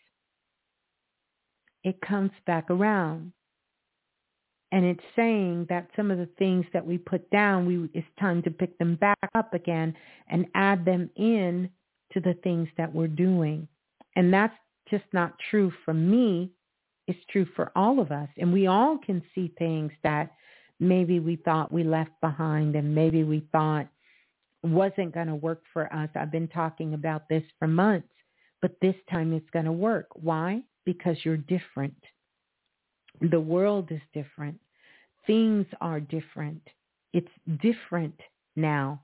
[1.82, 3.32] it comes back around
[4.74, 8.42] and it's saying that some of the things that we put down, we it's time
[8.42, 9.94] to pick them back up again
[10.28, 11.70] and add them in
[12.12, 13.68] to the things that we're doing.
[14.16, 14.56] And that's
[14.90, 16.50] just not true for me.
[17.06, 18.28] It's true for all of us.
[18.36, 20.32] And we all can see things that
[20.80, 23.86] maybe we thought we left behind and maybe we thought
[24.64, 26.08] wasn't going to work for us.
[26.16, 28.08] I've been talking about this for months,
[28.60, 30.08] but this time it's going to work.
[30.14, 30.62] Why?
[30.84, 31.94] Because you're different.
[33.20, 34.58] The world is different.
[35.26, 36.62] Things are different.
[37.12, 37.28] It's
[37.62, 38.18] different
[38.56, 39.02] now.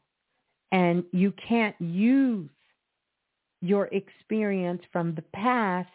[0.72, 2.50] And you can't use
[3.60, 5.88] your experience from the past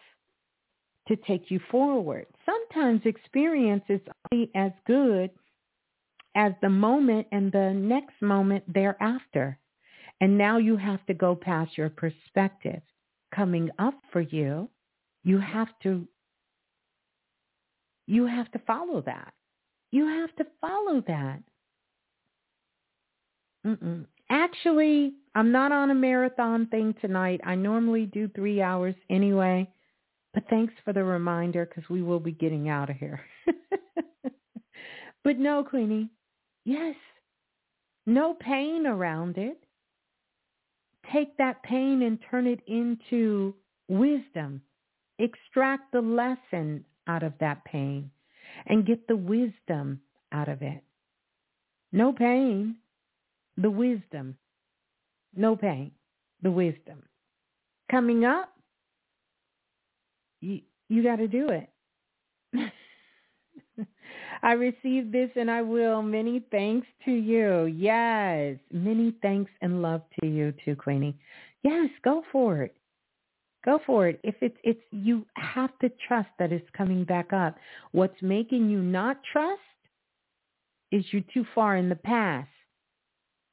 [1.08, 2.26] to take you forward.
[2.44, 4.00] Sometimes experience is
[4.32, 5.30] only as good
[6.34, 9.58] as the moment and the next moment thereafter.
[10.20, 12.82] And now you have to go past your perspective.
[13.34, 14.68] Coming up for you,
[15.24, 16.06] you have to
[18.06, 19.34] you have to follow that.
[19.90, 21.42] You have to follow that.
[23.66, 24.06] Mm-mm.
[24.30, 27.40] Actually, I'm not on a marathon thing tonight.
[27.44, 29.68] I normally do three hours anyway.
[30.34, 33.20] But thanks for the reminder because we will be getting out of here.
[35.24, 36.10] but no, Queenie,
[36.64, 36.94] yes,
[38.04, 39.58] no pain around it.
[41.12, 43.54] Take that pain and turn it into
[43.88, 44.60] wisdom.
[45.18, 48.10] Extract the lesson out of that pain
[48.66, 50.00] and get the wisdom
[50.32, 50.82] out of it.
[51.92, 52.76] No pain,
[53.56, 54.36] the wisdom.
[55.34, 55.92] No pain,
[56.42, 57.02] the wisdom.
[57.90, 58.52] Coming up,
[60.40, 61.68] you, you got to do it.
[64.42, 66.02] I received this and I will.
[66.02, 67.64] Many thanks to you.
[67.64, 68.56] Yes.
[68.72, 71.16] Many thanks and love to you too, Queenie.
[71.62, 72.76] Yes, go for it.
[73.66, 74.20] Go for it.
[74.22, 77.56] If it's it's you have to trust that it's coming back up.
[77.90, 79.60] What's making you not trust
[80.92, 82.48] is you're too far in the past.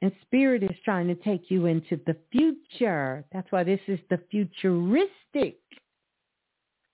[0.03, 3.25] And spirit is trying to take you into the future.
[3.33, 5.57] That's why this is the futuristic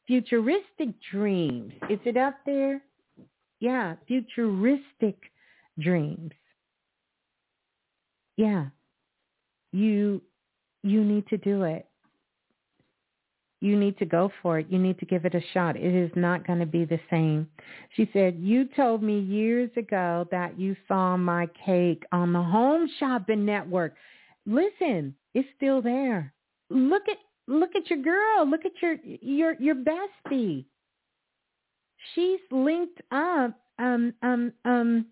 [0.07, 1.73] futuristic dreams.
[1.89, 2.81] Is it up there?
[3.59, 5.17] Yeah, futuristic
[5.77, 6.31] dreams.
[8.37, 8.67] Yeah.
[9.73, 10.21] You
[10.83, 11.88] you need to do it.
[13.61, 14.67] You need to go for it.
[14.69, 15.75] You need to give it a shot.
[15.75, 17.47] It is not going to be the same.
[17.95, 22.89] She said, you told me years ago that you saw my cake on the Home
[22.99, 23.95] Shopping Network.
[24.45, 26.33] Listen, it's still there.
[26.69, 28.49] Look at look at your girl.
[28.49, 30.65] Look at your your your bestie.
[32.15, 35.05] She's linked up um um um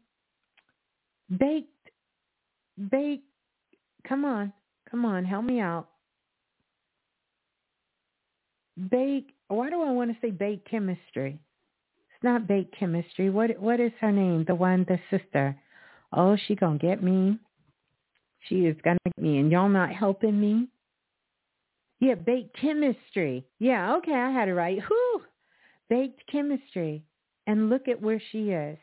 [1.38, 1.67] baked
[2.90, 3.26] baked
[4.08, 4.53] come on.
[4.90, 5.90] Come on, help me out
[8.90, 9.34] bake.
[9.48, 11.40] Why do I want to say bake chemistry?
[12.16, 13.30] It's not bake chemistry.
[13.30, 14.46] What what is her name?
[14.48, 15.56] The one, the sister.
[16.14, 17.38] Oh, she gonna get me.
[18.48, 20.68] She is gonna get me, and y'all not helping me.
[22.00, 23.46] Yeah, baked chemistry.
[23.60, 24.80] Yeah, okay, I had it right.
[24.88, 25.22] Whew,
[25.90, 27.04] baked chemistry.
[27.48, 28.78] And look at where she is.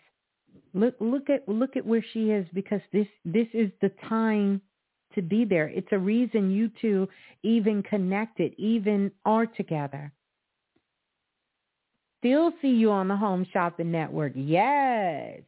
[0.72, 4.60] Look look at look at where she is because this this is the time
[5.14, 5.68] to be there.
[5.68, 7.08] It's a reason you two
[7.42, 10.12] even connected, even are together.
[12.20, 14.32] Still see you on the Home Shopping Network.
[14.34, 15.40] Yes.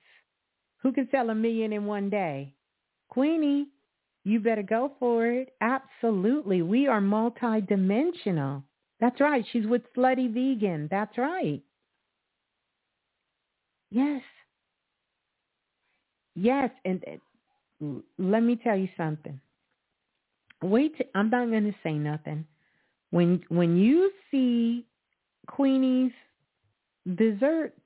[0.83, 2.55] Who can sell a million in one day?
[3.09, 3.69] Queenie,
[4.25, 5.55] you better go for it.
[5.61, 6.61] Absolutely.
[6.61, 8.63] We are multidimensional.
[9.01, 9.45] That's right.
[9.53, 10.89] She's with Slutty Vegan.
[10.91, 11.63] That's right.
[13.91, 14.23] Yes.
[16.35, 16.71] Yes.
[16.85, 17.03] And
[18.19, 19.41] let me tell you something
[20.67, 20.95] wait.
[21.15, 22.47] I'm not going to say nothing.
[23.11, 24.85] When when you see
[25.47, 26.13] Queenie's
[27.15, 27.81] desserts,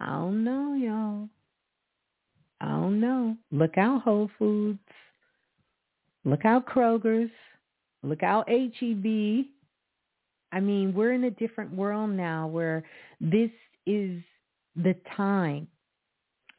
[0.00, 1.28] I don't know, y'all.
[2.60, 3.36] I don't know.
[3.50, 4.78] Look out Whole Foods.
[6.24, 7.30] Look out Kroger's.
[8.02, 9.46] Look out HEB.
[10.52, 12.84] I mean, we're in a different world now where
[13.20, 13.50] this
[13.86, 14.22] is
[14.76, 15.68] the time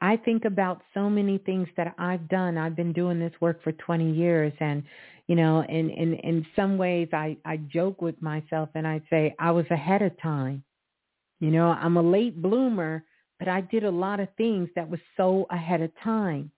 [0.01, 2.57] I think about so many things that I've done.
[2.57, 4.83] I've been doing this work for 20 years and,
[5.27, 9.35] you know, in, in, in some ways I, I joke with myself and I say
[9.39, 10.63] I was ahead of time.
[11.39, 13.03] You know, I'm a late bloomer,
[13.39, 16.51] but I did a lot of things that was so ahead of time.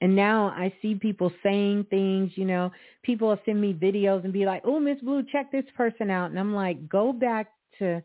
[0.00, 2.70] And now I see people saying things, you know,
[3.02, 6.30] people will send me videos and be like, oh, Miss Blue, check this person out.
[6.30, 7.48] And I'm like, go back
[7.80, 8.02] to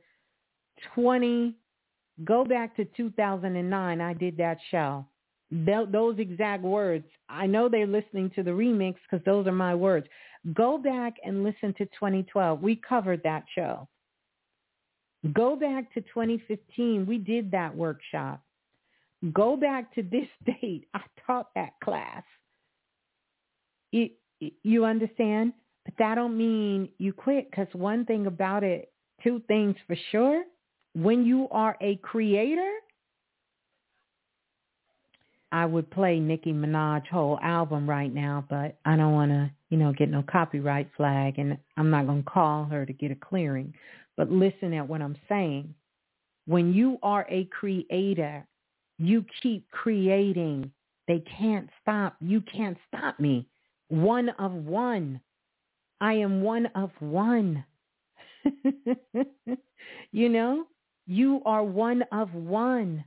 [0.95, 1.55] 20
[2.24, 4.01] Go back to 2009.
[4.01, 5.06] I did that show.
[5.51, 7.06] Those exact words.
[7.30, 10.08] I know they're listening to the remix because those are my words.
[10.53, 12.61] Go back and listen to 2012.
[12.61, 13.88] We covered that show.
[15.32, 17.06] Go back to 2015.
[17.06, 18.42] We did that workshop.
[19.32, 20.88] Go back to this date.
[20.93, 22.24] I taught that class.
[23.92, 24.14] It,
[24.64, 25.53] you understand?
[25.85, 28.92] But that don't mean you quit because one thing about it,
[29.24, 30.43] two things for sure.
[30.95, 32.72] When you are a creator,
[35.51, 39.77] I would play Nicki Minaj whole album right now, but I don't want to, you
[39.77, 43.15] know, get no copyright flag and I'm not going to call her to get a
[43.15, 43.73] clearing.
[44.17, 45.73] But listen at what I'm saying.
[46.47, 48.45] When you are a creator,
[48.97, 50.72] you keep creating.
[51.07, 52.15] They can't stop.
[52.19, 53.47] You can't stop me.
[53.89, 55.22] One of one.
[56.01, 57.63] I am one of one.
[60.11, 60.65] you know,
[61.06, 63.03] you are one of one.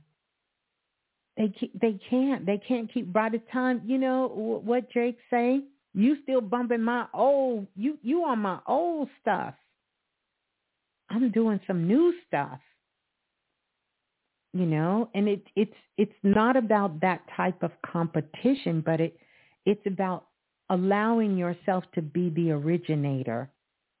[1.35, 4.27] They they can't they can't keep by the time you know
[4.63, 5.61] what Drake say.
[5.93, 9.53] You still bumping my old you you on my old stuff.
[11.09, 12.59] I'm doing some new stuff.
[14.53, 19.17] You know, and it it's it's not about that type of competition, but it
[19.65, 20.25] it's about
[20.69, 23.49] allowing yourself to be the originator.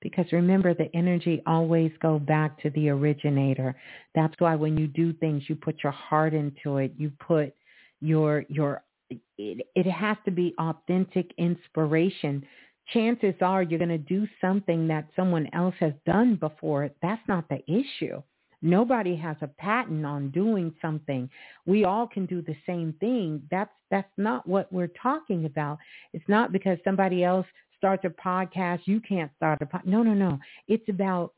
[0.01, 3.75] Because remember, the energy always go back to the originator.
[4.13, 6.93] That's why when you do things, you put your heart into it.
[6.97, 7.53] You put
[7.99, 12.45] your your it, it has to be authentic inspiration.
[12.93, 16.89] Chances are you're going to do something that someone else has done before.
[17.01, 18.21] That's not the issue.
[18.61, 21.29] Nobody has a patent on doing something.
[21.65, 23.43] We all can do the same thing.
[23.51, 25.77] That's that's not what we're talking about.
[26.13, 27.45] It's not because somebody else
[27.77, 29.85] starts a podcast, you can't start a podcast.
[29.85, 30.39] No, no, no.
[30.67, 31.33] It's about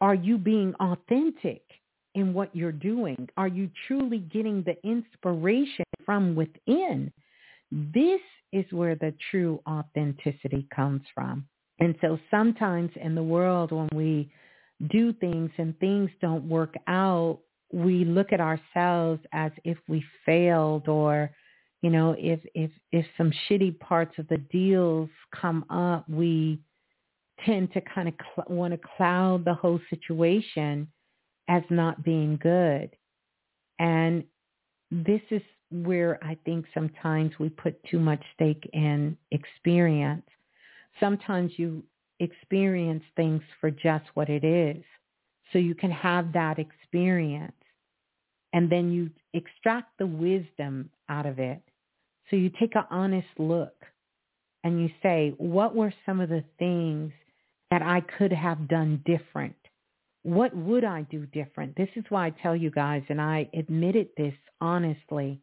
[0.00, 1.62] are you being authentic
[2.14, 3.28] in what you're doing?
[3.36, 7.12] Are you truly getting the inspiration from within?
[7.70, 8.20] This
[8.52, 11.46] is where the true authenticity comes from.
[11.78, 14.30] And so sometimes in the world when we
[14.90, 17.38] do things and things don't work out,
[17.72, 21.30] we look at ourselves as if we failed or,
[21.82, 26.60] you know, if if if some shitty parts of the deals come up, we
[27.44, 30.86] tend to kind of cl- want to cloud the whole situation
[31.48, 32.90] as not being good.
[33.80, 34.22] And
[34.90, 40.26] this is where I think sometimes we put too much stake in experience.
[41.00, 41.82] Sometimes you
[42.20, 44.84] experience things for just what it is.
[45.52, 47.52] So you can have that experience
[48.52, 51.62] and then you extract the wisdom out of it.
[52.32, 53.74] So you take an honest look
[54.64, 57.12] and you say, what were some of the things
[57.70, 59.54] that I could have done different?
[60.22, 61.76] What would I do different?
[61.76, 65.40] This is why I tell you guys, and I admitted this honestly.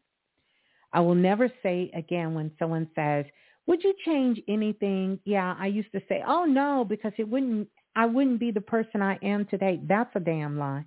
[0.91, 3.25] I will never say again when someone says,
[3.67, 5.19] would you change anything?
[5.25, 9.03] Yeah, I used to say, oh no, because it wouldn't, I wouldn't be the person
[9.03, 9.79] I am today.
[9.83, 10.85] That's a damn lie.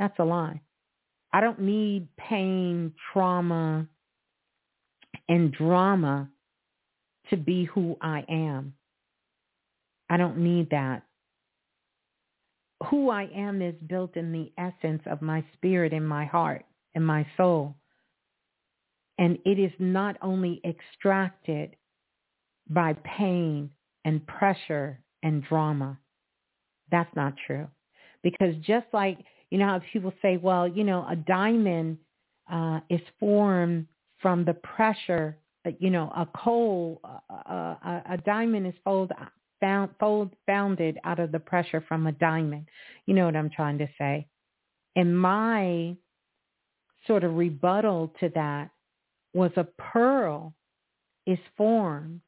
[0.00, 0.60] That's a lie.
[1.32, 3.86] I don't need pain, trauma,
[5.28, 6.28] and drama
[7.30, 8.74] to be who I am.
[10.10, 11.02] I don't need that.
[12.90, 17.06] Who I am is built in the essence of my spirit and my heart and
[17.06, 17.76] my soul.
[19.18, 21.76] And it is not only extracted
[22.68, 23.70] by pain
[24.04, 25.98] and pressure and drama.
[26.90, 27.68] That's not true.
[28.22, 29.18] Because just like,
[29.50, 31.98] you know how people say, well, you know, a diamond
[32.50, 33.86] uh, is formed
[34.22, 35.36] from the pressure,
[35.66, 37.18] uh, you know, a coal, uh,
[37.50, 39.12] uh, a, a diamond is fold,
[39.60, 42.68] found, fold, founded out of the pressure from a diamond.
[43.06, 44.26] You know what I'm trying to say?
[44.96, 45.96] And my
[47.06, 48.70] sort of rebuttal to that
[49.34, 50.54] was a pearl
[51.26, 52.20] is formed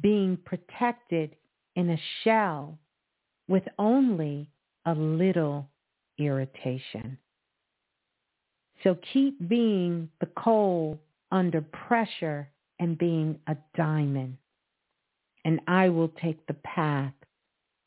[0.00, 1.34] being protected
[1.74, 2.78] in a shell
[3.48, 4.48] with only
[4.84, 5.68] a little
[6.18, 7.18] irritation.
[8.82, 14.36] So keep being the coal under pressure and being a diamond.
[15.44, 17.12] And I will take the path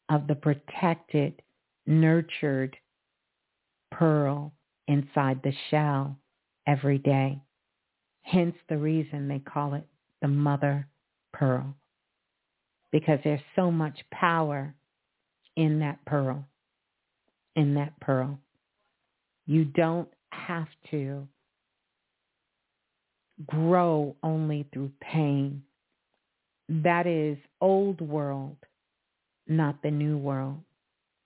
[0.10, 1.42] of the protected,
[1.86, 2.78] nurtured
[3.92, 4.54] pearl
[4.88, 6.18] inside the shell
[6.68, 7.40] every day.
[8.22, 9.86] Hence the reason they call it
[10.22, 10.88] the mother
[11.34, 11.76] pearl
[12.92, 14.74] because there's so much power
[15.56, 16.46] in that pearl,
[17.56, 18.40] in that pearl.
[19.46, 21.28] You don't have to
[23.46, 25.64] grow only through pain.
[26.68, 28.58] That is old world,
[29.48, 30.60] not the new world.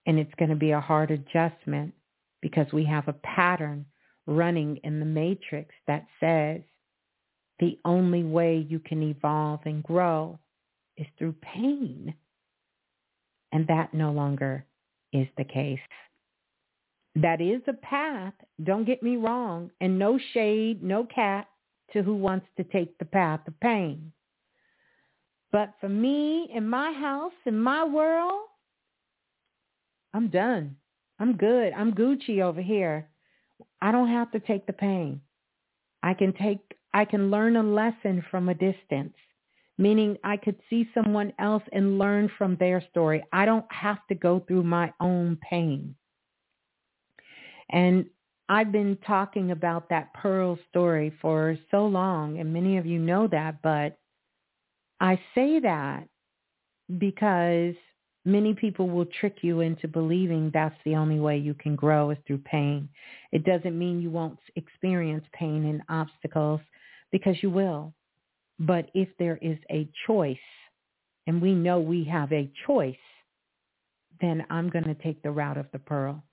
[0.05, 1.93] And it's going to be a hard adjustment
[2.41, 3.85] because we have a pattern
[4.27, 6.61] running in the matrix that says
[7.59, 10.39] the only way you can evolve and grow
[10.97, 12.13] is through pain.
[13.51, 14.65] And that no longer
[15.13, 15.79] is the case.
[17.15, 18.33] That is a path,
[18.63, 21.47] don't get me wrong, and no shade, no cat
[21.93, 24.11] to who wants to take the path of pain.
[25.51, 28.47] But for me, in my house, in my world,
[30.13, 30.75] I'm done.
[31.19, 31.73] I'm good.
[31.73, 33.07] I'm Gucci over here.
[33.81, 35.21] I don't have to take the pain.
[36.01, 36.59] I can take
[36.93, 39.15] I can learn a lesson from a distance,
[39.77, 43.23] meaning I could see someone else and learn from their story.
[43.33, 45.95] I don't have to go through my own pain.
[47.71, 48.05] And
[48.49, 53.27] I've been talking about that Pearl story for so long, and many of you know
[53.27, 53.97] that, but
[54.99, 56.07] I say that
[56.97, 57.75] because
[58.25, 62.17] many people will trick you into believing that's the only way you can grow is
[62.25, 62.89] through pain.
[63.31, 66.61] It doesn't mean you won't experience pain and obstacles
[67.11, 67.93] because you will.
[68.59, 70.37] But if there is a choice,
[71.27, 72.95] and we know we have a choice,
[74.21, 76.23] then I'm going to take the route of the pearl.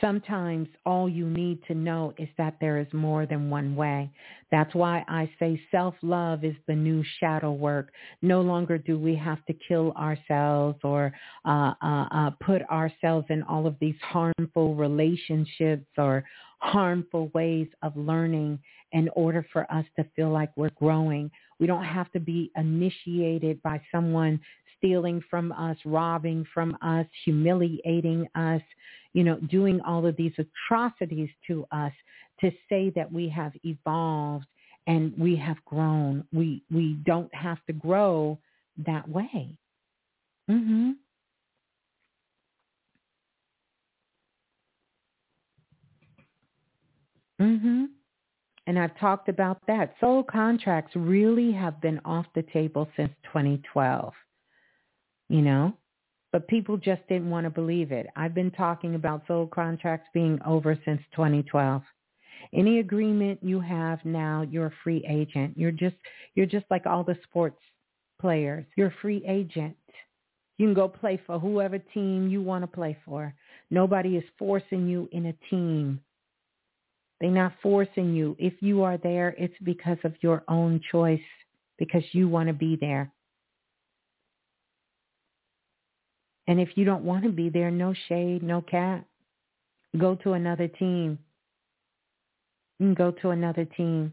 [0.00, 4.10] Sometimes all you need to know is that there is more than one way.
[4.50, 7.92] That's why I say self-love is the new shadow work.
[8.20, 11.12] No longer do we have to kill ourselves or
[11.44, 16.24] uh, uh, uh, put ourselves in all of these harmful relationships or
[16.58, 18.58] harmful ways of learning
[18.92, 21.30] in order for us to feel like we're growing.
[21.58, 24.40] We don't have to be initiated by someone
[24.78, 28.62] stealing from us, robbing from us, humiliating us,
[29.14, 31.92] you know, doing all of these atrocities to us
[32.40, 34.46] to say that we have evolved
[34.86, 36.24] and we have grown.
[36.32, 38.38] We we don't have to grow
[38.86, 39.56] that way.
[40.50, 40.96] Mhm.
[47.40, 47.88] Mhm.
[48.66, 49.96] And I've talked about that.
[50.00, 54.14] Soul contracts really have been off the table since 2012
[55.28, 55.74] you know,
[56.34, 58.08] but people just didn't want to believe it.
[58.16, 61.80] I've been talking about soul contracts being over since 2012.
[62.52, 65.56] Any agreement you have now, you're a free agent.
[65.56, 65.94] You're just
[66.34, 67.60] you're just like all the sports
[68.20, 68.66] players.
[68.76, 69.76] You're a free agent.
[70.58, 73.32] You can go play for whoever team you want to play for.
[73.70, 76.00] Nobody is forcing you in a team.
[77.20, 78.34] They're not forcing you.
[78.40, 81.20] If you are there, it's because of your own choice,
[81.78, 83.13] because you want to be there.
[86.46, 89.04] And if you don't want to be there, no shade, no cat.
[89.98, 91.18] Go to another team.
[92.78, 94.12] You can go to another team.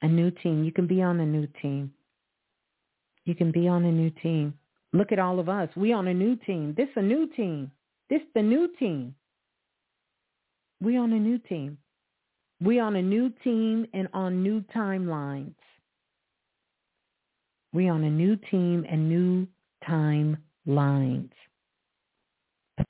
[0.00, 0.64] A new team.
[0.64, 1.92] You can be on a new team.
[3.24, 4.54] You can be on a new team.
[4.92, 5.68] Look at all of us.
[5.76, 6.74] We on a new team.
[6.76, 7.70] This a new team.
[8.10, 9.14] This the new team.
[10.80, 11.78] We on a new team.
[12.60, 15.54] We on a new team and on new timelines.
[17.72, 19.46] We on a new team and new
[19.88, 21.30] timelines.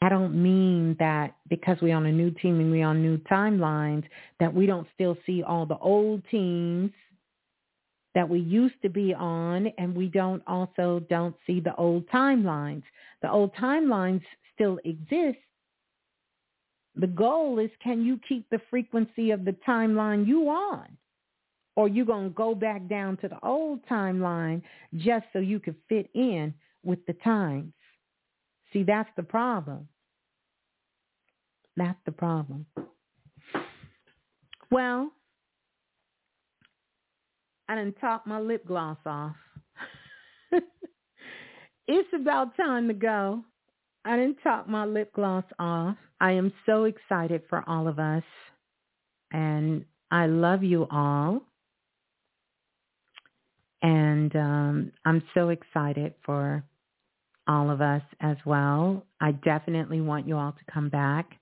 [0.01, 4.05] I don't mean that because we on a new team and we on new timelines
[4.41, 6.91] that we don't still see all the old teams
[8.15, 12.83] that we used to be on and we don't also don't see the old timelines.
[13.23, 14.23] The old timelines
[14.55, 15.39] still exist.
[16.95, 20.97] The goal is can you keep the frequency of the timeline you on?
[21.77, 24.63] Or you're going to go back down to the old timeline
[24.97, 26.53] just so you can fit in
[26.83, 27.73] with the times.
[28.73, 29.89] See, that's the problem.
[31.77, 32.67] That's the problem.
[34.71, 35.11] Well,
[37.69, 39.37] I didn't top my lip gloss off.
[41.87, 43.43] it's about time to go.
[44.05, 45.97] I didn't top my lip gloss off.
[46.21, 48.25] I am so excited for all of us.
[49.33, 51.43] And I love you all.
[53.83, 56.65] And um, I'm so excited for
[57.49, 59.05] all of us as well.
[59.21, 61.33] I definitely want you all to come back.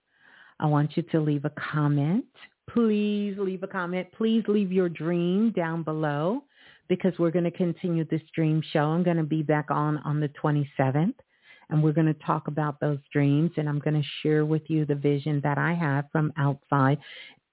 [0.59, 2.25] I want you to leave a comment.
[2.69, 4.09] Please leave a comment.
[4.17, 6.45] Please leave your dream down below
[6.89, 8.85] because we're going to continue this dream show.
[8.85, 11.15] I'm going to be back on on the 27th
[11.71, 14.85] and we're going to talk about those dreams and I'm going to share with you
[14.85, 16.99] the vision that I have from outside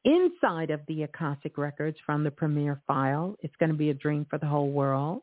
[0.07, 3.35] inside of the Akashic Records from the Premier File.
[3.41, 5.21] It's going to be a dream for the whole world.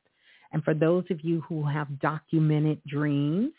[0.53, 3.53] And for those of you who have documented dreams,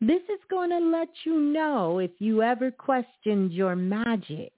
[0.00, 4.52] this is going to let you know if you ever questioned your magic.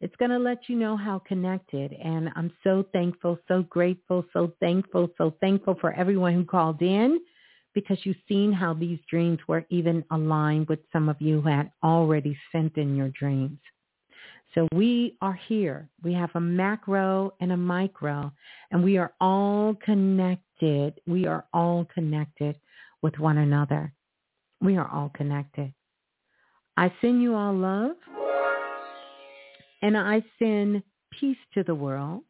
[0.00, 1.92] It's going to let you know how connected.
[1.92, 7.18] And I'm so thankful, so grateful, so thankful, so thankful for everyone who called in
[7.74, 11.72] because you've seen how these dreams were even aligned with some of you who had
[11.82, 13.58] already sent in your dreams.
[14.54, 15.88] So we are here.
[16.02, 18.32] We have a macro and a micro,
[18.70, 21.00] and we are all connected.
[21.06, 22.56] We are all connected
[23.02, 23.92] with one another.
[24.60, 25.72] We are all connected.
[26.76, 27.96] I send you all love,
[29.82, 32.22] and I send peace to the world.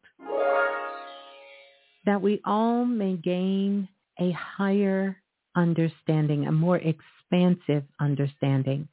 [2.05, 3.87] that we all may gain
[4.19, 5.21] a higher
[5.55, 8.87] understanding, a more expansive understanding.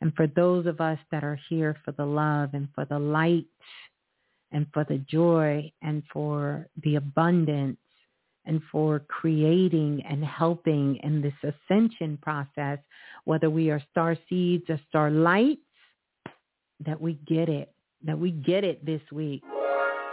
[0.00, 3.46] And for those of us that are here for the love and for the light
[4.52, 7.78] and for the joy and for the abundance
[8.46, 12.78] and for creating and helping in this ascension process,
[13.24, 15.60] whether we are star seeds or star lights,
[16.86, 17.72] that we get it,
[18.04, 19.42] that we get it this week.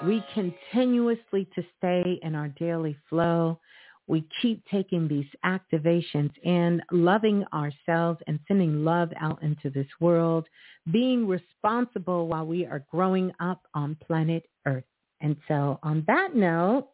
[0.04, 3.60] We continuously to stay in our daily flow.
[4.08, 10.48] We keep taking these activations and loving ourselves and sending love out into this world,
[10.92, 14.84] being responsible while we are growing up on planet Earth.
[15.22, 16.90] And so on that note,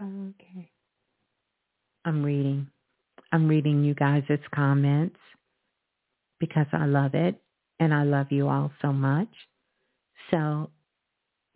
[0.00, 0.70] Okay.
[2.04, 2.68] I'm reading.
[3.32, 4.24] I'm reading you guys'
[4.54, 5.18] comments
[6.38, 7.40] because I love it
[7.80, 9.28] and I love you all so much.
[10.30, 10.70] So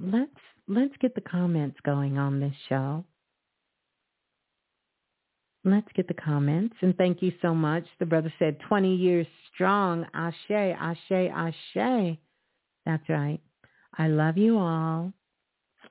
[0.01, 0.31] let's
[0.69, 3.05] let's get the comments going on this show.
[5.65, 6.75] Let's get the comments.
[6.81, 7.85] And thank you so much.
[8.01, 10.07] The brother said 20 years strong.
[10.13, 12.19] Ashe, ashe, ashe.
[12.85, 13.39] That's right.
[13.97, 15.13] I love you all.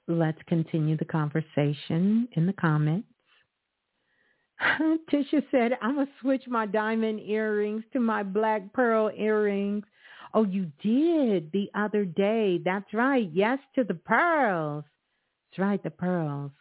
[0.07, 3.07] Let's continue the conversation in the comments.
[5.11, 9.85] Tisha said, I'm going to switch my diamond earrings to my black pearl earrings.
[10.33, 12.59] Oh, you did the other day.
[12.63, 13.29] That's right.
[13.33, 14.83] Yes to the pearls.
[15.51, 16.51] That's right, the pearls.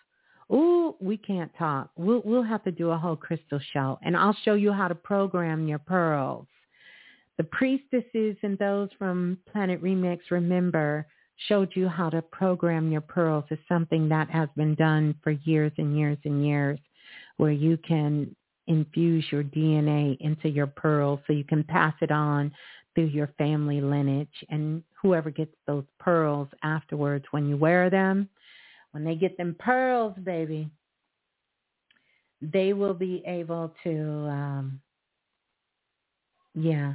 [0.50, 1.90] Oh, we can't talk.
[1.96, 4.94] We'll we'll have to do a whole crystal show, and I'll show you how to
[4.94, 6.46] program your pearls.
[7.36, 11.06] The priestesses and those from Planet Remix, remember,
[11.48, 15.72] showed you how to program your pearls is something that has been done for years
[15.78, 16.78] and years and years
[17.36, 18.34] where you can
[18.66, 22.52] infuse your DNA into your pearls so you can pass it on
[23.00, 28.28] through your family lineage and whoever gets those pearls afterwards when you wear them
[28.92, 30.68] when they get them pearls baby
[32.40, 34.80] they will be able to um
[36.54, 36.94] yeah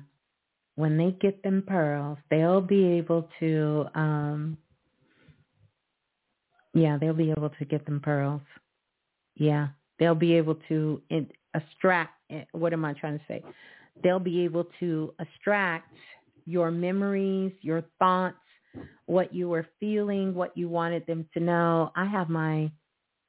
[0.75, 4.58] when they get them pearls, they'll be able to, um,
[6.74, 8.42] yeah, they'll be able to get them pearls.
[9.35, 9.69] Yeah,
[10.00, 11.01] they'll be able to
[11.53, 13.43] extract, eh, what am I trying to say?
[14.04, 15.94] They'll be able to extract
[16.46, 18.38] your memories, your thoughts,
[19.08, 21.92] what you were feeling, what you wanted them to know.
[21.96, 22.72] I have my,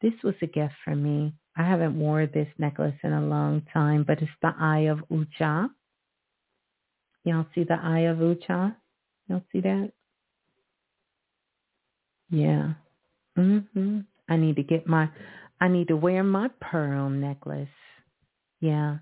[0.03, 1.35] this was a gift for me.
[1.57, 5.71] I haven't worn this necklace in a long time, but it's the Eye of Ucha.
[7.25, 8.77] Y'all see the eye of Ucha?
[9.29, 9.93] Y'all see that?
[12.31, 12.75] Yeah.
[13.37, 14.07] Mhm.
[14.29, 15.09] I need to get my
[15.61, 17.69] I need to wear my pearl necklace.
[18.61, 18.99] Yeah.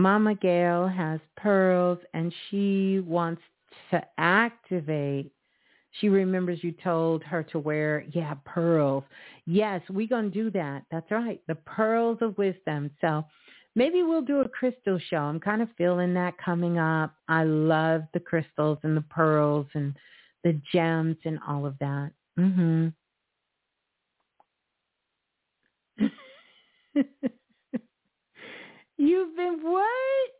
[0.00, 3.42] Mama Gail has pearls and she wants
[3.90, 5.30] to activate.
[6.00, 9.04] She remembers you told her to wear, yeah, pearls.
[9.44, 10.84] Yes, we're going to do that.
[10.90, 11.40] That's right.
[11.48, 12.90] The pearls of wisdom.
[13.00, 13.24] So
[13.74, 15.18] maybe we'll do a crystal show.
[15.18, 17.14] I'm kind of feeling that coming up.
[17.28, 19.94] I love the crystals and the pearls and
[20.44, 22.12] the gems and all of that.
[22.38, 22.94] Mhm.
[29.00, 30.30] You've been what?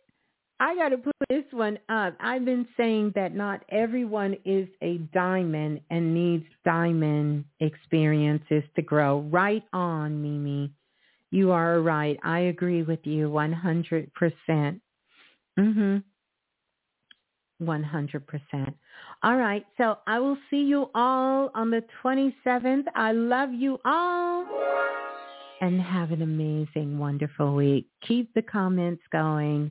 [0.60, 2.14] I got to put this one up.
[2.20, 9.20] I've been saying that not everyone is a diamond and needs diamond experiences to grow.
[9.30, 10.70] Right on, Mimi.
[11.30, 12.18] You are right.
[12.22, 14.82] I agree with you 100%.
[15.58, 16.02] Mhm.
[17.62, 18.76] 100%.
[19.22, 19.64] All right.
[19.78, 22.86] So I will see you all on the 27th.
[22.94, 24.44] I love you all
[25.60, 27.86] and have an amazing, wonderful week.
[28.06, 29.70] Keep the comments going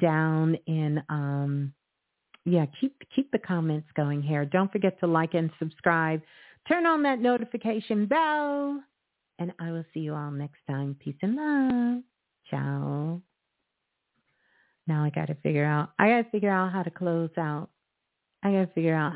[0.00, 1.72] down in um
[2.46, 4.44] yeah, keep keep the comments going here.
[4.44, 6.22] Don't forget to like and subscribe.
[6.68, 8.82] Turn on that notification bell
[9.38, 10.96] and I will see you all next time.
[11.00, 12.02] Peace and love.
[12.50, 13.20] Ciao.
[14.86, 17.70] Now I got to figure out, I got to figure out how to close out.
[18.42, 19.12] I got to figure out